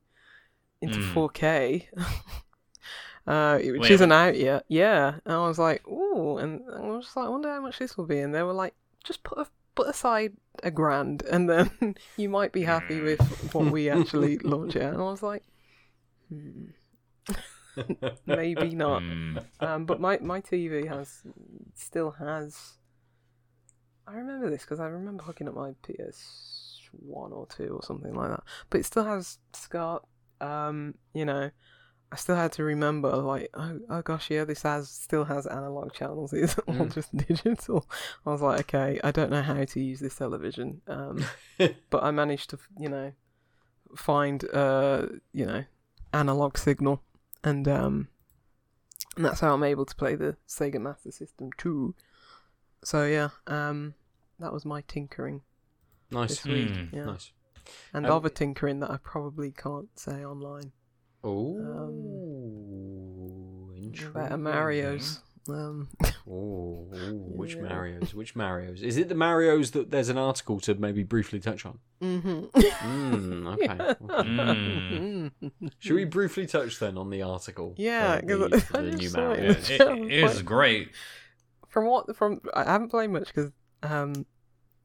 into 0.80 0.98
Mm. 0.98 1.14
4K, 1.14 1.86
uh, 3.26 3.58
which 3.58 3.80
Wait, 3.80 3.90
isn't 3.90 4.12
out 4.12 4.36
yet. 4.36 4.64
Yeah, 4.68 5.18
and 5.24 5.34
I 5.34 5.46
was 5.46 5.58
like, 5.58 5.82
oh, 5.88 6.38
and 6.38 6.62
I 6.74 6.80
was 6.80 7.06
just 7.06 7.16
like, 7.16 7.26
I 7.26 7.30
wonder 7.30 7.50
how 7.50 7.60
much 7.60 7.78
this 7.78 7.96
will 7.96 8.06
be, 8.06 8.18
and 8.18 8.34
they 8.34 8.42
were 8.42 8.52
like, 8.52 8.74
just 9.02 9.22
put 9.22 9.38
a 9.38 9.46
put 9.74 9.88
aside 9.88 10.34
a 10.62 10.70
grand, 10.70 11.22
and 11.30 11.48
then 11.48 11.96
you 12.16 12.28
might 12.28 12.52
be 12.52 12.62
happy 12.62 13.00
with 13.00 13.20
what 13.54 13.70
we 13.70 13.88
actually 13.88 14.38
launch 14.44 14.76
it. 14.76 14.82
And 14.82 14.96
I 14.96 15.04
was 15.04 15.22
like, 15.22 15.42
hmm. 16.28 16.66
maybe 18.26 18.74
not. 18.74 19.02
Hmm. 19.02 19.38
Um, 19.60 19.86
but 19.86 20.00
my 20.00 20.18
my 20.18 20.40
TV 20.40 20.88
has 20.88 21.22
still 21.74 22.12
has. 22.12 22.74
I 24.06 24.14
remember 24.16 24.50
this 24.50 24.62
because 24.62 24.80
I 24.80 24.86
remember 24.86 25.22
hooking 25.22 25.48
up 25.48 25.54
my 25.54 25.72
PS 25.82 26.80
one 26.92 27.32
or 27.32 27.46
two 27.46 27.68
or 27.76 27.82
something 27.82 28.14
like 28.14 28.30
that. 28.30 28.42
But 28.70 28.80
it 28.80 28.86
still 28.86 29.04
has 29.04 29.38
SCART. 29.52 30.04
Um, 30.40 30.94
you 31.14 31.24
know, 31.24 31.50
I 32.12 32.16
still 32.16 32.36
had 32.36 32.52
to 32.52 32.64
remember 32.64 33.10
like, 33.16 33.50
oh, 33.54 33.80
oh 33.90 34.02
gosh, 34.02 34.30
yeah, 34.30 34.44
this 34.44 34.62
has 34.62 34.88
still 34.88 35.24
has 35.24 35.46
analog 35.46 35.92
channels. 35.92 36.32
It's 36.34 36.58
all 36.60 36.74
Mm. 36.74 36.94
just 36.94 37.16
digital. 37.16 37.86
I 38.26 38.30
was 38.30 38.42
like, 38.42 38.60
okay, 38.60 39.00
I 39.02 39.10
don't 39.10 39.30
know 39.30 39.42
how 39.42 39.64
to 39.64 39.80
use 39.80 40.00
this 40.00 40.16
television. 40.16 40.82
Um, 40.86 41.24
but 41.90 42.02
I 42.04 42.10
managed 42.10 42.50
to, 42.50 42.58
you 42.78 42.88
know, 42.88 43.12
find 43.96 44.44
uh, 44.52 45.06
you 45.32 45.46
know, 45.46 45.64
analog 46.12 46.58
signal, 46.58 47.02
and 47.42 47.66
um, 47.66 48.08
and 49.16 49.24
that's 49.24 49.40
how 49.40 49.54
I'm 49.54 49.64
able 49.64 49.86
to 49.86 49.94
play 49.96 50.14
the 50.14 50.36
Sega 50.48 50.80
Master 50.80 51.10
System 51.10 51.50
2. 51.58 51.94
So 52.84 53.06
yeah, 53.06 53.30
um, 53.46 53.94
that 54.38 54.52
was 54.52 54.64
my 54.64 54.82
tinkering 54.82 55.40
nice. 56.10 56.28
this 56.30 56.44
week. 56.44 56.68
Mm. 56.68 56.92
Yeah, 56.92 57.04
Nice. 57.06 57.32
and 57.92 58.06
Um, 58.06 58.12
other 58.12 58.28
tinkering 58.28 58.80
that 58.80 58.90
I 58.90 58.98
probably 58.98 59.50
can't 59.50 59.88
say 59.98 60.24
online 60.24 60.72
Oh, 61.26 61.56
about 64.10 64.32
uh, 64.32 64.36
Mario's. 64.36 65.20
Um, 65.48 65.88
Oh, 66.26 66.86
which 67.36 67.54
Yeah. 67.54 67.62
Mario's? 67.62 68.14
Which 68.14 68.34
Mario's? 68.34 68.82
Is 68.82 68.96
it 68.96 69.08
the 69.10 69.14
Mario's 69.14 69.72
that 69.72 69.90
there's 69.90 70.08
an 70.08 70.16
article 70.16 70.58
to 70.60 70.74
maybe 70.74 71.02
briefly 71.02 71.38
touch 71.38 71.66
on? 71.66 71.78
mhm. 72.02 72.50
Mm, 72.50 73.52
okay. 73.54 73.94
okay. 74.10 75.30
Mm. 75.42 75.70
Should 75.80 75.96
we 75.96 76.04
briefly 76.06 76.46
touch 76.46 76.78
then 76.78 76.96
on 76.96 77.10
the 77.10 77.20
article? 77.22 77.74
Yeah, 77.76 78.20
for 78.20 78.26
'cause 78.26 78.50
the, 78.68 78.72
the 78.72 78.82
new 78.96 79.08
saw. 79.08 79.18
Mario. 79.20 79.50
It, 79.50 79.70
it 79.70 80.10
is 80.24 80.42
great. 80.42 80.90
From 81.74 81.86
what 81.86 82.16
from 82.16 82.40
I 82.54 82.62
haven't 82.64 82.88
played 82.90 83.10
much 83.10 83.26
because 83.26 83.50
um 83.82 84.24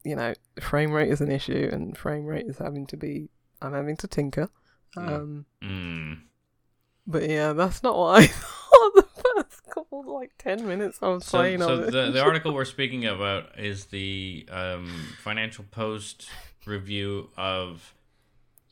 you 0.04 0.16
know 0.16 0.34
frame 0.60 0.92
rate 0.92 1.10
is 1.12 1.22
an 1.22 1.32
issue 1.32 1.70
and 1.72 1.96
frame 1.96 2.26
rate 2.26 2.48
is 2.48 2.58
having 2.58 2.88
to 2.88 2.98
be 2.98 3.30
I'm 3.62 3.74
having 3.74 3.96
to 3.98 4.08
tinker 4.08 4.50
Mm. 4.98 5.08
um 5.08 5.46
Mm. 5.62 6.22
but 7.06 7.30
yeah 7.30 7.54
that's 7.54 7.84
not 7.84 7.96
what 7.96 8.24
I 8.24 8.26
thought 8.28 8.94
the 8.96 9.04
first 9.24 9.64
couple 9.70 10.04
like 10.16 10.32
ten 10.40 10.68
minutes 10.68 10.98
I 11.04 11.10
was 11.10 11.26
So, 11.26 11.38
playing 11.38 11.60
so 11.60 11.74
of 11.74 11.80
it 11.82 11.92
the, 11.92 12.10
the 12.12 12.24
article 12.30 12.54
we're 12.56 12.66
speaking 12.66 13.06
about 13.06 13.60
is 13.60 13.86
the 13.86 14.48
um, 14.52 14.88
Financial 15.22 15.64
Post 15.70 16.28
review 16.66 17.30
of 17.38 17.94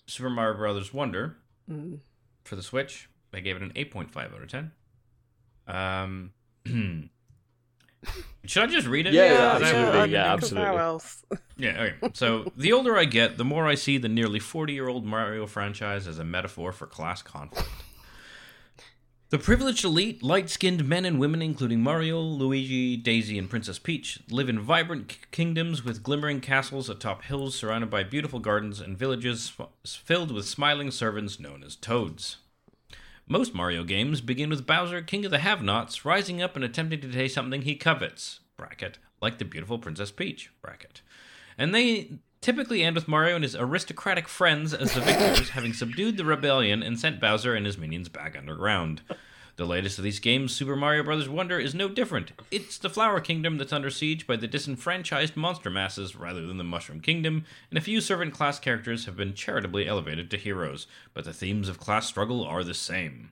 Super 0.07 0.31
Mario 0.31 0.57
Brothers 0.57 0.91
Wonder 0.91 1.37
Mm. 1.69 1.99
for 2.45 2.55
the 2.55 2.63
Switch. 2.63 3.09
They 3.31 3.41
gave 3.41 3.57
it 3.57 3.61
an 3.61 3.73
8.5 3.75 4.17
out 4.33 4.41
of 4.41 4.49
10. 4.49 4.71
Um, 5.67 6.31
should 8.45 8.63
I 8.63 8.67
just 8.67 8.87
read 8.87 9.07
it? 9.07 9.13
Yeah, 9.13 9.23
Is 9.25 9.31
yeah, 9.31 9.37
that- 9.37 9.61
absolutely, 9.61 9.99
I 9.99 10.05
yeah, 10.05 10.33
absolutely. 10.33 10.67
How 10.67 10.77
else? 10.77 11.23
Yeah, 11.59 11.81
okay. 12.01 12.11
So, 12.13 12.51
the 12.55 12.71
older 12.71 12.95
I 12.97 13.05
get, 13.05 13.37
the 13.37 13.43
more 13.43 13.65
I 13.65 13.73
see 13.73 13.97
the 13.97 14.07
nearly 14.07 14.37
40 14.37 14.73
year 14.73 14.87
old 14.87 15.05
Mario 15.05 15.47
franchise 15.47 16.07
as 16.07 16.19
a 16.19 16.23
metaphor 16.23 16.71
for 16.71 16.85
class 16.85 17.23
conflict. 17.23 17.67
The 19.29 19.39
privileged 19.39 19.83
elite, 19.83 20.21
light 20.23 20.49
skinned 20.51 20.87
men 20.87 21.03
and 21.03 21.19
women, 21.19 21.41
including 21.41 21.81
Mario, 21.81 22.19
Luigi, 22.21 22.95
Daisy, 22.95 23.37
and 23.39 23.49
Princess 23.49 23.77
Peach, 23.79 24.19
live 24.29 24.47
in 24.49 24.59
vibrant 24.59 25.09
k- 25.09 25.17
kingdoms 25.31 25.83
with 25.83 26.03
glimmering 26.03 26.39
castles 26.41 26.89
atop 26.89 27.23
hills 27.23 27.55
surrounded 27.55 27.89
by 27.89 28.03
beautiful 28.03 28.39
gardens 28.39 28.79
and 28.79 28.95
villages 28.97 29.51
f- 29.59 29.67
filled 29.85 30.31
with 30.31 30.45
smiling 30.47 30.91
servants 30.91 31.39
known 31.39 31.63
as 31.63 31.75
Toads. 31.75 32.37
Most 33.29 33.53
Mario 33.53 33.83
games 33.83 34.21
begin 34.21 34.49
with 34.49 34.65
Bowser, 34.65 35.01
king 35.01 35.25
of 35.25 35.31
the 35.31 35.39
have 35.39 35.61
nots, 35.61 36.05
rising 36.05 36.41
up 36.41 36.55
and 36.55 36.63
attempting 36.63 37.01
to 37.01 37.11
take 37.11 37.31
something 37.31 37.61
he 37.61 37.75
covets, 37.75 38.39
bracket, 38.55 38.99
like 39.21 39.37
the 39.37 39.43
beautiful 39.43 39.77
Princess 39.79 40.11
Peach, 40.11 40.49
bracket. 40.61 41.01
And 41.57 41.75
they 41.75 42.19
typically 42.39 42.83
end 42.83 42.95
with 42.95 43.09
Mario 43.09 43.35
and 43.35 43.43
his 43.43 43.55
aristocratic 43.55 44.29
friends 44.29 44.73
as 44.73 44.93
the 44.93 45.01
victors, 45.01 45.49
having 45.53 45.73
subdued 45.73 46.15
the 46.15 46.23
rebellion 46.23 46.81
and 46.81 46.97
sent 46.97 47.19
Bowser 47.19 47.53
and 47.53 47.65
his 47.65 47.77
minions 47.77 48.07
back 48.07 48.37
underground. 48.37 49.01
The 49.57 49.65
latest 49.65 49.97
of 49.97 50.03
these 50.03 50.19
games, 50.19 50.55
Super 50.55 50.75
Mario 50.75 51.01
Bros. 51.01 51.27
Wonder, 51.27 51.59
is 51.59 51.73
no 51.73 51.89
different. 51.89 52.31
It's 52.51 52.77
the 52.77 52.91
Flower 52.91 53.19
Kingdom 53.19 53.57
that's 53.57 53.73
under 53.73 53.89
siege 53.89 54.27
by 54.27 54.35
the 54.35 54.47
disenfranchised 54.47 55.35
monster 55.35 55.71
masses 55.71 56.15
rather 56.15 56.45
than 56.45 56.57
the 56.57 56.63
Mushroom 56.63 56.99
Kingdom, 56.99 57.43
and 57.71 57.77
a 57.79 57.81
few 57.81 57.99
servant 57.99 58.35
class 58.35 58.59
characters 58.59 59.05
have 59.05 59.17
been 59.17 59.33
charitably 59.33 59.87
elevated 59.87 60.29
to 60.29 60.37
heroes, 60.37 60.85
but 61.15 61.25
the 61.25 61.33
themes 61.33 61.69
of 61.69 61.79
class 61.79 62.05
struggle 62.05 62.43
are 62.43 62.63
the 62.63 62.75
same. 62.75 63.31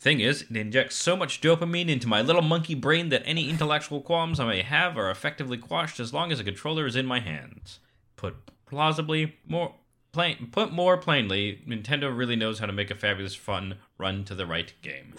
Thing 0.00 0.20
is, 0.20 0.46
it 0.48 0.56
injects 0.56 0.96
so 0.96 1.14
much 1.14 1.42
dopamine 1.42 1.90
into 1.90 2.08
my 2.08 2.22
little 2.22 2.40
monkey 2.40 2.74
brain 2.74 3.10
that 3.10 3.24
any 3.26 3.50
intellectual 3.50 4.00
qualms 4.00 4.40
I 4.40 4.46
may 4.46 4.62
have 4.62 4.96
are 4.96 5.10
effectively 5.10 5.58
quashed 5.58 6.00
as 6.00 6.14
long 6.14 6.32
as 6.32 6.40
a 6.40 6.44
controller 6.44 6.86
is 6.86 6.96
in 6.96 7.04
my 7.04 7.20
hands. 7.20 7.78
Put 8.16 8.36
plausibly, 8.64 9.36
more 9.46 9.74
plain, 10.12 10.48
put 10.50 10.72
more 10.72 10.96
plainly, 10.96 11.60
Nintendo 11.68 12.16
really 12.16 12.36
knows 12.36 12.58
how 12.58 12.64
to 12.64 12.72
make 12.72 12.90
a 12.90 12.94
fabulous, 12.94 13.34
fun 13.34 13.74
run 13.98 14.24
to 14.24 14.34
the 14.34 14.46
right 14.46 14.72
game. 14.80 15.12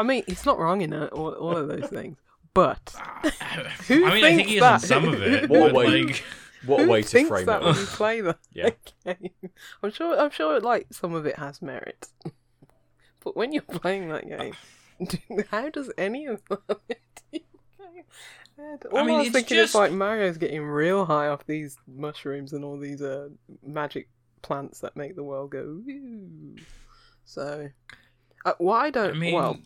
I 0.00 0.02
mean, 0.02 0.24
he's 0.26 0.46
not 0.46 0.58
wrong 0.58 0.80
in 0.80 0.92
it, 0.92 1.12
all, 1.12 1.32
all 1.32 1.56
of 1.56 1.68
those 1.68 1.88
things, 1.90 2.16
but 2.54 2.94
I 2.98 3.30
Who 3.88 4.00
mean, 4.00 4.04
I 4.08 4.10
think 4.20 4.36
thinks 4.38 4.50
he 4.50 4.56
is 4.56 4.60
that? 4.62 4.82
in 4.82 4.88
some 4.88 5.04
of 5.08 5.22
it, 5.22 5.48
What 5.50 5.72
way- 5.72 6.02
like, 6.04 6.24
What 6.66 6.80
a 6.84 6.86
way 6.88 7.02
to 7.02 7.24
frame 7.26 7.46
that 7.46 7.62
it. 7.62 7.64
when 7.66 7.74
you 7.76 7.84
play 7.86 8.20
the 8.20 8.36
Yeah. 8.52 8.70
game? 9.04 9.30
I'm 9.82 9.90
sure. 9.92 10.18
I'm 10.18 10.30
sure. 10.30 10.60
Like 10.60 10.86
some 10.90 11.14
of 11.14 11.26
it 11.26 11.36
has 11.38 11.60
merit, 11.62 12.08
but 13.24 13.36
when 13.36 13.52
you're 13.52 13.62
playing 13.62 14.08
that 14.08 14.26
game, 14.28 14.54
how 15.50 15.68
does 15.70 15.90
any 15.96 16.26
of 16.26 16.42
that? 16.48 16.60
make 16.88 17.02
you 17.32 17.40
go 17.78 17.84
head? 18.62 18.82
All 18.92 18.98
I, 18.98 19.02
mean, 19.04 19.18
was 19.18 19.26
it's 19.28 19.34
thinking 19.36 19.56
just- 19.56 19.70
is 19.70 19.74
like 19.74 19.92
Mario's 19.92 20.36
getting 20.38 20.62
real 20.62 21.04
high 21.06 21.28
off 21.28 21.46
these 21.46 21.76
mushrooms 21.86 22.52
and 22.52 22.64
all 22.64 22.78
these 22.78 23.00
uh, 23.02 23.28
magic 23.62 24.08
plants 24.42 24.80
that 24.80 24.96
make 24.96 25.16
the 25.16 25.22
world 25.24 25.50
go. 25.50 25.80
Woo. 25.86 26.56
So, 27.24 27.68
uh, 28.44 28.52
what 28.58 28.76
I 28.82 28.86
I 28.86 28.90
don't. 28.90 29.18
mean, 29.18 29.34
well, 29.34 29.56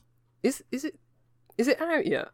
is 0.45 0.62
is 0.71 0.85
it 0.85 0.97
is 1.59 1.66
it 1.66 1.81
out 1.81 2.07
yet? 2.07 2.29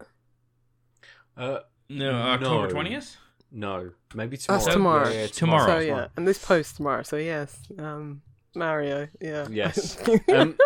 Uh, 1.36 1.60
no, 1.88 2.12
October 2.12 2.68
twentieth. 2.68 3.16
no, 3.50 3.92
maybe 4.14 4.36
tomorrow. 4.36 4.62
That's 4.64 4.74
tomorrow. 4.74 5.08
Yeah, 5.10 5.20
yeah, 5.22 5.26
Tomorrow. 5.28 5.66
So 5.66 5.78
yeah, 5.78 6.06
and 6.16 6.28
this 6.28 6.44
post 6.44 6.76
tomorrow. 6.76 7.02
So 7.02 7.16
yes, 7.16 7.58
um, 7.78 8.22
Mario. 8.54 9.08
Yeah. 9.20 9.46
Yes. 9.50 9.96
Um, 10.34 10.58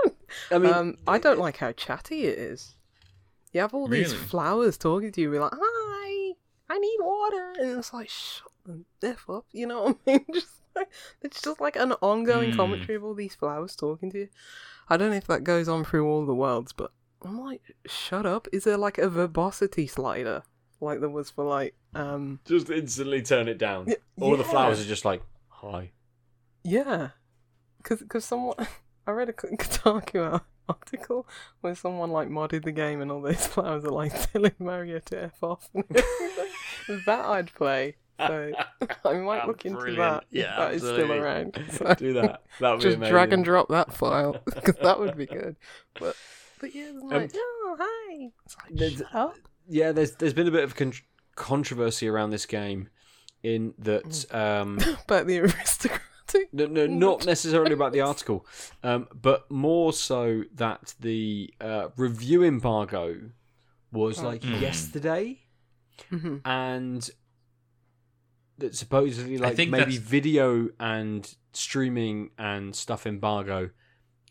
I 0.51 0.59
mean, 0.59 0.73
um, 0.75 0.97
I 1.07 1.19
don't 1.19 1.39
like 1.39 1.59
how 1.59 1.71
chatty 1.73 2.25
it 2.25 2.37
is. 2.39 2.75
You 3.53 3.61
have 3.61 3.73
all 3.73 3.87
these 3.87 4.13
Really? 4.13 4.25
flowers 4.27 4.77
talking 4.77 5.13
to 5.13 5.21
you, 5.21 5.31
be 5.31 5.39
like, 5.39 5.53
"Hi, 5.55 6.35
I 6.69 6.79
need 6.79 6.97
water," 7.01 7.53
and 7.61 7.79
it's 7.79 7.93
like, 7.93 8.09
"Shut 8.09 8.51
the 8.99 9.09
f 9.11 9.31
up," 9.31 9.47
you 9.53 9.67
know 9.69 9.83
what 9.85 9.99
I 10.09 10.11
mean? 10.11 10.25
Just 10.35 10.49
like, 10.75 10.89
it's 11.23 11.41
just 11.41 11.61
like 11.61 11.77
an 11.77 11.93
ongoing 12.01 12.51
Hmm. 12.51 12.57
commentary 12.57 12.97
of 12.97 13.05
all 13.05 13.15
these 13.15 13.37
flowers 13.37 13.77
talking 13.77 14.11
to 14.11 14.19
you. 14.19 14.29
I 14.89 14.97
don't 14.97 15.11
know 15.11 15.17
if 15.17 15.29
that 15.29 15.45
goes 15.45 15.69
on 15.69 15.85
through 15.85 16.05
all 16.09 16.27
the 16.27 16.35
worlds, 16.35 16.73
but 16.73 16.91
I'm 17.25 17.41
like, 17.41 17.63
shut 17.87 18.27
up. 18.27 18.49
Is 18.53 18.65
there 18.65 18.77
like 18.77 18.99
a 18.99 19.09
verbosity 19.09 19.87
slider 19.87 20.43
like 20.81 21.01
there 21.01 21.09
was 21.09 21.31
for 21.31 21.45
like, 21.45 21.75
um, 21.95 22.41
just 22.45 22.69
instantly 22.69 23.23
turn 23.23 23.49
it 23.49 23.57
down. 23.59 23.87
y- 23.87 23.97
All 24.21 24.37
the 24.37 24.45
flowers 24.45 24.81
are 24.81 24.85
just 24.89 25.05
like, 25.05 25.23
hi. 25.49 25.93
Yeah, 26.63 27.11
because 27.79 28.03
cause 28.09 28.25
someone 28.25 28.57
I 29.07 29.11
read 29.13 29.29
a 29.29 29.33
Kotaku 29.35 30.41
article 30.69 31.27
where 31.61 31.75
someone 31.75 32.11
like 32.11 32.29
modded 32.29 32.65
the 32.65 32.73
game 32.73 33.01
and 33.01 33.11
all 33.11 33.21
those 33.23 33.47
flowers 33.47 33.85
are 33.85 33.91
like 33.91 34.33
telling 34.33 34.53
Mario 34.59 34.99
to 35.07 35.25
f 35.25 35.43
off. 35.43 35.69
that 37.07 37.25
I'd 37.25 37.53
play. 37.55 37.97
So 38.19 38.53
I 39.05 39.13
might 39.15 39.47
look 39.47 39.65
into 39.65 39.79
Brilliant. 39.79 39.99
that. 39.99 40.25
Yeah, 40.31 40.57
that 40.59 40.75
is 40.75 40.83
still 40.83 40.93
absolutely. 40.93 41.19
around. 41.19 41.65
So 41.73 41.95
Do 41.95 42.13
that. 42.15 42.43
That 42.61 42.71
would 42.73 42.79
be 42.83 42.91
just 42.97 43.01
drag 43.11 43.33
and 43.33 43.45
drop 43.45 43.69
that 43.71 43.93
file 43.93 44.41
because 44.45 44.77
that 44.83 45.01
would 45.01 45.17
be 45.17 45.27
good. 45.27 45.57
But 45.99 46.15
but 46.65 46.75
yeah, 46.75 46.91
it's 46.95 47.03
like 47.03 47.23
Um, 47.35 47.41
oh 47.43 47.77
hi. 47.79 48.31
Like, 48.71 48.79
there's- 48.79 48.99
shut 48.99 49.15
up. 49.15 49.37
Yeah, 49.69 49.93
there's 49.93 50.13
there's 50.17 50.35
been 50.35 50.49
a 50.49 50.51
bit 50.51 50.65
of 50.65 50.75
con- 50.77 50.93
controversy 51.37 52.07
around 52.09 52.31
this 52.31 52.47
game, 52.47 52.89
in 53.43 53.75
that 53.79 54.27
um, 54.35 54.79
But 55.07 55.27
the 55.27 55.41
aristocratic. 55.41 56.53
no, 56.53 56.67
no, 56.67 56.87
not 56.87 57.25
necessarily 57.27 57.73
about 57.73 57.93
the 57.93 58.01
article, 58.03 58.47
um, 58.83 59.09
but 59.15 59.51
more 59.51 59.93
so 59.93 60.43
that 60.55 60.95
the 61.01 61.53
uh, 61.61 61.89
review 61.97 62.43
embargo 62.45 63.31
was 63.93 64.19
Oh. 64.21 64.25
like 64.27 64.43
Mm. 64.43 64.61
yesterday, 64.61 65.41
Mhm. 66.11 66.41
and 66.45 67.11
that 68.59 68.75
supposedly 68.75 69.39
like 69.39 69.57
maybe 69.57 69.71
that's- 69.71 69.97
video 69.97 70.69
and 70.79 71.35
streaming 71.53 72.31
and 72.39 72.75
stuff 72.77 73.07
embargo 73.07 73.71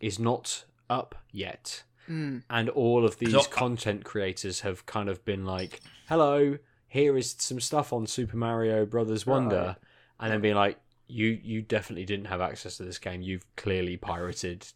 is 0.01 0.19
not 0.19 0.65
up 0.89 1.15
yet 1.31 1.84
Mm. 2.09 2.43
and 2.49 2.69
all 2.69 3.05
of 3.05 3.17
these 3.19 3.31
So- 3.31 3.43
content 3.43 4.03
creators 4.03 4.61
have 4.61 4.85
kind 4.85 5.07
of 5.09 5.23
been 5.23 5.45
like 5.45 5.80
hello 6.09 6.57
here 6.88 7.17
is 7.17 7.35
some 7.39 7.59
stuff 7.59 7.91
on 7.93 8.05
Super 8.05 8.38
Mario 8.38 8.85
Brothers 8.85 9.25
Wonder, 9.25 9.55
Right. 9.67 9.75
and 10.19 10.31
then 10.31 10.41
being 10.41 10.55
like, 10.55 10.80
you 11.07 11.27
you 11.43 11.61
definitely 11.61 12.05
didn't 12.05 12.25
have 12.25 12.39
access 12.41 12.77
to 12.77 12.84
this 12.84 12.99
game. 12.99 13.21
You've 13.21 13.45
clearly 13.55 13.97
pirated 13.97 14.67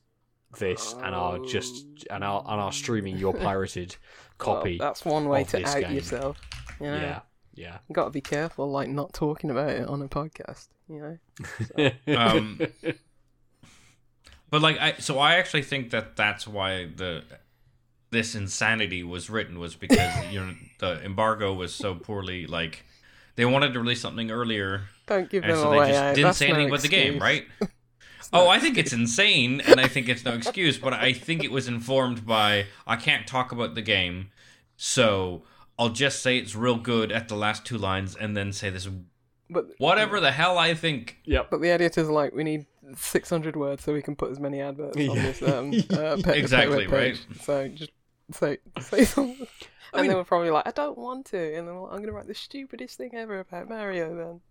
this 0.60 0.94
and 0.94 1.14
are 1.14 1.38
just 1.40 1.86
and 2.10 2.24
are 2.24 2.42
and 2.48 2.60
are 2.62 2.72
streaming 2.72 3.18
your 3.18 3.34
pirated 3.48 3.96
copy. 4.40 4.78
Well, 4.80 4.88
that's 4.90 5.06
one 5.06 5.28
way 5.30 5.44
to 5.44 5.58
this 5.58 5.76
out 5.76 5.82
game. 5.82 5.94
yourself. 5.96 6.42
You 6.80 6.88
know? 6.88 6.96
yeah, 6.98 7.20
yeah. 7.54 7.78
You 7.88 7.94
gotta 7.94 8.10
be 8.10 8.22
careful, 8.22 8.72
like 8.72 8.90
not 8.90 9.14
talking 9.14 9.52
about 9.52 9.70
it 9.72 9.88
on 9.88 10.02
a 10.02 10.08
podcast. 10.08 10.70
You 10.90 11.20
know. 11.78 11.92
Um, 12.18 12.60
But 14.50 14.62
like 14.62 14.78
I 14.80 14.94
so 15.00 15.20
I 15.20 15.36
actually 15.36 15.64
think 15.64 15.90
that 15.92 16.16
that's 16.16 16.48
why 16.48 16.88
the 16.96 17.24
this 18.12 18.36
insanity 18.36 19.04
was 19.04 19.30
written 19.30 19.60
was 19.60 19.76
because 19.76 20.10
you 20.32 20.40
know 20.40 20.54
the 20.80 21.04
embargo 21.04 21.54
was 21.54 21.74
so 21.74 21.96
poorly 21.96 22.48
like 22.48 22.86
they 23.36 23.46
wanted 23.46 23.74
to 23.74 23.80
release 23.80 24.02
something 24.02 24.32
earlier 24.32 24.84
Don't 25.06 25.30
give 25.30 25.44
and 25.44 25.52
them 25.52 25.60
so 25.60 25.72
away. 25.74 25.86
they 25.88 25.92
just 25.92 26.04
out. 26.04 26.16
didn't 26.16 26.34
say 26.34 26.48
no 26.48 26.54
anything 26.56 26.70
about 26.70 26.82
the 26.82 26.88
game, 26.88 27.20
right? 27.20 27.46
Oh, 28.34 28.50
I 28.50 28.60
think 28.60 28.78
it's 28.78 28.92
insane, 28.92 29.62
and 29.62 29.80
I 29.80 29.88
think 29.88 30.10
it's 30.10 30.26
no 30.26 30.34
excuse. 30.34 30.78
But 30.78 30.92
I 30.92 31.14
think 31.14 31.46
it 31.46 31.52
was 31.52 31.70
informed 31.70 32.26
by 32.26 32.66
I 32.86 32.98
can't 32.98 33.26
talk 33.26 33.54
about 33.54 33.74
the 33.74 33.82
game, 33.82 34.32
so 34.76 35.44
I'll 35.80 35.90
just 35.90 36.22
say 36.22 36.38
it's 36.38 36.54
real 36.54 36.76
good 36.76 37.10
at 37.10 37.30
the 37.30 37.36
last 37.36 37.66
two 37.66 37.78
lines, 37.78 38.18
and 38.18 38.36
then 38.36 38.52
say 38.52 38.70
this 38.70 38.90
But 39.50 39.68
whatever 39.78 40.20
the 40.20 40.32
hell 40.34 40.58
I 40.58 40.74
think. 40.74 41.20
yep. 41.24 41.50
but 41.50 41.62
the 41.62 41.70
editor's 41.70 42.10
like, 42.10 42.34
we 42.36 42.44
need 42.44 42.66
600 42.96 43.56
words 43.56 43.84
so 43.84 43.94
we 43.94 44.02
can 44.02 44.16
put 44.16 44.32
as 44.32 44.40
many 44.40 44.62
adverts 44.62 44.96
on 44.98 45.04
Yeah. 45.04 45.14
this 45.22 45.42
um, 45.42 45.74
uh, 45.92 46.18
pet 46.24 46.38
Exactly, 46.38 46.86
webpage. 46.88 46.92
right. 46.92 47.20
So 47.42 47.68
just 47.70 47.92
say 48.32 48.58
say 48.82 49.04
something. 49.06 49.48
I 49.94 50.00
and 50.00 50.02
mean- 50.02 50.10
they 50.10 50.16
were 50.16 50.24
probably 50.26 50.50
like, 50.52 50.68
I 50.68 50.72
don't 50.72 50.98
want 50.98 51.28
to. 51.28 51.38
And 51.56 51.68
then 51.68 51.76
well, 51.76 51.86
I'm 51.86 51.98
going 51.98 52.08
to 52.08 52.12
write 52.12 52.28
the 52.28 52.36
stupidest 52.36 52.98
thing 52.98 53.12
ever 53.16 53.40
about 53.40 53.70
Mario 53.70 54.16
then. 54.16 54.42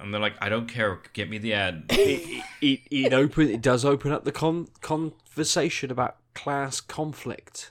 And 0.00 0.12
they're 0.12 0.20
like, 0.20 0.34
I 0.40 0.48
don't 0.48 0.66
care, 0.66 1.00
get 1.12 1.30
me 1.30 1.38
the 1.38 1.54
ad. 1.54 1.84
it, 1.90 2.42
it, 2.60 2.80
it 2.90 3.12
open 3.12 3.48
it 3.48 3.60
does 3.62 3.84
open 3.84 4.10
up 4.12 4.24
the 4.24 4.32
con- 4.32 4.68
conversation 4.80 5.90
about 5.90 6.16
class 6.34 6.80
conflict 6.80 7.70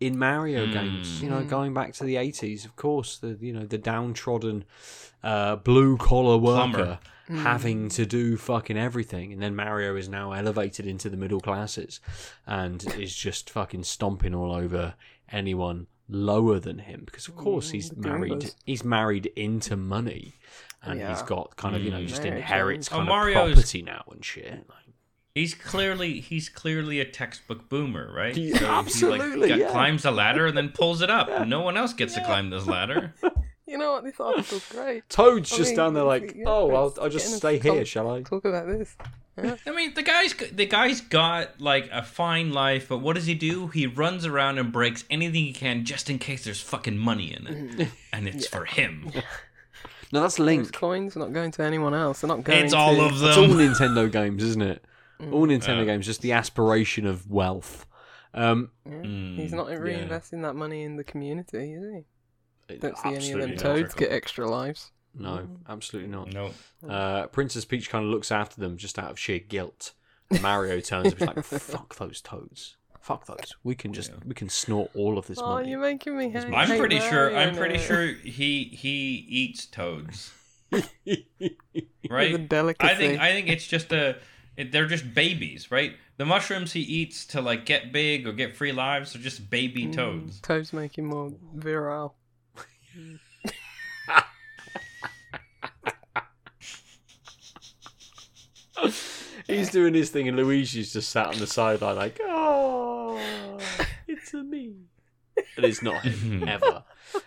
in 0.00 0.18
Mario 0.18 0.66
Hmm. 0.66 0.72
games. 0.72 1.22
You 1.22 1.30
know, 1.30 1.42
going 1.44 1.74
back 1.74 1.94
to 1.94 2.04
the 2.04 2.16
eighties, 2.16 2.64
of 2.64 2.76
course, 2.76 3.18
the 3.18 3.36
you 3.40 3.52
know 3.52 3.64
the 3.64 3.78
downtrodden 3.78 4.64
uh, 5.24 5.56
blue 5.56 5.96
collar 5.96 6.36
worker 6.38 6.98
Plumber. 7.26 7.42
having 7.42 7.88
to 7.90 8.04
do 8.06 8.36
fucking 8.36 8.76
everything, 8.76 9.32
and 9.32 9.40
then 9.42 9.54
Mario 9.56 9.96
is 9.96 10.08
now 10.08 10.32
elevated 10.32 10.86
into 10.86 11.08
the 11.08 11.16
middle 11.16 11.40
classes 11.40 12.00
and 12.46 12.84
is 12.98 13.14
just 13.14 13.48
fucking 13.50 13.84
stomping 13.84 14.34
all 14.34 14.52
over 14.52 14.94
anyone 15.30 15.86
lower 16.08 16.58
than 16.58 16.78
him 16.80 17.02
because 17.06 17.26
of 17.28 17.36
course 17.36 17.70
he's 17.70 17.88
the 17.90 17.96
married 18.08 18.52
he's 18.66 18.84
married 18.84 19.26
into 19.36 19.76
money 19.76 20.34
and 20.82 21.00
he's 21.00 21.22
got 21.22 21.56
kind 21.56 21.74
of 21.74 21.82
you 21.82 21.90
know 21.90 22.00
Mm. 22.00 22.06
just 22.08 22.24
inherits 22.24 22.88
yeah. 22.90 22.96
kind 22.98 23.08
Oh, 23.08 23.12
of 23.12 23.16
Mario's- 23.18 23.52
property 23.54 23.82
now 23.82 24.04
and 24.10 24.22
shit 24.24 24.52
like, 24.68 24.78
He's 25.34 25.54
clearly 25.54 26.20
he's 26.20 26.50
clearly 26.50 27.00
a 27.00 27.06
textbook 27.06 27.70
boomer, 27.70 28.12
right? 28.14 28.36
He- 28.36 28.52
he 28.52 28.62
absolutely, 28.66 29.48
like, 29.48 29.58
yeah. 29.60 29.70
climbs 29.70 30.04
a 30.04 30.10
ladder 30.10 30.44
and 30.46 30.54
then 30.54 30.68
pulls 30.68 31.00
it 31.00 31.08
up. 31.08 31.48
No 31.48 31.62
one 31.62 31.78
else 31.78 31.94
gets 31.94 32.12
to 32.16 32.22
climb 32.22 32.50
this 32.50 32.66
ladder. 32.66 33.14
You 33.72 33.78
know 33.78 33.92
what? 33.92 34.04
This 34.04 34.20
article's 34.20 34.68
great. 34.68 35.08
Toad's 35.08 35.50
I 35.52 35.56
just 35.56 35.70
mean, 35.70 35.76
down 35.78 35.94
there 35.94 36.04
like 36.04 36.34
yeah, 36.36 36.44
oh 36.46 36.70
I'll, 36.74 36.94
I'll 37.00 37.08
just 37.08 37.34
stay 37.36 37.58
here 37.58 37.78
talk- 37.78 37.86
shall 37.86 38.10
I 38.10 38.20
Talk 38.22 38.44
about 38.44 38.66
this. 38.68 38.96
Yeah. 39.42 39.56
I 39.66 39.70
mean, 39.70 39.94
the 39.94 40.02
guy's 40.02 40.34
the 40.34 40.66
guy's 40.66 41.00
got 41.00 41.58
like 41.58 41.88
a 41.90 42.02
fine 42.02 42.52
life, 42.52 42.88
but 42.90 42.98
what 42.98 43.14
does 43.16 43.24
he 43.24 43.34
do? 43.34 43.68
He 43.68 43.86
runs 43.86 44.26
around 44.26 44.58
and 44.58 44.70
breaks 44.70 45.04
anything 45.08 45.44
he 45.46 45.52
can 45.54 45.86
just 45.86 46.10
in 46.10 46.18
case 46.18 46.44
there's 46.44 46.60
fucking 46.60 46.98
money 46.98 47.34
in 47.34 47.46
it, 47.80 47.88
and 48.12 48.28
it's 48.28 48.46
for 48.46 48.66
him. 48.66 49.10
no 50.12 50.20
that's 50.20 50.36
Those 50.36 50.70
coins 50.70 51.16
are 51.16 51.20
not 51.20 51.32
going 51.32 51.50
to 51.52 51.62
anyone 51.62 51.94
else. 51.94 52.20
They're 52.20 52.28
not 52.28 52.44
going 52.44 52.62
It's 52.62 52.74
all 52.74 52.94
to... 52.96 53.04
of 53.06 53.18
them. 53.20 53.28
it's 53.30 53.38
all. 53.38 53.44
Nintendo 53.88 54.12
games 54.12 54.42
isn't 54.42 54.60
it 54.62 54.84
all 55.30 55.46
Nintendo 55.46 55.80
Uh. 55.82 55.84
games 55.84 56.04
just 56.04 56.20
the 56.20 56.32
aspiration 56.32 57.06
of 57.06 57.30
wealth 57.30 57.86
um 58.34 58.70
Yeah. 58.84 58.92
Mm, 58.92 59.36
He's 59.38 59.52
not 59.54 59.70
yeah. 59.70 59.76
reinvesting 59.76 60.42
that 60.42 60.54
money 60.56 60.82
in 60.82 60.96
the 60.96 61.04
community, 61.04 61.72
is 61.72 61.84
he? 61.94 62.04
Don't 62.68 62.96
see 62.98 63.14
any 63.14 63.32
of 63.32 63.40
them 63.40 63.56
toads 63.56 63.94
get 63.94 64.12
extra 64.12 64.48
lives. 64.48 64.90
no 65.14 65.46
absolutely 65.68 66.10
not 66.10 66.32
No, 66.32 66.50
Uh, 66.88 67.26
Princess 67.26 67.64
Peach 67.64 67.90
kind 67.90 68.04
of 68.04 68.10
looks 68.10 68.32
after 68.32 68.60
them 68.60 68.76
just 68.76 68.98
out 68.98 69.10
of 69.10 69.18
sheer 69.18 69.38
guilt. 69.38 69.92
Mario 70.40 70.80
turns 70.80 71.12
and 71.12 71.20
is 71.20 71.26
like, 71.26 71.44
"Fuck 71.44 71.96
those 71.96 72.20
toads! 72.22 72.76
Fuck 73.00 73.26
those! 73.26 73.54
We 73.62 73.74
can 73.74 73.92
just 73.92 74.12
we 74.24 74.32
can 74.34 74.48
snort 74.48 74.90
all 74.94 75.18
of 75.18 75.26
this 75.26 75.38
Oh, 75.38 75.46
money." 75.46 75.70
you're 75.70 75.80
making 75.80 76.16
me 76.16 76.30
hate. 76.30 76.44
I'm 76.46 76.68
hate 76.68 76.78
pretty 76.78 77.00
sure. 77.00 77.36
I'm 77.36 77.54
pretty 77.54 77.76
now. 77.76 77.80
sure 77.82 78.06
he 78.06 78.64
he 78.64 79.26
eats 79.28 79.66
toads, 79.66 80.32
right? 82.08 82.48
delicacy. 82.48 82.90
I 82.90 82.94
think 82.94 83.20
I 83.20 83.32
think 83.32 83.48
it's 83.48 83.66
just 83.66 83.92
a. 83.92 84.16
It, 84.56 84.70
they're 84.70 84.86
just 84.86 85.14
babies, 85.14 85.70
right? 85.70 85.94
The 86.18 86.26
mushrooms 86.26 86.72
he 86.72 86.80
eats 86.80 87.24
to 87.28 87.40
like 87.40 87.64
get 87.64 87.90
big 87.92 88.26
or 88.26 88.32
get 88.32 88.54
free 88.54 88.72
lives 88.72 89.16
are 89.16 89.18
just 89.18 89.48
baby 89.50 89.86
Mm, 89.86 89.92
toads. 89.94 90.40
Toads 90.40 90.72
make 90.72 90.96
him 90.98 91.06
more 91.06 91.32
virile. 91.54 92.14
He's 99.46 99.70
doing 99.70 99.94
his 99.94 100.10
thing, 100.10 100.28
and 100.28 100.36
Luigi's 100.36 100.92
just 100.92 101.10
sat 101.10 101.26
on 101.26 101.38
the 101.38 101.46
sideline, 101.46 101.96
like, 101.96 102.18
"Oh, 102.22 103.20
it's 104.08 104.32
a 104.34 104.42
me," 104.42 104.74
and 105.56 105.64
it's 105.66 105.82
not 105.82 106.02
him 106.02 106.44
ever. 106.48 106.82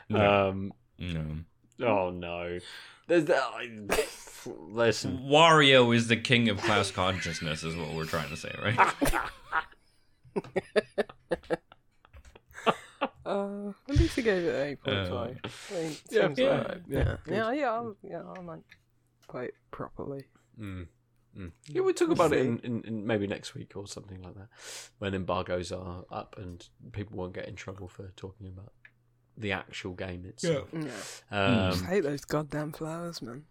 No. 0.10 0.50
Um, 0.50 0.74
No. 0.98 1.26
oh 1.88 2.10
no, 2.10 2.58
there's 3.08 3.26
that. 3.26 3.52
Listen, 4.48 5.20
Wario 5.26 5.96
is 5.96 6.08
the 6.08 6.18
king 6.18 6.50
of 6.50 6.58
class 6.62 6.92
consciousness, 6.92 7.64
is 7.64 7.76
what 7.76 7.94
we're 7.94 8.06
trying 8.06 8.30
to 8.30 8.38
say, 8.38 8.54
right? 8.64 8.96
Uh, 13.26 13.70
at 13.90 13.96
least 13.96 14.16
he 14.16 14.22
gave 14.22 14.44
it 14.44 14.56
eight 14.68 14.84
point 14.84 15.10
Uh. 15.10 15.16
I 15.24 15.28
mean, 15.28 15.38
yeah, 16.12 16.22
seems 16.28 16.40
yeah, 16.40 16.46
alright. 16.50 16.82
yeah, 16.88 16.98
yeah, 17.00 17.18
good. 17.24 17.34
yeah, 17.34 17.52
yeah, 17.54 17.72
I'll, 17.72 17.96
yeah. 18.04 18.22
I 18.38 18.42
might 18.42 18.64
play 19.28 19.46
it 19.46 19.54
properly. 19.72 20.26
Mm. 20.60 20.88
Mm. 21.38 21.52
Yeah, 21.68 21.82
we'll 21.82 21.94
talk 21.94 22.12
about 22.12 22.32
it 22.34 22.46
in, 22.46 22.60
in, 22.60 22.82
in 22.84 23.06
maybe 23.08 23.28
next 23.28 23.56
week 23.56 23.74
or 23.76 23.88
something 23.88 24.22
like 24.22 24.36
that, 24.36 24.48
when 25.00 25.14
embargoes 25.14 25.72
are 25.72 26.06
up 26.12 26.36
and 26.38 26.66
people 26.94 27.18
won't 27.18 27.34
get 27.34 27.48
in 27.50 27.56
trouble 27.56 27.88
for 27.90 28.12
talking 28.16 28.48
about 28.48 28.72
the 29.38 29.52
actual 29.52 29.94
game 29.94 30.24
itself. 30.26 30.70
Yeah. 30.72 30.90
Um, 31.38 31.72
Just 31.72 31.86
hate 31.86 32.04
those 32.04 32.24
goddamn 32.24 32.72
flowers, 32.72 33.22
man. 33.22 33.44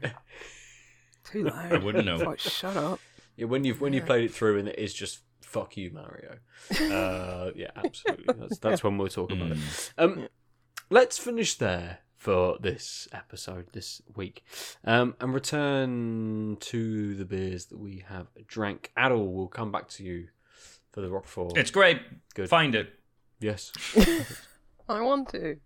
Mm. 0.00 0.12
Too 1.24 1.44
loud. 1.44 1.72
I 1.72 1.78
wouldn't 1.78 2.08
It's 2.08 2.20
know. 2.22 2.26
like, 2.28 2.38
shut 2.38 2.76
up. 2.76 3.00
yeah, 3.36 3.46
when 3.46 3.64
you've 3.64 3.80
when 3.80 3.92
you've 3.92 4.06
played 4.06 4.24
it 4.24 4.32
through 4.32 4.58
and 4.58 4.68
it 4.68 4.78
is 4.78 4.94
just 4.94 5.20
fuck 5.54 5.76
you, 5.76 5.90
Mario. 5.92 6.38
Uh, 6.70 7.50
yeah, 7.54 7.70
absolutely. 7.76 8.34
That's 8.38 8.58
that's 8.58 8.82
when 8.84 8.98
we'll 8.98 9.08
talk 9.08 9.30
about 9.32 9.52
it. 9.52 9.58
Mm. 9.58 9.92
Um, 9.98 10.18
Yeah. 10.20 10.26
let's 10.90 11.16
finish 11.18 11.56
there 11.56 11.98
for 12.16 12.56
this 12.60 13.06
episode 13.12 13.66
this 13.72 14.02
week, 14.16 14.42
um, 14.84 15.14
and 15.20 15.32
return 15.34 16.56
to 16.60 17.14
the 17.14 17.24
beers 17.24 17.66
that 17.66 17.78
we 17.78 18.04
have 18.08 18.26
drank. 18.46 18.90
Aadil 18.96 19.32
will 19.32 19.48
come 19.48 19.70
back 19.70 19.88
to 19.90 20.02
you 20.04 20.28
for 20.92 21.00
the 21.02 21.10
Rock 21.10 21.24
Rochefort. 21.24 21.56
It's 21.56 21.70
great. 21.70 22.00
Good. 22.34 22.48
Find 22.48 22.74
it. 22.74 22.88
yes. 23.40 23.72
I 24.88 25.00
want 25.02 25.28
to. 25.30 25.56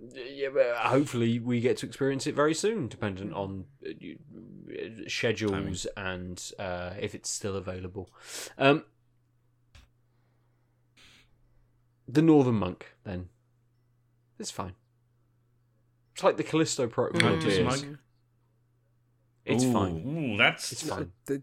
Yeah, 0.00 0.48
but 0.54 0.76
hopefully 0.76 1.38
we 1.40 1.60
get 1.60 1.76
to 1.78 1.86
experience 1.86 2.26
it 2.26 2.34
very 2.34 2.54
soon, 2.54 2.86
dependent 2.88 3.32
on 3.34 3.64
uh, 3.84 3.90
you- 3.98 4.18
uh, 4.70 5.08
schedules 5.08 5.86
and 5.96 6.52
uh, 6.58 6.92
if 7.00 7.14
it's 7.14 7.28
still 7.30 7.56
available. 7.56 8.08
Um, 8.58 8.84
the 12.06 12.22
Northern 12.22 12.54
Monk, 12.56 12.94
then, 13.04 13.28
it's 14.38 14.50
fine. 14.50 14.74
It's 16.14 16.22
like 16.22 16.36
the 16.36 16.44
Callisto 16.44 16.86
Protocol 16.86 17.36
Mm. 17.38 17.98
It's 19.44 19.64
Ooh, 19.64 19.72
fine. 19.72 19.94
Ooh, 20.34 20.36
that's 20.36 20.72
It's 20.72 20.82
fine. 20.88 21.10
The, 21.26 21.42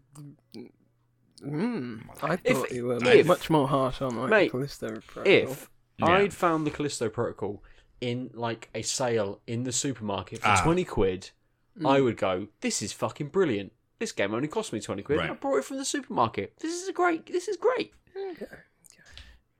mm, 1.42 2.02
I 2.22 2.38
If- 2.44 2.56
thought 2.56 2.70
you 2.70 2.86
were 2.86 3.04
if- 3.04 3.26
much 3.26 3.50
more 3.50 3.66
harsh 3.68 4.00
on 4.00 4.16
like 4.16 4.30
mate, 4.30 4.50
Callisto 4.52 4.88
Protocol. 5.00 5.24
If 5.26 5.70
Yeah. 5.98 6.06
I'd 6.06 6.32
found 6.34 6.66
the 6.66 6.70
Callisto 6.70 7.08
Protocol 7.08 7.62
in 8.00 8.30
like 8.34 8.68
a 8.74 8.82
sale 8.82 9.40
in 9.46 9.64
the 9.64 9.72
supermarket 9.72 10.40
for 10.40 10.48
Ah. 10.48 10.62
twenty 10.62 10.84
quid, 10.84 11.30
Mm. 11.78 11.88
I 11.90 12.00
would 12.00 12.16
go, 12.16 12.48
"This 12.60 12.80
is 12.82 12.92
fucking 12.92 13.28
brilliant. 13.28 13.72
This 13.98 14.12
game 14.12 14.34
only 14.34 14.48
cost 14.48 14.72
me 14.72 14.80
twenty 14.80 15.02
quid. 15.02 15.18
Right. 15.18 15.30
I 15.30 15.34
brought 15.34 15.58
it 15.58 15.64
from 15.64 15.76
the 15.78 15.84
supermarket. 15.84 16.54
This 16.60 16.72
is 16.82 16.88
a 16.88 16.92
great. 16.92 17.26
This 17.26 17.48
is 17.48 17.56
great." 17.56 17.92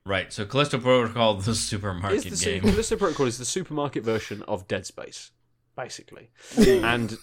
Right. 0.05 0.31
So 0.31 0.45
Callisto 0.45 0.79
Protocol, 0.79 1.35
the 1.35 1.53
supermarket 1.53 2.23
the 2.23 2.29
game. 2.29 2.37
su- 2.37 2.61
Callisto 2.61 2.95
Protocol 2.95 3.25
is 3.25 3.37
the 3.37 3.45
supermarket 3.45 4.03
version 4.03 4.41
of 4.43 4.67
Dead 4.67 4.85
Space, 4.85 5.31
basically. 5.75 6.29
and 6.57 7.17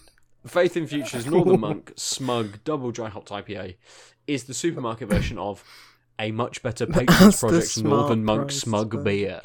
Faith 0.47 0.77
in 0.77 0.87
Future's 0.87 1.25
Northern 1.27 1.61
Monk 1.61 1.93
Smug 1.97 2.63
Double 2.65 2.91
Dry 2.91 3.09
Hopped 3.09 3.31
IPA 3.31 3.77
is 4.27 4.45
the 4.45 4.53
supermarket 4.55 5.09
version 5.09 5.39
of 5.39 5.65
a 6.19 6.31
much 6.33 6.63
better 6.63 6.87
Patrons 6.87 7.41
Project 7.41 7.67
smart 7.69 7.91
Northern 8.01 8.25
Monk 8.25 8.51
Smug 8.53 9.03
beer. 9.03 9.41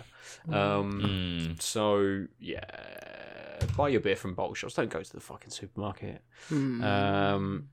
Um, 0.48 1.02
Mm. 1.02 1.62
So 1.62 2.26
yeah, 2.40 2.64
buy 3.78 3.90
your 3.90 4.02
beer 4.02 4.16
from 4.16 4.34
bottle 4.36 4.54
shops. 4.56 4.74
Don't 4.76 4.90
go 4.90 5.02
to 5.04 5.14
the 5.14 5.20
fucking 5.20 5.50
supermarket. 5.52 6.24
Hmm. 6.48 6.84
Um, 6.84 7.70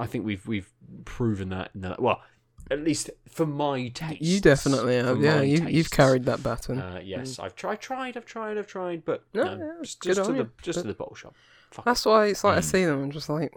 I 0.00 0.06
think 0.06 0.24
we've 0.24 0.46
we've 0.46 0.70
proven 1.04 1.48
that. 1.50 1.70
In 1.74 1.80
the, 1.82 1.96
well, 1.98 2.22
at 2.70 2.80
least 2.84 3.10
for 3.28 3.46
my 3.46 3.88
taste. 3.88 4.20
you 4.22 4.40
definitely 4.40 4.96
have. 4.96 5.20
Yeah, 5.20 5.40
you, 5.40 5.66
you've 5.68 5.90
carried 5.90 6.24
that 6.24 6.42
baton. 6.42 6.78
Uh, 6.78 7.00
yes, 7.02 7.38
I've 7.38 7.54
tried, 7.56 7.80
tried, 7.80 8.16
I've 8.16 8.26
tried, 8.26 8.58
I've 8.58 8.66
tried, 8.66 9.04
but 9.04 9.24
No, 9.34 9.42
no, 9.56 9.64
yeah, 9.66 9.72
just, 9.82 10.02
just 10.02 10.22
to 10.22 10.26
on 10.30 10.36
the 10.38 10.50
just 10.62 10.76
but- 10.78 10.82
to 10.82 10.88
the 10.88 10.94
bottle 10.94 11.14
shop. 11.14 11.34
Fuck 11.70 11.84
That's 11.84 12.04
why 12.06 12.26
it's 12.26 12.44
like 12.44 12.56
I 12.56 12.60
Mm. 12.60 12.64
see 12.64 12.84
them. 12.84 13.02
I'm 13.04 13.10
just 13.10 13.28
like, 13.28 13.52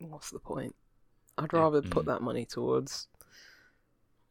what's 0.00 0.30
the 0.30 0.38
point? 0.38 0.74
I'd 1.38 1.52
Yeah. 1.52 1.60
rather 1.60 1.82
put 1.82 2.04
Mm. 2.04 2.06
that 2.06 2.22
money 2.22 2.44
towards, 2.46 3.08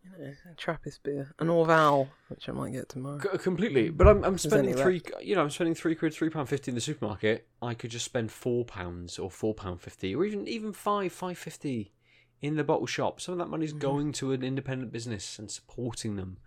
you 0.03 0.25
know, 0.25 0.33
Trappist 0.57 1.01
beer, 1.03 1.33
an 1.39 1.47
Orval, 1.47 2.09
which 2.27 2.47
I 2.49 2.51
might 2.51 2.71
get 2.73 2.89
tomorrow. 2.89 3.19
C- 3.19 3.37
completely. 3.39 3.89
But 3.89 4.07
I'm 4.07 4.23
I'm 4.23 4.37
spending 4.37 4.75
three. 4.75 5.01
You 5.21 5.35
know, 5.35 5.41
I'm 5.41 5.49
spending 5.49 5.75
three 5.75 5.95
quid, 5.95 6.13
three 6.13 6.29
pound 6.29 6.49
fifty 6.49 6.71
in 6.71 6.75
the 6.75 6.81
supermarket. 6.81 7.47
I 7.61 7.73
could 7.73 7.91
just 7.91 8.05
spend 8.05 8.31
four 8.31 8.65
pounds 8.65 9.17
or 9.19 9.31
four 9.31 9.53
pound 9.53 9.81
fifty, 9.81 10.13
or 10.15 10.25
even 10.25 10.47
even 10.47 10.73
five 10.73 11.11
five 11.13 11.37
fifty 11.37 11.93
in 12.41 12.55
the 12.57 12.63
bottle 12.63 12.87
shop. 12.87 13.21
Some 13.21 13.33
of 13.33 13.39
that 13.39 13.47
money's 13.49 13.73
Mhm. 13.73 13.79
going 13.79 14.11
to 14.13 14.33
an 14.33 14.43
independent 14.43 14.91
business 14.91 15.39
and 15.39 15.49
supporting 15.49 16.17
them 16.17 16.37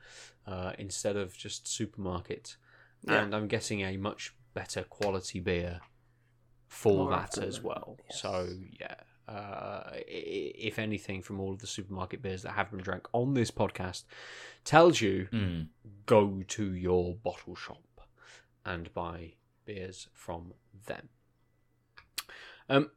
uh, 0.46 0.72
instead 0.78 1.16
of 1.16 1.36
just 1.36 1.66
supermarket. 1.66 2.56
Yeah. 3.02 3.22
And 3.22 3.34
I'm 3.34 3.48
getting 3.48 3.80
a 3.80 3.96
much 3.96 4.34
better 4.52 4.82
quality 4.82 5.40
beer 5.40 5.80
for 6.68 7.04
More 7.04 7.10
that 7.10 7.38
as 7.38 7.60
well. 7.62 7.96
yes. 8.10 8.20
So 8.20 8.48
yeah. 8.78 8.96
Uh, 9.28 9.90
if 10.06 10.78
anything 10.78 11.20
from 11.20 11.40
all 11.40 11.52
of 11.52 11.58
the 11.58 11.66
supermarket 11.66 12.22
beers 12.22 12.42
that 12.42 12.52
have 12.52 12.70
been 12.70 12.80
drank 12.80 13.08
on 13.12 13.34
this 13.34 13.50
podcast 13.50 14.04
tells 14.64 15.00
you 15.00 15.28
Mm. 15.32 15.68
go 16.06 16.42
to 16.46 16.72
your 16.74 17.14
bottle 17.16 17.56
shop 17.56 18.00
and 18.64 18.92
buy 18.94 19.32
beers 19.64 20.08
from 20.12 20.54
them. 20.86 21.08
Um, 22.68 22.90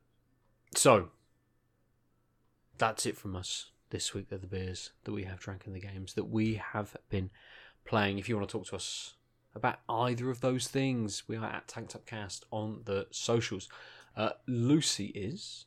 so 0.75 1.09
that's 2.77 3.05
it 3.05 3.17
from 3.17 3.35
us 3.35 3.71
this 3.89 4.13
week. 4.13 4.29
They're 4.29 4.37
the 4.39 4.47
beers 4.47 4.91
that 5.03 5.11
we 5.11 5.23
have 5.23 5.39
drank 5.39 5.65
in 5.65 5.73
the 5.73 5.79
games 5.79 6.13
that 6.13 6.25
we 6.25 6.55
have 6.55 6.95
been 7.09 7.29
playing. 7.85 8.19
If 8.19 8.29
you 8.29 8.37
want 8.37 8.47
to 8.49 8.51
talk 8.57 8.67
to 8.67 8.75
us 8.75 9.15
about 9.55 9.79
either 9.89 10.29
of 10.29 10.41
those 10.41 10.67
things, 10.67 11.23
we 11.27 11.35
are 11.37 11.45
at 11.45 11.67
Tanked 11.67 11.95
Upcast 11.95 12.45
on 12.51 12.81
the 12.85 13.07
socials. 13.11 13.67
Uh, 14.15 14.31
Lucy 14.47 15.07
is. 15.07 15.65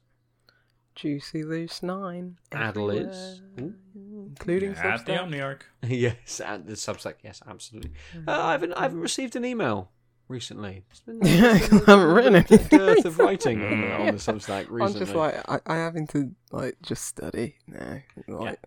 Juicy 0.94 1.42
Loose 1.44 1.82
9. 1.82 2.36
Aadil 2.52 3.08
is. 3.10 3.42
everywhere, 3.56 3.74
Including 3.94 4.74
At 4.74 5.04
the 5.06 5.12
Substack. 5.12 5.18
Omniarch. 5.28 5.60
yes, 5.88 6.40
and 6.40 6.66
the 6.66 6.72
Substack. 6.74 7.14
Yes, 7.22 7.42
absolutely. 7.46 7.92
Uh, 8.26 8.30
I 8.42 8.52
haven't. 8.52 8.72
I 8.74 8.82
haven't 8.82 9.00
received 9.00 9.36
an 9.36 9.44
email 9.44 9.90
recently. 10.28 10.84
It's 10.90 11.00
been, 11.00 11.20
Yeah, 11.22 11.56
it's 11.56 11.68
been 11.68 11.78
'cause 11.80 11.88
I 11.88 11.90
haven't 11.92 12.14
written 12.14 12.34
a 12.36 12.40
bit 12.42 12.50
of 12.52 12.60
anything 12.72 12.78
dearth 12.78 13.04
of 13.04 13.18
writing 13.18 13.62
on, 13.64 13.80
the- 13.80 13.92
on 13.94 14.06
the 14.06 14.12
Substack 14.14 14.66
recently. 14.70 14.82
I'm 14.84 14.94
just 14.94 15.14
like, 15.14 15.34
I, 15.48 15.60
I 15.66 15.76
having 15.76 16.06
to, 16.08 16.30
like, 16.50 16.76
just 16.82 17.04
study 17.04 17.56
now. 17.66 17.98
Like, 18.28 18.60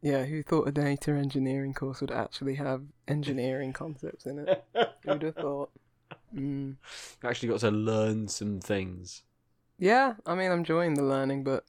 yeah. 0.00 0.24
who 0.24 0.42
thought 0.42 0.68
a 0.68 0.72
data 0.72 1.12
engineering 1.12 1.74
course 1.74 2.00
would 2.00 2.10
actually 2.10 2.54
have 2.56 2.82
engineering 3.08 3.72
concepts 3.72 4.26
in 4.26 4.38
it? 4.40 4.64
Who'd 5.04 5.22
have 5.22 5.34
thought? 5.36 5.70
Mm. 6.34 6.76
You 7.22 7.28
actually 7.28 7.48
got 7.50 7.60
to 7.60 7.70
learn 7.70 8.28
some 8.28 8.60
things. 8.60 9.22
Yeah, 9.78 10.14
I 10.26 10.34
mean, 10.34 10.50
I'm 10.50 10.58
enjoying 10.58 10.94
the 10.94 11.02
learning, 11.04 11.44
but 11.44 11.64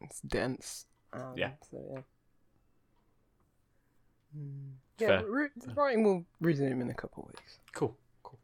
it's 0.00 0.20
dense. 0.20 0.86
Um, 1.12 1.34
Yeah. 1.36 1.52
So 1.70 1.78
yeah. 1.94 2.00
Mm. 4.36 4.72
Yeah, 4.98 5.08
Fair. 5.20 5.24
re- 5.30 5.48
writing 5.74 6.04
will 6.04 6.24
resume 6.40 6.80
in 6.80 6.90
a 6.90 6.94
couple 6.94 7.24
of 7.24 7.28
weeks. 7.30 7.58
Cool, 7.72 7.96
cool. 8.22 8.38